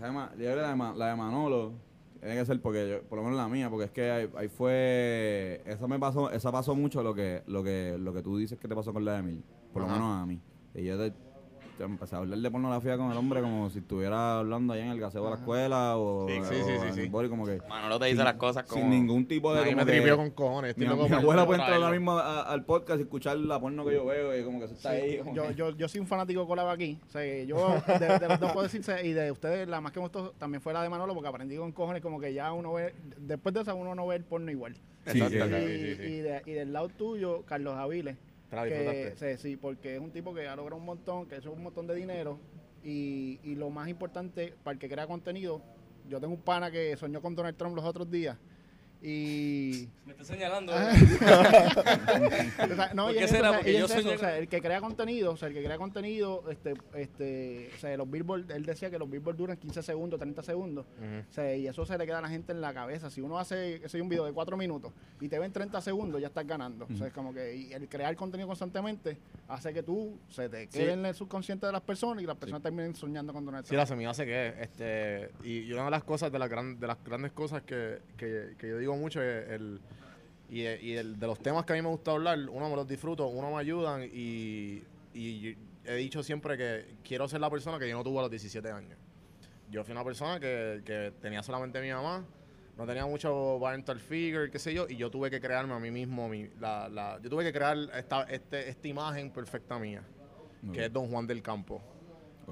Además, 0.00 0.30
yo 0.32 0.38
creo 0.38 0.56
que 0.56 0.60
la 0.62 0.68
de, 0.68 0.76
Ma- 0.76 0.94
la 0.94 1.06
de 1.08 1.16
Manolo 1.16 1.72
tiene 2.20 2.36
que 2.36 2.44
ser 2.46 2.60
porque 2.60 2.88
yo, 2.90 3.02
por 3.04 3.16
lo 3.18 3.24
menos 3.24 3.38
la 3.38 3.48
mía, 3.48 3.70
porque 3.70 3.84
es 3.86 3.90
que 3.90 4.10
ahí, 4.10 4.30
ahí 4.36 4.48
fue, 4.48 5.62
esa 5.66 5.86
me 5.86 5.98
pasó, 5.98 6.30
esa 6.30 6.50
pasó 6.52 6.74
mucho 6.74 7.02
lo 7.02 7.14
que, 7.14 7.42
lo 7.46 7.62
que, 7.62 7.96
lo 7.98 8.12
que 8.12 8.22
tú 8.22 8.36
dices 8.36 8.58
que 8.58 8.66
te 8.68 8.74
pasó 8.74 8.92
con 8.92 9.04
la 9.04 9.12
de 9.14 9.18
Emil, 9.20 9.44
por 9.72 9.82
lo 9.82 9.88
menos 9.88 10.22
a 10.22 10.26
mí. 10.26 10.40
Y 10.74 10.84
yo 10.84 10.98
te, 10.98 11.12
empecé 11.80 12.14
a 12.14 12.18
hablar 12.18 12.38
de 12.38 12.50
pornografía 12.50 12.96
con 12.96 13.10
el 13.10 13.16
hombre 13.16 13.40
como 13.40 13.68
si 13.70 13.78
estuviera 13.80 14.38
hablando 14.38 14.72
allá 14.72 14.84
en 14.84 14.90
el 14.92 15.00
gaseo 15.00 15.24
de 15.24 15.30
la 15.30 15.36
escuela 15.36 15.96
o, 15.96 16.28
Sí, 16.28 16.34
sí, 16.34 16.40
o 16.40 16.64
sí, 16.66 16.72
sí, 16.80 16.86
en 16.88 16.94
sí. 16.94 17.00
el 17.02 17.08
body, 17.10 17.28
como 17.28 17.44
que 17.46 17.60
Manolo 17.68 17.98
te 17.98 18.06
dice 18.06 18.16
sin- 18.18 18.24
las 18.24 18.34
cosas 18.34 18.64
como. 18.64 18.80
sin 18.82 18.90
ningún 18.90 19.26
tipo 19.26 19.52
de 19.52 19.60
A 19.60 19.64
mí 19.64 19.70
como 19.72 19.84
me 19.84 19.90
tripió 19.92 20.16
con 20.16 20.30
cojones. 20.30 20.76
mi, 20.78 20.86
abuela 20.86 21.46
puede 21.46 21.60
entrar 21.60 21.74
ahora 21.82 21.90
mismo 21.90 22.12
a- 22.12 22.42
al 22.42 22.64
podcast 22.64 23.00
y 23.00 23.02
escuchar 23.02 23.36
la 23.38 23.60
porno 23.60 23.84
que 23.84 23.94
yo 23.94 24.04
veo 24.06 24.38
y 24.38 24.44
como 24.44 24.58
que 24.58 24.66
eso 24.66 24.74
está 24.74 24.90
ahí. 24.90 25.18
como 25.18 25.34
Yo, 25.34 25.48
que- 25.48 25.54
yo, 25.54 25.70
yo 25.76 25.88
soy 25.88 26.00
un 26.00 26.06
fanático 26.06 26.46
colado 26.46 26.70
aquí. 26.70 26.98
O 27.08 27.10
sea, 27.10 27.22
yo 27.44 27.82
de, 27.86 28.18
de 28.18 28.28
los 28.28 28.40
dos 28.40 28.52
puedo 28.52 28.62
decirse, 28.64 29.06
y 29.06 29.12
de 29.12 29.30
ustedes, 29.32 29.66
la 29.68 29.80
más 29.80 29.92
que 29.92 29.98
me 30.00 30.04
gustó 30.06 30.30
también 30.38 30.60
fue 30.60 30.72
la 30.72 30.82
de 30.82 30.88
Manolo, 30.88 31.14
porque 31.14 31.28
aprendí 31.28 31.56
con 31.56 31.72
cojones 31.72 32.02
como 32.02 32.20
que 32.20 32.32
ya 32.34 32.52
uno 32.52 32.72
ve, 32.74 32.94
después 33.18 33.54
de 33.54 33.62
esa 33.62 33.74
uno 33.74 33.94
no 33.94 34.06
ve 34.06 34.16
el 34.16 34.24
porno 34.24 34.50
igual. 34.50 34.74
Sí, 35.06 35.18
y, 35.18 35.20
sí, 35.22 35.28
sí, 35.28 35.38
sí, 35.38 35.94
sí. 35.96 36.02
y 36.02 36.16
de- 36.20 36.42
y 36.46 36.52
del 36.52 36.72
lado 36.72 36.88
tuyo, 36.88 37.42
Carlos 37.46 37.74
Aviles, 37.76 38.16
Sí, 39.16 39.36
sí, 39.38 39.56
porque 39.56 39.94
es 39.94 40.00
un 40.00 40.10
tipo 40.10 40.34
que 40.34 40.46
ha 40.48 40.56
logrado 40.56 40.78
un 40.80 40.86
montón, 40.86 41.26
que 41.26 41.36
es 41.36 41.46
un 41.46 41.62
montón 41.62 41.86
de 41.86 41.94
dinero, 41.94 42.38
y, 42.82 43.40
y 43.42 43.54
lo 43.54 43.70
más 43.70 43.88
importante, 43.88 44.54
para 44.62 44.74
el 44.74 44.78
que 44.78 44.88
crea 44.88 45.06
contenido, 45.06 45.62
yo 46.08 46.20
tengo 46.20 46.34
un 46.34 46.42
pana 46.42 46.70
que 46.70 46.96
soñó 46.96 47.22
con 47.22 47.34
Donald 47.34 47.56
Trump 47.56 47.74
los 47.76 47.84
otros 47.84 48.10
días, 48.10 48.38
y... 49.06 49.86
Me 50.06 50.12
está 50.12 50.24
señalando. 50.24 50.72
O 52.64 52.74
sea, 52.74 52.94
no, 52.94 53.04
¿Por 53.06 53.14
y 53.14 53.18
qué 53.18 53.24
es 53.24 53.32
eso, 53.32 53.50
o 53.50 53.52
sea, 53.52 53.72
yo 53.72 53.84
o 54.14 54.18
sea, 54.18 54.38
el 54.38 54.48
que 54.48 54.60
crea 54.60 54.80
contenido, 54.80 55.32
o 55.32 55.36
sea, 55.36 55.48
el 55.48 55.54
que 55.54 55.62
crea 55.62 55.76
contenido, 55.76 56.44
este, 56.50 56.74
este, 56.94 57.70
o 57.76 57.78
sea, 57.78 57.96
los 57.96 58.10
billboards, 58.10 58.48
él 58.50 58.64
decía 58.64 58.90
que 58.90 58.98
los 58.98 59.08
billboards 59.10 59.38
duran 59.38 59.56
15 59.56 59.82
segundos, 59.82 60.18
30 60.18 60.42
segundos, 60.42 60.86
o 61.30 61.32
sea, 61.32 61.54
y 61.54 61.66
eso 61.66 61.84
se 61.84 61.98
le 61.98 62.06
queda 62.06 62.18
a 62.18 62.22
la 62.22 62.28
gente 62.28 62.52
en 62.52 62.60
la 62.60 62.72
cabeza. 62.72 63.10
Si 63.10 63.20
uno 63.20 63.38
hace, 63.38 63.80
yo, 63.80 64.02
un 64.02 64.08
video 64.08 64.24
de 64.24 64.32
4 64.32 64.56
minutos 64.56 64.92
y 65.20 65.28
te 65.28 65.38
ven 65.38 65.52
30 65.52 65.80
segundos, 65.80 66.20
ya 66.20 66.28
estás 66.28 66.46
ganando. 66.46 66.86
O 66.92 66.96
sea, 66.96 67.08
es 67.08 67.12
como 67.12 67.34
que 67.34 67.54
y 67.54 67.72
el 67.72 67.88
crear 67.88 68.14
contenido 68.16 68.48
constantemente 68.48 69.18
hace 69.48 69.72
que 69.74 69.82
tú 69.82 70.18
se 70.30 70.48
te 70.48 70.66
quede 70.68 70.84
Sí. 70.86 70.90
en 70.90 71.04
el 71.06 71.14
subconsciente 71.14 71.66
de 71.66 71.72
las 71.72 71.82
personas 71.82 72.22
y 72.22 72.26
las 72.26 72.36
personas 72.36 72.62
terminen 72.62 72.94
soñando 72.94 73.32
con 73.32 73.44
Donald 73.44 73.66
Sí, 73.66 73.76
la 73.76 73.86
semilla 73.86 74.14
se 74.14 74.24
que 74.24 74.54
este 74.60 75.30
y, 75.42 75.60
y 75.60 75.72
una 75.72 75.84
de 75.84 75.90
las 75.90 76.04
cosas 76.04 76.32
de 76.32 76.38
las 76.38 76.48
gran, 76.48 76.78
de 76.80 76.86
las 76.86 77.02
grandes 77.04 77.32
cosas 77.32 77.62
que, 77.62 77.98
que, 78.16 78.54
que 78.58 78.68
yo 78.68 78.78
digo 78.78 78.93
mucho 78.96 79.22
es 79.22 79.50
el 79.50 79.80
y, 80.48 80.60
y 80.62 80.96
el, 80.96 81.18
de 81.18 81.26
los 81.26 81.38
temas 81.40 81.64
que 81.64 81.72
a 81.72 81.76
mí 81.76 81.82
me 81.82 81.88
gusta 81.88 82.12
hablar, 82.12 82.38
uno 82.50 82.68
me 82.68 82.76
los 82.76 82.86
disfruto, 82.86 83.26
uno 83.26 83.50
me 83.50 83.58
ayudan 83.58 84.02
y, 84.02 84.82
y 85.14 85.56
he 85.84 85.94
dicho 85.96 86.22
siempre 86.22 86.56
que 86.56 86.96
quiero 87.02 87.28
ser 87.28 87.40
la 87.40 87.50
persona 87.50 87.78
que 87.78 87.88
yo 87.88 87.96
no 87.96 88.04
tuve 88.04 88.18
a 88.18 88.22
los 88.22 88.30
17 88.30 88.70
años. 88.70 88.98
Yo 89.70 89.82
fui 89.84 89.92
una 89.92 90.04
persona 90.04 90.38
que, 90.38 90.82
que 90.84 91.12
tenía 91.20 91.42
solamente 91.42 91.80
mi 91.80 91.90
mamá, 91.90 92.24
no 92.76 92.86
tenía 92.86 93.06
mucho 93.06 93.58
parental 93.60 93.98
figure, 93.98 94.50
qué 94.50 94.58
sé 94.58 94.74
yo, 94.74 94.86
y 94.88 94.96
yo 94.96 95.10
tuve 95.10 95.30
que 95.30 95.40
crearme 95.40 95.74
a 95.74 95.78
mí 95.78 95.90
mismo, 95.90 96.28
mi, 96.28 96.48
la, 96.60 96.88
la, 96.88 97.18
yo 97.22 97.30
tuve 97.30 97.44
que 97.44 97.52
crear 97.52 97.76
esta, 97.94 98.24
este, 98.24 98.68
esta 98.68 98.88
imagen 98.88 99.30
perfecta 99.30 99.78
mía, 99.78 100.02
que 100.72 100.84
es 100.86 100.92
Don 100.92 101.08
Juan 101.08 101.26
del 101.26 101.42
Campo. 101.42 101.80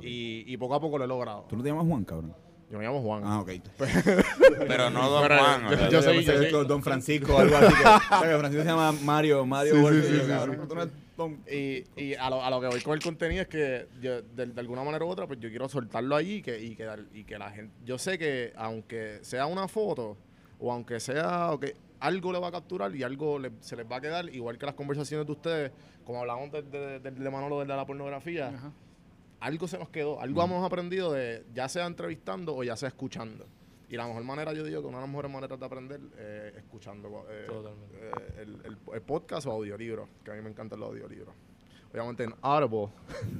Y, 0.00 0.44
y 0.46 0.56
poco 0.56 0.74
a 0.74 0.80
poco 0.80 0.96
lo 0.96 1.04
he 1.04 1.08
logrado. 1.08 1.44
¿Tú 1.48 1.56
no 1.56 1.62
te 1.62 1.68
llamas 1.68 1.86
Juan, 1.86 2.04
cabrón? 2.04 2.34
Yo 2.72 2.78
me 2.78 2.84
llamo 2.84 3.02
Juan. 3.02 3.22
Ah, 3.24 3.40
ok. 3.40 3.50
Pero 4.66 4.90
no 4.90 5.10
Don 5.10 5.22
Pero, 5.28 5.38
Juan. 5.38 5.60
yo- 5.62 5.66
o 5.68 5.76
sea, 5.76 5.88
yo 5.90 6.02
soy- 6.02 6.24
yo 6.24 6.32
soy- 6.50 6.66
Don 6.66 6.82
Francisco 6.82 7.34
o 7.34 7.38
algo 7.38 7.54
así. 7.56 7.66
Que, 7.74 7.82
o 7.82 8.20
sea, 8.20 8.20
que 8.30 8.38
Francisco 8.38 8.62
se 8.64 8.68
llama 8.70 8.92
Mario, 9.04 9.44
Mario 9.46 9.72
Sí, 9.72 9.76
sí, 9.78 9.82
Borges, 9.82 10.06
sí, 10.06 10.12
y 10.12 10.16
yo, 10.16 10.22
sí, 10.22 10.28
cabrón, 10.28 11.40
Y, 11.50 11.84
y 12.02 12.14
a, 12.14 12.30
lo, 12.30 12.42
a 12.42 12.48
lo 12.50 12.60
que 12.62 12.66
voy 12.68 12.80
con 12.80 12.94
el 12.94 13.02
contenido 13.02 13.42
es 13.42 13.48
que 13.48 13.86
yo, 14.00 14.22
de, 14.22 14.46
de 14.46 14.60
alguna 14.60 14.82
manera 14.82 15.04
u 15.04 15.08
otra, 15.08 15.26
pues 15.26 15.38
yo 15.38 15.50
quiero 15.50 15.68
soltarlo 15.68 16.16
allí 16.16 16.36
y 16.36 16.42
que, 16.42 16.58
y 16.60 16.74
que, 16.74 16.88
y 17.12 17.24
que 17.24 17.38
la 17.38 17.50
gente. 17.50 17.74
Yo 17.84 17.98
sé 17.98 18.16
que 18.18 18.52
aunque 18.56 19.18
sea 19.22 19.44
una 19.46 19.68
foto 19.68 20.16
o 20.58 20.72
aunque 20.72 20.98
sea. 20.98 21.52
o 21.52 21.60
que 21.60 21.76
algo 22.00 22.32
le 22.32 22.40
va 22.40 22.48
a 22.48 22.52
capturar 22.52 22.96
y 22.96 23.02
algo 23.04 23.38
le- 23.38 23.52
se 23.60 23.76
les 23.76 23.86
va 23.86 23.96
a 23.96 24.00
quedar, 24.00 24.28
igual 24.34 24.58
que 24.58 24.66
las 24.66 24.74
conversaciones 24.74 25.24
de 25.26 25.32
ustedes, 25.32 25.70
como 26.04 26.20
hablamos 26.20 26.50
de, 26.50 26.62
de, 26.62 26.98
de- 26.98 27.10
de 27.12 27.30
Manolo 27.30 27.60
de 27.60 27.66
la 27.66 27.86
pornografía, 27.86 28.48
Ajá. 28.48 28.72
Algo 29.42 29.68
se 29.68 29.78
nos 29.78 29.88
quedó, 29.88 30.20
algo 30.20 30.42
hemos 30.42 30.64
aprendido 30.64 31.12
de 31.12 31.44
ya 31.54 31.68
sea 31.68 31.86
entrevistando 31.86 32.56
o 32.56 32.64
ya 32.64 32.76
sea 32.76 32.88
escuchando. 32.88 33.46
Y 33.88 33.96
la 33.96 34.06
mejor 34.06 34.24
manera, 34.24 34.52
yo 34.54 34.64
digo 34.64 34.80
que 34.80 34.86
una 34.86 34.98
de 34.98 35.02
las 35.02 35.10
mejores 35.10 35.30
maneras 35.30 35.60
de 35.60 35.66
aprender 35.66 36.00
es 36.18 36.56
escuchando 36.56 37.26
eh, 37.28 37.44
Totalmente. 37.46 37.96
eh, 38.00 38.40
el, 38.42 38.48
el- 38.64 38.78
el 38.94 39.02
podcast 39.02 39.46
o 39.46 39.52
audiolibros, 39.52 40.08
que 40.24 40.30
a 40.30 40.34
mí 40.34 40.40
me 40.40 40.48
encantan 40.50 40.80
los 40.80 40.88
audiolibros. 40.88 41.34
Obviamente 41.92 42.24
en 42.24 42.34
Audible, 42.40 42.88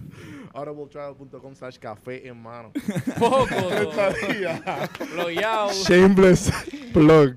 audibletrial.com 0.52 1.54
slash 1.54 1.78
café 1.78 2.28
en 2.28 2.42
mano. 2.42 2.70
Poco. 3.18 3.46
Shameless 5.88 6.50
plug. 6.92 7.36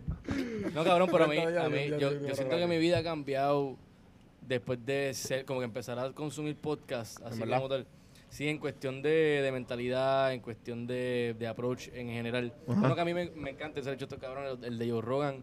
No, 0.73 0.83
cabrón, 0.83 1.09
pero 1.11 1.23
a 1.23 1.27
mí, 1.27 1.37
a 1.37 1.69
mí- 1.69 1.89
yo, 1.99 2.11
siento 2.35 2.57
que 2.57 2.67
mi 2.67 2.77
vida 2.77 2.99
ha 2.99 3.03
cambiado 3.03 3.77
después 4.41 4.83
de 4.85 5.13
ser, 5.13 5.45
como 5.45 5.59
que 5.59 5.65
empezar 5.65 5.97
a 5.99 6.11
consumir 6.11 6.55
podcast, 6.57 7.21
así 7.23 7.39
como 7.39 7.69
tal. 7.69 7.87
Sí, 8.35 8.49
en 8.49 8.57
cuestión 8.57 9.01
de, 9.01 9.39
de 9.41 9.49
mentalidad, 9.53 10.33
en 10.33 10.41
cuestión 10.41 10.85
de, 10.85 11.37
de 11.39 11.47
approach 11.47 11.87
en 11.93 12.09
general. 12.09 12.53
Uno 12.67 12.93
que 12.93 12.99
a 12.99 13.05
mí 13.05 13.13
me, 13.13 13.29
me 13.29 13.51
encanta, 13.51 13.79
ha 13.79 13.93
hecho 13.93 14.03
estos 14.03 14.19
cabrones, 14.19 14.57
el 14.61 14.77
de 14.77 14.89
Joe 14.91 15.01
Rogan, 15.01 15.41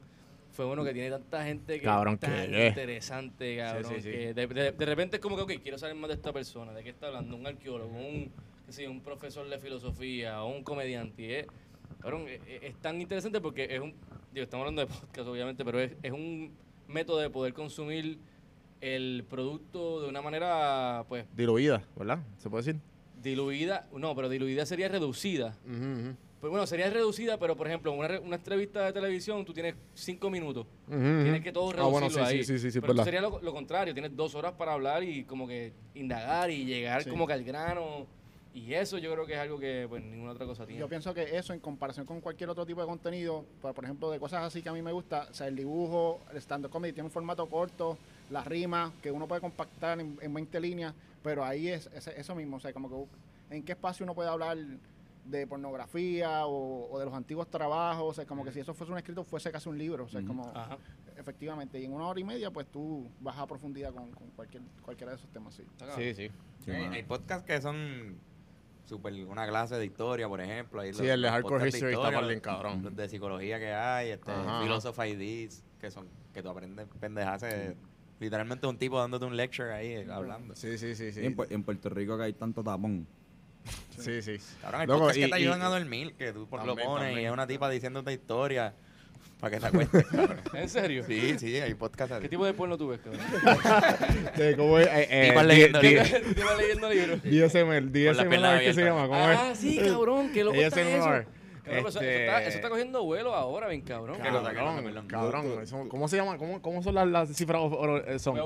fue 0.50 0.66
uno 0.66 0.84
que 0.84 0.92
tiene 0.92 1.08
tanta 1.08 1.42
gente 1.42 1.76
que 1.80 1.86
Cabrón, 1.86 2.14
es 2.14 2.20
tan 2.20 2.50
que- 2.50 2.66
interesante, 2.68 3.56
cabrón, 3.56 3.92
sí, 3.94 4.02
sí. 4.02 4.10
que 4.10 4.34
de, 4.34 4.46
de- 4.46 4.72
de 4.72 4.84
repente 4.84 5.16
es 5.16 5.22
como 5.22 5.36
que, 5.36 5.42
ok, 5.56 5.62
quiero 5.62 5.78
saber 5.78 5.94
más 5.96 6.08
de 6.08 6.16
esta 6.16 6.34
persona, 6.34 6.72
de 6.74 6.82
qué 6.84 6.90
está 6.90 7.06
hablando, 7.06 7.34
un 7.34 7.46
arqueólogo, 7.46 7.96
un, 7.96 8.30
qué 8.66 8.72
sé 8.72 8.82
yo, 8.82 8.90
un 8.90 9.00
profesor 9.00 9.48
de 9.48 9.58
filosofía, 9.58 10.42
o 10.42 10.54
un 10.54 10.62
comediante, 10.62 11.40
es, 11.40 11.46
cabrón, 11.98 12.28
es, 12.28 12.40
es- 12.46 12.62
es 12.64 12.74
tan 12.82 13.00
interesante 13.00 13.40
porque 13.40 13.74
es 13.74 13.80
un, 13.80 13.94
digo, 14.34 14.44
estamos 14.44 14.64
hablando 14.68 14.82
de 14.82 14.88
podcast 14.88 15.26
obviamente, 15.28 15.64
pero 15.64 15.80
es, 15.80 15.92
es 16.02 16.12
un 16.12 16.52
método 16.88 17.20
de 17.20 17.30
poder 17.30 17.54
consumir 17.54 18.18
el 18.82 19.24
producto 19.30 20.02
de 20.02 20.08
una 20.08 20.20
manera, 20.20 21.04
pues, 21.08 21.24
Diluida, 21.34 21.82
¿verdad? 21.96 22.18
¿Se 22.38 22.50
puede 22.50 22.64
decir? 22.64 22.80
diluida, 23.22 23.86
no, 23.96 24.16
pero 24.16 24.28
diluida 24.28 24.66
sería 24.66 24.88
reducida. 24.88 25.54
Pues 25.64 26.50
bueno, 26.50 26.66
sería 26.66 26.90
reducida, 26.90 27.38
pero 27.38 27.56
por 27.56 27.68
ejemplo, 27.68 27.92
una, 27.92 28.08
re- 28.08 28.18
una 28.18 28.34
entrevista 28.34 28.84
de 28.84 28.92
televisión 28.92 29.44
tú 29.44 29.52
tienes 29.54 29.76
cinco 29.94 30.28
minutos. 30.28 30.66
Tienes 30.88 31.40
que 31.40 31.52
todo 31.52 31.70
Ah, 31.70 31.74
reducirlo 31.74 31.90
bueno, 31.92 32.10
sí, 32.10 32.18
ahí. 32.18 32.38
sí, 32.44 32.54
sí, 32.54 32.58
sí, 32.58 32.70
sí, 32.72 32.80
pero 32.80 32.94
verdad. 32.94 33.04
sería 33.04 33.20
lo, 33.20 33.40
lo 33.40 33.52
contrario, 33.52 33.94
tienes 33.94 34.16
dos 34.16 34.34
horas 34.34 34.54
para 34.58 34.72
hablar 34.72 35.04
y 35.04 35.22
como 35.22 35.46
que 35.46 35.72
indagar 35.94 36.50
y 36.50 36.64
llegar 36.64 37.04
Sí. 37.04 37.10
como 37.10 37.28
que 37.28 37.32
al 37.34 37.44
grano. 37.44 38.08
Y 38.54 38.74
eso 38.74 38.98
yo 38.98 39.12
creo 39.12 39.26
que 39.26 39.32
es 39.32 39.38
algo 39.38 39.58
que 39.58 39.86
pues 39.88 40.02
ninguna 40.02 40.32
otra 40.32 40.44
cosa 40.44 40.66
tiene. 40.66 40.78
Yo 40.80 40.88
pienso 40.88 41.14
que 41.14 41.36
eso 41.36 41.54
en 41.54 41.60
comparación 41.60 42.04
con 42.04 42.20
cualquier 42.20 42.50
otro 42.50 42.66
tipo 42.66 42.80
de 42.80 42.86
contenido, 42.86 43.46
por, 43.62 43.72
por 43.74 43.84
ejemplo, 43.84 44.10
de 44.10 44.18
cosas 44.18 44.42
así 44.44 44.62
que 44.62 44.68
a 44.68 44.72
mí 44.72 44.82
me 44.82 44.92
gusta, 44.92 45.26
o 45.30 45.34
sea, 45.34 45.48
el 45.48 45.56
dibujo, 45.56 46.20
el 46.30 46.36
stand-up 46.36 46.70
comedy 46.70 46.92
tiene 46.92 47.06
un 47.06 47.10
formato 47.10 47.46
corto, 47.48 47.96
las 48.30 48.46
rimas, 48.46 48.92
que 49.02 49.10
uno 49.10 49.26
puede 49.26 49.40
compactar 49.40 50.00
en, 50.00 50.18
en 50.20 50.34
20 50.34 50.60
líneas, 50.60 50.94
pero 51.22 51.44
ahí 51.44 51.68
es, 51.68 51.88
es 51.94 52.08
eso 52.08 52.34
mismo, 52.34 52.58
o 52.58 52.60
sea, 52.60 52.72
como 52.74 52.90
que 52.90 53.56
en 53.56 53.62
qué 53.62 53.72
espacio 53.72 54.04
uno 54.04 54.14
puede 54.14 54.28
hablar 54.28 54.58
de 55.24 55.46
pornografía 55.46 56.46
o, 56.46 56.90
o 56.92 56.98
de 56.98 57.04
los 57.06 57.14
antiguos 57.14 57.48
trabajos, 57.48 58.10
o 58.10 58.12
sea, 58.12 58.26
como 58.26 58.44
que 58.44 58.52
si 58.52 58.60
eso 58.60 58.74
fuese 58.74 58.92
un 58.92 58.98
escrito 58.98 59.24
fuese 59.24 59.50
casi 59.50 59.68
un 59.68 59.78
libro, 59.78 60.04
o 60.04 60.08
sea, 60.08 60.20
como 60.22 60.50
Ajá. 60.54 60.76
efectivamente, 61.16 61.80
y 61.80 61.84
en 61.84 61.92
una 61.92 62.06
hora 62.08 62.20
y 62.20 62.24
media 62.24 62.50
pues 62.50 62.66
tú 62.66 63.08
vas 63.20 63.38
a 63.38 63.46
profundidad 63.46 63.94
con, 63.94 64.10
con 64.10 64.28
cualquier, 64.30 64.62
cualquiera 64.82 65.12
de 65.12 65.18
esos 65.18 65.30
temas, 65.30 65.54
sí. 65.54 65.64
Sí, 65.96 66.14
sí. 66.14 66.30
Sí, 66.64 66.70
hay, 66.70 66.82
mano. 66.82 66.94
hay 66.94 67.02
podcasts 67.04 67.46
que 67.46 67.60
son 67.60 68.16
super 68.84 69.12
una 69.26 69.46
clase 69.46 69.76
de 69.76 69.84
historia, 69.86 70.28
por 70.28 70.40
ejemplo. 70.40 70.80
Ahí 70.80 70.92
Sí, 70.92 71.06
el 71.06 71.22
de 71.22 71.28
Hardcore 71.28 71.68
History 71.68 71.92
está 71.92 72.08
historia, 72.08 72.20
bien 72.20 72.32
los- 72.34 72.40
cabrón. 72.42 72.82
Los 72.82 72.96
de 72.96 73.08
psicología 73.08 73.58
que 73.58 73.72
hay, 73.72 74.10
este. 74.10 74.32
Philosophy 74.62 75.16
This, 75.16 75.64
que 75.80 75.90
son 75.90 76.08
que 76.32 76.42
tú 76.42 76.48
aprendes 76.48 76.86
pendejas. 77.00 77.42
eh, 77.44 77.76
Literalmente 78.20 78.66
un 78.68 78.78
tipo 78.78 79.00
dándote 79.00 79.24
un 79.24 79.36
lecture 79.36 79.72
ahí, 79.72 79.88
eh, 79.94 80.06
hablando. 80.10 80.54
Sí, 80.54 80.78
sí, 80.78 80.94
sí, 80.94 81.10
sí. 81.12 81.26
en, 81.26 81.36
Pu- 81.36 81.46
en 81.50 81.64
Puerto 81.64 81.88
Rico 81.88 82.16
que 82.16 82.22
hay 82.24 82.32
tanto 82.32 82.62
tapón. 82.62 83.04
Sí, 83.98 84.22
sí. 84.22 84.36
Cabrón, 84.60 84.86
podcasts 84.86 85.16
y- 85.18 85.20
que 85.22 85.28
te 85.28 85.34
ayudan 85.34 85.60
y- 85.60 85.64
a 85.64 85.68
dormir, 85.68 86.14
que 86.14 86.32
tú 86.32 86.46
por 86.48 86.60
lo 86.60 86.66
También, 86.74 86.88
pones 86.88 87.18
y 87.18 87.24
es 87.24 87.32
una 87.32 87.46
tipa 87.48 87.68
diciéndote 87.68 88.12
historia 88.12 88.74
para 89.42 89.56
que 89.56 89.60
te 89.60 89.66
acuestes, 89.66 90.06
cabrón. 90.06 90.40
¿En 90.54 90.68
serio? 90.68 91.02
Sí, 91.04 91.34
sí, 91.36 91.56
hay 91.60 91.74
podcasts 91.74 92.12
así. 92.12 92.22
¿Qué 92.22 92.28
tipo 92.28 92.46
de 92.46 92.54
porno 92.54 92.78
tú 92.78 92.86
ves, 92.88 93.00
cabrón? 93.00 93.20
Sí, 94.36 94.42
¿Cómo 94.56 94.78
es? 94.78 94.86
Eh, 94.86 95.08
eh, 95.10 95.34
di- 95.36 95.46
leyendo 95.48 95.80
di- 95.80 95.88
libros. 95.88 96.08
¿Te 96.36 96.44
vas 96.44 96.56
leyendo 96.58 96.90
libros? 96.90 97.22
DSMR, 97.24 97.90
DSMR, 97.90 98.60
¿qué 98.60 98.72
se 98.72 98.84
llama? 98.84 99.08
¿Cómo 99.08 99.16
Ah, 99.16 99.52
sí, 99.56 99.78
cabrón, 99.78 100.30
qué 100.32 100.44
loco 100.44 100.56
está 100.56 100.80
eso. 100.80 101.04
ASMR. 101.08 101.26
Cabrón, 101.64 101.84
pero 101.84 101.88
eso, 101.88 101.88
eso 101.88 102.00
Este- 102.00 102.24
está, 102.24 102.42
eso 102.42 102.56
está 102.56 102.68
cogiendo 102.70 103.04
vuelo 103.04 103.34
ahora, 103.36 103.68
bien 103.68 103.82
cabrón. 103.82 104.16
¿Qué 104.20 104.28
cosa, 104.30 104.32
qué 104.32 104.40
cosa, 104.40 104.52
Cabrón, 104.54 104.84
perdón? 104.84 105.06
cabrón. 105.06 105.62
eso- 105.62 105.88
¿Cómo 105.88 106.08
se 106.08 106.16
llama? 106.16 106.36
¿Cómo, 106.36 106.60
cómo 106.60 106.82
son 106.82 106.94
las, 106.96 107.06
las 107.06 107.28
cifras 107.36 107.60
o- 107.62 107.66
o- 107.66 108.18
son? 108.18 108.36
A 108.38 108.44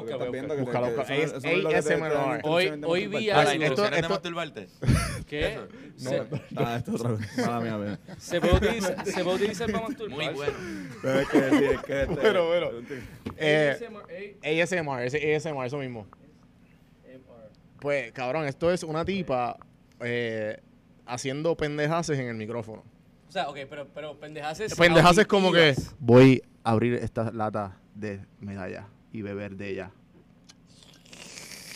Hoy- 2.43 3.07
vi 3.07 3.31
esto- 3.31 4.09
masturbarte. 4.11 4.69
¿Qué? 5.27 5.59
Se, 5.97 6.23
Ah, 6.57 6.77
esto 6.77 6.95
es 6.95 7.01
otra 7.01 7.11
cosa. 7.17 7.27
Mala 7.51 7.61
mía, 7.61 7.79
mía. 7.79 7.99
se 8.19 8.41
puede 8.41 8.55
utilizar, 8.57 9.05
se 9.07 9.25
puede 9.25 9.37
utilizar 9.37 9.73
para 9.73 9.89
masturbar. 9.89 10.19
Muy 10.19 10.35
bueno. 10.35 10.53
Pero 11.03 11.21
es 11.21 11.29
que, 11.29 11.51
sí, 11.51 11.65
es 11.65 11.81
que 11.83 12.03
este- 12.03 12.15
Bueno, 12.15 12.47
bueno. 12.47 12.71
Eh, 13.39 13.77
ASMR, 14.45 15.07
ASMR, 15.07 15.67
eso 15.67 15.79
mismo. 15.79 16.07
Pues, 17.81 18.13
cabrón, 18.13 18.47
esto 18.47 18.71
es 18.71 18.83
una 18.83 19.05
tipa 19.05 19.57
eh, 20.01 20.59
haciendo 21.07 21.57
pendejaces 21.57 22.19
en 22.19 22.27
el 22.29 22.35
micrófono. 22.35 22.83
O 23.29 23.33
sea, 23.33 23.49
ok, 23.49 23.59
pero, 23.69 23.87
pero 23.95 24.19
pendejaces. 24.19 24.75
Pendejaces 24.75 25.27
como 25.27 25.53
que 25.53 25.75
voy 25.99 26.43
a 26.65 26.71
abrir 26.73 26.95
esta 26.95 27.31
lata 27.33 27.77
de 27.95 28.21
medalla 28.41 28.87
y 29.13 29.23
beber 29.23 29.57
de 29.57 29.71
ella. 29.71 29.91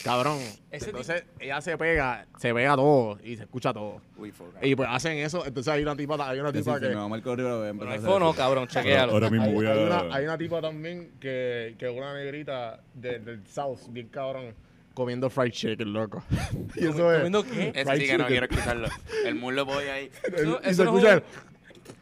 Cabrón. 0.03 0.39
Ese 0.71 0.87
entonces 0.87 1.25
ella 1.39 1.61
se 1.61 1.77
pega, 1.77 2.27
se 2.39 2.55
pega 2.55 2.75
todo 2.75 3.19
y 3.23 3.37
se 3.37 3.43
escucha 3.43 3.73
todo. 3.75 4.01
Uy. 4.17 4.33
Y 4.63 4.75
pues 4.75 4.89
hacen 4.91 5.19
eso, 5.19 5.45
entonces 5.45 5.71
hay 5.73 5.83
una 5.83 5.95
tipa, 5.95 6.15
hay 6.27 6.41
una 6.41 6.51
sí, 6.53 6.59
tipa 6.59 6.77
sí, 6.77 6.81
que 6.81 6.89
me 6.89 6.95
va 6.95 7.05
a 7.05 7.09
marcar 7.09 7.35
arriba, 7.35 7.59
voy 7.59 7.69
a 7.69 7.73
Pero 7.73 7.93
empezar 7.93 8.19
no 8.19 8.27
a 8.27 8.31
hay 8.31 8.37
cabrón, 8.37 8.69
chequealo. 8.69 9.13
Ahora 9.13 9.29
mismo 9.29 9.47
hay, 9.47 9.53
voy 9.55 9.67
hay 9.67 9.79
a... 9.79 9.87
una, 9.87 10.15
hay 10.15 10.25
una 10.25 10.39
tipa 10.39 10.63
también 10.63 11.13
que, 11.21 11.75
que 11.79 11.89
una 11.91 12.15
negrita 12.15 12.81
de- 12.95 13.19
del 13.19 13.47
South, 13.47 13.81
bien 13.91 14.09
cabrón, 14.09 14.55
comiendo 14.95 15.31
fried 15.31 15.53
chicken, 15.53 15.93
loco. 15.93 16.23
y 16.77 16.87
eso 16.87 17.13
es. 17.13 17.19
¿Comiendo 17.19 17.45
qué? 17.45 17.73
Fried 17.85 18.01
sí 18.01 18.07
que 18.07 18.19
no 18.19 18.27
quiero 18.27 18.47
escucharlo. 18.47 18.89
El 19.25 19.35
muslo 19.35 19.65
voy 19.65 19.85
ahí. 19.85 20.11
Eso- 20.37 20.61
y, 20.63 20.69
eso 20.69 20.75
se 20.75 20.85
no 20.85 20.99
escucha 20.99 21.23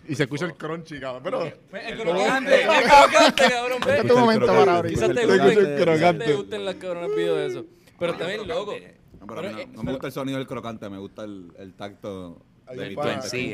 y 0.09 0.15
se 0.15 0.23
escucha 0.23 0.47
el 0.47 0.55
crunchy, 0.55 0.99
cabrón. 1.01 1.23
Pero. 1.23 1.53
Pues, 1.71 1.83
El 1.87 1.99
crocante, 2.01 2.55
el 2.63 2.67
crocante, 2.69 3.43
cabrón. 3.49 3.79
Este 3.81 3.97
es 4.01 4.07
tu 4.07 4.19
momento 4.19 4.47
para 4.47 4.77
abrir. 4.79 4.95
Quizás 4.95 5.15
te 5.15 5.27
gusten, 5.27 6.19
te 6.19 6.35
gusten 6.35 6.65
las 6.65 6.75
cabronas 6.77 7.11
de 7.11 7.47
eso. 7.47 7.65
Pero 7.99 8.15
también 8.15 8.49
loco. 8.49 8.75
No, 9.21 9.27
pero 9.27 9.41
Pero, 9.43 9.53
no, 9.53 9.59
eh, 9.59 9.67
no 9.67 9.73
me 9.73 9.79
pero- 9.83 9.93
gusta 9.93 10.07
el 10.07 10.13
sonido 10.13 10.39
del 10.39 10.47
crocante, 10.47 10.89
me 10.89 10.99
gusta 10.99 11.25
el, 11.25 11.53
el 11.59 11.75
tacto 11.75 12.41
de 12.75 12.89
mi 12.91 12.97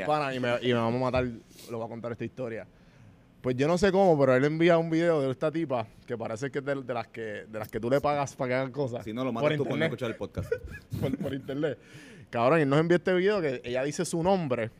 pana 0.06 0.34
y, 0.34 0.40
me, 0.40 0.58
y 0.62 0.68
me 0.68 0.74
vamos 0.74 1.00
a 1.00 1.04
matar, 1.04 1.24
lo 1.70 1.78
voy 1.78 1.86
a 1.86 1.88
contar 1.88 2.12
esta 2.12 2.24
historia. 2.24 2.66
Pues 3.44 3.56
yo 3.56 3.68
no 3.68 3.76
sé 3.76 3.92
cómo, 3.92 4.18
pero 4.18 4.34
él 4.34 4.44
envía 4.46 4.78
un 4.78 4.88
video 4.88 5.20
de 5.20 5.30
esta 5.30 5.52
tipa 5.52 5.86
que 6.06 6.16
parece 6.16 6.50
que 6.50 6.60
es 6.60 6.64
de, 6.64 6.82
de 6.82 6.94
las 6.94 7.06
que 7.08 7.20
de 7.46 7.58
las 7.58 7.68
que 7.68 7.78
tú 7.78 7.90
le 7.90 8.00
pagas 8.00 8.34
para 8.34 8.48
que 8.48 8.54
hagan 8.54 8.72
cosas. 8.72 9.04
Si 9.04 9.12
no, 9.12 9.22
lo 9.22 9.34
por 9.34 9.42
matas 9.42 9.58
tú 9.58 9.64
por 9.64 9.78
no 9.78 9.84
escuchar 9.84 10.08
el 10.10 10.16
podcast. 10.16 10.50
por, 11.00 11.14
por 11.18 11.34
internet. 11.34 11.78
Cabrón, 12.30 12.62
y 12.62 12.64
nos 12.64 12.80
envía 12.80 12.96
este 12.96 13.12
video 13.12 13.42
que 13.42 13.60
ella 13.62 13.84
dice 13.84 14.06
su 14.06 14.22
nombre 14.22 14.70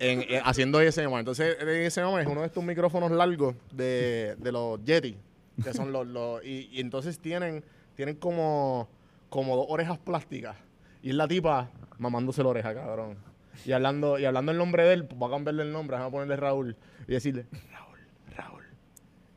en, 0.00 0.22
en- 0.28 0.42
haciendo 0.44 0.78
ASMR. 0.80 1.20
Entonces, 1.20 1.56
el 1.60 1.86
ASMR 1.86 2.20
es 2.20 2.26
uno 2.26 2.40
de 2.40 2.48
estos 2.48 2.64
micrófonos 2.64 3.12
largos 3.12 3.54
de, 3.72 4.34
de 4.38 4.50
los 4.52 4.82
Yeti, 4.84 5.16
que 5.62 5.72
son 5.72 5.92
los... 5.92 6.04
los 6.06 6.44
y, 6.44 6.68
y 6.72 6.80
entonces 6.80 7.18
tienen, 7.20 7.64
tienen 7.94 8.16
como, 8.16 8.88
como 9.30 9.54
dos 9.56 9.66
orejas 9.68 9.98
plásticas. 9.98 10.56
Y 11.00 11.10
es 11.10 11.14
la 11.14 11.28
tipa 11.28 11.70
mamándose 11.98 12.42
la 12.42 12.48
oreja, 12.48 12.74
cabrón. 12.74 13.16
Y 13.64 13.72
hablando, 13.72 14.18
y 14.18 14.24
hablando 14.24 14.52
el 14.52 14.58
nombre 14.58 14.84
de 14.84 14.94
él, 14.94 15.04
pues, 15.06 15.18
voy 15.18 15.28
a 15.28 15.34
cambiarle 15.34 15.62
el 15.62 15.72
nombre, 15.72 15.96
vamos 15.96 16.08
a 16.08 16.12
ponerle 16.12 16.36
Raúl. 16.36 16.76
Y 17.08 17.12
decirle, 17.12 17.46
Raúl, 17.72 17.98
Raúl, 18.36 18.64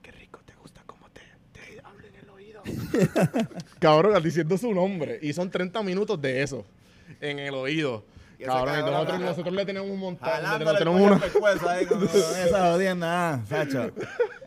qué 0.01 0.11
rico 0.11 0.39
te 0.45 0.55
gusta 0.55 0.81
cómo 0.85 1.09
te, 1.09 1.21
te 1.51 1.81
hablo 1.83 2.07
en 2.07 2.15
el 2.15 2.29
oído. 2.29 2.61
Cabrón, 3.79 4.21
diciendo 4.23 4.57
su 4.57 4.73
nombre. 4.73 5.19
Y 5.21 5.33
son 5.33 5.49
30 5.49 5.81
minutos 5.83 6.21
de 6.21 6.43
eso. 6.43 6.65
En 7.21 7.39
el 7.39 7.53
oído. 7.55 8.05
Y 8.39 8.45
Cabrón, 8.45 8.75
y 8.75 8.77
cabrón, 8.77 8.93
nosotros, 8.93 9.19
nosotros 9.19 9.53
le 9.53 9.65
tenemos 9.65 9.89
un 9.89 9.99
montón. 9.99 10.29
le 10.59 10.73
tenemos 10.77 11.01
una. 11.01 11.15
al 11.15 11.21
pescuezo 11.21 11.69
ahí 11.69 11.85
con, 11.85 11.99
con 11.99 12.07
esa 12.47 12.71
jodienda, 12.71 13.33
ah, 13.33 13.41
Sacho. 13.45 13.91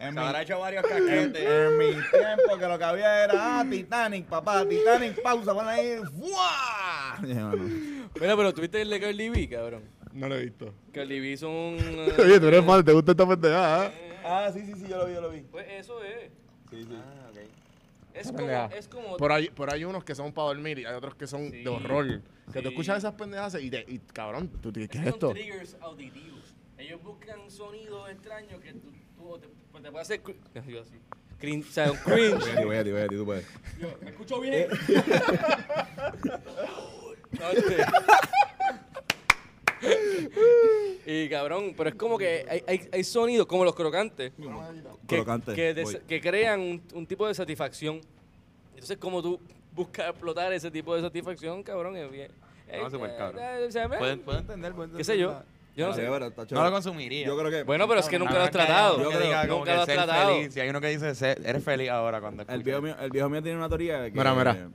En 0.01 0.14
mi, 0.14 0.20
habrá 0.20 0.43
hecho 0.43 0.59
varios 0.59 0.83
caquetes. 0.83 1.47
en 1.47 1.77
mi 1.77 1.91
tiempo 1.91 2.59
que 2.59 2.68
lo 2.68 2.79
que 2.79 2.85
había 2.85 3.25
era, 3.25 3.61
ah, 3.61 3.66
Titanic, 3.68 4.25
papá, 4.29 4.66
Titanic, 4.66 5.20
pausa, 5.20 5.53
pon 5.53 5.68
ahí, 5.68 6.01
¡fuah! 6.18 7.18
Mira, 8.23 8.37
pero 8.37 8.55
tuviste 8.55 8.81
el 8.81 8.89
de 8.89 9.01
Cardi 9.01 9.29
B, 9.29 9.49
cabrón. 9.49 9.83
No 10.12 10.29
lo 10.29 10.37
he 10.37 10.45
visto. 10.45 10.73
Cardi 10.93 11.18
B 11.18 11.33
hizo 11.33 11.49
un. 11.51 11.77
Oye, 12.18 12.39
tú 12.39 12.47
eres 12.47 12.64
mal, 12.64 12.85
te 12.85 12.93
gusta 12.93 13.11
esta 13.11 13.27
pendejada. 13.27 13.87
¿eh? 13.89 14.12
Ah, 14.25 14.51
sí, 14.55 14.61
sí, 14.64 14.75
sí, 14.77 14.87
yo 14.89 14.99
lo 14.99 15.07
vi, 15.07 15.14
yo 15.14 15.20
lo 15.20 15.31
vi. 15.31 15.41
Pues 15.41 15.66
eso 15.70 16.03
es. 16.05 16.31
Sí, 16.70 16.85
sí. 16.85 16.95
Ah, 16.97 17.31
ok. 17.31 17.39
Es 18.14 18.31
como. 18.31 18.49
Es 18.77 18.89
como. 18.89 19.16
Pero 19.16 19.35
hay, 19.35 19.51
pero 19.51 19.73
hay 19.73 19.85
unos 19.85 20.05
que 20.05 20.14
son 20.14 20.33
para 20.33 20.49
dormir 20.49 20.79
y 20.79 20.85
hay 20.85 20.95
otros 20.95 21.16
que 21.16 21.27
son 21.27 21.51
Sí, 21.51 21.64
de 21.64 21.68
horror. 21.68 22.20
Que 22.53 22.59
sí. 22.59 22.62
tú 22.62 22.68
escuchas 22.68 22.99
esas 22.99 23.14
pendejas 23.14 23.57
y, 23.61 23.70
te- 23.70 23.85
y 23.89 23.99
cabrón, 23.99 24.49
tú 24.61 24.70
te- 24.70 24.87
¿qué 24.87 24.99
es 24.99 25.03
Esos 25.05 25.14
esto? 25.14 25.27
son 25.29 25.35
triggers 25.35 25.77
auditivos. 25.81 26.55
Ellos 26.79 27.03
buscan 27.03 27.51
sonidos 27.51 28.09
extraños 28.11 28.61
que 28.61 28.73
tú, 28.75 28.93
tú 29.16 29.39
te, 29.41 29.49
pues 29.73 29.83
te 29.83 29.91
puede 29.91 30.03
hacer. 30.03 30.20
Yo 30.68 30.81
así. 30.83 30.95
Crin- 31.41 31.64
o 31.68 31.73
sea, 31.73 31.91
un 31.91 31.99
Voy 32.07 32.12
a 32.27 32.39
cringe. 32.39 32.57
ti, 32.57 32.64
voy 32.64 32.77
a 32.77 32.85
ti, 32.85 32.91
voy 32.93 33.01
a 33.01 33.09
ti, 33.09 33.16
tú 33.16 33.25
puedes. 33.25 33.47
Yo, 33.81 33.89
¿Me 34.03 34.11
escucho 34.11 34.41
bien? 34.41 34.68
Y 41.05 41.28
cabrón, 41.28 41.74
pero 41.76 41.91
es 41.91 41.97
como 41.97 42.16
que 42.16 42.47
hay, 42.49 42.62
hay, 42.66 42.89
hay 42.93 43.05
sonidos 43.05 43.47
como 43.47 43.64
los 43.64 43.74
crocantes 43.74 44.33
que, 45.07 45.16
Crocante, 45.16 45.55
que, 45.55 45.74
des- 45.74 45.85
voy. 45.85 46.01
que 46.07 46.20
crean 46.20 46.61
un, 46.61 46.83
un 46.95 47.07
tipo 47.07 47.26
de 47.26 47.35
satisfacción. 47.35 48.01
Entonces, 48.74 48.97
como 48.99 49.20
tú 49.22 49.41
buscas 49.74 50.11
explotar 50.11 50.53
ese 50.53 50.70
tipo 50.70 50.95
de 50.95 51.03
satisfacción, 51.03 51.62
cabrón, 51.62 51.97
es 51.97 52.11
bien. 52.11 52.30
No, 52.68 52.87
eh, 52.87 52.91
súper 52.91 53.16
cabrón. 53.16 53.43
eh, 53.43 53.68
puedo 54.24 54.39
entender, 54.39 54.72
puedo 54.72 54.85
entender. 54.85 54.97
¿Qué 54.99 55.05
sé 55.05 55.18
yo? 55.18 55.43
Yo 55.76 55.89
no 55.89 55.95
sé. 55.95 56.03
pero 56.03 56.26
está 56.26 56.43
No 56.43 56.47
chévere. 56.47 56.66
lo 56.66 56.72
consumiría. 56.72 57.26
Yo 57.26 57.37
creo 57.37 57.51
que. 57.51 57.62
Bueno, 57.64 57.89
pero 57.89 58.01
es 58.01 58.09
que 58.09 58.18
nunca 58.18 58.35
lo 58.35 58.41
has 58.43 58.49
Habrá 58.49 58.61
que- 58.61 58.66
tratado. 58.66 58.97
que 58.99 59.03
Yo 59.03 59.09
creo- 59.09 59.20
diga 59.22 59.43
como 59.49 59.59
nunca 59.61 59.70
que 59.70 59.74
lo 59.76 59.80
has 59.83 59.87
ser 59.87 59.97
tratado. 59.97 60.35
feliz. 60.37 60.55
Si 60.55 60.61
hay 60.61 60.68
uno 60.68 60.80
que 60.80 60.87
dice, 60.89 61.14
"Sé- 61.14 61.37
eres 61.45 61.64
feliz 61.64 61.91
ahora 61.91 62.20
cuando 62.20 62.43
El 62.43 62.49
escuchas". 62.49 62.64
viejo, 62.64 62.83
mío, 62.83 62.97
el 63.01 63.11
viejo 63.11 63.28
mío 63.28 63.43
tiene 63.43 63.59
una 63.59 63.68
teoría 63.68 64.05
que... 64.05 64.11
Mira, 64.12 64.35
mira. 64.35 64.68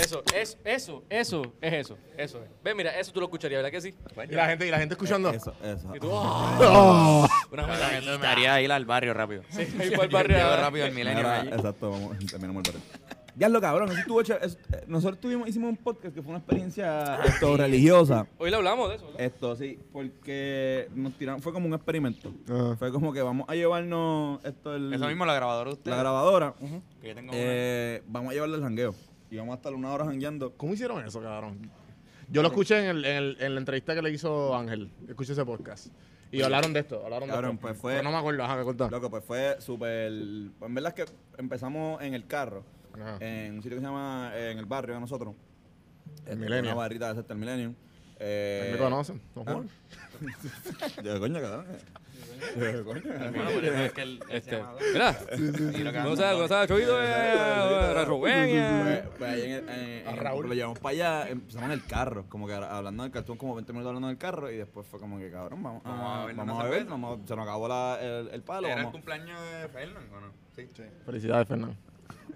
Eso, 0.00 0.22
es, 0.34 0.56
eso, 0.64 1.02
eso, 1.10 1.52
es 1.60 1.72
eso, 1.72 1.98
eso 2.16 2.42
es. 2.42 2.50
Ve, 2.64 2.74
mira, 2.74 2.98
eso 2.98 3.12
tú 3.12 3.20
lo 3.20 3.26
escucharías, 3.26 3.58
¿verdad 3.62 3.70
que 3.70 3.80
sí? 3.80 3.94
Y 4.28 4.34
la 4.34 4.46
gente, 4.48 4.66
y 4.66 4.70
la 4.70 4.78
gente 4.78 4.94
escuchando. 4.94 5.30
Eso, 5.30 5.54
eso. 5.62 5.94
Y 5.94 6.00
tú, 6.00 6.08
¡oh! 6.10 7.28
Una 7.52 7.98
eso 7.98 8.18
haría 8.24 8.60
ir 8.62 8.72
al 8.72 8.84
barrio 8.84 9.14
rápido. 9.14 9.42
Sí, 9.50 9.62
ahí 9.78 9.90
para 9.90 10.04
el 10.04 10.08
barrio. 10.10 10.36
Llego 10.36 10.56
rápido 10.56 10.84
al 10.86 10.92
milenio. 10.92 11.20
Exacto, 11.44 11.90
vamos, 11.90 12.18
terminamos 12.30 12.62
el 12.66 12.72
barrio. 12.72 12.88
Ya 13.36 13.48
lo 13.48 13.60
cabrón, 13.60 13.90
eso 13.90 14.00
estuvo 14.00 14.22
chévere. 14.22 14.44
Eso- 14.46 14.58
eh, 14.72 14.84
nosotros 14.86 15.20
tuvimos, 15.20 15.48
hicimos 15.48 15.70
un 15.70 15.76
podcast 15.76 16.14
que 16.14 16.20
fue 16.20 16.30
una 16.30 16.38
experiencia 16.40 17.20
esto, 17.24 17.56
religiosa. 17.56 18.26
Hoy 18.38 18.50
le 18.50 18.56
hablamos 18.56 18.90
de 18.90 18.96
eso, 18.96 19.06
¿verdad? 19.06 19.20
Esto 19.22 19.56
sí, 19.56 19.78
porque 19.92 20.88
nos 20.94 21.14
tiraron, 21.14 21.40
fue 21.40 21.52
como 21.52 21.66
un 21.66 21.72
experimento. 21.74 22.32
Ajá. 22.50 22.76
Fue 22.76 22.90
como 22.92 23.12
que 23.12 23.22
vamos 23.22 23.48
a 23.48 23.54
llevarnos 23.54 24.44
esto 24.44 24.74
el, 24.74 24.92
Eso 24.92 25.06
mismo 25.06 25.24
la 25.24 25.34
grabadora 25.34 25.70
usted. 25.70 25.90
la 25.90 25.96
grabadora. 25.96 26.54
Que 27.00 27.08
yo 27.08 27.14
tengo 27.14 27.30
eh, 27.34 28.02
vamos 28.08 28.30
a 28.30 28.34
llevarle 28.34 28.56
el 28.56 28.62
jangueo. 28.62 28.94
Y 29.30 29.36
vamos 29.36 29.52
a 29.52 29.56
estar 29.56 29.72
una 29.74 29.92
hora 29.92 30.04
jangueando. 30.04 30.52
¿Cómo 30.56 30.74
hicieron 30.74 31.04
eso, 31.04 31.20
cabrón? 31.22 31.70
Yo 32.28 32.42
lo 32.42 32.48
escuché 32.48 32.78
en, 32.78 32.96
el- 32.96 33.04
en 33.04 33.16
el- 33.16 33.36
en 33.40 33.54
la 33.54 33.60
entrevista 33.60 33.94
que 33.94 34.02
le 34.02 34.10
hizo 34.10 34.54
Ángel. 34.56 34.90
Escuché 35.08 35.32
ese 35.32 35.44
podcast. 35.44 35.88
Y 36.32 36.42
hablaron 36.42 36.72
de 36.72 36.80
esto, 36.80 37.02
hablaron 37.04 37.28
Cabrón, 37.28 37.50
de 37.50 37.54
esto. 37.56 37.60
pues 37.66 37.76
fue- 37.78 37.92
Pero 37.94 38.04
no 38.04 38.12
me 38.12 38.18
acuerdo, 38.18 38.44
ajá, 38.44 38.56
me 38.56 38.62
contó. 38.62 38.88
Loco, 38.88 39.10
pues 39.10 39.24
fue 39.24 39.56
súper. 39.60 40.12
pues 40.58 40.68
en 40.68 40.74
verdad 40.74 40.94
es 40.96 41.04
que 41.06 41.12
empezamos 41.38 42.00
en 42.02 42.14
el 42.14 42.26
carro, 42.28 42.62
Ajá. 42.94 43.16
en 43.20 43.54
un 43.56 43.62
sitio 43.62 43.76
que 43.78 43.80
se 43.80 43.86
llama, 43.88 44.30
en 44.36 44.58
el 44.58 44.66
barrio 44.66 44.94
de 44.94 45.00
nosotros. 45.00 45.34
Este, 46.18 46.36
Millennium. 46.36 46.66
Una 46.66 46.74
barrita 46.74 47.12
de 47.14 47.24
el 47.28 47.36
Millennium. 47.36 47.74
Eh, 48.20 48.68
me 48.72 48.78
conocen, 48.78 49.20
don 49.34 49.44
Juan. 49.44 49.68
Yo, 51.04 51.18
coño, 51.18 51.40
cabrón. 51.40 51.66
Coño. 52.84 53.02
Bueno, 53.04 53.50
pero 53.60 53.76
es 53.76 53.92
que 53.92 54.02
el, 54.02 54.20
Este, 54.28 54.62
mira, 55.76 56.04
no 56.04 56.16
sabes, 56.16 56.68
Chovito 56.68 57.00
es 57.02 58.08
Rubén. 58.08 59.02
pues 59.18 59.44
en- 59.44 60.20
lo 60.24 60.54
llevamos 60.54 60.78
para 60.78 60.92
allá, 60.92 61.28
empezamos 61.30 61.66
en 61.66 61.72
el 61.72 61.84
carro, 61.84 62.24
como 62.28 62.46
que 62.46 62.54
hablando 62.54 63.02
del 63.02 63.12
cartón, 63.12 63.36
como 63.36 63.54
20 63.54 63.72
minutos 63.72 63.88
hablando 63.90 64.08
del 64.08 64.18
carro, 64.18 64.50
y 64.50 64.56
después 64.56 64.86
fue 64.86 64.98
como 65.00 65.18
que, 65.18 65.30
cabrón, 65.30 65.62
vamos, 65.62 65.82
Vamos 65.84 66.06
a 66.06 66.14
a, 66.22 66.26
beber 66.26 66.36
vamos 66.36 66.60
a 66.60 66.64
beber, 66.64 66.84
vamos, 66.86 67.18
se 67.26 67.36
nos 67.36 67.42
acabó 67.46 67.68
la, 67.68 67.98
el, 68.00 68.28
el 68.28 68.42
palo, 68.42 68.66
¿Era 68.66 68.76
el 68.76 68.82
vamos. 68.84 68.92
cumpleaños 68.92 69.40
de 69.40 69.68
Fernan 69.68 70.02
o 70.14 70.20
no? 70.20 70.32
Sí. 70.56 70.68
Felicidades, 71.06 71.48
Fernando. 71.48 71.76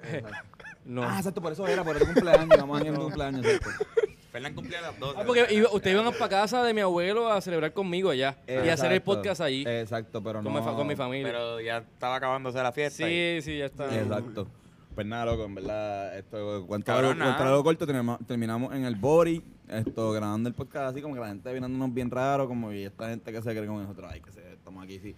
No. 0.87 1.03
Ah, 1.03 1.17
exacto, 1.17 1.41
por 1.41 1.51
eso 1.51 1.67
era, 1.67 1.83
por 1.83 1.97
el 1.97 2.05
cumpleaños, 2.05 2.47
vamos 2.59 2.79
a 2.79 2.85
ir 2.85 2.91
a 2.91 2.95
tu 2.95 3.01
cumpleaños, 3.05 3.43
exacto. 3.47 3.87
Fernan 4.35 4.53
cumplía 4.53 4.81
a 4.81 4.83
las 4.83 4.99
12. 4.99 5.21
Ah, 5.21 5.23
porque 5.25 5.47
iba- 5.55 5.71
ustedes 5.73 5.97
iban 5.97 6.13
para 6.13 6.29
casa 6.29 6.65
de 6.65 6.75
mi 6.75 6.81
abuelo 6.81 7.31
a 7.31 7.41
celebrar 7.41 7.73
conmigo 7.73 8.11
allá 8.11 8.37
y 8.49 8.69
hacer 8.69 8.91
el 8.91 9.01
podcast 9.01 9.41
allí 9.41 9.63
Exacto, 9.65 10.21
pero 10.25 10.43
con, 10.43 10.53
no. 10.53 10.61
mi, 10.61 10.67
con 10.77 10.87
mi 10.89 10.97
familia. 10.97 11.29
Pero 11.31 11.61
ya 11.61 11.77
estaba 11.79 12.17
acabándose 12.17 12.61
la 12.61 12.73
fiesta. 12.73 13.09
y- 13.09 13.41
sí, 13.41 13.53
sí, 13.53 13.59
ya 13.59 13.67
está. 13.67 13.97
Exacto. 13.97 14.49
Pues 14.93 15.07
nada, 15.07 15.25
loco, 15.27 15.45
en 15.45 15.55
verdad, 15.55 16.19
esto, 16.19 16.67
nada. 17.15 17.49
algo 17.49 17.63
corto, 17.63 17.87
terminamos, 17.87 18.19
terminamos 18.27 18.75
en 18.75 18.85
el 18.85 18.97
body, 18.97 19.41
esto, 19.69 20.11
grabando 20.11 20.49
el 20.49 20.55
podcast 20.57 20.91
así, 20.91 21.01
como 21.01 21.15
que 21.15 21.21
la 21.21 21.29
gente 21.29 21.53
mirándonos 21.53 21.95
bien 21.95 22.11
raro, 22.11 22.49
como 22.49 22.73
y 22.73 22.83
esta 22.85 23.09
gente 23.11 23.31
que 23.33 23.41
se 23.41 23.51
cree 23.53 23.67
como 23.67 23.81
nosotros, 23.81 24.11
ay, 24.13 24.21
que 24.21 24.33
se, 24.33 24.53
estamos 24.53 24.83
aquí, 24.83 24.99
sí. 24.99 25.15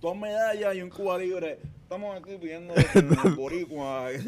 Dos 0.00 0.16
medallas 0.16 0.76
y 0.76 0.82
un 0.82 0.90
Cuba 0.90 1.18
libre, 1.18 1.58
estamos 1.82 2.16
aquí 2.16 2.36
pidiendo 2.40 2.72
el 2.94 3.34
boricua. 3.34 4.12
Y 4.12 4.18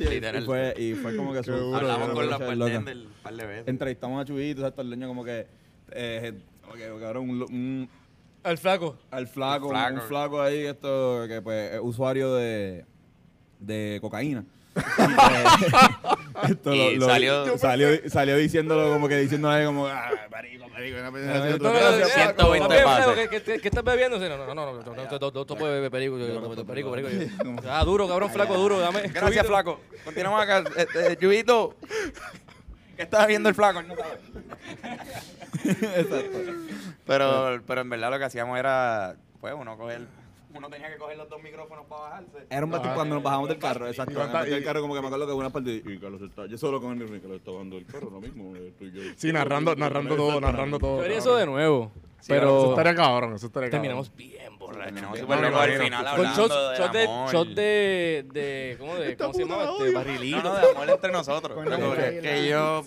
fue, 0.44 0.74
y 0.76 0.94
fue 0.94 1.16
como 1.16 1.32
que 1.32 1.42
su- 1.44 1.74
Hablamos 1.74 2.10
con 2.10 2.28
la 2.28 2.38
bartender 2.38 2.96
un 2.96 3.12
par 3.22 3.34
de 3.34 3.46
veces. 3.46 3.68
Entrevistamos 3.68 4.20
a 4.20 4.24
Chubito, 4.24 4.62
¿sabes? 4.62 4.78
El 4.78 4.88
dueño 4.88 5.06
como 5.08 5.24
que, 5.24 5.46
eh, 5.92 6.32
un, 7.16 7.42
un, 7.42 7.88
Al 8.42 8.58
flaco. 8.58 8.96
al 9.10 9.28
flaco, 9.28 9.68
un 9.68 10.00
flaco 10.02 10.42
ahí, 10.42 10.58
esto, 10.66 11.24
que 11.28 11.40
pues 11.42 11.74
es 11.74 11.80
usuario 11.82 12.34
de, 12.34 12.84
de 13.60 13.98
cocaína. 14.00 14.44
Y, 14.74 15.14
pues, 15.14 16.19
esto 16.48 16.74
y 16.74 16.96
lo, 16.96 17.06
salió, 17.06 17.58
salió, 17.58 17.88
salió, 18.08 18.36
diciéndolo 18.36 18.92
como 18.92 19.08
que 19.08 19.16
diciéndole 19.16 19.64
como, 19.64 19.86
ah, 19.86 20.10
marico, 20.30 20.68
marico, 20.68 20.98
una. 20.98 21.10
No, 21.10 21.72
no, 21.72 22.06
120 22.06 22.82
pasos. 22.82 23.14
¿Qué, 23.14 23.42
qué, 23.42 23.60
qué 23.60 23.68
estás 23.68 23.84
bebiendo? 23.84 24.18
No, 24.18 24.28
no, 24.28 24.46
no, 24.46 24.54
no, 24.54 24.72
no, 24.72 24.82
no 24.82 25.46
puedes 25.56 25.74
beber 25.74 25.90
perico, 25.90 26.16
perico, 26.66 26.90
perico. 26.92 27.08
Ah, 27.68 27.84
duro, 27.84 28.08
cabrón, 28.08 28.30
flaco, 28.30 28.54
duro, 28.54 28.78
dame. 28.80 29.02
Gracias, 29.08 29.46
flaco. 29.46 29.80
Continuamos 30.04 30.42
acá. 30.42 30.64
Este, 30.76 31.12
este, 31.12 31.16
¿qué 32.96 33.02
estaba 33.02 33.26
viendo 33.26 33.48
el 33.48 33.54
flaco? 33.54 33.80
Exacto. 35.64 36.38
Pero, 37.06 37.62
pero 37.66 37.80
en 37.80 37.90
verdad 37.90 38.10
lo 38.10 38.18
que 38.18 38.24
hacíamos 38.24 38.58
era, 38.58 39.16
pues, 39.40 39.54
uno 39.56 39.76
coger 39.76 40.02
uno 40.54 40.68
tenía 40.68 40.90
que 40.90 40.96
coger 40.98 41.16
los 41.16 41.28
dos 41.28 41.42
micrófonos 41.42 41.86
para 41.86 42.02
bajarse. 42.02 42.46
Era 42.50 42.64
un 42.64 42.70
bate 42.70 42.88
cuando 42.94 43.14
nos 43.16 43.24
bajamos 43.24 43.48
del 43.48 43.58
carro, 43.58 43.86
Y 43.86 43.90
exacto. 43.90 44.14
cuánta- 44.14 44.32
Cuando 44.38 44.54
del 44.54 44.64
carro 44.64 44.80
como 44.82 44.94
que 44.94 45.00
me 45.00 45.06
acuerdo 45.06 45.26
que 45.26 45.32
una 45.32 45.50
parte 45.50 45.82
y 45.84 45.98
Carlos 45.98 46.22
está, 46.22 46.46
yo 46.46 46.58
solo 46.58 46.80
con 46.80 47.00
el 47.00 47.08
que 47.10 47.20
Carlos 47.20 47.38
está 47.38 47.50
bajando 47.52 47.76
del 47.76 47.86
carro, 47.86 48.10
lo 48.10 48.20
mismo, 48.20 48.54
eh, 48.56 48.72
tú 48.78 48.84
y 48.86 48.92
yo. 48.92 49.02
Sí, 49.16 49.32
narrando, 49.32 49.74
narrando 49.76 50.16
todo, 50.16 50.40
narrando 50.40 50.78
todo. 50.78 50.98
Yo 50.98 51.04
haría 51.04 51.18
eso 51.18 51.36
de 51.36 51.46
nuevo, 51.46 51.92
Eso 52.18 52.26
pero 52.28 52.70
estaría 52.70 52.94
cabrón, 52.94 53.34
eso 53.34 53.46
estaría 53.46 53.70
cabrón. 53.70 53.82
terminamos 53.82 54.16
bien 54.16 54.58
borrachos. 54.58 54.94
Terminamos 54.94 55.60
al 55.60 55.72
final 55.78 56.06
hablando 56.06 56.48
de, 56.48 57.04
amor. 57.04 57.30
shots 57.32 57.54
de, 57.54 58.26
de, 58.32 58.76
¿cómo, 58.78 58.94
de, 58.96 59.16
¿cómo 59.16 59.32
se? 59.34 59.42
Este, 59.42 59.92
barrilito. 59.92 60.42
No, 60.42 60.52
no, 60.54 60.58
de 60.60 60.70
amor 60.70 60.90
entre 60.90 61.12
nosotros. 61.12 61.58
Que 62.22 62.48
yo... 62.50 62.82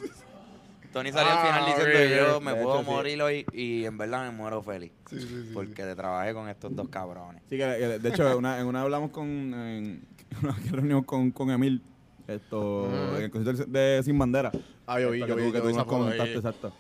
Tony 0.94 1.12
salió 1.12 1.32
al 1.32 1.38
Ah, 1.40 1.46
final 1.48 1.66
diciendo 1.66 2.26
ok, 2.30 2.34
yo 2.34 2.42
me 2.42 2.54
puedo 2.54 2.76
hecho, 2.76 2.86
sí. 2.86 2.92
morir 2.92 3.22
hoy 3.22 3.46
y 3.52 3.84
en 3.86 3.98
verdad 3.98 4.26
me 4.26 4.32
muero 4.38 4.62
feliz. 4.64 4.92
Sí, 5.10 5.20
sí, 5.20 5.28
sí. 5.28 5.52
Porque 5.54 5.84
te 5.84 5.96
trabajé 5.96 6.34
con 6.34 6.48
estos 6.48 6.76
dos 6.76 6.88
cabrones. 6.90 7.42
Sí, 7.50 7.58
que, 7.58 7.64
que 7.66 8.00
de 8.00 8.10
hecho, 8.10 8.38
una, 8.38 8.60
en 8.60 8.68
una 8.68 8.82
hablamos 8.84 9.10
con. 9.12 9.26
En 9.28 10.08
una 10.42 10.56
reunión 10.72 11.04
con, 11.04 11.32
con 11.32 11.50
Emil. 11.52 11.82
Esto. 12.28 12.88
En 13.18 13.24
el 13.24 13.32
concierto 13.32 13.66
de 13.66 14.02
Sin 14.04 14.18
Bandera. 14.18 14.52
Ah, 14.88 15.00
yo 15.00 15.12
vi, 15.12 15.20
yo 15.20 15.28
que 15.28 15.34
vi, 15.36 15.52
que 15.52 15.60
tú 15.62 15.70
nos 15.72 15.86
comentaste, 15.86 16.36
exacto. 16.36 16.74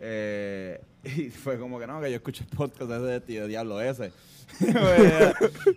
Eh, 0.00 0.80
y 1.04 1.30
fue 1.30 1.58
como 1.58 1.78
que 1.78 1.86
no, 1.86 2.00
que 2.00 2.10
yo 2.10 2.16
escuché 2.16 2.44
el 2.44 2.56
podcast 2.56 2.90
ese 2.90 3.02
de 3.02 3.20
tío, 3.20 3.46
diablo 3.46 3.80
ese. 3.80 4.12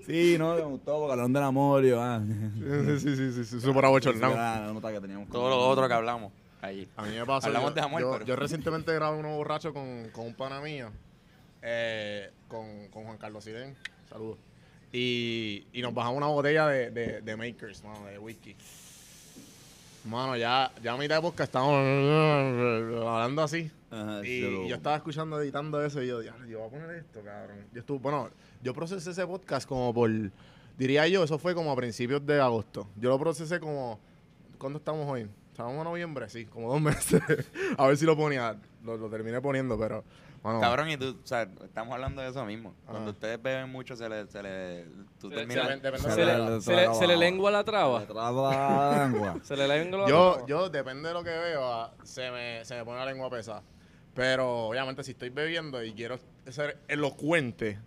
sí, 0.05 0.35
no, 0.37 0.55
me 0.55 0.61
gustó 0.61 0.97
porque 0.97 1.11
hablaron 1.11 1.31
del 1.33 1.43
amor 1.43 1.85
y 1.85 1.89
yo, 1.89 2.01
ah. 2.01 2.21
Sí, 2.25 2.99
sí, 2.99 3.15
sí, 3.15 3.31
sí, 3.31 3.45
sí, 3.45 3.61
súper 3.61 3.85
abochornado. 3.85 4.73
Nota 4.73 4.91
que 4.91 4.99
teníamos. 4.99 5.29
Todo 5.29 5.49
lo 5.49 5.57
otro 5.67 5.87
que 5.87 5.93
hablamos 5.93 6.31
allí. 6.67 6.87
A 6.95 7.03
mí 7.03 7.15
me 7.15 7.25
pasó. 7.25 7.47
Hablamos 7.47 7.71
yo, 7.71 7.75
de 7.75 7.81
amor, 7.81 8.01
yo, 8.01 8.11
pero- 8.13 8.25
yo 8.25 8.35
recientemente 8.35 8.93
grabé 8.93 9.17
uno 9.17 9.35
borracho 9.35 9.73
con, 9.73 10.09
con 10.11 10.25
un 10.27 10.33
pana 10.33 10.61
mío, 10.61 10.89
eh, 11.61 12.31
con, 12.47 12.87
con 12.89 13.03
Juan 13.05 13.17
Carlos 13.17 13.43
Siden. 13.43 13.75
Saludos. 14.09 14.37
Y, 14.91 15.65
y 15.73 15.81
nos 15.81 15.93
bajamos 15.93 16.17
una 16.17 16.27
botella 16.27 16.67
de, 16.67 16.91
de, 16.91 17.21
de 17.21 17.35
Makers, 17.35 17.83
mano, 17.83 18.05
de 18.05 18.17
whisky. 18.19 18.55
Mano, 20.05 20.35
ya, 20.35 20.71
ya 20.83 20.93
a 20.93 20.97
mitad 20.97 21.15
de 21.15 21.21
podcast 21.21 21.47
estábamos 21.49 21.77
hablando 23.07 23.41
así. 23.41 23.71
Ajá, 23.89 24.21
Y, 24.25 24.67
yo 24.67 24.75
estaba 24.75 24.97
escuchando, 24.97 25.39
editando 25.41 25.83
eso 25.83 26.01
y 26.03 26.07
yo, 26.07 26.21
ya, 26.21 26.35
yo 26.47 26.59
voy 26.59 26.67
a 26.67 26.71
poner 26.71 26.95
esto, 26.97 27.21
cabrón. 27.23 27.57
Yo 27.73 27.79
estuve, 27.79 27.99
bueno, 27.99 28.29
yo 28.61 28.73
procesé 28.73 29.11
ese 29.11 29.25
podcast 29.25 29.67
como 29.67 29.93
por, 29.93 30.09
diría 30.77 31.07
yo, 31.07 31.23
eso 31.23 31.37
fue 31.39 31.55
como 31.55 31.71
a 31.71 31.75
principios 31.75 32.25
de 32.25 32.39
agosto. 32.41 32.87
Yo 32.97 33.09
lo 33.09 33.17
procesé 33.19 33.59
como, 33.59 33.97
¿cuándo 34.57 34.79
estamos 34.79 35.09
hoy? 35.09 35.27
Estamos 35.53 35.77
en 35.77 35.83
noviembre, 35.83 36.27
sí, 36.29 36.45
como 36.45 36.71
dos 36.71 36.81
meses. 36.81 37.21
a 37.77 37.85
ver 37.87 37.95
si 37.97 38.05
lo 38.05 38.17
ponía, 38.17 38.57
lo, 38.83 38.97
lo 38.97 39.07
terminé 39.09 39.39
poniendo, 39.39 39.77
pero, 39.77 40.03
bueno. 40.41 40.59
Cabrón, 40.59 40.89
y 40.89 40.97
tú, 40.97 41.15
o 41.23 41.27
sea, 41.27 41.43
estamos 41.63 41.93
hablando 41.93 42.23
de 42.23 42.29
eso 42.29 42.43
mismo. 42.43 42.73
Cuando 42.87 43.11
ustedes 43.11 43.39
beben 43.41 43.69
mucho, 43.69 43.95
se 43.95 44.09
le, 44.09 44.25
se 44.27 44.41
le, 44.41 44.85
tú 45.19 45.29
Se- 45.29 45.35
terminas... 45.35 45.67
Se 46.01 46.25
le, 46.25 46.37
la- 46.37 46.59
se 46.59 46.75
le, 46.75 46.93
se 46.95 47.05
le 47.07 47.15
lengua 47.17 47.51
la 47.51 47.63
traba. 47.63 47.99
Le 47.99 48.05
traba 48.07 48.91
la 48.91 49.05
lengua. 49.07 49.37
Se 49.43 49.55
le 49.55 49.67
lengua 49.67 49.99
la 50.01 50.07
Yo, 50.09 50.31
traba. 50.33 50.47
yo, 50.47 50.69
depende 50.69 51.09
de 51.09 51.13
lo 51.13 51.23
que 51.23 51.29
veo, 51.29 51.91
se 52.03 52.31
me, 52.31 52.65
se 52.65 52.75
me 52.75 52.83
pone 52.83 52.97
la 52.97 53.05
lengua 53.05 53.29
pesada. 53.29 53.61
Pero, 54.15 54.65
obviamente, 54.69 55.03
si 55.03 55.11
estoy 55.11 55.29
bebiendo 55.29 55.83
y 55.83 55.93
quiero 55.93 56.17
ser 56.49 56.79
elocuente. 56.87 57.79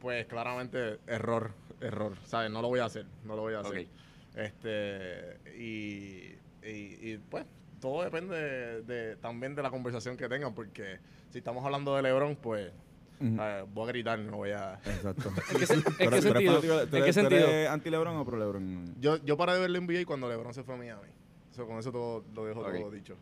Pues 0.00 0.26
claramente 0.26 0.98
error, 1.06 1.52
error, 1.80 2.14
¿sabes? 2.26 2.50
No 2.50 2.60
lo 2.62 2.68
voy 2.68 2.80
a 2.80 2.86
hacer, 2.86 3.06
no 3.24 3.36
lo 3.36 3.42
voy 3.42 3.54
a 3.54 3.60
hacer. 3.60 3.78
Ok. 3.82 3.88
Este, 4.36 5.38
y, 5.58 6.34
y, 6.64 7.10
y, 7.12 7.18
pues 7.30 7.44
todo 7.80 8.02
depende 8.02 8.34
de, 8.36 8.82
de- 8.82 9.16
también 9.16 9.54
de 9.54 9.62
la 9.62 9.70
conversación 9.70 10.16
que 10.16 10.28
tengan, 10.28 10.54
porque 10.54 10.98
si 11.30 11.38
estamos 11.38 11.64
hablando 11.64 11.94
de 11.96 12.02
LeBron, 12.02 12.36
pues 12.36 12.72
eh, 13.20 13.64
voy 13.72 13.84
a 13.84 13.88
gritar, 13.88 14.18
no 14.18 14.38
voy 14.38 14.50
a... 14.50 14.74
Exacto. 14.84 15.30
¿En 15.52 15.58
qué, 15.58 15.72
en 15.74 15.82
¿Tú 15.82 15.92
qué 15.96 16.04
eres- 16.04 16.08
tú 16.08 16.08
eres 16.08 16.24
sentido? 16.24 16.82
¿En 16.82 16.88
qué 16.90 16.98
eres- 16.98 17.14
sentido? 17.14 17.46
eres 17.48 17.68
anti-Lebron 17.68 18.16
o 18.16 18.24
pro-Lebron? 18.24 18.94
Yo, 19.00 19.16
yo 19.24 19.36
paré 19.36 19.52
de 19.54 19.60
ver 19.60 19.70
la 19.70 19.80
NBA 19.80 20.04
cuando 20.06 20.28
LeBron 20.28 20.54
se 20.54 20.62
fue 20.64 20.74
a 20.74 20.78
Miami. 20.78 21.08
Eso, 21.52 21.66
con 21.66 21.78
eso 21.78 21.92
todo, 21.92 22.24
lo 22.34 22.44
dejo 22.46 22.62
todo 22.64 22.90
dicho. 22.90 23.16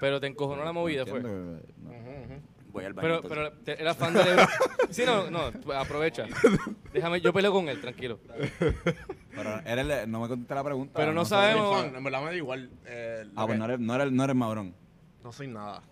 Pero 0.00 0.20
te 0.20 0.26
encojonó 0.26 0.64
la 0.64 0.72
movida, 0.72 1.06
fue. 1.06 1.20
No. 1.22 1.28
Ujú, 1.30 1.54
ujú. 1.54 2.40
Voy 2.72 2.84
al 2.84 2.92
baño. 2.92 3.20
Pero, 3.28 3.46
entonces. 3.46 3.62
pero 3.64 3.80
era 3.80 3.94
fan 3.94 4.14
de 4.14 4.24
LeBron. 4.24 4.46
Sí, 4.90 5.02
no, 5.06 5.30
no, 5.30 5.50
aprovecha. 5.74 6.26
Déjame, 6.92 7.20
yo 7.20 7.32
peleo 7.32 7.52
con 7.52 7.68
él, 7.68 7.80
tranquilo. 7.80 8.20
Pero 9.34 9.60
eres, 9.64 10.08
no 10.08 10.20
me 10.20 10.28
contesté 10.28 10.54
la 10.54 10.64
pregunta. 10.64 10.92
Pero 10.96 11.12
no 11.12 11.24
sé. 11.24 11.30
Soy 11.30 11.38
sabemos- 11.38 11.80
fan, 11.82 11.96
en 11.96 12.04
verdad 12.04 12.20
me 12.20 12.26
da 12.26 12.34
igual. 12.36 12.70
eh, 12.86 13.24
lo 13.26 13.40
Ah, 13.40 13.46
pues 13.46 13.54
que- 13.54 13.58
no 13.58 13.64
eres, 13.66 13.80
no 13.80 13.94
eres, 13.94 14.12
no 14.12 14.24
eres 14.24 14.36
Mabrón. 14.36 14.74
no 15.22 15.32
soy 15.32 15.48
nada. 15.48 15.82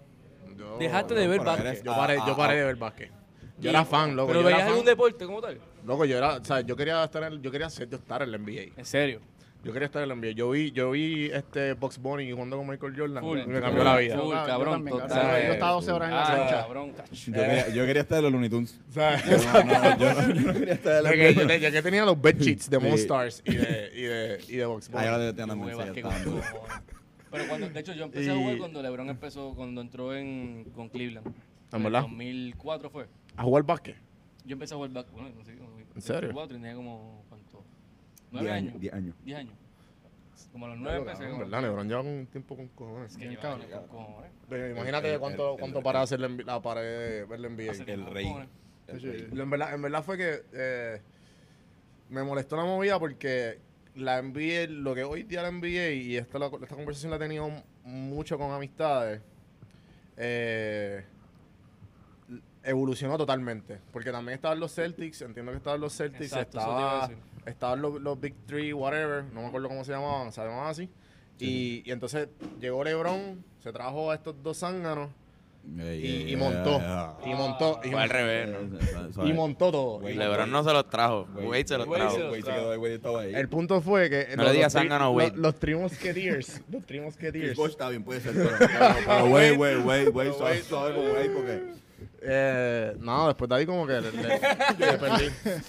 Yo, 0.57 0.77
Dejaste 0.79 1.15
de 1.15 1.27
ver 1.29 1.39
pero 1.39 1.51
básquet. 1.51 1.67
eres- 1.67 1.83
Yo 1.83 1.97
paré, 1.97 2.19
Ah, 2.21 2.25
yo 2.27 2.33
ah, 2.33 2.37
paré 2.37 2.53
ah. 2.55 2.57
de 2.59 2.65
ver 2.65 2.77
básquet. 2.77 3.11
Yo 3.59 3.71
era 3.71 3.85
fan, 3.85 4.15
loco. 4.17 4.29
¿Pero 4.29 4.41
yo 4.43 4.49
era 4.49 4.57
veías 4.57 4.61
fan. 4.69 4.71
algún 4.73 4.87
deporte 4.87 5.25
como 5.27 5.41
tal? 5.41 5.59
Loco, 5.87 6.05
yo 6.05 6.17
era, 6.19 6.37
o 6.37 6.45
sea, 6.45 6.61
yo 6.61 6.77
quería 6.77 7.05
estar 7.05 7.23
en, 7.25 7.41
yo 7.43 7.51
quería 7.51 7.71
ser, 7.71 7.89
yo 7.89 7.97
estar 7.97 8.23
en 8.23 8.31
la 8.33 8.37
NBA. 8.39 8.73
En 8.77 8.85
serio. 8.85 9.21
Yo 9.65 9.73
quería 9.73 9.87
estar 9.87 10.03
en 10.03 10.09
la 10.09 10.15
NBA. 10.17 10.31
Yo 10.33 10.51
vi, 10.51 10.73
yo 10.73 10.91
vi 10.91 11.27
este 11.27 11.75
Box 11.75 11.97
Bunny 11.99 12.33
jugando 12.33 12.57
con 12.57 12.67
Michael 12.69 12.95
Jordan. 12.97 13.23
Full. 13.23 13.39
me 13.47 13.61
cambió 13.61 13.85
la 13.85 13.97
vida. 13.97 14.19
Full, 14.19 14.31
Yo 14.35 14.45
cabrón, 14.47 14.73
también, 14.75 14.99
total. 14.99 15.09
cabrón. 15.23 15.43
Yo 15.47 15.53
estaba 15.53 15.73
12 15.73 15.93
horas 15.93 16.09
en 16.09 16.15
la 16.17 16.23
Ah, 16.23 16.37
cancha. 16.37 16.61
cabrón. 16.63 16.93
Yo, 17.13 17.33
quería, 17.33 17.69
yo 17.69 17.87
quería 17.87 18.03
estar 18.03 18.19
en 18.19 18.25
los 18.25 18.33
Looney 18.33 18.51
Tunes. 18.51 18.81
O 18.89 18.93
sea, 18.93 19.17
No, 19.27 19.65
no, 19.65 19.99
yo, 19.99 20.15
no- 20.15 20.35
yo 20.35 20.41
no 20.41 20.53
quería 20.59 20.75
estar 20.75 20.97
en 20.97 21.03
la 21.05 21.11
de 21.11 21.17
que, 21.17 21.35
yo, 21.35 21.59
yo 21.69 21.73
que 21.73 21.83
tenía 21.83 22.05
los 22.05 22.21
bed 22.21 22.37
sheets 22.41 22.69
de 22.71 22.81
Sí. 22.81 22.87
Monstars 22.87 23.43
y 23.47 23.55
de, 23.55 23.91
y 23.95 24.03
de, 24.03 24.41
y 24.49 24.57
de 24.57 24.65
Box 24.67 24.89
Bunny. 24.91 25.05
Ah, 25.07 25.19
cojones. 26.03 26.45
Pero 27.31 27.49
cuando, 27.49 27.69
de 27.71 27.81
hecho, 27.81 27.93
yo 27.95 28.05
empecé 28.05 28.31
a 28.31 28.35
jugar 28.35 28.59
cuando 28.59 28.83
LeBron 28.83 29.09
empezó, 29.09 29.55
cuando 29.55 29.81
entró 29.81 30.15
en, 30.15 30.65
con 30.75 30.89
Cleveland. 30.89 31.27
¿En 31.73 31.83
verdad? 31.83 32.03
2004 32.03 32.91
fue. 32.91 33.07
A 33.37 33.43
jugar 33.43 33.63
básquet. 33.63 33.97
Yo 34.45 34.53
empecé 34.55 34.75
a 34.75 34.77
jugar 34.77 34.91
básquet, 34.91 35.15
bueno, 35.15 35.31
no 35.39 35.45
sé, 35.45 35.57
como 35.57 35.71
¿En 35.95 36.03
serio? 36.03 36.29
2004, 36.33 36.57
tenía 36.57 36.75
como, 36.75 37.22
¿cuánto? 38.33 38.41
Diez 38.41 38.43
¿Nueve 38.43 38.51
años, 38.51 38.81
diez 38.81 38.93
años. 38.95 39.15
10 39.25 39.39
años. 39.39 39.55
Como 40.51 40.67
los 40.67 40.79
9 40.79 40.99
empecé. 40.99 41.25
En 41.25 41.39
verdad, 41.39 41.63
LeBron 41.63 41.89
lleva 41.89 42.01
un 42.01 42.27
tiempo 42.27 42.57
con 42.57 42.69
cojones. 42.69 43.13
Es 43.13 43.19
que 43.19 43.29
llevaba 43.29 43.59
cabrón. 43.61 43.87
con 43.89 44.05
cojones. 44.07 44.31
Pero 44.49 44.71
imagínate 44.71 45.15
el- 45.15 45.21
cuánto, 45.21 45.53
el- 45.55 45.61
cuánto 45.61 45.79
el- 45.79 45.85
para 45.85 46.03
hacer 46.03 46.21
la, 46.21 46.61
pared 46.61 46.83
de 46.83 47.25
ver 47.27 47.41
la 47.41 47.49
NBA. 47.49 47.71
Hace 47.71 47.93
El 47.93 48.07
rey. 48.07 48.27
En 48.89 49.51
verdad, 49.51 49.75
en 49.75 49.83
verdad 49.83 50.03
fue 50.03 50.19
que 50.19 50.43
eh, 50.53 51.01
me 52.11 52.23
molestó 52.23 52.57
la 52.57 52.65
movida 52.65 52.99
porque 52.99 53.59
la 53.95 54.19
NBA, 54.21 54.67
lo 54.69 54.95
que 54.95 55.05
hoy 55.05 55.23
día 55.23 55.43
la 55.43 55.49
NBA, 55.51 55.91
y 55.93 56.17
esta, 56.17 56.39
la- 56.39 56.47
esta 56.47 56.75
conversación 56.75 57.11
la 57.11 57.17
he 57.17 57.21
tenido 57.21 57.49
mucho 57.85 58.37
con 58.37 58.51
amistades, 58.53 59.21
eh, 60.17 61.05
evolucionó 62.65 63.17
totalmente. 63.19 63.81
Porque 63.93 64.13
también 64.13 64.37
estaban 64.37 64.61
los 64.61 64.75
Celtics, 64.75 65.23
entiendo 65.23 65.53
que 65.53 65.59
estaban 65.59 65.81
los 65.81 65.97
Celtics, 65.97 66.33
Exacto, 66.33 66.59
estaba, 66.59 67.11
estaban 67.47 67.83
los, 67.83 68.01
los 68.01 68.21
Big 68.21 68.35
Three, 68.47 68.73
whatever, 68.73 69.25
no 69.25 69.43
me 69.43 69.47
acuerdo 69.49 69.69
cómo 69.69 69.85
se 69.85 69.93
llamaban, 69.93 70.33
se 70.33 70.41
llamaban 70.41 70.69
así. 70.69 70.89
Y, 71.39 71.83
y 71.85 71.91
entonces 71.91 72.29
llegó 72.61 72.85
LeBron, 72.85 73.45
se 73.61 73.73
trajo 73.73 74.11
a 74.11 74.15
estos 74.15 74.41
dos 74.43 74.59
zánganos 74.59 75.11
y, 75.65 76.33
y 76.33 76.37
montó, 76.37 76.83
y 77.25 77.35
montó, 77.35 77.81
y, 77.85 77.91
Fue 77.91 78.03
al 78.03 78.11
revés, 78.11 78.49
¿no? 78.49 79.27
y 79.27 79.33
montó 79.33 79.71
todo. 79.71 80.11
Y 80.11 80.15
LeBron 80.15 80.51
no 80.51 80.65
se 80.65 80.73
los 80.73 80.91
trajo. 80.91 81.29
Wade 81.35 81.67
se 81.67 81.79
los 81.79 81.87
Wade 81.87 82.01
trajo. 82.01 82.17
se 82.17 82.99
los. 82.99 83.25
El 83.25 83.49
punto 83.49 83.81
fue 83.81 84.11
que 84.11 84.37
No 84.37 84.43
le 84.43 84.53
digas 84.53 84.73
zángano 84.73 85.05
a 85.05 85.09
los, 85.09 85.17
Wade. 85.17 85.33
los 85.37 85.55
Three 85.61 85.77
Musketeers, 85.77 86.63
los 86.71 86.85
Three 86.85 86.99
Chris 86.99 87.03
Musketeers, 87.03 87.57
Bosh 87.57 87.71
está 87.71 87.89
bien, 87.89 88.03
puede 88.03 88.21
ser, 88.21 88.35
pero, 88.35 89.29
güey, 90.13 90.33
suave, 90.33 90.63
suave 90.63 90.95
con 90.95 91.11
güey, 91.11 91.29
porque... 91.33 91.82
Eh, 92.21 92.97
no, 93.01 93.27
después 93.29 93.49
de 93.49 93.57
ahí 93.57 93.67
como 93.67 93.87
que 93.87 94.01
le, 94.01 94.13
le- 94.13 94.41
le 94.79 94.99
perdí, 94.99 95.25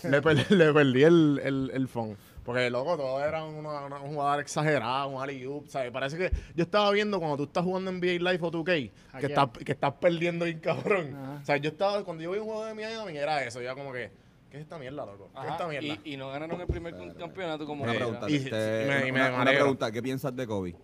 le 0.10 0.22
perdí, 0.22 0.56
le 0.56 0.74
perdí 0.74 1.04
el, 1.04 1.42
el, 1.44 1.72
el 1.74 1.88
phone. 1.88 2.18
Porque, 2.44 2.70
loco, 2.70 2.98
todos 2.98 3.24
eran 3.24 3.44
una, 3.46 3.86
una- 3.86 4.00
un 4.02 4.16
jugador 4.16 4.42
exagerado, 4.42 5.08
un 5.08 5.22
alley-oop, 5.22 5.68
¿sabes? 5.70 5.92
Parece 5.92 6.18
que 6.18 6.30
yo 6.56 6.64
estaba 6.66 6.92
viendo 6.92 7.18
cuando 7.20 7.38
tú 7.38 7.44
estás 7.44 7.64
jugando 7.64 7.90
NBA 7.92 8.20
Live 8.32 8.40
o 8.42 8.52
2K, 8.52 8.92
que 9.20 9.26
estás, 9.28 9.50
que 9.64 9.72
estás 9.72 9.94
perdiendo 9.94 10.44
bien 10.46 10.60
cabrón. 10.60 11.16
Ajá. 11.16 11.40
O 11.42 11.46
sea, 11.46 11.58
yo 11.58 11.70
estaba, 11.70 12.04
cuando 12.04 12.22
yo 12.22 12.32
vi 12.32 12.40
un 12.40 12.46
juego 12.46 12.66
de 12.66 12.74
Miami, 12.74 13.18
era 13.18 13.42
eso, 13.46 13.62
ya 13.62 13.74
como 13.76 13.94
que, 13.94 14.12
¿qué 14.52 14.58
es 14.58 14.64
esta 14.64 14.78
mierda, 14.78 15.06
loco? 15.06 15.30
¿Qué 15.34 15.46
es 15.48 15.52
esta 15.54 15.68
mierda? 15.70 15.88
y, 16.04 16.14
y 16.14 16.18
no 16.18 16.30
ganaron 16.32 16.60
el 16.60 16.68
primer 16.68 16.94
campeonato 17.18 17.66
como 17.66 17.84
Una 17.86 17.94
pregunta, 17.94 18.30
y- 18.30 18.36
este, 18.36 18.84
y 18.84 18.88
me- 18.90 19.08
y 19.08 19.12
me 19.14 19.30
una, 19.32 19.46
pregunta, 19.46 19.90
¿qué 19.92 20.04
piensas 20.04 20.36
de 20.36 20.46
Kobe? 20.46 20.76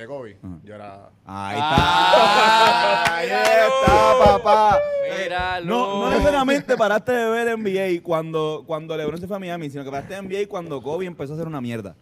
De 0.00 0.06
Kobe, 0.06 0.38
Ajá. 0.42 0.54
yo 0.64 0.74
era... 0.74 0.94
Ahí 1.26 1.58
Ah, 1.60 3.02
está. 3.04 3.16
Ahí 3.16 3.26
míralo. 3.26 3.74
está, 3.80 4.18
papá. 4.42 4.78
Míralo. 5.22 5.66
No, 5.66 6.00
no 6.04 6.10
necesariamente 6.10 6.76
paraste 6.76 7.12
de 7.12 7.30
ver 7.30 7.58
NBA 7.58 8.02
cuando, 8.02 8.64
cuando 8.66 8.96
LeBron 8.96 9.20
se 9.20 9.26
fue 9.26 9.36
a 9.36 9.40
Miami, 9.40 9.68
sino 9.70 9.84
que 9.84 9.90
paraste 9.90 10.14
de 10.14 10.22
NBA 10.22 10.48
cuando 10.48 10.80
Kobe 10.82 11.04
empezó 11.06 11.32
a 11.32 11.36
hacer 11.36 11.46
una 11.46 11.60
mierda. 11.60 11.94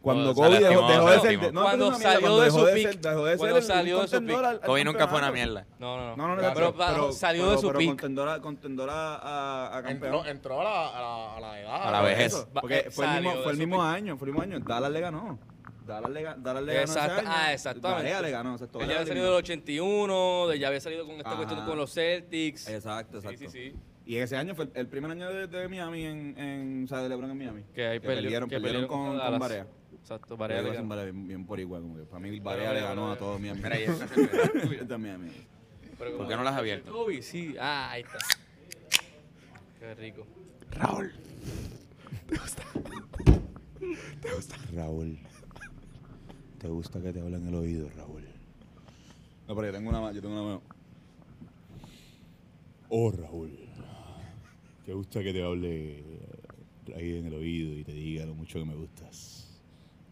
Cuando 0.00 0.34
Kobe 0.34 0.58
dejó, 0.60 0.86
dejó 0.86 1.10
de 1.10 1.20
ser... 1.20 1.52
no, 1.54 1.62
Cuando 1.62 1.86
empezó 1.86 2.08
a 2.08 2.10
hacer 2.12 2.22
una 2.24 2.28
salió 2.28 2.28
mierda, 2.28 2.44
de 2.44 2.50
cuando 2.50 2.68
su 2.68 2.74
pick, 2.74 2.84
ser- 2.84 3.00
de 3.00 3.36
cuando 3.38 3.54
ser 3.56 3.62
salió 3.62 4.00
de 4.02 4.08
su 4.08 4.20
pick. 4.26 4.64
Kobe 4.66 4.84
nunca 4.84 5.08
fue 5.08 5.18
una 5.18 5.32
mierda. 5.32 5.66
No, 5.78 5.96
no, 5.96 6.06
no. 6.08 6.16
No, 6.16 6.36
no, 6.36 6.42
no, 6.42 6.54
pero, 6.54 6.74
bajó- 6.74 7.12
salió 7.12 7.50
de 7.50 7.58
su 7.58 7.66
pero 7.68 7.78
pick. 7.78 7.88
Contendora, 7.88 8.40
contendora 8.40 9.14
a, 9.16 9.78
a 9.78 9.82
campeón. 9.82 10.14
Entró, 10.14 10.30
entró 10.30 10.60
a, 10.60 10.64
la, 10.64 10.88
a, 10.88 11.00
la, 11.00 11.36
a 11.36 11.40
la 11.40 11.60
edad. 11.60 11.88
A 11.88 11.90
la 11.90 12.00
vejez. 12.02 12.46
Porque 12.54 12.88
fue 12.90 13.06
el 13.06 13.22
mismo, 13.22 13.42
fue 13.42 13.52
el 13.52 13.58
mismo 13.58 13.82
año, 13.82 14.16
fue 14.16 14.28
el 14.28 14.34
mismo 14.34 14.42
año. 14.42 14.60
Dallas 14.60 14.90
le 14.90 15.00
ganó. 15.00 15.38
Dallas 15.86 16.10
le, 16.10 16.22
ga- 16.22 16.36
Dallas 16.36 16.62
le 16.62 16.72
ganó 16.74 16.84
ese 16.84 16.92
Exacto- 16.98 17.20
año. 17.20 17.28
ah, 17.30 17.52
exactamente. 17.52 18.02
Varea 18.02 18.22
le 18.22 18.30
ganó. 18.30 18.52
exacto, 18.54 18.78
Él 18.80 18.82
ya 18.82 18.86
Varea 18.86 19.00
había 19.02 19.08
salido 19.08 19.26
del 19.26 19.34
81, 19.34 20.46
de, 20.48 20.58
ya 20.58 20.68
había 20.68 20.80
salido 20.80 21.06
con 21.06 21.16
esta 21.16 21.28
Ajá. 21.28 21.36
cuestión 21.36 21.66
con 21.66 21.78
los 21.78 21.92
Celtics. 21.92 22.68
Exacto, 22.68 23.18
exacto. 23.18 23.38
sí, 23.38 23.48
sí. 23.48 23.72
Y 24.06 24.16
ese 24.16 24.36
año 24.36 24.54
fue 24.54 24.64
el, 24.66 24.70
el 24.74 24.86
primer 24.88 25.10
año 25.10 25.30
de, 25.32 25.46
de 25.46 25.68
Miami 25.68 26.04
en, 26.04 26.38
en, 26.38 26.84
o 26.84 26.88
sea, 26.88 27.02
de 27.02 27.08
LeBron 27.08 27.30
en 27.30 27.38
Miami. 27.38 27.62
Que 27.74 27.86
ahí 27.86 28.00
que 28.00 28.06
perdió- 28.06 28.22
perdieron, 28.22 28.48
que 28.50 28.60
perdieron 28.60 28.86
con, 28.86 28.98
con 28.98 29.08
con 29.10 29.18
Dallas. 29.18 29.40
Barea. 29.40 29.66
Exacto, 30.00 30.36
Barea 30.36 30.60
le 30.62 30.72
ganó. 30.74 30.88
Barea 30.88 31.04
bien, 31.04 31.28
bien 31.28 31.46
por 31.46 31.58
igual. 31.60 31.80
Como 31.82 31.96
que 31.96 32.02
para 32.04 32.20
mí 32.20 32.38
Barea 32.40 32.72
le 32.74 32.80
ganó 32.82 33.10
a 33.10 33.14
pero, 33.14 33.26
todo 33.26 33.38
Miami. 33.38 33.60
Mira, 33.62 33.76
ahí 33.76 33.84
está. 33.84 34.98
Miami. 34.98 35.30
Pero 35.98 36.16
¿Por 36.18 36.28
qué 36.28 36.36
no 36.36 36.42
las 36.42 36.52
has 36.54 36.58
abierto? 36.58 36.92
Kobe, 36.92 37.22
sí. 37.22 37.54
Ah, 37.58 37.90
ahí 37.92 38.02
está. 38.02 38.18
Qué 39.80 39.94
rico. 39.94 40.26
Raúl. 40.72 41.12
¿Te 42.28 42.36
gusta 44.32 44.56
que 46.64 47.12
te 47.12 47.20
hablen 47.20 47.42
en 47.42 47.48
el 47.48 47.54
oído, 47.54 47.88
Raúl? 47.94 48.24
No, 49.46 49.54
pero 49.54 49.66
yo 49.66 49.72
tengo 49.74 49.90
una 49.90 50.00
más, 50.00 50.14
yo 50.14 50.22
tengo 50.22 50.34
una 50.34 50.54
más. 50.54 50.62
Oh, 52.88 53.10
Raúl. 53.10 53.50
¿Te 54.86 54.94
gusta 54.94 55.22
que 55.22 55.32
te 55.32 55.42
hable 55.42 56.02
ahí 56.96 57.18
en 57.18 57.26
el 57.26 57.34
oído 57.34 57.78
y 57.78 57.84
te 57.84 57.92
diga 57.92 58.24
lo 58.24 58.34
mucho 58.34 58.58
que 58.58 58.64
me 58.64 58.74
gustas? 58.74 59.60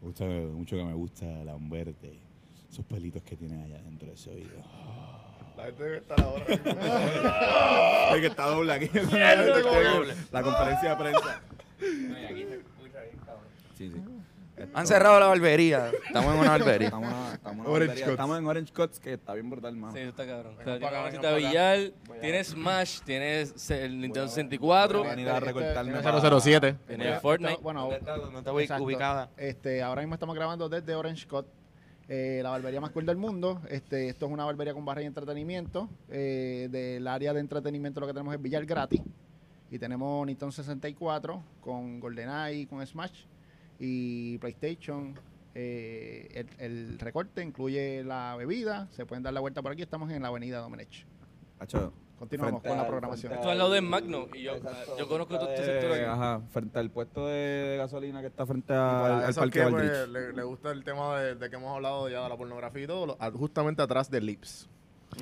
Me 0.00 0.09
gusta 0.09 0.26
lo 0.26 0.53
mucho 0.53 0.76
que 0.76 0.84
me 0.84 0.92
gusta 0.92 1.26
lamberte. 1.44 2.18
Esos 2.70 2.84
pelitos 2.84 3.22
que 3.22 3.36
tienes 3.36 3.64
allá 3.64 3.82
dentro 3.82 4.09
de 4.09 4.14
ese 4.14 4.30
oído. 4.30 4.62
La 5.57 5.64
gente 5.64 5.84
debe 5.84 5.98
estar 5.98 6.20
ahora. 6.20 6.44
Es 8.14 8.20
que 8.20 8.26
está 8.26 8.46
doble 8.46 8.72
aquí. 8.72 8.88
doble. 8.88 10.14
La 10.30 10.42
conferencia 10.42 10.90
de 10.90 10.96
prensa. 10.96 11.42
Sí, 13.78 13.90
sí. 13.90 14.03
Han 14.74 14.86
cerrado 14.86 15.18
la 15.20 15.26
barbería. 15.26 15.90
Estamos 16.06 16.34
en 16.34 16.40
una 16.40 16.50
barbería. 16.58 16.86
Estamos, 16.88 17.08
en 17.10 17.14
una- 17.16 17.34
estamos 17.34 17.54
en 17.54 17.60
una 17.60 17.70
Orange 17.70 17.86
barbería. 17.88 18.04
Cuts. 18.04 18.10
Estamos 18.12 18.38
en 18.38 18.46
Orange 18.46 18.72
Cuts, 18.72 19.00
que 19.00 19.12
está 19.14 19.34
bien 19.34 19.50
brutal, 19.50 19.76
mano. 19.76 19.92
Sí, 19.92 19.98
eso 20.00 20.08
está 20.10 20.26
cabrón. 20.26 20.52
Está- 20.58 20.78
para 20.80 21.00
acá, 21.06 21.10
Tienes 21.10 21.12
vengan 21.12 21.22
para. 21.22 21.36
Villar, 21.76 22.20
tienes 22.20 22.46
Smash, 22.48 23.00
tienes 23.02 23.70
el 23.70 24.00
Nintendo 24.00 24.28
64, 24.28 24.98
Voy 25.00 25.06
a 25.06 25.10
venir 25.10 25.28
a 25.28 25.40
recortarme. 25.40 25.92
Para- 26.00 26.20
007. 26.40 26.76
tienes 26.86 27.20
Fortnite. 27.20 27.58
Bueno, 27.62 27.88
No 27.88 28.38
está 28.38 28.52
ubi- 28.52 28.62
Exacto. 28.62 28.84
ubicada. 28.84 29.30
Este, 29.36 29.82
ahora 29.82 30.02
mismo 30.02 30.14
estamos 30.14 30.34
grabando 30.34 30.68
desde 30.68 30.94
Orange 30.94 31.26
Cut, 31.26 31.46
eh, 32.08 32.40
la 32.42 32.50
barbería 32.50 32.80
más 32.80 32.90
cool 32.90 33.06
del 33.06 33.16
mundo. 33.16 33.60
Este, 33.68 34.08
esto 34.08 34.26
es 34.26 34.32
una 34.32 34.44
barbería 34.44 34.74
con 34.74 34.84
barra 34.84 35.02
y 35.02 35.06
entretenimiento. 35.06 35.88
Eh, 36.10 36.68
del 36.70 37.06
área 37.08 37.32
de 37.32 37.40
entretenimiento 37.40 38.00
lo 38.00 38.06
que 38.06 38.12
tenemos 38.12 38.34
es 38.34 38.42
billar 38.42 38.64
gratis. 38.66 39.00
Y 39.70 39.78
tenemos 39.78 40.26
Nintendo 40.26 40.52
64 40.52 41.42
con 41.62 41.98
GoldenEye, 41.98 42.66
con 42.68 42.86
Smash 42.86 43.24
y 43.85 44.39
PlayStation. 44.39 45.18
Eh, 45.55 46.47
el, 46.59 46.64
el 46.93 46.99
recorte 47.01 47.43
incluye 47.43 48.05
la 48.05 48.37
bebida. 48.37 48.87
Se 48.93 49.05
pueden 49.05 49.22
dar 49.24 49.33
la 49.35 49.41
vuelta 49.41 49.61
por 49.61 49.72
aquí. 49.72 49.83
Estamos 49.83 50.11
en 50.12 50.22
la 50.22 50.28
avenida 50.28 50.59
Domenech. 50.61 51.05
Hacho, 51.59 51.93
Continuamos 52.18 52.62
frente 52.62 52.68
con 52.68 52.78
la 52.78 52.87
programación. 52.89 53.33
Esto 53.33 53.51
al 53.51 53.59
lado 53.59 53.72
de 53.72 53.80
Magno. 53.80 54.28
Y 54.33 54.45
yo, 54.45 54.55
Exacto, 54.55 54.97
yo 54.97 55.09
conozco 55.09 55.37
todo 55.39 55.51
este 55.51 55.62
frente 55.64 55.80
sector 55.80 55.97
de- 55.97 56.03
aquí. 56.03 56.11
Ajá, 56.12 56.41
frente 56.53 56.78
al 56.78 56.91
puesto 56.91 57.26
de 57.26 57.74
gasolina 57.78 58.20
que 58.20 58.28
está 58.28 58.47
frente 58.47 58.72
al, 58.72 59.24
al 59.24 59.35
parque 59.35 59.61
que, 59.61 59.66
pues, 59.66 60.09
le, 60.09 60.33
le 60.33 60.43
gusta 60.45 60.70
el 60.70 60.85
tema 60.85 61.18
de, 61.18 61.35
de 61.35 61.51
que 61.51 61.57
hemos 61.57 61.74
hablado 61.74 62.09
ya 62.09 62.22
de 62.22 62.28
la 62.28 62.37
pornografía 62.37 62.85
y 62.85 62.87
todo, 62.87 63.07
lo- 63.07 63.33
justamente 63.33 63.83
atrás 63.83 64.09
de 64.09 64.20
Lips. 64.20 64.68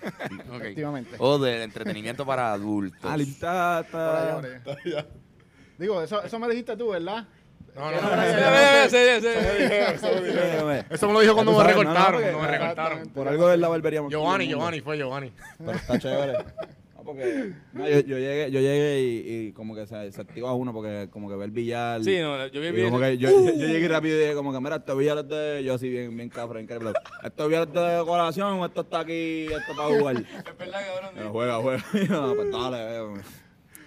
Ok. 0.00 0.60
Efectivamente. 0.60 1.16
O 1.18 1.38
del 1.40 1.60
entretenimiento 1.62 2.24
para 2.24 2.52
adultos. 2.52 3.00
Ah, 3.42 3.82
por 3.90 4.00
allá. 4.00 5.06
Digo, 5.76 6.00
eso, 6.02 6.22
eso 6.22 6.38
me 6.38 6.48
dijiste 6.48 6.76
tú, 6.76 6.90
¿verdad? 6.90 7.26
No, 7.78 7.90
no, 7.92 8.00
no. 8.00 8.08
Eso 10.90 11.06
me 11.06 11.12
lo 11.12 11.20
dijo 11.20 11.34
cuando 11.34 11.56
me 11.56 11.64
recortaron. 11.64 12.20
cuando 12.22 12.40
me 12.40 12.48
recortaron. 12.48 13.08
Por 13.10 13.28
algo 13.28 13.52
es 13.52 13.58
la 13.60 13.68
barbería 13.68 14.02
Giovanni. 14.08 14.48
Giovanni, 14.48 14.80
fue 14.80 14.98
Giovanni. 14.98 15.32
Pero 15.58 15.72
está 15.72 15.98
chévere. 15.98 16.32
No, 16.96 17.04
porque 17.04 17.52
no, 17.72 17.88
yo, 17.88 18.00
yo 18.00 18.18
llegué, 18.18 18.50
yo 18.50 18.60
llegué 18.60 19.00
y, 19.00 19.46
y 19.48 19.52
como 19.52 19.74
que 19.76 19.86
se, 19.86 20.10
se 20.10 20.20
activa 20.20 20.52
uno 20.54 20.72
porque 20.72 21.08
como 21.10 21.28
que 21.28 21.36
ve 21.36 21.44
el 21.44 21.52
billar. 21.52 22.02
Sí, 22.02 22.18
no, 22.18 22.48
yo 22.48 22.60
vi 22.60 22.82
como 22.84 22.98
que 22.98 23.16
yo, 23.16 23.30
yo, 23.30 23.54
yo 23.54 23.66
llegué 23.66 23.86
rápido 23.88 24.16
y 24.16 24.20
dije 24.22 24.34
como 24.34 24.52
que 24.52 24.60
mira, 24.60 24.76
estos 24.76 24.98
billares 24.98 25.28
de... 25.28 25.62
Yo 25.64 25.74
así 25.74 25.88
bien, 25.88 26.16
bien 26.16 26.28
cafre, 26.28 26.60
increíble. 26.60 26.92
Estos 27.22 27.48
billares 27.48 27.72
de 27.72 27.80
decoración, 27.80 28.64
esto 28.64 28.80
está 28.80 29.00
aquí, 29.00 29.46
esto 29.46 29.76
para 29.76 29.96
jugar. 29.96 30.16
Es 30.16 30.58
verdad, 30.58 30.80
cabrón. 30.86 31.10
Pero 31.14 31.30
juega, 31.30 31.56
juega. 31.58 31.84
No, 32.10 32.34
pues 32.34 32.50
dale. 32.50 33.22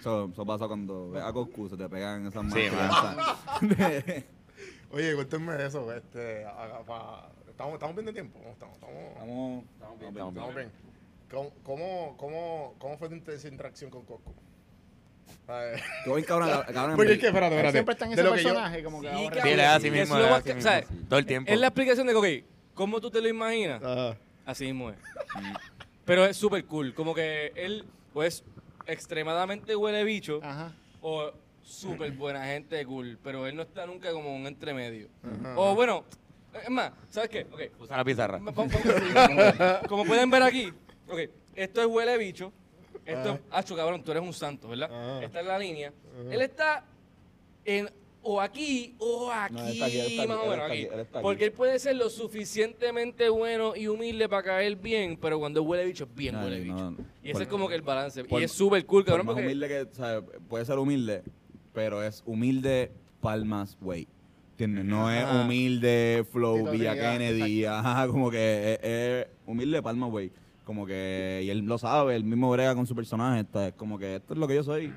Eso, 0.02 0.28
eso 0.32 0.44
pasa 0.44 0.66
cuando 0.66 1.12
ves 1.12 1.22
a 1.22 1.32
Coscu, 1.32 1.68
se 1.68 1.76
te 1.76 1.88
pegan 1.88 2.26
esas 2.26 2.42
manos. 2.42 2.58
Sí, 3.60 3.66
de- 3.68 4.24
Oye, 4.90 5.14
cuéntenme 5.14 5.52
de 5.52 5.66
eso. 5.68 5.92
Este, 5.94 6.44
a- 6.44 6.50
a- 6.78 6.82
pa- 6.84 7.30
¿estamos, 7.48 7.74
¿Estamos 7.74 7.94
bien 7.94 8.06
de 8.06 8.12
tiempo? 8.12 8.40
¿Cómo 8.40 8.52
estamos? 8.52 8.74
Estamos, 8.74 8.96
Estamos, 9.12 9.64
estamos 9.74 9.98
bien. 10.00 10.08
Estamos 10.10 10.32
estamos 10.34 10.54
bien. 10.56 10.72
¿Cómo, 11.30 11.50
cómo, 11.62 12.16
cómo, 12.16 12.74
cómo 12.80 12.98
fue 12.98 13.08
tu 13.10 13.14
interacción 13.14 13.90
con 13.92 14.04
Cosco? 14.04 14.34
Estuvo 15.98 16.16
bien 16.16 16.26
cabrón, 16.26 16.50
cabrón. 16.74 16.96
Porque 16.96 17.12
es 17.12 17.18
que, 17.20 17.26
espérate, 17.28 17.54
espérate. 17.54 17.72
Siempre 17.76 17.92
está 17.92 18.04
en 18.06 18.10
De 18.10 18.14
ese 18.16 18.24
lo 18.24 18.32
que 18.34 18.42
yo- 18.42 18.48
personaje, 18.48 18.82
como 18.82 19.00
que 19.02 19.08
Sí, 19.08 19.14
ahora- 19.14 19.26
cabrón. 19.36 19.42
Sí, 19.52 19.56
le 19.56 19.62
da 19.62 19.74
así 19.76 19.90
mismo, 19.92 20.14
así 20.16 20.48
mismo, 20.48 20.62
¿sabes? 20.62 20.86
sí. 20.88 20.94
Todo 21.08 21.18
el 21.20 21.26
tiempo. 21.26 21.52
Es 21.52 21.60
la 21.60 21.66
explicación 21.68 22.06
de, 22.08 22.14
ok, 22.16 22.26
¿cómo 22.74 23.00
tú 23.00 23.08
te 23.08 23.20
lo 23.20 23.28
imaginas? 23.28 23.80
Ajá. 23.84 24.16
Así 24.46 24.64
mismo 24.64 24.90
es. 24.90 24.96
Pero 26.04 26.24
es 26.24 26.36
súper 26.36 26.64
cool. 26.64 26.92
Como 26.92 27.14
que 27.14 27.52
él, 27.54 27.84
pues, 28.12 28.42
extremadamente 28.86 29.76
huele 29.76 30.04
bicho 30.04 30.40
Ajá. 30.42 30.72
o 31.00 31.32
súper 31.62 32.12
buena 32.12 32.44
gente 32.46 32.84
cool. 32.86 33.18
Pero 33.22 33.46
él 33.46 33.56
no 33.56 33.62
está 33.62 33.86
nunca 33.86 34.12
como 34.12 34.34
un 34.34 34.46
entremedio. 34.46 35.08
Ajá. 35.22 35.54
O 35.58 35.74
bueno, 35.74 36.04
es 36.62 36.70
más, 36.70 36.92
¿sabes 37.08 37.30
qué? 37.30 37.46
Ok. 37.50 37.80
Usa 37.80 37.96
la 37.96 38.04
pizarra. 38.04 38.40
Como, 39.88 40.04
pueden 40.04 40.30
ver 40.30 40.42
aquí, 40.42 40.72
ok, 41.08 41.20
esto 41.54 41.80
es 41.80 41.86
huele 41.86 42.18
bicho. 42.18 42.52
Esto 43.04 43.34
es, 43.34 43.40
Acho, 43.50 43.74
cabrón, 43.74 44.02
tú 44.02 44.12
eres 44.12 44.22
un 44.22 44.32
santo, 44.32 44.68
¿verdad? 44.68 44.90
Ajá. 44.92 45.24
Esta 45.24 45.40
es 45.40 45.46
la 45.46 45.58
línea. 45.58 45.92
Él 46.30 46.40
está 46.40 46.84
en 47.64 47.90
o 48.22 48.40
aquí 48.40 48.94
o 48.98 49.30
aquí, 49.30 49.54
No, 49.54 49.66
está 49.66 49.84
aquí, 49.86 49.98
está 49.98 50.22
aquí, 50.22 50.28
más 50.28 50.38
o 50.38 50.50
menos 50.50 50.70
aquí. 50.70 50.80
él. 50.82 51.06
Porque 51.22 51.44
él 51.46 51.52
puede 51.52 51.78
ser 51.78 51.96
lo 51.96 52.08
suficientemente 52.10 53.28
bueno 53.28 53.74
y 53.76 53.88
humilde 53.88 54.28
para 54.28 54.42
caer 54.42 54.76
bien, 54.76 55.18
pero 55.20 55.38
cuando 55.38 55.62
huele 55.62 55.84
bicho 55.86 56.04
es 56.04 56.14
bien 56.14 56.34
No, 56.36 56.42
huele 56.44 56.64
no, 56.64 56.74
bicho. 56.74 56.90
no. 56.92 56.96
Y 57.22 57.26
ese 57.26 57.32
Por- 57.34 57.42
es 57.42 57.48
como 57.48 57.68
que 57.68 57.74
el 57.74 57.82
balance. 57.82 58.24
por- 58.24 58.40
y 58.40 58.44
es 58.44 58.52
súper 58.52 58.84
cool, 58.86 59.02
Por 59.04 59.10
cabrón, 59.10 59.26
más 59.26 59.34
porque... 59.34 59.46
humilde 59.46 59.68
que, 59.68 59.80
o 59.82 59.94
sea, 59.94 60.20
puede 60.48 60.64
ser 60.64 60.78
humilde, 60.78 61.22
pero 61.72 62.02
es 62.02 62.22
humilde 62.26 62.92
palmas. 63.20 63.76
¿entiendes? 64.52 64.84
No 64.84 65.10
es 65.10 65.24
humilde, 65.24 66.24
flow, 66.30 66.58
Tito 66.58 66.70
Villa 66.72 66.94
Kennedy, 66.94 67.64
ajá, 67.64 68.06
como 68.06 68.30
que 68.30 68.74
es, 68.74 68.78
es 68.82 69.26
humilde 69.46 69.82
Palma 69.82 70.06
Way. 70.06 70.30
Como 70.64 70.86
que, 70.86 71.40
y 71.44 71.50
él 71.50 71.60
lo 71.60 71.76
sabe, 71.78 72.14
él 72.14 72.22
mismo 72.22 72.48
brega 72.50 72.74
con 72.76 72.86
su 72.86 72.94
personaje, 72.94 73.40
está, 73.40 73.68
es 73.68 73.74
como 73.74 73.98
que 73.98 74.16
esto 74.16 74.34
es 74.34 74.38
lo 74.38 74.46
que 74.46 74.54
yo 74.54 74.62
soy. 74.62 74.92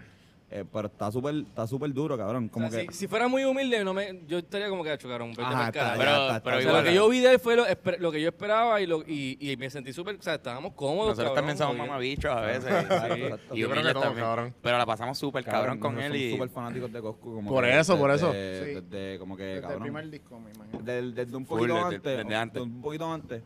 Eh, 0.58 0.64
pero 0.72 0.88
está 0.88 1.12
súper 1.12 1.36
está 1.36 1.68
súper 1.68 1.92
duro, 1.92 2.18
cabrón. 2.18 2.48
Como 2.48 2.68
O 2.68 2.72
sea, 2.72 2.86
que, 2.86 2.94
si, 2.94 3.00
si 3.00 3.08
fuera 3.10 3.28
muy 3.28 3.44
humilde, 3.44 3.84
no 3.84 3.94
me, 3.94 4.22
yo 4.26 4.38
estaría 4.38 4.70
como 4.70 4.86
que 4.86 4.92
"Acho, 4.92 5.10
cabrón. 5.10 5.32
vete 5.32 5.42
Ajá, 5.42 5.52
pa'l 5.52 5.66
está, 5.68 5.80
carajo". 5.82 5.96
ya, 5.96 6.00
Pero- 6.00 6.12
está, 6.12 6.38
está 6.38 6.44
pero 6.46 6.58
O 6.58 6.62
sea, 6.62 6.72
bien. 6.72 6.84
lo 6.84 6.90
que 6.90 6.96
yo 6.96 7.10
vi 7.10 7.20
de 7.20 7.32
él 7.34 7.40
fue 7.40 7.56
lo, 7.58 7.66
lo 8.00 8.12
que 8.14 8.22
yo 8.22 8.30
esperaba 8.30 8.80
y, 8.80 8.86
lo, 8.88 9.02
y, 9.06 9.38
y 9.42 9.58
me 9.58 9.70
sentí 9.70 9.92
súper, 9.92 10.16
o 10.16 10.22
sea, 10.22 10.36
estábamos 10.36 10.72
cómodos. 10.72 11.10
Nosotros 11.10 11.34
cabrón, 11.34 11.36
también 11.36 11.58
somos 11.58 11.76
mamabichos 11.78 12.32
a 12.32 12.40
veces. 12.40 12.72
Sí. 13.52 13.58
Y 13.58 13.60
Yo 13.60 13.70
creo 13.70 13.84
que 13.84 13.90
todos, 13.92 14.04
también. 14.06 14.26
cabrón. 14.26 14.54
Pero 14.62 14.78
la 14.78 14.86
pasamos 14.86 15.18
súper 15.18 15.44
cabrón 15.44 15.78
con 15.80 16.00
él 16.00 16.16
y... 16.16 16.32
súper 16.32 16.48
fanáticos 16.50 16.92
de 16.94 17.02
Coscu. 17.02 17.36
Como 17.36 17.50
Por 17.52 17.66
eso, 17.66 17.98
por 17.98 18.12
eso. 18.12 18.32
Desde, 18.32 18.76
Sí. 18.76 18.82
desde 18.90 19.20
como 19.20 19.36
que, 19.36 19.44
Desde 19.44 19.74
el 19.74 19.80
primer 19.82 20.10
disco, 20.10 20.40
me 20.40 20.52
imagino. 20.52 20.80
Desde, 20.82 21.36
un 21.36 21.46
poquito 21.46 21.86
antes, 21.86 22.02
desde 22.02 22.36
antes. 22.36 22.62
Un 22.62 22.82
poquito 22.82 23.12
antes. 23.12 23.42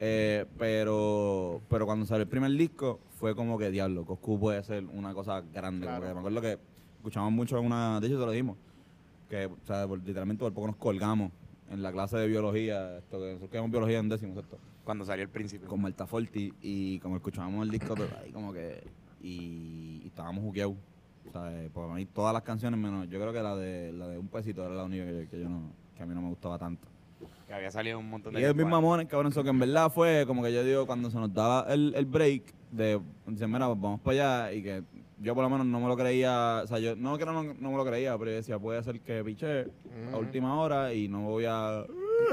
Eh, 0.00 0.44
pero, 0.58 1.60
pero 1.68 1.84
cuando 1.86 2.06
salió 2.06 2.22
el 2.22 2.28
primer 2.28 2.50
disco, 2.52 3.00
fue 3.24 3.34
como 3.34 3.56
que 3.56 3.70
diablo, 3.70 4.04
Coscu 4.04 4.38
puede 4.38 4.62
ser 4.62 4.84
una 4.84 5.14
cosa 5.14 5.40
grande. 5.54 5.86
Claro. 5.86 6.00
Como 6.02 6.08
que 6.08 6.12
me 6.14 6.20
acuerdo 6.20 6.40
que 6.42 6.58
escuchamos 6.98 7.32
mucho 7.32 7.58
en 7.58 7.64
una. 7.64 7.98
De 7.98 8.06
hecho, 8.08 8.18
te 8.20 8.26
lo 8.26 8.30
dijimos. 8.32 8.58
Que, 9.30 9.46
o 9.46 9.56
sea, 9.62 9.88
por- 9.88 9.98
literalmente 9.98 10.44
por 10.44 10.52
poco 10.52 10.66
nos 10.66 10.76
colgamos 10.76 11.32
en 11.70 11.82
la 11.82 11.90
clase 11.90 12.18
de 12.18 12.26
biología. 12.26 12.98
Esto 12.98 13.18
que 13.20 13.24
nosotros 13.28 13.50
quedamos 13.50 13.70
biología 13.70 13.98
en 13.98 14.10
décimo, 14.10 14.34
¿cierto? 14.34 14.58
Cuando 14.84 15.06
salió 15.06 15.22
el 15.24 15.30
principio. 15.30 15.66
Con 15.68 15.80
Marta 15.80 16.06
Forti. 16.06 16.52
Y 16.60 16.98
como 16.98 17.16
escuchábamos 17.16 17.64
el 17.64 17.70
disco, 17.70 17.94
pues, 17.94 18.12
ahí 18.22 18.30
como 18.30 18.52
que. 18.52 18.84
Y, 19.22 20.02
y 20.04 20.08
estábamos 20.08 20.44
juqueados. 20.44 20.76
O 21.26 21.32
sea, 21.32 21.50
eh, 21.64 21.70
por 21.72 21.90
mí 21.94 22.04
todas 22.04 22.34
las 22.34 22.42
canciones, 22.42 22.78
menos. 22.78 23.08
Yo 23.08 23.18
creo 23.18 23.32
que 23.32 23.40
la 23.42 23.56
de, 23.56 23.90
la 23.94 24.06
de 24.06 24.18
Un 24.18 24.28
Pesito 24.28 24.66
era 24.66 24.74
la 24.74 24.84
única 24.84 25.06
que, 25.06 25.28
que 25.30 25.40
yo 25.40 25.48
no. 25.48 25.62
Que 25.96 26.02
a 26.02 26.06
mí 26.06 26.14
no 26.14 26.20
me 26.20 26.28
gustaba 26.28 26.58
tanto. 26.58 26.86
Que 27.46 27.54
había 27.54 27.70
salido 27.70 27.98
un 27.98 28.08
montón 28.08 28.32
Y 28.32 28.36
de... 28.36 28.40
ellos 28.42 28.54
bien 28.54 28.66
lenguajes. 28.66 28.82
mamones, 28.84 29.06
cabrón, 29.08 29.32
eso 29.32 29.42
que 29.42 29.50
en 29.50 29.58
verdad 29.58 29.90
fue 29.90 30.24
como 30.26 30.42
que 30.42 30.52
yo 30.52 30.64
digo, 30.64 30.86
cuando 30.86 31.10
se 31.10 31.18
nos 31.18 31.32
daba 31.32 31.66
el, 31.72 31.94
el 31.94 32.06
break, 32.06 32.54
de, 32.70 33.00
dicen, 33.26 33.50
mira, 33.50 33.66
pues 33.66 33.80
vamos 33.80 34.00
para 34.00 34.44
allá, 34.46 34.52
y 34.52 34.62
que 34.62 34.82
yo 35.20 35.34
por 35.34 35.44
lo 35.44 35.50
menos 35.50 35.66
no 35.66 35.80
me 35.80 35.88
lo 35.88 35.96
creía, 35.96 36.62
o 36.64 36.66
sea, 36.66 36.78
yo 36.78 36.96
no 36.96 37.16
que 37.16 37.24
no, 37.24 37.42
no 37.42 37.70
me 37.70 37.76
lo 37.76 37.84
creía, 37.84 38.16
pero 38.18 38.30
yo 38.30 38.36
decía, 38.36 38.58
puede 38.58 38.82
ser 38.82 39.00
que 39.00 39.22
piché 39.24 39.66
a 40.12 40.16
última 40.16 40.60
hora 40.60 40.92
y 40.92 41.08
no 41.08 41.22
voy 41.22 41.44
a... 41.46 41.84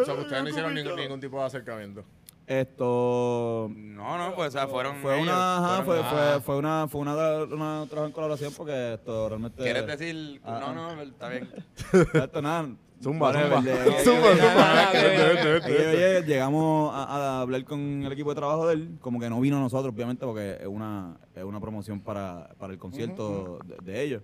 O 0.01 0.05
sea, 0.05 0.15
que 0.15 0.21
ustedes 0.21 0.43
no 0.43 0.49
hicieron 0.49 0.73
ningún, 0.73 0.95
ningún 0.95 1.19
tipo 1.19 1.39
de 1.39 1.45
acercamiento. 1.45 2.03
Esto... 2.47 3.71
No, 3.73 4.17
no, 4.17 4.35
pues, 4.35 4.49
o 4.49 4.51
sea, 4.51 4.67
fueron 4.67 4.97
Fue 4.97 5.15
ellos, 5.15 5.27
una, 5.27 5.57
ajá, 5.57 5.83
fue, 5.83 6.03
fue, 6.03 6.41
fue 6.41 6.57
una, 6.57 6.87
fue 6.87 7.01
una, 7.01 7.13
una 7.43 7.85
trabajo 7.87 8.07
en 8.07 8.11
colaboración 8.11 8.53
porque 8.57 8.95
esto 8.95 9.29
realmente... 9.29 9.61
¿Quieres 9.63 9.87
decir? 9.87 10.41
Ah, 10.43 10.73
no, 10.73 10.95
no, 10.95 11.01
está 11.01 11.29
bien. 11.29 11.49
Esto 12.13 12.41
nada. 12.41 12.67
Zumba, 13.01 13.33
zumba. 13.33 13.61
Zumba, 14.03 14.35
no, 14.35 14.53
no, 14.55 15.33
no, 15.33 16.19
no, 16.19 16.25
llegamos 16.25 16.93
a, 16.93 17.03
a 17.03 17.41
hablar 17.41 17.63
con 17.63 18.03
el 18.03 18.11
equipo 18.11 18.29
de 18.29 18.35
trabajo 18.35 18.67
de 18.67 18.75
él, 18.75 18.97
como 19.01 19.19
que 19.19 19.29
no 19.29 19.39
vino 19.41 19.57
a 19.57 19.59
nosotros, 19.59 19.93
obviamente, 19.93 20.25
porque 20.25 20.57
es 20.61 20.67
una, 20.67 21.17
es 21.35 21.43
una 21.43 21.59
promoción 21.59 21.99
para, 21.99 22.49
para 22.59 22.73
el 22.73 22.79
concierto 22.79 23.59
de, 23.65 23.91
de 23.91 24.03
ellos. 24.03 24.23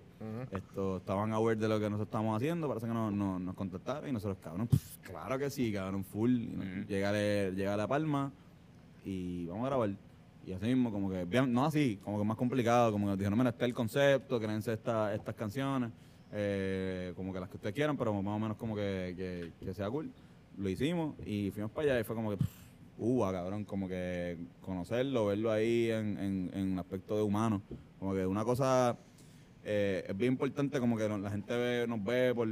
Esto, 0.52 0.98
estaban 0.98 1.32
aware 1.32 1.58
de 1.58 1.68
lo 1.68 1.78
que 1.80 1.84
nosotros 1.90 2.06
estábamos 2.06 2.36
haciendo, 2.36 2.68
parece 2.68 2.86
que 2.86 2.94
nos, 2.94 3.12
nos, 3.12 3.40
nos 3.40 3.54
contactaron 3.54 4.08
y 4.08 4.12
nosotros, 4.12 4.38
cabrón, 4.42 4.68
pff, 4.68 4.98
claro 5.02 5.38
que 5.38 5.50
sí, 5.50 5.72
cabrón, 5.72 6.04
full. 6.04 6.36
Llegale, 6.86 7.52
llega 7.52 7.74
a 7.74 7.76
La 7.76 7.88
Palma 7.88 8.30
y 9.04 9.46
vamos 9.46 9.64
a 9.64 9.68
grabar. 9.68 9.90
Y 10.46 10.52
así 10.52 10.64
mismo, 10.66 10.90
como 10.90 11.10
que, 11.10 11.26
no 11.46 11.64
así, 11.64 11.98
como 12.02 12.18
que 12.18 12.24
más 12.24 12.36
complicado, 12.36 12.90
como 12.92 13.06
que 13.06 13.10
nos 13.10 13.18
dijeron, 13.18 13.38
mira, 13.38 13.50
este 13.50 13.64
es 13.64 13.68
el 13.68 13.74
concepto, 13.74 14.40
créense 14.40 14.72
esta, 14.72 15.14
estas 15.14 15.34
canciones, 15.34 15.90
eh, 16.32 17.12
como 17.16 17.32
que 17.32 17.40
las 17.40 17.48
que 17.48 17.56
ustedes 17.56 17.74
quieran, 17.74 17.96
pero 17.96 18.12
más 18.22 18.36
o 18.36 18.38
menos 18.38 18.56
como 18.56 18.74
que, 18.74 19.52
que, 19.60 19.74
sea 19.74 19.90
cool. 19.90 20.10
Lo 20.56 20.68
hicimos 20.68 21.14
y 21.24 21.50
fuimos 21.52 21.70
para 21.70 21.92
allá 21.92 22.00
y 22.00 22.04
fue 22.04 22.16
como 22.16 22.30
que, 22.30 22.38
uva, 22.98 23.32
cabrón, 23.32 23.64
como 23.64 23.88
que 23.88 24.36
conocerlo, 24.60 25.26
verlo 25.26 25.52
ahí 25.52 25.90
en, 25.90 26.18
en, 26.18 26.50
en 26.52 26.78
aspecto 26.78 27.16
de 27.16 27.22
humano. 27.22 27.62
Como 27.98 28.14
que 28.14 28.26
una 28.26 28.44
cosa, 28.44 28.96
eh, 29.64 30.04
es 30.08 30.16
bien 30.16 30.32
importante 30.32 30.80
como 30.80 30.96
que 30.96 31.08
la 31.08 31.30
gente 31.30 31.56
ve- 31.56 31.86
nos 31.86 32.02
ve 32.04 32.32
por. 32.34 32.48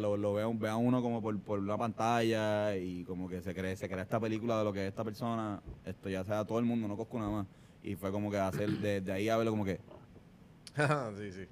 Lo, 0.00 0.16
lo 0.16 0.34
ve, 0.34 0.44
ve 0.58 0.68
a 0.68 0.74
uno 0.76 1.00
como 1.00 1.22
por, 1.22 1.38
por 1.38 1.60
una 1.60 1.78
pantalla 1.78 2.76
y 2.76 3.04
como 3.04 3.28
que 3.28 3.40
se 3.40 3.54
cree, 3.54 3.76
se 3.76 3.88
crea 3.88 4.02
esta 4.02 4.18
película 4.18 4.58
de 4.58 4.64
lo 4.64 4.72
que 4.72 4.82
es 4.82 4.88
esta 4.88 5.04
persona, 5.04 5.62
esto 5.84 6.08
ya 6.08 6.24
sea 6.24 6.44
todo 6.44 6.58
el 6.58 6.64
mundo, 6.64 6.88
no 6.88 6.96
Coscu 6.96 7.16
nada 7.16 7.30
más. 7.30 7.46
Y 7.84 7.94
fue 7.94 8.10
como 8.10 8.28
que 8.28 8.38
hacer, 8.38 8.68
de, 8.70 9.00
de 9.00 9.12
ahí 9.12 9.28
a 9.28 9.36
verlo 9.36 9.52
como 9.52 9.64
que, 9.64 9.78
sí, 11.16 11.30
sí. 11.30 11.46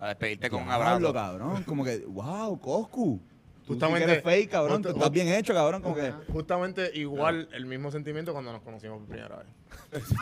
A 0.00 0.08
despedirte 0.08 0.48
con 0.50 0.60
un 0.62 0.68
"Diablo, 0.68 1.08
abrazo. 1.08 1.12
cabrón, 1.12 1.62
como 1.64 1.84
que, 1.84 1.98
wow, 2.06 2.58
Coscu. 2.60 3.20
Tú 3.66 3.74
Justamente- 3.74 4.00
sí 4.00 4.06
que 4.06 4.12
eres 4.12 4.24
fake, 4.24 4.50
cabrón, 4.50 4.80
tú 4.82 4.88
estás 4.88 5.10
bien 5.10 5.28
hecho, 5.28 5.52
cabrón, 5.52 5.82
como 5.82 5.94
que... 5.94 6.10
Justamente 6.32 6.90
igual 6.94 7.48
el 7.52 7.66
mismo 7.66 7.90
sentimiento 7.90 8.32
cuando 8.32 8.50
nos 8.50 8.62
conocimos 8.62 8.98
por 9.00 9.08
primera 9.08 9.36
vez. 9.36 9.46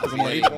Como 0.09 0.23
ahorita, 0.23 0.49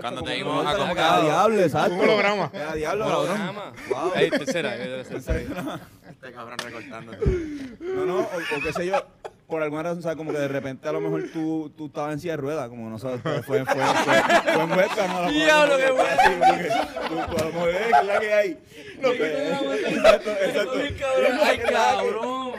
Cuando 0.00 0.22
te 0.22 0.34
vimos 0.36 0.54
ahorita, 0.54 0.72
como 0.78 0.94
que 0.94 1.00
acostado. 1.00 1.20
a 1.20 1.24
diablo, 1.24 1.60
exacto. 1.60 1.94
Un 1.94 2.00
holograma. 2.00 2.52
A 2.70 2.74
diablo, 2.76 3.04
cabrón. 3.06 3.72
Wow. 3.90 4.12
Ey, 4.14 4.30
tercera, 4.30 4.76
tercera. 4.76 5.80
Este 6.10 6.32
cabrón 6.32 6.58
recortando. 6.58 7.12
No, 7.80 8.06
no, 8.06 8.18
o, 8.18 8.22
o 8.22 8.62
qué 8.62 8.72
sé 8.74 8.86
yo, 8.86 9.02
por 9.50 9.62
alguna 9.62 9.82
razón, 9.82 10.02
¿sabes? 10.02 10.16
Como 10.16 10.32
que 10.32 10.38
de 10.38 10.48
repente 10.48 10.88
a 10.88 10.92
lo 10.92 11.00
mejor 11.00 11.24
tú, 11.32 11.72
tú 11.76 11.86
estabas 11.86 12.14
en 12.14 12.20
silla 12.20 12.32
de 12.34 12.36
ruedas, 12.38 12.68
como 12.68 12.88
nosotros, 12.88 13.20
fue, 13.22 13.42
fue, 13.42 13.64
fue, 13.66 13.74
fue, 13.84 14.52
fue 14.54 14.62
en 14.62 14.70
webcam, 14.72 15.10
a 15.10 15.20
lo 15.20 15.26
mejor, 15.26 15.32
Diablo, 15.32 15.76
qué 15.76 15.84
que- 15.84 15.90
bueno. 15.90 16.16
tú- 17.08 17.14
tú 17.36 17.36
a 17.36 17.44
lo 17.44 17.52
mejor, 17.52 17.68
eh, 17.70 17.74
¿qué 17.90 17.98
es 18.00 18.06
la 18.06 18.20
que 18.20 18.32
hay? 18.34 18.58
No, 19.00 19.08
exacto, 19.12 20.30
exacto. 20.30 20.72
Ay, 21.42 21.58
cabrón. 21.58 22.52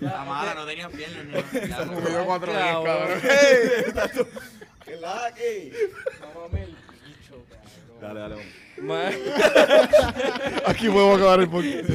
La 0.00 0.24
mala, 0.24 0.54
no 0.54 0.66
tenía 0.66 0.88
piernas. 0.90 1.44
yo 1.52 2.24
cuatro 2.26 2.52
días, 2.52 2.64
Cabrón. 2.66 2.84
cabrón. 2.84 3.18
¡Ey! 3.22 3.68
Exacto. 3.86 4.26
¿Qué 4.84 4.94
es 4.94 5.00
la 5.00 5.32
que? 5.34 5.72
Mámame 6.20 6.62
el 6.64 6.76
bicho, 7.06 7.44
cabrón. 7.48 8.00
Dale, 8.00 8.20
dale, 8.20 8.34
vamos. 8.34 8.65
Aquí 10.66 10.88
podemos 10.88 11.16
acabar 11.16 11.40
el 11.40 11.48
podcast. 11.48 11.90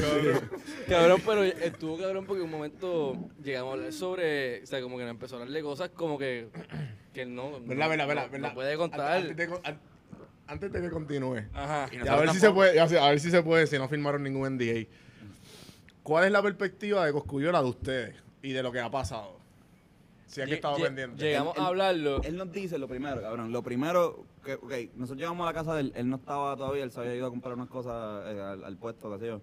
Cabrón, 0.88 1.22
pero 1.24 1.44
estuvo 1.44 1.96
cabrón 1.98 2.24
porque 2.26 2.40
en 2.40 2.46
un 2.46 2.50
momento 2.50 3.16
llegamos 3.42 3.70
a 3.70 3.74
hablar 3.76 3.92
sobre, 3.92 4.62
o 4.62 4.66
sea, 4.66 4.80
como 4.82 4.96
que 4.98 5.04
nos 5.04 5.10
empezó 5.12 5.36
a 5.36 5.40
hablar 5.40 5.54
de 5.54 5.62
cosas 5.62 5.90
como 5.90 6.18
que, 6.18 6.48
que 7.14 7.24
no, 7.24 7.60
¿Verdad, 7.60 7.84
no- 7.84 7.88
verdad, 8.08 8.08
verdad, 8.30 8.48
no- 8.50 8.54
puede 8.54 8.72
Antes, 8.72 8.78
contar. 8.78 9.16
antes 9.16 9.36
de, 9.36 9.44
an- 9.64 9.80
antes 10.48 10.72
de 10.72 10.80
que 10.82 10.90
continúe. 10.90 11.42
Ajá. 11.54 11.88
Y 11.92 12.04
Y 12.04 12.08
a 12.08 12.16
ver 12.16 12.30
si 12.30 12.40
se 12.40 12.50
puede, 12.50 12.78
a 12.80 12.86
ver- 12.86 13.20
si 13.20 13.30
se 13.30 13.42
puede, 13.42 13.66
si 13.66 13.78
no 13.78 13.88
firmaron 13.88 14.22
ningún 14.22 14.56
NDA. 14.56 14.86
¿Cuál 16.02 16.24
es 16.24 16.32
la 16.32 16.42
perspectiva 16.42 17.06
de 17.06 17.12
Coscuyola 17.12 17.62
de 17.62 17.68
ustedes 17.68 18.16
y 18.42 18.52
de 18.52 18.62
lo 18.62 18.72
que 18.72 18.80
ha 18.80 18.90
pasado? 18.90 19.40
Si 20.26 20.40
han 20.40 20.48
Lle- 20.48 20.54
estado 20.54 20.76
pendientes. 20.78 21.20
Llegamos 21.20 21.56
Él- 21.56 21.62
a 21.62 21.66
hablarlo. 21.68 22.22
Él 22.24 22.36
nos 22.36 22.50
dice 22.50 22.76
lo 22.78 22.88
primero, 22.88 23.20
cabrón. 23.22 23.52
Lo 23.52 23.62
primero, 23.62 24.24
que, 24.42 24.54
ok, 24.54 24.94
nosotros 24.96 25.18
llegamos 25.18 25.44
a 25.44 25.50
la 25.50 25.54
casa 25.54 25.74
de 25.74 25.80
él, 25.82 25.92
él 25.94 26.08
no 26.08 26.16
estaba 26.16 26.56
todavía, 26.56 26.84
él 26.84 26.90
se 26.90 27.00
había 27.00 27.14
ido 27.14 27.26
a 27.26 27.30
comprar 27.30 27.54
unas 27.54 27.68
cosas 27.68 28.24
eh, 28.26 28.40
al, 28.40 28.64
al 28.64 28.76
puesto, 28.76 29.12
qué 29.12 29.18
sé 29.18 29.26
yo. 29.26 29.40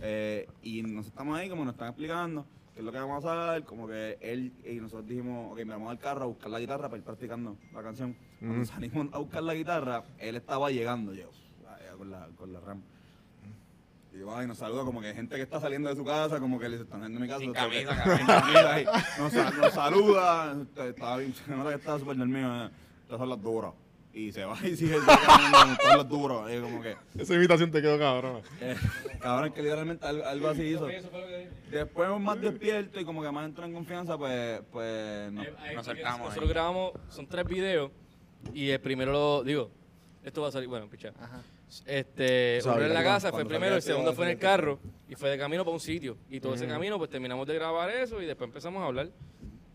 Eh, 0.00 0.48
y 0.62 0.82
nos 0.82 1.06
estamos 1.06 1.36
ahí, 1.38 1.48
como 1.48 1.64
nos 1.64 1.74
están 1.74 1.88
explicando, 1.88 2.46
qué 2.74 2.80
es 2.80 2.84
lo 2.84 2.92
que 2.92 2.98
vamos 2.98 3.24
a 3.24 3.50
hacer, 3.50 3.64
como 3.64 3.88
que 3.88 4.18
él 4.20 4.52
y 4.64 4.76
nosotros 4.76 5.08
dijimos, 5.08 5.52
ok, 5.52 5.58
me 5.58 5.72
vamos 5.72 5.90
al 5.90 5.98
carro 5.98 6.22
a 6.24 6.26
buscar 6.26 6.50
la 6.50 6.60
guitarra 6.60 6.88
para 6.88 6.98
ir 6.98 7.04
practicando 7.04 7.56
la 7.72 7.82
canción. 7.82 8.16
Cuando 8.38 8.64
salimos 8.64 9.08
a 9.12 9.18
buscar 9.18 9.42
la 9.42 9.54
guitarra, 9.54 10.04
él 10.18 10.36
estaba 10.36 10.70
llegando, 10.70 11.12
yo, 11.12 11.28
allá 11.68 11.92
con 11.96 12.10
la, 12.10 12.28
con 12.36 12.52
la 12.52 12.60
RAM. 12.60 12.82
Y 14.14 14.20
yo, 14.20 14.34
ay, 14.34 14.46
nos 14.46 14.58
saluda 14.58 14.84
como 14.84 15.00
que 15.00 15.12
gente 15.12 15.36
que 15.36 15.42
está 15.42 15.60
saliendo 15.60 15.88
de 15.88 15.96
su 15.96 16.04
casa, 16.04 16.38
como 16.38 16.58
que 16.58 16.68
le 16.68 16.76
están 16.76 17.00
saliendo 17.00 17.18
de 17.20 17.26
mi 17.26 17.28
casa. 17.28 17.40
Sin 17.40 17.52
camisa, 17.52 17.96
camisa, 18.24 18.80
y 18.80 18.84
nos, 19.20 19.56
nos 19.56 19.72
saluda, 19.72 20.56
estaba 20.76 21.16
bien, 21.18 21.34
se 21.34 21.50
nota 21.50 21.70
que 21.70 21.76
estaba 21.76 21.98
súper 21.98 22.16
dormido, 22.16 22.64
eh, 22.66 22.70
estas 23.02 23.18
son 23.18 23.28
las 23.28 23.42
duras. 23.42 23.72
Y 24.18 24.32
se 24.32 24.44
va 24.44 24.58
y 24.66 24.74
sigue 24.74 24.96
caminando, 25.06 25.76
son 25.80 25.96
las 25.98 26.08
duras. 26.08 26.52
Y 26.52 26.60
como 26.60 26.82
que, 26.82 26.96
Esa 27.16 27.34
invitación 27.34 27.70
te 27.70 27.80
quedó 27.80 27.96
cabrón. 27.98 28.42
eh, 28.60 28.74
cabrón, 29.20 29.52
que 29.52 29.62
literalmente 29.62 30.04
algo, 30.04 30.24
algo 30.24 30.48
así 30.48 30.62
hizo. 30.64 30.88
Después 31.70 32.20
más 32.20 32.40
despierto 32.40 32.98
y 32.98 33.04
como 33.04 33.22
que 33.22 33.30
más 33.30 33.44
entró 33.44 33.64
en 33.64 33.72
confianza, 33.72 34.18
pues, 34.18 34.60
pues, 34.72 35.30
nos 35.32 35.46
soltamos 35.84 36.18
Nosotros 36.18 36.42
ahí. 36.42 36.48
grabamos, 36.48 36.92
son 37.10 37.28
tres 37.28 37.44
videos 37.44 37.92
y 38.52 38.70
el 38.70 38.80
primero 38.80 39.12
lo 39.12 39.44
digo, 39.44 39.70
esto 40.24 40.42
va 40.42 40.48
a 40.48 40.52
salir, 40.52 40.68
bueno, 40.68 40.88
picha. 40.88 41.12
Este, 41.86 42.60
uno 42.64 42.80
en 42.80 42.94
la 42.94 43.04
casa 43.04 43.28
fue 43.28 43.42
cuando 43.42 43.50
primero, 43.50 43.76
el 43.76 43.82
segundo 43.82 44.14
fue 44.14 44.24
en 44.24 44.30
el 44.32 44.38
carro 44.38 44.80
y 45.08 45.14
fue 45.14 45.30
de 45.30 45.38
camino 45.38 45.64
para 45.64 45.74
un 45.74 45.80
sitio. 45.80 46.16
Y 46.28 46.40
todo 46.40 46.54
ese 46.54 46.66
camino, 46.66 46.98
pues 46.98 47.08
terminamos 47.08 47.46
de 47.46 47.54
grabar 47.54 47.88
eso 47.90 48.20
y 48.20 48.26
después 48.26 48.48
empezamos 48.48 48.82
a 48.82 48.86
hablar. 48.86 49.10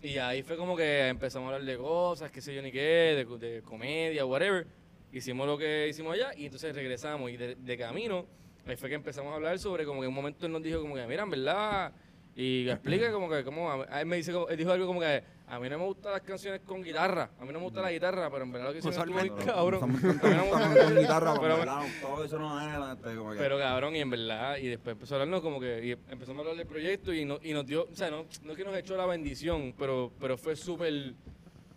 Y 0.04 0.18
ahí 0.18 0.44
fue 0.44 0.58
como 0.58 0.76
que 0.76 1.08
empezamos 1.08 1.50
a 1.50 1.56
hablar 1.56 1.66
de 1.66 1.78
cosas, 1.78 2.30
qué 2.30 2.42
sé 2.42 2.54
yo 2.54 2.62
ni 2.62 2.74
qué, 2.74 3.26
de, 3.26 3.38
de 3.38 3.62
comedia, 3.62 4.26
whatever. 4.26 4.68
Hicimos 5.14 5.48
lo 5.48 5.58
que 5.58 5.88
hicimos 5.88 6.14
allá 6.16 6.34
y 6.36 6.44
entonces 6.44 6.76
regresamos. 6.76 7.32
Y 7.32 7.38
de, 7.38 7.78
camino, 7.78 8.26
ahí 8.68 8.76
fue 8.76 8.90
que 8.90 8.96
empezamos 8.96 9.32
a 9.32 9.36
hablar 9.36 9.58
sobre 9.60 9.86
como 9.86 10.02
que 10.02 10.08
en 10.08 10.10
un 10.10 10.16
momento 10.16 10.46
él 10.46 10.52
nos 10.52 10.62
dijo 10.62 10.82
como 10.82 10.96
que, 10.96 11.08
mira, 11.08 11.24
verdad, 11.24 11.94
y 12.36 12.68
explica 12.68 13.14
como 13.14 13.30
que, 13.30 13.46
como, 13.46 13.86
él 13.86 14.06
me 14.06 14.18
dice, 14.18 14.34
él 14.50 14.58
dijo 14.58 14.74
algo 14.74 14.88
como 14.88 15.00
que, 15.00 15.24
a 15.48 15.60
mí 15.60 15.70
no 15.70 15.78
me 15.78 15.86
gustan 15.86 16.14
las 16.14 16.22
canciones 16.22 16.62
con 16.66 16.82
guitarra. 16.82 17.30
A 17.40 17.46
mí 17.46 17.52
no 17.54 17.60
me 17.60 17.66
gusta 17.66 17.82
la 17.82 17.92
guitarra, 17.92 18.30
pero 18.32 18.44
en 18.44 18.52
verdad 18.52 18.68
lo 18.68 18.74
que 18.74 18.80
hicieron 18.80 19.00
estuvo 19.10 19.22
bien 19.22 19.34
Pero 19.38 19.54
cabrón. 19.54 19.74
estamos 19.96 20.04
A 20.04 20.28
mí 20.28 20.36
no 20.36 20.44
me 20.46 20.50
gusta- 20.50 20.84
con 20.86 20.98
guitarra, 20.98 21.34
pero- 21.42 21.58
pero 21.60 21.74
todo 22.02 22.24
eso 22.24 22.40
no 22.40 22.62
es 22.62 23.18
como 23.18 23.32
que- 23.32 23.38
Pero 23.38 23.58
cabrón, 23.60 23.96
y 23.96 24.00
en 24.00 24.10
verdad, 24.10 24.58
y 24.58 24.68
después 24.68 24.94
empezó 24.94 25.16
a 25.16 25.18
hablarnos 25.18 25.42
como 25.42 25.60
que, 25.60 25.86
y 25.86 25.92
empezamos 26.12 26.38
a 26.38 26.42
hablar 26.42 26.56
del 26.58 26.68
proyecto 26.68 27.14
y, 27.14 27.26
no, 27.26 27.40
y 27.44 27.54
nos 27.54 27.66
dio, 27.66 27.84
o 27.92 27.96
sea, 27.96 28.10
no, 28.10 28.26
no 28.44 28.52
es 28.52 28.58
que 28.58 28.64
nos 28.64 28.76
echó 28.76 28.96
la 28.98 29.06
bendición, 29.06 29.74
pero, 29.78 30.12
pero 30.20 30.38
fue 30.38 30.56
súper, 30.56 31.14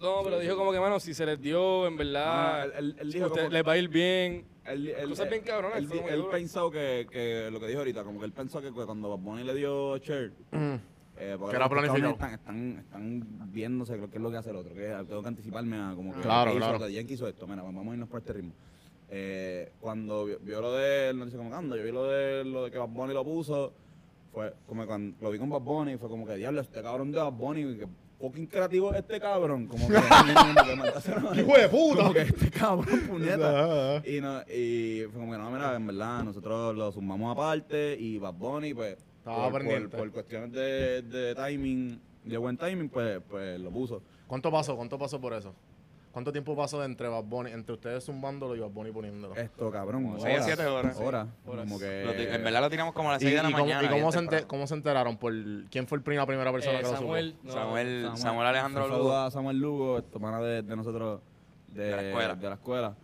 no, 0.00 0.20
pero 0.24 0.38
dijo 0.38 0.56
como 0.56 0.72
que, 0.72 0.80
mano, 0.80 0.98
si 1.00 1.12
se 1.12 1.26
les 1.26 1.40
dio, 1.40 1.86
en 1.86 1.96
verdad, 1.96 2.60
Ah, 2.60 2.64
él- 2.64 2.72
él- 2.78 2.96
él 3.00 3.12
dijo 3.12 3.26
usted- 3.26 3.40
como- 3.42 3.52
les 3.52 3.66
va 3.66 3.72
a 3.72 3.76
ir 3.78 3.88
bien. 3.88 4.46
Él, 4.64 4.88
él- 4.88 5.08
Cosas 5.10 5.30
bien 5.30 5.42
cabronas, 5.42 5.78
Él, 5.78 5.88
él 6.08 6.24
pensó 6.30 6.70
que, 6.72 7.06
que 7.10 7.48
lo 7.52 7.60
que 7.60 7.66
dijo 7.68 7.78
ahorita, 7.80 8.02
como 8.02 8.18
que 8.18 8.26
él 8.26 8.32
pensó 8.32 8.60
que 8.60 8.72
cuando 8.72 9.10
Bad 9.10 9.18
Bunny 9.18 9.44
le 9.44 9.54
dio 9.54 9.96
Cher, 9.98 10.32
eh, 11.18 11.36
porque 11.38 11.58
los 11.58 11.68
planificado. 11.68 12.12
Están, 12.12 12.34
están, 12.34 12.78
están 12.78 13.52
viéndose 13.52 13.96
lo 13.96 14.10
que 14.10 14.16
es 14.16 14.22
lo 14.22 14.30
que 14.30 14.36
hace 14.36 14.50
el 14.50 14.56
otro, 14.56 14.74
que 14.74 14.94
tengo 15.08 15.22
que 15.22 15.28
anticiparme 15.28 15.76
a 15.78 15.94
como 15.94 16.14
que 16.14 16.20
Claro, 16.20 16.50
hizo, 16.50 16.58
claro. 16.58 16.78
que 16.78 16.92
Yankee 16.92 17.14
hizo 17.14 17.26
esto, 17.28 17.46
mira, 17.46 17.62
vamos 17.62 17.86
a 17.86 17.92
irnos 17.92 18.08
por 18.08 18.20
este 18.20 18.32
ritmo. 18.34 18.52
Eh, 19.08 19.72
cuando 19.80 20.24
vio, 20.24 20.38
vio 20.40 20.60
lo 20.60 20.72
de 20.72 21.14
no 21.14 21.28
sé 21.28 21.36
cómo 21.36 21.54
anda, 21.54 21.76
yo 21.76 21.84
vi 21.84 21.92
lo 21.92 22.04
de 22.04 22.44
lo 22.44 22.64
de 22.64 22.70
que 22.70 22.78
Bad 22.78 22.88
Bunny 22.88 23.14
lo 23.14 23.24
puso, 23.24 23.72
fue 24.32 24.52
como 24.66 24.84
cuando 24.86 25.16
lo 25.20 25.30
vi 25.30 25.38
con 25.38 25.48
Bad 25.48 25.60
Bunny, 25.60 25.96
fue 25.96 26.08
como 26.08 26.26
que 26.26 26.34
diablo, 26.34 26.60
este 26.60 26.82
cabrón 26.82 27.12
de 27.12 27.18
Bad 27.18 27.32
Bunny, 27.32 27.76
que 27.78 27.86
fucking 28.20 28.46
creativo 28.46 28.92
es 28.92 28.98
este 28.98 29.20
cabrón, 29.20 29.66
como 29.66 29.86
que, 29.88 29.94
¡Hijo 31.40 31.56
de 31.56 31.68
puta! 31.68 32.02
como 32.02 32.12
que 32.14 32.22
este 32.22 32.50
cabrón, 32.50 33.00
puñeta. 33.08 34.02
Y, 34.06 34.20
no, 34.20 34.42
y 34.42 35.04
fue 35.10 35.20
como 35.20 35.32
que 35.32 35.38
no, 35.38 35.50
mira, 35.50 35.76
en 35.76 35.86
verdad, 35.86 36.24
nosotros 36.24 36.74
lo 36.76 36.90
sumamos 36.92 37.32
aparte 37.32 37.96
y 37.98 38.18
Bad 38.18 38.34
Bunny, 38.34 38.74
pues, 38.74 38.96
Estaba 39.30 39.50
por, 39.50 39.64
por, 39.64 39.90
por 39.90 40.10
cuestiones 40.12 40.52
de, 40.52 41.02
de 41.02 41.34
timing, 41.34 42.00
de 42.24 42.36
buen 42.38 42.56
timing, 42.56 42.88
pues, 42.88 43.20
pues 43.28 43.58
lo 43.58 43.70
puso. 43.70 44.00
¿Cuánto 44.28 44.52
pasó? 44.52 44.76
¿Cuánto 44.76 44.96
pasó 44.98 45.20
por 45.20 45.32
eso? 45.32 45.52
¿Cuánto 46.12 46.32
tiempo 46.32 46.56
pasó 46.56 46.82
entre 46.84 47.08
Bad 47.08 47.24
Bunny, 47.24 47.50
entre 47.50 47.74
ustedes 47.74 48.04
zumbándolo 48.04 48.54
y 48.56 48.60
Bad 48.60 48.70
Bunny 48.70 48.90
poniéndolo? 48.92 49.34
Esto, 49.34 49.70
cabrón, 49.70 50.06
horas, 50.06 50.22
seis 50.22 50.38
a 50.38 50.42
siete 50.44 50.64
horas. 50.64 50.96
Horas, 50.98 51.26
Horas. 51.44 51.64
como 51.66 51.78
que... 51.78 52.04
Lo 52.04 52.12
en 52.12 52.44
verdad 52.44 52.60
lo 52.62 52.70
tiramos 52.70 52.94
como 52.94 53.10
a 53.10 53.12
las 53.14 53.22
¿Y, 53.22 53.26
6 53.26 53.36
de 53.36 53.42
la 53.42 53.50
cómo, 53.50 53.64
mañana. 53.64 53.84
y 53.84 53.90
cómo 53.90 54.12
se 54.12 54.18
enter- 54.20 54.46
cómo 54.46 54.66
se 54.66 54.74
enteraron? 54.74 55.16
Por 55.18 55.34
¿Quién 55.70 55.86
fue 55.88 55.98
el 55.98 56.04
pri- 56.04 56.16
la 56.16 56.24
primera 56.24 56.50
persona 56.52 56.78
Eh, 56.78 56.82
que 56.82 56.88
lo 56.88 56.96
Samuel, 56.96 57.32
supo? 57.32 57.46
no, 57.48 57.52
Samuel, 57.52 58.10
Samuel 58.14 58.46
Alejandro 58.46 58.84
Un 58.84 58.88
saludo 58.90 59.02
Lugo, 59.04 59.16
a 59.16 59.30
Samuel 59.30 59.58
Lugo, 59.58 60.02
pana 60.20 60.40
de, 60.40 60.62
de 60.62 60.76
nosotros, 60.76 61.20
de, 61.68 61.82
De 61.84 61.90
la 61.96 62.02
escuela. 62.08 62.34
de 62.36 62.48
la 62.48 62.54
escuela. 62.54 62.96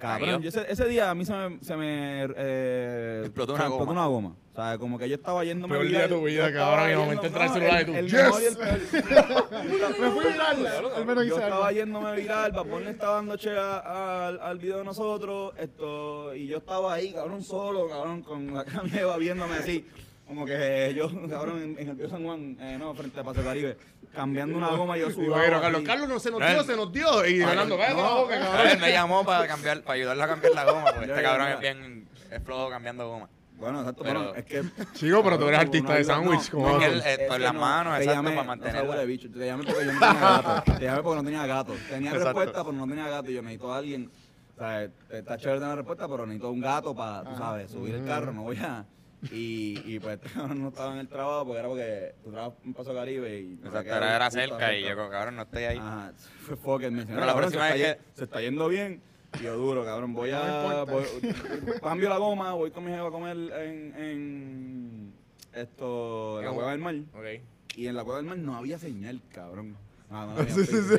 Cabrón, 0.00 0.42
yo 0.42 0.48
ese, 0.48 0.64
ese 0.70 0.86
día 0.88 1.10
a 1.10 1.14
mí 1.14 1.24
se 1.24 1.32
me, 1.34 1.58
se 1.62 1.76
me 1.76 2.26
eh, 2.36 3.22
Explotó 3.26 3.54
se 3.56 3.60
una 3.60 3.68
me 3.70 3.76
goma. 3.76 3.92
una 3.92 4.06
goma. 4.06 4.36
O 4.52 4.56
sea, 4.56 4.78
como 4.78 4.98
que 4.98 5.06
yo 5.08 5.16
estaba 5.16 5.44
yéndome 5.44 5.74
Peor 5.74 5.86
día 5.86 6.00
de 6.02 6.08
tu 6.08 6.24
vida, 6.24 6.50
cabrón, 6.52 6.84
y 6.84 6.88
de 6.88 6.92
yendo- 6.94 7.04
momento 7.04 7.26
entra 7.26 7.44
el 7.44 7.50
celular 7.52 7.82
y 7.82 7.84
tú, 7.84 7.94
el 7.94 8.06
"Yes". 8.08 8.58
Me 10.00 10.10
fui 10.10 10.24
viral, 10.32 10.66
al 10.96 11.06
menos 11.06 11.26
Yo 11.26 11.38
estaba 11.38 11.72
yéndome 11.72 12.12
viral, 12.16 12.52
Papón 12.52 12.84
le 12.84 12.90
estaba 12.90 13.16
dando 13.16 13.36
che 13.36 13.50
a- 13.50 13.78
a- 13.78 14.28
al, 14.28 14.40
al 14.40 14.58
video 14.58 14.78
de 14.78 14.84
nosotros, 14.84 15.52
esto, 15.58 16.34
y 16.34 16.46
yo 16.46 16.56
estaba 16.58 16.94
ahí, 16.94 17.12
cabrón, 17.12 17.42
solo, 17.42 17.86
cabrón, 17.88 18.22
con 18.22 18.54
la 18.54 18.64
camioneta 18.64 19.16
viéndome 19.18 19.56
así. 19.56 19.86
Como 20.26 20.44
que 20.44 20.92
yo, 20.96 21.08
cabrón, 21.30 21.62
en, 21.62 21.78
en 21.78 21.88
el 21.90 21.96
Pío 21.96 22.08
San 22.08 22.24
Juan, 22.24 22.56
eh, 22.60 22.76
no, 22.78 22.94
frente 22.94 23.20
a 23.20 23.24
Paso 23.24 23.42
Caribe, 23.44 23.76
cambiando 24.14 24.56
una 24.58 24.68
goma, 24.70 24.96
yo 24.96 25.08
Y 25.08 25.12
subí. 25.12 25.26
bueno, 25.28 25.60
Carlos, 25.60 25.82
Carlos 25.84 26.08
no 26.08 26.18
se 26.18 26.30
nos 26.30 26.40
dio, 26.40 26.64
se 26.64 26.76
nos 26.76 26.92
dio. 26.92 27.24
Y 27.26 27.40
Fernando, 27.42 27.76
cállate 27.76 28.02
la 28.02 28.08
boca, 28.14 28.38
cabrón. 28.40 28.66
Él 28.68 28.78
me 28.80 28.92
llamó 28.92 29.24
para 29.24 29.46
cambiar, 29.46 29.82
para 29.82 29.94
ayudarle 29.94 30.22
a 30.24 30.26
cambiar 30.28 30.52
la 30.54 30.64
goma, 30.64 30.84
porque 30.92 31.04
este 31.10 31.22
cabrón 31.22 31.48
es 31.48 31.60
bien, 31.60 32.08
es 32.30 32.42
flojo 32.42 32.70
cambiando 32.70 33.08
goma. 33.08 33.28
Bueno, 33.58 33.80
exacto, 33.80 34.02
Pero- 34.02 34.20
pero 34.20 34.34
es 34.34 34.44
que. 34.44 34.62
Chico, 34.92 35.22
pero 35.24 35.38
tú 35.38 35.48
eres 35.48 35.60
artista 35.60 35.94
de 35.94 36.04
sándwich, 36.04 36.50
no, 36.52 36.58
¿cómo 36.58 36.66
no, 36.66 36.72
con 36.72 36.80
que 36.82 37.38
las 37.38 37.54
no, 37.54 37.60
manos, 37.60 37.96
te 37.98 38.04
exacto, 38.04 38.22
llamé, 38.22 38.30
para 38.30 38.40
o 38.40 38.44
sea, 38.44 38.44
mantenerla. 38.44 38.90
huele 38.90 39.06
bicho, 39.06 39.30
te 39.30 39.46
llamé 39.46 39.64
porque 39.64 39.86
yo 39.86 39.92
no 39.92 39.98
tenía 40.00 40.20
gato. 40.42 40.72
Te 40.78 40.84
llamé 40.84 41.02
porque 41.02 41.16
no 41.16 41.24
tenía 41.24 41.46
gato. 41.46 41.72
Tenía 41.88 42.10
Exacto. 42.10 42.24
respuesta, 42.40 42.64
pero 42.64 42.72
no 42.76 42.86
tenía 42.86 43.08
gato. 43.08 43.30
Y 43.30 43.34
yo 43.34 43.42
necesito 43.42 43.72
a 43.72 43.78
alguien. 43.78 44.10
O 44.56 44.58
sea, 44.58 44.82
está 45.10 45.38
chévere 45.38 45.60
tener 45.60 45.76
respuesta, 45.76 46.06
pero 46.08 46.26
necesito 46.26 46.50
un 46.50 46.60
gato 46.60 46.94
para, 46.94 47.24
tú 47.24 47.36
sabes, 47.38 47.70
subir 47.70 47.94
el 47.94 48.04
carro. 48.04 48.32
No 48.32 48.42
voy 48.42 48.58
a. 48.58 48.84
Y, 49.32 49.80
y 49.84 49.98
pues 50.00 50.14
este 50.22 50.28
cabrón 50.34 50.62
no 50.62 50.68
estaba 50.68 50.92
en 50.92 50.98
el 51.00 51.08
trabajo 51.08 51.44
porque 51.46 51.58
era 51.58 51.68
porque 51.68 52.14
tu 52.24 52.30
trabajo 52.30 52.56
en 52.64 52.74
Paso 52.74 52.94
Caribe 52.94 53.40
y. 53.40 53.52
Exacto, 53.54 53.80
era, 53.94 54.16
era 54.16 54.30
cerca 54.30 54.74
y 54.76 54.82
yo, 54.82 54.96
cabrón, 55.10 55.36
no 55.36 55.42
estoy 55.42 55.64
ahí. 55.64 55.78
Ajá, 55.78 56.12
fue 56.16 56.56
dice, 56.78 57.04
Pero 57.06 57.06
"Mira, 57.06 57.26
la 57.26 57.32
cabrón, 57.32 57.50
se, 57.50 57.56
próxima 57.56 57.68
está, 57.68 57.74
vez 57.88 57.96
ye- 57.98 58.02
se 58.14 58.24
está 58.24 58.40
yendo 58.40 58.68
bien. 58.68 59.00
Y 59.40 59.42
yo 59.44 59.56
duro, 59.56 59.84
cabrón, 59.84 60.14
voy 60.14 60.30
No 60.30 60.36
a... 60.38 60.84
voy- 60.84 61.04
cambio 61.82 62.08
la 62.08 62.16
goma, 62.18 62.52
voy 62.54 62.70
con 62.70 62.84
mi 62.84 62.90
jefa 62.92 63.08
a 63.08 63.10
comer 63.10 63.36
en, 63.36 63.94
en 63.96 65.12
esto, 65.52 66.38
en 66.40 66.46
la 66.46 66.52
cueva 66.52 66.70
del 66.70 66.80
mar. 66.80 66.94
Ok. 67.14 67.42
Y 67.76 67.86
en 67.88 67.96
la 67.96 68.04
cueva 68.04 68.18
del 68.18 68.26
mar 68.26 68.38
no 68.38 68.56
había 68.56 68.78
señal, 68.78 69.20
cabrón. 69.34 69.76
Ah, 70.10 70.26
no 70.26 70.32
había 70.40 70.54
Sí, 70.54 70.64
sí, 70.64 70.76
sí. 70.90 70.96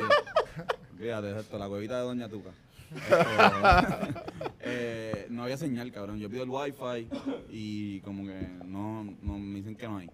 Fíjate, 0.98 1.38
esto, 1.38 1.58
la 1.58 1.68
cuevita 1.68 1.96
de 1.96 2.02
Doña 2.02 2.28
Tuca. 2.28 2.50
Eh, 4.70 5.26
no 5.30 5.44
había 5.44 5.56
señal, 5.56 5.90
cabrón. 5.92 6.18
Yo 6.18 6.28
pido 6.28 6.42
el 6.42 6.50
wifi 6.50 7.08
y 7.50 8.00
como 8.00 8.24
que 8.26 8.48
no, 8.66 9.04
no 9.22 9.38
me 9.38 9.56
dicen 9.58 9.76
que 9.76 9.86
no 9.88 9.98
hay. 9.98 10.10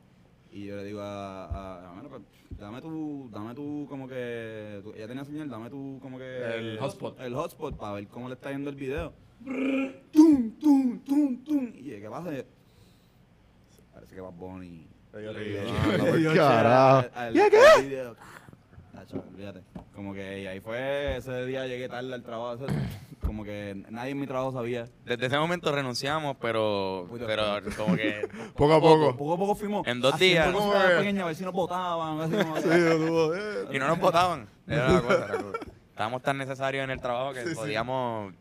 Y 0.53 0.67
yo 0.67 0.77
le 0.77 0.85
digo 0.85 1.01
a, 1.01 1.47
a, 1.47 1.91
a 1.91 1.95
"Mira, 1.97 2.09
pues, 2.09 2.23
dame 2.57 2.81
tu, 2.81 3.29
dame 3.33 3.55
tu, 3.55 3.87
como 3.89 4.07
que, 4.07 4.81
tu- 4.85 4.93
ella 4.95 5.09
tenía 5.09 5.25
señal, 5.25 5.49
dame 5.49 5.71
tu, 5.71 5.99
como 6.01 6.19
que... 6.19 6.25
El 6.59 6.79
hotspot. 6.79 7.19
El 7.21 7.35
hotspot 7.35 7.77
para 7.77 7.95
ver 7.95 8.07
cómo 8.07 8.29
le 8.29 8.35
está 8.35 8.53
yendo 8.53 8.71
el 8.71 8.77
video. 8.77 9.13
tum, 10.13 10.53
tum, 10.61 10.99
tum, 11.01 11.45
tum. 11.45 11.73
Y 11.75 11.85
yo, 11.91 12.01
¿qué 12.01 12.09
pasa? 12.09 12.33
Yo, 12.33 12.43
Parece 13.93 14.15
que 14.15 14.21
va 14.21 14.31
Bonnie. 14.31 14.87
Carajo. 16.37 17.09
¿Y 17.31 17.51
qué? 17.51 18.13
Olvídate. 19.13 19.61
Como 19.95 20.15
que 20.15 20.43
y 20.43 20.47
ahí 20.47 20.61
fue, 20.61 21.17
ese 21.17 21.45
día 21.47 21.67
llegué 21.67 21.89
tarde 21.89 22.13
al 22.15 22.23
trabajo. 22.23 22.55
eso- 22.65 22.75
como 23.25 23.43
que 23.43 23.75
nadie 23.89 24.11
en 24.11 24.21
mi 24.21 24.27
trabajo 24.27 24.53
sabía. 24.53 24.85
Desde 25.07 25.27
ese 25.27 25.39
momento 25.39 25.73
renunciamos, 25.73 26.37
pero, 26.41 27.09
pero 27.27 27.43
como 27.77 27.97
que 27.97 28.29
Poco 28.57 28.75
a 28.75 28.81
poco. 28.81 29.17
Poco 29.17 29.35
a 29.35 29.39
poco 29.39 29.55
fuimos. 29.55 29.87
En 29.87 30.01
dos 30.03 30.19
días. 30.19 30.47
pequeñas, 30.99 31.25
a 31.25 31.27
ver 31.29 31.35
si 31.35 31.43
nos 31.45 31.55
votaban. 31.55 32.21
Así 32.21 32.37
como, 32.37 33.35
eh. 33.35 33.67
Y 33.73 33.79
no 33.79 33.89
nos 33.89 33.99
votaban. 33.99 34.47
Era 34.69 34.93
la 34.93 35.01
cosa. 35.01 35.25
era 35.25 35.39
cosa. 35.43 35.59
Estábamos 35.91 36.23
tan 36.23 36.37
necesarios 36.39 36.85
en 36.85 36.91
el 36.91 37.01
trabajo 37.01 37.33
que 37.33 37.43
podíamos 37.55 38.35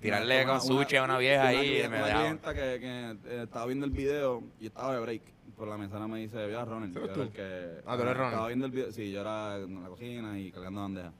tirarle 0.00 0.44
Una- 0.44 0.52
con 0.52 0.60
sushi 0.60 0.96
a 0.96 1.02
una 1.04 1.18
vieja 1.18 1.40
una 1.42 1.48
ahí 1.50 1.56
y 1.66 1.70
clienta- 1.70 1.88
me 1.88 1.98
una 1.98 2.54
que, 2.54 2.60
que 2.80 3.16
eh, 3.26 3.42
estaba 3.44 3.66
viendo 3.66 3.86
el 3.86 3.92
video 3.92 4.42
y 4.60 4.66
estaba 4.66 4.94
de 4.94 5.00
break. 5.00 5.22
Por 5.58 5.66
la 5.66 5.76
mesana 5.76 6.06
me 6.06 6.20
dice, 6.20 6.46
vio 6.46 6.60
a 6.60 6.64
Ronald. 6.64 6.96
¿Eres 6.96 7.08
yo 7.08 7.14
era 7.14 7.22
el 7.24 7.30
que- 7.30 7.82
Ah, 7.84 7.96
tú 7.96 8.02
eres 8.02 8.14
Ronald. 8.14 8.32
Estaba 8.32 8.46
viendo 8.46 8.66
el 8.66 8.72
video, 8.72 8.92
sí, 8.92 9.10
yo 9.10 9.20
era 9.22 9.56
en 9.56 9.82
la 9.82 9.88
cocina 9.88 10.38
y 10.38 10.52
cargando 10.52 10.80
bandeja. 10.82 11.12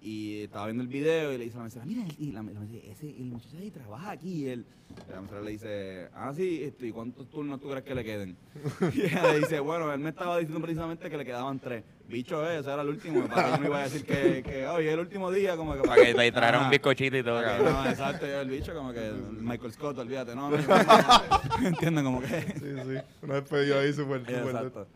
Y 0.00 0.42
estaba 0.42 0.66
viendo 0.66 0.82
el 0.82 0.88
video 0.88 1.32
y 1.32 1.38
le 1.38 1.44
dice 1.44 1.56
a 1.56 1.58
la 1.58 1.64
mesera, 1.64 1.84
mira, 1.84 2.04
y 2.18 2.30
la, 2.30 2.42
la 2.42 2.60
mesera, 2.60 2.84
ese, 2.92 3.10
el 3.10 3.24
muchacho 3.24 3.56
ahí 3.58 3.70
trabaja 3.70 4.12
aquí. 4.12 4.44
Y 4.44 4.48
él, 4.48 4.64
y 5.08 5.10
la 5.12 5.20
mesera 5.20 5.40
le 5.40 5.50
dice, 5.50 6.08
ah, 6.14 6.32
sí, 6.34 6.62
este, 6.62 6.86
¿y 6.86 6.92
cuántos 6.92 7.28
turnos 7.28 7.60
tú 7.60 7.68
crees 7.68 7.84
que 7.84 7.94
le 7.94 8.04
queden? 8.04 8.36
y 8.94 9.02
ella 9.02 9.32
le 9.32 9.40
dice, 9.40 9.58
bueno, 9.60 9.92
él 9.92 9.98
me 9.98 10.10
estaba 10.10 10.38
diciendo 10.38 10.60
precisamente 10.60 11.10
que 11.10 11.16
le 11.16 11.24
quedaban 11.24 11.58
tres. 11.58 11.82
Bicho, 12.08 12.48
eh, 12.48 12.60
ese 12.60 12.72
era 12.72 12.82
el 12.82 12.88
último. 12.88 13.26
Para 13.26 13.44
que 13.44 13.50
yo 13.50 13.58
no 13.58 13.66
iba 13.66 13.78
a 13.80 13.82
decir 13.82 14.04
que, 14.06 14.42
que 14.42 14.66
oye, 14.66 14.92
el 14.92 15.00
último 15.00 15.30
día, 15.30 15.56
como 15.56 15.74
que... 15.74 15.82
Para 15.82 16.02
que 16.02 16.14
te 16.14 16.32
trajeran 16.32 16.64
un 16.64 16.70
bizcochito 16.70 17.16
y 17.18 17.22
todo, 17.22 17.42
cabrón. 17.42 17.72
No, 17.72 17.90
exacto, 17.90 18.26
yo 18.26 18.40
el 18.40 18.48
bicho 18.48 18.74
como 18.74 18.92
que 18.92 19.12
Michael 19.32 19.72
Scott, 19.72 19.98
olvídate, 19.98 20.34
no, 20.34 20.48
no, 20.48 20.56
no, 20.56 21.66
entienden 21.66 22.04
como 22.04 22.20
que 22.20 22.28
Sí, 22.28 22.60
sí. 22.60 22.98
Una 23.22 23.34
despedida 23.34 23.80
ahí 23.80 23.92
súper, 23.92 24.20
súper. 24.26 24.38
exacto. 24.38 24.86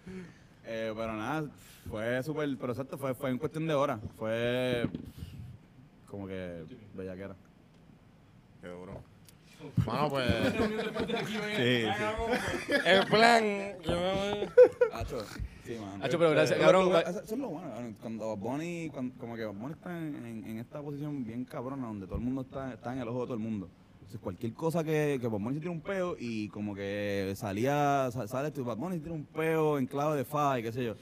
Eh, 0.64 0.92
pero 0.96 1.12
nada, 1.12 1.50
fue 1.88 2.22
súper, 2.22 2.56
pero 2.58 2.72
exacto, 2.72 2.96
fue, 2.98 3.14
fue 3.14 3.30
en 3.30 3.38
cuestión 3.38 3.66
de 3.66 3.74
horas, 3.74 4.00
fue 4.16 4.88
como 6.08 6.26
que 6.26 6.64
bellaquera. 6.94 7.34
Qué 8.60 8.68
duro. 8.68 9.00
Mano, 9.86 10.08
pues. 10.10 10.26
Sí, 11.56 11.84
sí. 11.86 12.72
El 12.84 13.06
plan. 13.06 13.44
yo- 13.84 14.92
Hacho, 14.92 15.24
sí, 15.64 15.76
man. 15.80 16.02
Hacho, 16.02 16.18
pero 16.18 16.30
gracias, 16.32 16.58
cabrón. 16.58 16.90
Eso 17.06 17.20
es 17.20 17.38
lo 17.38 17.48
bueno, 17.48 17.70
cuando 18.00 18.36
Bunny, 18.36 18.90
cuando- 18.92 19.14
como 19.18 19.36
que 19.36 19.44
Bunny 19.46 19.72
está 19.72 19.96
en, 19.96 20.26
en- 20.26 20.44
en 20.46 20.58
esta 20.58 20.80
posición 20.82 21.24
bien 21.24 21.44
cabrona, 21.44 21.86
donde 21.86 22.06
todo 22.06 22.16
el 22.16 22.22
mundo 22.22 22.42
está, 22.42 22.72
está 22.74 22.92
en 22.92 23.00
el 23.00 23.08
ojo 23.08 23.20
de 23.20 23.26
todo 23.26 23.34
el 23.34 23.40
mundo. 23.40 23.68
Entonces, 23.94 24.20
cualquier 24.20 24.52
cosa 24.52 24.82
que, 24.82 25.18
que 25.20 25.28
Bad 25.28 25.38
Bunny 25.38 25.54
se 25.54 25.60
tira 25.60 25.70
un 25.70 25.80
peo 25.80 26.16
y 26.18 26.48
como 26.48 26.74
que 26.74 27.32
salía, 27.36 28.10
sa- 28.12 28.26
sale 28.26 28.48
esto, 28.48 28.60
y 28.60 28.64
Bad 28.64 28.76
Bunny 28.78 28.96
se 28.96 29.02
tira 29.02 29.14
un 29.14 29.24
peo 29.24 29.78
en 29.78 29.86
clave 29.86 30.16
de 30.16 30.24
fa 30.24 30.58
y 30.58 30.62
qué 30.64 30.72
sé 30.72 30.84
yo. 30.84 30.94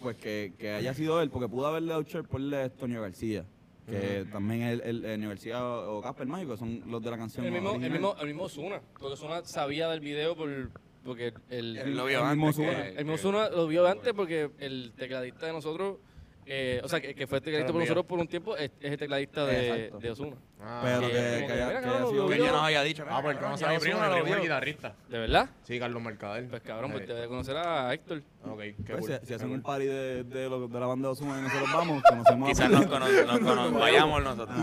Pues 0.00 0.16
que, 0.16 0.52
que 0.58 0.70
haya 0.70 0.94
sido 0.94 1.20
él, 1.20 1.28
porque 1.30 1.48
pudo 1.48 1.66
haberle 1.66 1.90
dado 1.90 2.02
share 2.02 2.24
por 2.26 2.40
Antonio 2.54 3.02
García, 3.02 3.44
que 3.86 4.24
también 4.32 4.62
es 4.62 4.72
el, 4.74 4.80
el, 4.82 5.04
el 5.04 5.18
Universidad 5.18 5.88
o 5.88 6.00
Casper 6.00 6.26
Mágico, 6.26 6.56
son 6.56 6.82
los 6.90 7.02
de 7.02 7.10
la 7.10 7.18
canción. 7.18 7.44
El 7.44 7.52
mismo, 7.52 7.74
el 7.74 7.90
mismo, 7.90 8.14
el 8.20 8.26
mismo 8.28 8.48
Zuna. 8.48 8.80
Porque 8.98 9.16
Zuna 9.16 9.44
sabía 9.44 9.88
del 9.88 10.00
video 10.00 10.36
por, 10.36 10.70
porque 11.04 11.34
el, 11.50 11.76
Él 11.76 11.96
lo 11.96 12.04
vio 12.06 12.20
el 12.20 12.36
mismo 12.36 12.46
antes. 12.48 12.56
Zuna. 12.64 12.82
que- 12.84 12.88
el 12.98 13.04
mismo 13.04 13.18
Zuna 13.18 13.48
lo 13.50 13.66
vio 13.66 13.86
antes 13.86 14.12
porque 14.14 14.50
el 14.60 14.92
tecladista 14.96 15.46
de 15.46 15.52
nosotros 15.52 15.98
eh, 16.46 16.80
o 16.82 16.88
sea, 16.88 17.00
que, 17.00 17.14
que 17.14 17.26
fue 17.26 17.40
tecladista 17.40 17.72
por 17.72 17.80
nosotros 17.80 18.04
por 18.06 18.18
un 18.18 18.26
tiempo, 18.28 18.56
es, 18.56 18.70
es 18.80 18.92
el 18.92 18.98
tecladista 18.98 19.46
de, 19.46 19.68
Exacto. 19.86 19.98
de 20.00 20.10
Ozuna. 20.10 20.36
Ah, 20.64 20.80
Pero 20.84 21.00
que- 21.00 21.06
que, 21.08 21.12
que 21.12 21.46
que, 21.46 21.52
haya, 21.54 21.80
que 21.80 21.86
haya 21.88 22.06
sido 22.06 22.28
Que 22.28 22.38
yo 22.38 22.46
nos 22.52 22.62
había 22.62 22.82
dicho. 22.82 23.04
Ah, 23.08 23.20
pues 23.22 23.36
conoce 23.36 23.64
ya 23.64 23.70
a 23.70 23.72
mi 23.74 23.78
primo, 23.80 23.98
mi 24.00 24.20
primo 24.22 24.36
es 24.36 24.42
guitarrista. 24.42 24.94
¿De 25.08 25.18
verdad? 25.18 25.50
Sí, 25.64 25.78
Carlos 25.78 26.02
Mercader. 26.02 26.48
Pues 26.48 26.62
cabrón, 26.62 26.90
pues 26.92 27.02
Sí. 27.02 27.08
te 27.08 27.14
debe 27.14 27.26
conocer 27.28 27.56
a 27.56 27.92
Héctor. 27.92 28.22
Ok, 28.44 28.58
qué 28.60 28.74
Pues, 28.86 29.06
cool. 29.06 29.18
si, 29.20 29.26
si 29.26 29.34
hacen 29.34 29.50
un 29.50 29.62
party 29.62 29.86
de, 29.86 30.24
de, 30.24 30.48
lo- 30.48 30.68
de 30.68 30.80
la 30.80 30.86
banda 30.86 31.08
de 31.08 31.12
Ozuna 31.12 31.38
y 31.38 31.42
nosotros 31.42 31.68
vamos, 31.72 32.02
conocemos 32.02 32.48
Quizás 32.48 32.66
a 32.66 32.68
nos, 32.68 32.86
cono 32.86 33.06
nos 33.08 33.38
cono- 33.40 33.78
vayamos 33.78 34.22
nosotros. 34.22 34.58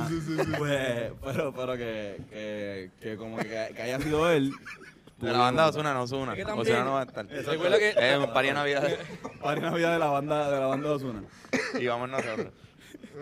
Pues, 0.58 1.12
pero, 1.24 1.54
pero 1.54 1.74
que, 1.78 2.18
que, 2.30 2.92
que 3.02 3.18
como 3.18 3.38
que, 3.38 3.72
que 3.76 3.82
haya 3.82 4.00
sido 4.00 4.30
él. 4.32 4.52
De 5.20 5.32
la 5.32 5.38
banda 5.40 5.68
Osuna 5.68 5.94
no 5.94 6.04
Osuna. 6.04 6.32
Es 6.34 6.38
que 6.40 6.46
también- 6.46 6.68
Osuna 6.68 6.84
no 6.86 6.94
va 6.94 7.02
a 7.02 7.04
estar. 7.04 7.28
Recuerda 7.28 7.78
que- 7.80 7.90
Es 7.90 8.18
un 8.18 8.28
party 8.34 8.48
de 8.48 8.54
Navidad. 8.54 8.90
Navidad 9.62 9.94
de 9.94 10.00
la 10.00 10.08
banda 10.08 10.52
de 10.52 10.60
la 10.60 10.66
banda 10.68 10.90
de 10.90 10.96
Ozuna. 10.96 11.24
y 11.80 11.88
vamos 11.88 12.10
nosotros. 12.10 12.48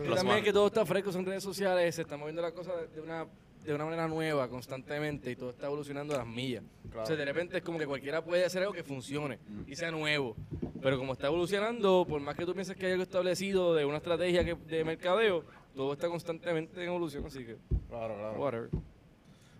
Y 0.03 0.07
Los 0.07 0.15
también 0.17 0.37
es 0.39 0.43
que 0.43 0.53
todo 0.53 0.67
está 0.67 0.85
fresco, 0.85 1.11
son 1.11 1.25
redes 1.25 1.43
sociales, 1.43 1.95
se 1.95 2.01
están 2.03 2.19
moviendo 2.19 2.41
las 2.41 2.51
cosas 2.51 2.73
de 2.93 3.01
una, 3.01 3.25
de 3.65 3.73
una 3.73 3.85
manera 3.85 4.07
nueva 4.07 4.47
constantemente 4.47 5.31
y 5.31 5.35
todo 5.35 5.49
está 5.49 5.65
evolucionando 5.65 6.13
a 6.13 6.19
las 6.19 6.27
millas. 6.27 6.63
O 6.95 7.05
sea, 7.05 7.15
de 7.15 7.25
repente 7.25 7.57
es 7.57 7.63
como 7.63 7.79
que 7.79 7.85
cualquiera 7.87 8.23
puede 8.23 8.45
hacer 8.45 8.61
algo 8.61 8.73
que 8.73 8.83
funcione 8.83 9.39
y 9.65 9.75
sea 9.75 9.89
nuevo. 9.91 10.35
Pero 10.81 10.97
como 10.99 11.13
está 11.13 11.27
evolucionando, 11.27 12.05
por 12.07 12.21
más 12.21 12.35
que 12.35 12.45
tú 12.45 12.53
pienses 12.53 12.75
que 12.77 12.85
hay 12.85 12.91
algo 12.93 13.03
establecido 13.03 13.73
de 13.73 13.85
una 13.85 13.97
estrategia 13.97 14.43
que- 14.45 14.55
de 14.55 14.83
mercadeo, 14.83 15.43
todo 15.75 15.93
está 15.93 16.07
constantemente 16.09 16.79
en 16.81 16.87
evolución, 16.87 17.25
así 17.25 17.43
que 17.45 17.57
Claro, 17.89 18.15
claro. 18.15 18.39
whatever. 18.39 18.69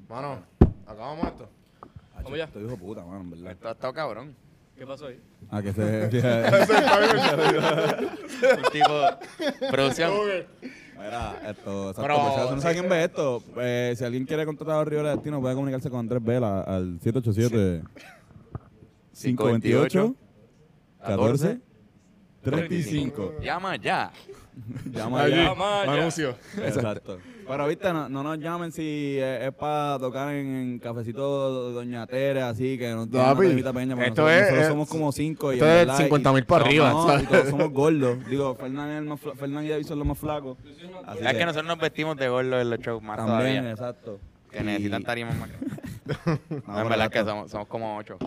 Mano, 0.08 0.44
acabamos 0.86 1.28
esto. 1.28 1.50
Vamos 2.28 2.40
ya. 2.40 2.44
Estoy 2.44 2.64
hijo 2.64 2.72
de 2.72 2.78
puta, 2.78 3.06
mano, 3.06 3.22
en 3.22 3.30
verdad. 3.30 3.52
Esto 3.54 3.70
ha 3.70 3.72
estado 3.72 3.94
cabrón. 3.94 4.36
¿Qué 4.78 4.86
pasó 4.86 5.06
ahí? 5.08 5.18
Ah, 5.50 5.62
que 5.62 5.72
se... 5.72 5.82
Un 8.58 8.64
tipo. 8.72 9.02
Producción. 9.72 10.12
Mira, 11.00 11.36
esto, 11.50 11.92
exacto, 11.92 12.02
Pero- 12.02 12.16
por 12.18 12.50
si 12.50 12.56
no 12.56 12.62
sabe 12.62 12.74
quién 12.74 12.90
ve 12.90 13.04
esto, 13.06 13.42
eh, 13.58 13.94
si 13.98 14.04
alguien 14.04 14.26
quiere 14.26 14.46
contratar 14.46 14.76
a 14.76 14.84
Rivera 14.84 15.12
Destino, 15.12 15.40
puede 15.40 15.56
comunicarse 15.56 15.90
con 15.90 16.00
Andrés 16.02 16.22
Vela 16.22 16.60
al 16.62 17.00
787 17.02 17.84
528 19.14 20.16
14 21.00 21.60
35. 22.42 23.36
Llama 23.42 23.78
ya. 23.78 24.12
Llama 24.92 25.22
Allí, 25.22 25.36
ya. 25.36 25.52
Allá. 25.52 25.94
anuncio. 25.94 26.36
Exacto. 26.58 27.20
Pero 27.48 27.66
viste, 27.68 27.94
no, 27.94 28.10
no 28.10 28.24
nos 28.24 28.40
llamen 28.40 28.72
si 28.74 29.18
es, 29.20 29.44
es 29.44 29.54
para 29.54 29.98
tocar 30.00 30.34
en, 30.34 30.48
en 30.48 30.80
Cafecito 30.80 31.72
Doña 31.72 32.06
Tere, 32.06 32.42
así 32.42 32.78
que 32.78 32.92
no 32.92 33.08
tiene 33.08 33.26
Papi, 33.26 33.40
una 33.40 33.50
temita 33.50 33.74
pequeña, 33.74 33.96
porque 33.96 34.10
esto 34.10 34.22
nosotros, 34.24 34.32
es- 34.36 34.42
nosotros 34.42 34.62
es- 34.64 34.68
somos 34.70 34.90
como 34.90 35.12
cinco. 35.14 35.54
y 35.54 35.56
esto 35.56 35.66
en 35.66 35.72
es 35.72 35.78
verdad, 35.88 35.98
50.000 36.10 36.40
y- 36.40 36.42
para 36.46 36.60
no, 36.64 36.68
arriba, 36.68 36.90
no, 36.92 37.20
y 37.22 37.26
todos 37.26 37.50
somos 37.50 37.72
gordos. 37.72 38.18
Digo, 38.30 38.56
Fernán, 38.56 38.90
es 38.90 38.98
el 39.00 39.06
más 39.06 39.22
fla- 39.22 39.36
Fernán 39.36 39.64
y 39.66 39.70
David 39.70 39.86
son 39.86 40.00
los 40.00 40.08
más 40.08 40.18
flacos. 40.18 40.58
Así 41.06 41.20
Es 41.26 41.34
que 41.36 41.46
nosotros 41.46 41.66
nos 41.68 41.80
vestimos 41.80 42.18
de 42.18 42.28
gordo 42.28 42.60
en 42.60 42.70
los 42.70 42.80
shows 42.80 43.02
más 43.02 43.16
También, 43.18 43.38
todavía. 43.64 43.72
exacto. 43.72 44.20
Que 44.52 44.60
Y- 44.60 44.64
necesitan 44.64 45.04
tarimas 45.04 45.38
más. 45.38 45.50
No, 46.68 46.74
No, 46.74 46.82
en 46.82 46.90
verdad 46.90 47.06
es 47.08 47.12
que 47.12 47.24
somos, 47.26 47.52
somos 47.52 47.68
como 47.68 47.98
ocho. 47.98 48.18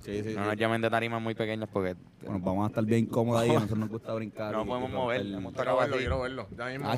Sí, 0.00 0.22
sí, 0.22 0.34
no 0.34 0.42
sí. 0.42 0.48
nos 0.48 0.56
llamen 0.56 0.80
de 0.82 0.90
tarimas 0.90 1.20
muy 1.22 1.34
pequeñas 1.34 1.68
porque 1.72 1.94
Bueno, 2.22 2.40
vamos 2.42 2.64
a 2.64 2.68
estar 2.68 2.84
bien 2.84 3.06
cómodos 3.06 3.42
ahí, 3.42 3.50
a 3.50 3.54
nosotros 3.54 3.78
nos 3.78 3.88
gusta 3.88 4.12
brincar. 4.14 4.52
no 4.52 4.62
y- 4.62 4.66
podemos 4.66 4.90
y 4.90 4.92
mover. 4.94 5.20
Hemos 5.22 5.52
tocado 5.54 5.78
verlo, 5.78 5.96
quiero 5.96 6.20
verlo. 6.20 6.48
Ya 6.56 6.66
mismo. 6.66 6.90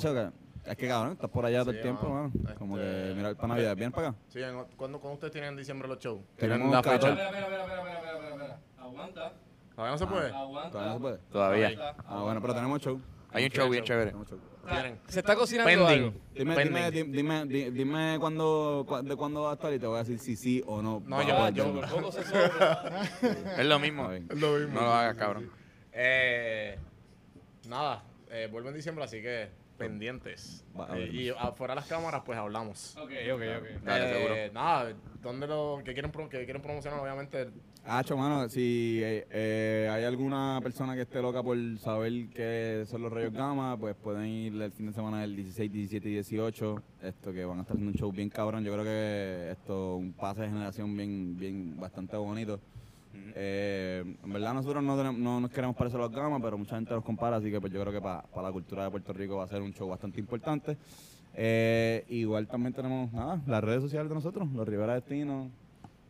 Es 0.66 0.76
que 0.76 0.88
cabrón, 0.88 1.12
estás 1.12 1.30
por 1.30 1.44
allá 1.46 1.60
todo 1.60 1.70
el 1.70 1.80
tiempo, 1.82 2.08
mano. 2.08 2.32
mano. 2.42 2.58
Como 2.58 2.78
Este- 2.78 3.08
que, 3.08 3.14
mira, 3.14 3.34
para 3.34 3.48
Navidad, 3.48 3.76
¿vienes 3.76 3.94
para 3.94 4.08
acá? 4.08 4.18
Sí, 4.28 4.40
¿cuándo, 4.76 4.98
¿cuándo 5.00 5.14
ustedes 5.14 5.32
tienen 5.32 5.50
en 5.50 5.56
diciembre 5.56 5.88
los 5.88 5.98
shows? 5.98 6.20
Tenemos 6.36 6.58
¿Tienen 6.58 6.70
la 6.72 6.82
fecha? 6.82 6.98
14. 6.98 7.22
Espera, 7.22 7.40
espera, 7.40 7.64
espera, 7.64 8.28
espera. 8.30 8.58
Aguanta, 8.78 9.32
¿Todavía 9.74 9.92
no 9.92 9.98
se 9.98 10.06
puede? 10.06 10.30
aguanta. 10.30 10.70
Todavía 10.70 10.88
no 10.92 10.94
se 10.96 11.00
puede. 11.02 11.18
Todavía. 11.30 11.94
Ah, 12.06 12.22
bueno, 12.22 12.40
pero 12.40 12.54
tenemos 12.54 12.80
show. 12.80 13.00
Hay 13.32 13.44
un 13.44 13.50
show 13.50 13.68
bien 13.68 13.84
chévere. 13.84 14.12
Se 15.08 15.20
está 15.20 15.36
cocinando 15.36 15.68
Pending. 15.86 16.04
algo. 16.06 16.18
Dime, 16.34 16.54
Pending. 16.54 16.74
dime, 16.74 16.90
di- 16.90 17.02
dime, 17.12 17.46
di- 17.46 17.70
dime 17.70 18.16
cuándo, 18.18 18.84
de 19.04 19.14
cuándo 19.16 19.42
va 19.42 19.50
a 19.50 19.54
estar 19.54 19.72
y 19.72 19.78
te 19.78 19.86
voy 19.86 19.96
a 19.96 19.98
decir 20.00 20.18
si 20.18 20.34
sí 20.36 20.62
o 20.66 20.80
no. 20.82 21.02
No, 21.06 21.22
yo- 21.22 21.50
yo- 21.50 21.72
verlo. 21.74 21.80
Por 21.82 21.90
poco 22.00 22.12
se 22.12 22.24
sobra. 22.24 23.02
Es 23.58 23.66
lo 23.66 23.78
mismo. 23.78 24.08
Bien. 24.08 24.26
Es 24.30 24.40
lo 24.40 24.52
mismo. 24.58 24.74
No 24.74 24.80
lo 24.86 24.92
hagas, 24.92 25.14
cabrón. 25.16 25.50
Eh, 25.92 26.78
nada, 27.68 28.02
eh, 28.30 28.48
vuelvo 28.50 28.70
en 28.70 28.74
diciembre, 28.74 29.04
así 29.04 29.20
que 29.22 29.50
pendientes. 29.76 30.64
Eh, 30.94 31.10
y 31.12 31.28
afuera 31.30 31.74
de 31.74 31.80
las 31.80 31.88
cámaras, 31.88 32.22
pues 32.24 32.38
hablamos. 32.38 32.96
Ok, 32.96 33.10
ok, 33.34 33.40
ok. 33.58 33.82
Dale, 33.84 34.04
Eh, 34.04 34.14
seguro. 34.14 34.34
Nada, 34.54 34.92
¿dónde 35.22 35.46
lo 35.46 35.80
que 35.84 35.92
quieren, 35.92 36.10
pro- 36.10 36.28
que 36.28 36.44
quieren 36.44 36.62
promocionar? 36.62 37.00
Obviamente, 37.00 37.48
Hacho, 37.88 38.16
mano, 38.16 38.48
si 38.48 38.98
eh, 39.00 39.28
eh, 39.30 39.88
hay 39.92 40.02
alguna 40.02 40.58
persona 40.60 40.96
que 40.96 41.02
esté 41.02 41.22
loca 41.22 41.40
por 41.40 41.56
saber 41.78 42.28
qué 42.34 42.84
son 42.88 43.02
los 43.02 43.12
rayos 43.12 43.32
gamma, 43.32 43.76
pues 43.78 43.94
pueden 43.94 44.26
ir 44.26 44.60
el 44.60 44.72
fin 44.72 44.86
de 44.88 44.92
semana 44.92 45.20
del 45.20 45.36
16, 45.36 45.70
17 45.72 46.08
y 46.08 46.12
18, 46.14 46.82
esto 47.02 47.32
que 47.32 47.44
van 47.44 47.58
a 47.58 47.60
estar 47.60 47.76
haciendo 47.76 47.92
un 47.92 47.96
show 47.96 48.10
bien 48.10 48.28
cabrón. 48.28 48.64
Yo 48.64 48.72
creo 48.72 48.84
que 48.84 49.50
esto 49.52 49.94
un 49.96 50.12
pase 50.14 50.40
de 50.42 50.48
generación 50.48 50.96
bien, 50.96 51.38
bien 51.38 51.76
bastante 51.78 52.16
bonito. 52.16 52.58
Eh, 53.34 54.16
en 54.24 54.32
verdad 54.32 54.54
nosotros 54.54 54.82
no, 54.82 54.96
tenemos- 54.96 55.18
no 55.20 55.40
nos 55.40 55.50
queremos 55.50 55.76
parecer 55.76 56.00
a 56.00 56.04
los 56.04 56.12
gamas, 56.12 56.40
pero 56.42 56.56
mucha 56.58 56.76
gente 56.76 56.92
los 56.94 57.04
compara, 57.04 57.36
así 57.36 57.50
que 57.50 57.60
pues 57.60 57.72
yo 57.72 57.80
creo 57.80 57.92
que 57.92 58.00
para 58.00 58.22
la 58.42 58.52
cultura 58.52 58.84
de 58.84 58.90
Puerto 58.90 59.12
Rico 59.12 59.36
va 59.36 59.44
a 59.44 59.48
ser 59.48 59.62
un 59.62 59.72
show 59.74 59.88
bastante 59.88 60.20
importante. 60.20 60.76
Eh, 61.34 62.04
igual 62.08 62.46
también 62.46 62.72
tenemos 62.72 63.12
nada, 63.12 63.40
las 63.46 63.62
redes 63.62 63.82
sociales 63.82 64.08
de 64.08 64.14
nosotros, 64.14 64.48
los 64.52 64.66
Rivera 64.66 64.94
Destino. 64.94 65.50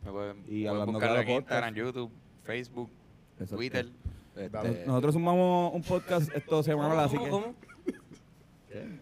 Me 0.05 0.11
pueden, 0.12 0.37
Y 0.49 0.66
hablando 0.66 0.93
buscarlo 0.93 1.16
claro, 1.16 1.20
en 1.20 1.27
podcast. 1.43 1.65
Instagram, 1.65 1.74
YouTube, 1.74 2.11
Facebook, 2.45 2.91
Exacto. 3.35 3.57
Twitter. 3.57 3.87
Eh, 4.37 4.51
Este, 4.65 4.87
Nosotros 4.87 5.15
sumamos 5.15 5.74
un 5.74 5.83
podcast 5.83 6.31
esto 6.37 6.62
semanal, 6.62 7.01
así 7.01 7.16
que... 7.19 7.24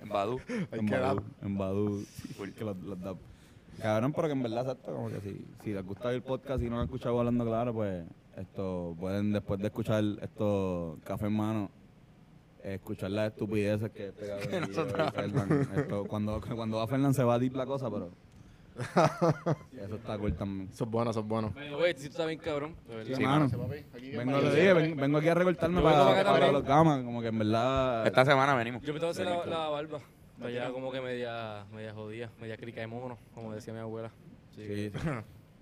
En 0.02 0.09
Badu. 0.09 0.40
En 0.70 0.86
Badu, 0.86 1.22
en 1.43 1.59
Badu, 1.59 2.05
que 2.56 2.64
los- 2.64 2.76
los 2.78 3.01
da- 3.01 3.14
Cabrón, 3.80 4.12
pero 4.12 4.28
que 4.28 4.32
en 4.32 4.42
verdad, 4.42 4.60
exacto, 4.62 4.92
como 4.94 5.09
que 5.09 5.20
si, 5.20 5.44
si 5.62 5.72
les 5.72 5.84
gusta 5.84 6.10
el 6.12 6.22
podcast 6.22 6.62
y 6.62 6.70
no 6.70 6.78
han 6.78 6.84
escuchado 6.84 7.18
hablando 7.18 7.44
claro, 7.44 7.72
pues 7.74 8.05
esto 8.36 8.96
pueden 8.98 9.32
después 9.32 9.60
de 9.60 9.66
escuchar 9.66 10.02
esto 10.22 10.98
Café 11.05 11.26
en 11.26 11.36
Mano, 11.36 11.70
escuchar 12.62 13.10
las 13.10 13.32
estupideces 13.32 13.90
que 13.90 14.09
este 14.09 14.26
cabrón 14.26 15.12
Fernan. 15.14 15.68
Esto, 15.76 16.05
cuando, 16.06 16.40
cuando 16.55 16.78
va 16.78 16.86
Fernán 16.86 17.14
se 17.14 17.22
va 17.24 17.34
a 17.34 17.38
deep 17.38 17.55
la 17.55 17.66
cosa, 17.66 17.90
pero 17.90 18.10
eso 19.80 19.94
está 19.96 20.18
cool 20.18 20.34
también. 20.34 20.68
eso 20.72 20.82
es 20.84 20.90
bueno, 20.90 21.10
eso 21.12 21.20
es 21.20 21.26
bueno. 21.26 21.52
Pero, 21.55 21.76
güey, 21.78 21.92
si 21.94 22.05
tú 22.06 22.10
estás 22.10 22.26
bien 22.26 22.40
cabrón. 22.40 22.74
de 22.88 22.96
verdad. 22.96 23.16
Sí, 23.16 23.22
mano. 23.22 23.48
Vengo, 24.16 24.40
le 24.40 24.51
dije, 24.55 24.72
ven- 24.72 24.96
vengo 24.96 25.18
aquí 25.18 25.28
a 25.28 25.34
recortarme 25.34 25.80
Yo 25.80 25.86
vengo 25.86 25.96
para, 25.96 26.05
para 26.06 26.20
acá 26.20 26.30
para 26.30 26.46
también. 26.46 26.52
los 26.55 26.64
gamas, 26.64 27.05
como 27.05 27.20
que 27.22 27.28
en 27.28 27.38
verdad... 27.38 28.06
Esta 28.06 28.24
semana 28.24 28.55
venimos. 28.56 28.82
Yo 28.82 28.92
me 28.92 28.98
tengo 28.98 29.12
que 29.12 29.22
hacer 29.22 29.26
la, 29.32 29.46
la 29.46 29.68
barba. 29.68 30.01
Está 30.36 30.51
ya 30.51 30.70
como 30.73 30.90
que 30.93 31.01
media, 31.01 31.65
media 31.73 31.93
jodida, 31.94 32.31
media 32.40 32.56
crica 32.56 32.81
de 32.81 32.86
mono, 32.86 33.19
como 33.35 33.52
decía 33.55 33.73
mi 33.73 33.81
abuela. 33.81 34.11
Sí. 34.56 34.90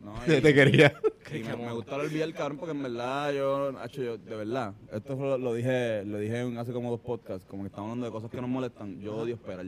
No, 0.02 0.14
Te 0.26 0.38
y- 0.38 0.42
quería. 0.54 0.92
Y 1.32 1.44
me, 1.44 1.56
me 1.56 1.72
gustó 1.72 1.94
el 1.94 2.06
olvidar, 2.08 2.32
cabrón, 2.34 2.58
porque 2.58 2.72
en 2.72 2.82
verdad 2.82 3.32
yo, 3.32 3.70
de 3.70 4.34
verdad, 4.34 4.74
esto 4.92 5.14
lo, 5.14 5.38
lo 5.38 5.54
dije 5.54 6.04
lo 6.04 6.18
dije 6.18 6.40
en 6.40 6.58
hace 6.58 6.72
como 6.72 6.90
dos 6.90 6.98
podcasts, 6.98 7.46
como 7.46 7.62
que 7.62 7.68
estamos 7.68 7.88
hablando 7.90 8.06
de 8.06 8.10
cosas 8.10 8.28
que 8.28 8.40
nos 8.40 8.50
molestan. 8.50 8.98
Yo 9.00 9.14
odio 9.18 9.36
esperar. 9.36 9.66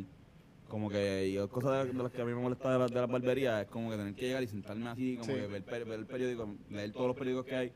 Como 0.68 0.90
que 0.90 1.28
y 1.28 1.48
cosas 1.48 1.86
de, 1.86 1.92
de 1.92 2.02
las 2.02 2.10
que 2.10 2.20
a 2.20 2.24
mí 2.24 2.32
me 2.34 2.40
molesta 2.42 2.72
de 2.72 2.78
la, 2.80 2.88
de 2.88 2.94
la 2.96 3.06
barbería 3.06 3.62
es 3.62 3.68
como 3.68 3.90
que 3.92 3.96
tener 3.96 4.14
que 4.16 4.26
llegar 4.26 4.42
y 4.42 4.48
sentarme 4.48 4.88
así, 4.88 5.16
como 5.18 5.32
Sí. 5.32 5.40
que 5.40 5.46
ver, 5.46 5.62
ver 5.84 5.98
el 6.00 6.06
periódico, 6.06 6.52
leer 6.68 6.90
todos 6.92 7.06
los 7.06 7.16
periódicos 7.16 7.46
que 7.46 7.54
hay. 7.54 7.72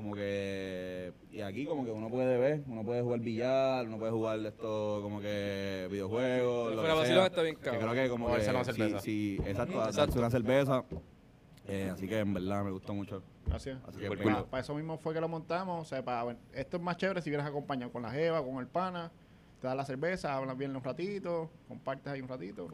Como 0.00 0.14
que. 0.14 1.12
Y 1.30 1.42
aquí, 1.42 1.66
como 1.66 1.84
que 1.84 1.90
uno 1.90 2.08
puede 2.08 2.38
ver, 2.38 2.62
uno 2.66 2.82
puede 2.82 3.02
jugar 3.02 3.20
billar, 3.20 3.86
uno 3.86 3.98
puede 3.98 4.10
jugar 4.12 4.38
esto, 4.46 5.00
como 5.02 5.20
que 5.20 5.88
videojuegos. 5.90 6.74
lo 6.74 6.80
Fuera 6.80 6.94
que 7.02 7.06
sea. 7.06 7.26
está 7.26 7.42
bien 7.42 7.56
Que 7.56 7.60
cabrón. 7.64 7.90
creo 7.90 8.04
que 8.04 8.08
como 8.08 8.26
que. 8.28 8.48
una 8.48 8.64
sí, 8.64 8.72
cerveza. 8.72 9.00
sí, 9.00 9.38
exacto, 9.44 9.78
Ujú, 9.78 9.92
darse 9.92 10.18
una 10.18 10.30
cerveza. 10.30 10.84
Eh, 11.68 11.90
así 11.92 12.08
que 12.08 12.18
en 12.18 12.32
verdad 12.32 12.64
me 12.64 12.70
gustó 12.70 12.94
mucho. 12.94 13.22
Gracias. 13.44 13.78
Así 13.86 13.98
que 14.00 14.06
Por 14.08 14.16
vengo- 14.16 14.46
Para, 14.46 14.62
eso 14.62 14.74
mismo 14.74 14.96
fue 14.96 15.12
que 15.12 15.20
lo 15.20 15.28
montamos. 15.28 15.82
O 15.82 15.84
sea, 15.84 16.02
para, 16.02 16.22
bueno, 16.22 16.40
esto 16.54 16.78
es 16.78 16.82
más 16.82 16.96
chévere 16.96 17.20
si 17.20 17.28
vienes 17.28 17.46
acompañado 17.46 17.92
con 17.92 18.00
la 18.00 18.10
jeva, 18.10 18.42
con 18.42 18.56
el 18.56 18.68
pana. 18.68 19.12
Te 19.60 19.66
das 19.66 19.76
la 19.76 19.84
cerveza, 19.84 20.34
hablas 20.34 20.56
bien 20.56 20.74
un 20.74 20.82
ratito, 20.82 21.50
compartes 21.68 22.10
ahí 22.10 22.22
un 22.22 22.28
ratito. 22.28 22.66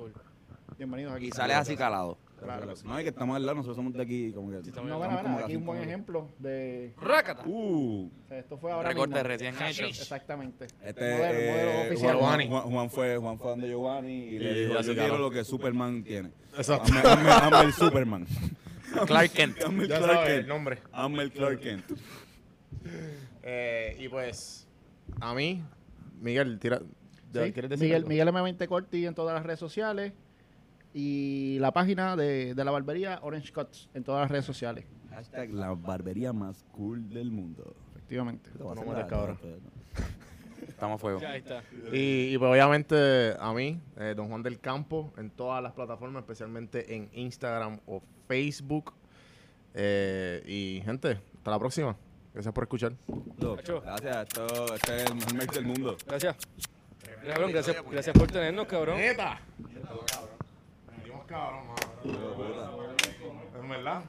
Bienvenidos 0.78 1.12
aquí. 1.12 1.26
Y 1.26 1.30
sales 1.32 1.56
así 1.56 1.76
calado. 1.76 2.18
Claro 2.38 2.76
sí. 2.76 2.86
No, 2.86 3.00
y 3.00 3.02
que 3.02 3.08
estamos 3.08 3.34
al 3.36 3.42
lado, 3.46 3.56
nosotros 3.56 3.76
somos 3.76 3.92
de 3.94 4.02
aquí, 4.02 4.32
como 4.32 4.48
que... 4.50 4.56
No, 4.56 4.60
estamos 4.60 4.90
bueno, 4.90 4.98
bueno, 5.14 5.22
como 5.22 5.38
aquí 5.38 5.56
un 5.56 5.64
buen 5.66 5.82
ejemplo 5.82 6.28
de... 6.38 6.92
¡Rácata! 7.00 7.42
Uh, 7.46 8.06
o 8.24 8.28
sea, 8.28 8.38
esto 8.38 8.58
fue 8.58 8.72
ahora 8.72 8.88
Recorte 8.90 9.14
mismo. 9.14 9.28
recién 9.28 9.54
hecho. 9.62 9.84
Exactamente. 9.86 10.66
este 10.82 11.10
modelo, 11.16 11.38
eh, 11.38 11.50
modelo 11.50 11.80
oficial. 11.88 12.16
Juan, 12.16 12.48
Juan, 12.48 12.62
Juan 12.64 12.90
fue, 12.90 13.16
Juan 13.16 13.38
fue 13.38 13.50
donde 13.50 13.68
Giovanni 13.68 14.12
y 14.26 14.38
le 14.38 14.52
Y 14.52 14.60
dijo, 14.62 14.74
ya 14.74 14.80
yo 14.82 14.94
quiero 14.94 15.18
lo 15.18 15.30
que 15.30 15.44
Superman 15.44 16.04
tiene. 16.04 16.30
Exacto. 16.56 16.84
Hazme, 16.84 17.00
hazme- 17.00 17.28
hazme 17.30 17.60
el 17.66 17.72
Superman. 17.72 18.26
Clark 19.06 19.30
Kent. 19.32 19.58
Hazme 19.64 19.82
el 19.84 19.88
Ya 19.88 19.98
Clark 19.98 20.12
sabes 20.14 20.30
el 20.30 20.36
Kent. 20.36 20.48
nombre. 20.48 20.78
Hazme 20.92 21.22
el 21.22 21.32
Clark 21.32 21.60
Kent. 21.60 21.84
Eh, 23.42 23.96
y 24.00 24.08
pues, 24.08 24.66
a 25.20 25.34
mí, 25.34 25.62
Miguel, 26.20 26.58
tira. 26.58 26.80
Sí, 27.32 27.52
¿Quieres 27.52 27.70
decir 27.70 27.78
Miguel, 27.84 27.96
algo? 27.98 28.08
Miguel 28.08 28.28
M20 28.28 28.66
Corti 28.66 29.06
en 29.06 29.14
todas 29.14 29.34
las 29.34 29.44
redes 29.44 29.60
sociales. 29.60 30.12
Y 30.98 31.58
la 31.58 31.72
página 31.72 32.16
de, 32.16 32.54
de 32.54 32.64
la 32.64 32.70
barbería 32.70 33.18
Orange 33.20 33.52
Cuts 33.52 33.90
en 33.92 34.02
todas 34.02 34.22
las 34.22 34.30
redes 34.30 34.46
sociales. 34.46 34.86
Hashtag 35.10 35.50
la 35.52 35.74
barbería 35.74 36.32
más 36.32 36.64
cool 36.72 37.10
del 37.10 37.30
mundo. 37.30 37.76
Efectivamente. 37.90 38.48
A 38.58 38.74
la- 38.94 39.06
cabrón. 39.06 39.38
Estamos 40.66 40.94
a 40.94 40.98
fuego. 40.98 41.20
Ya 41.20 41.32
ahí 41.32 41.40
está. 41.40 41.62
Y, 41.92 42.32
y, 42.34 42.38
pues 42.38 42.50
obviamente 42.50 43.34
a 43.38 43.52
mí, 43.52 43.78
eh, 43.98 44.14
Don 44.16 44.28
Juan 44.28 44.42
del 44.42 44.58
Campo, 44.58 45.12
en 45.18 45.28
todas 45.28 45.62
las 45.62 45.74
plataformas, 45.74 46.22
especialmente 46.22 46.94
en 46.96 47.10
Instagram 47.12 47.78
o 47.86 48.02
Facebook. 48.26 48.94
Eh, 49.74 50.42
y 50.46 50.80
gente, 50.82 51.20
hasta 51.36 51.50
la 51.50 51.58
próxima. 51.58 51.94
Gracias 52.32 52.54
por 52.54 52.64
escuchar. 52.64 52.94
Gracias, 53.36 54.28
esto, 54.28 54.74
este 54.74 54.96
es 54.96 55.10
el 55.10 55.14
mejor 55.14 55.34
mix 55.34 55.54
del 55.54 55.66
mundo. 55.66 55.96
Gracias. 56.06 56.36
Cabrón, 57.26 57.52
gracias, 57.52 57.76
gracias 57.90 58.16
por 58.18 58.28
tenernos, 58.30 58.66
cabrón. 58.66 58.96
Cabrón, 61.26 61.66
mano. 61.66 61.86
Es 63.54 63.68
verdad. 63.68 64.02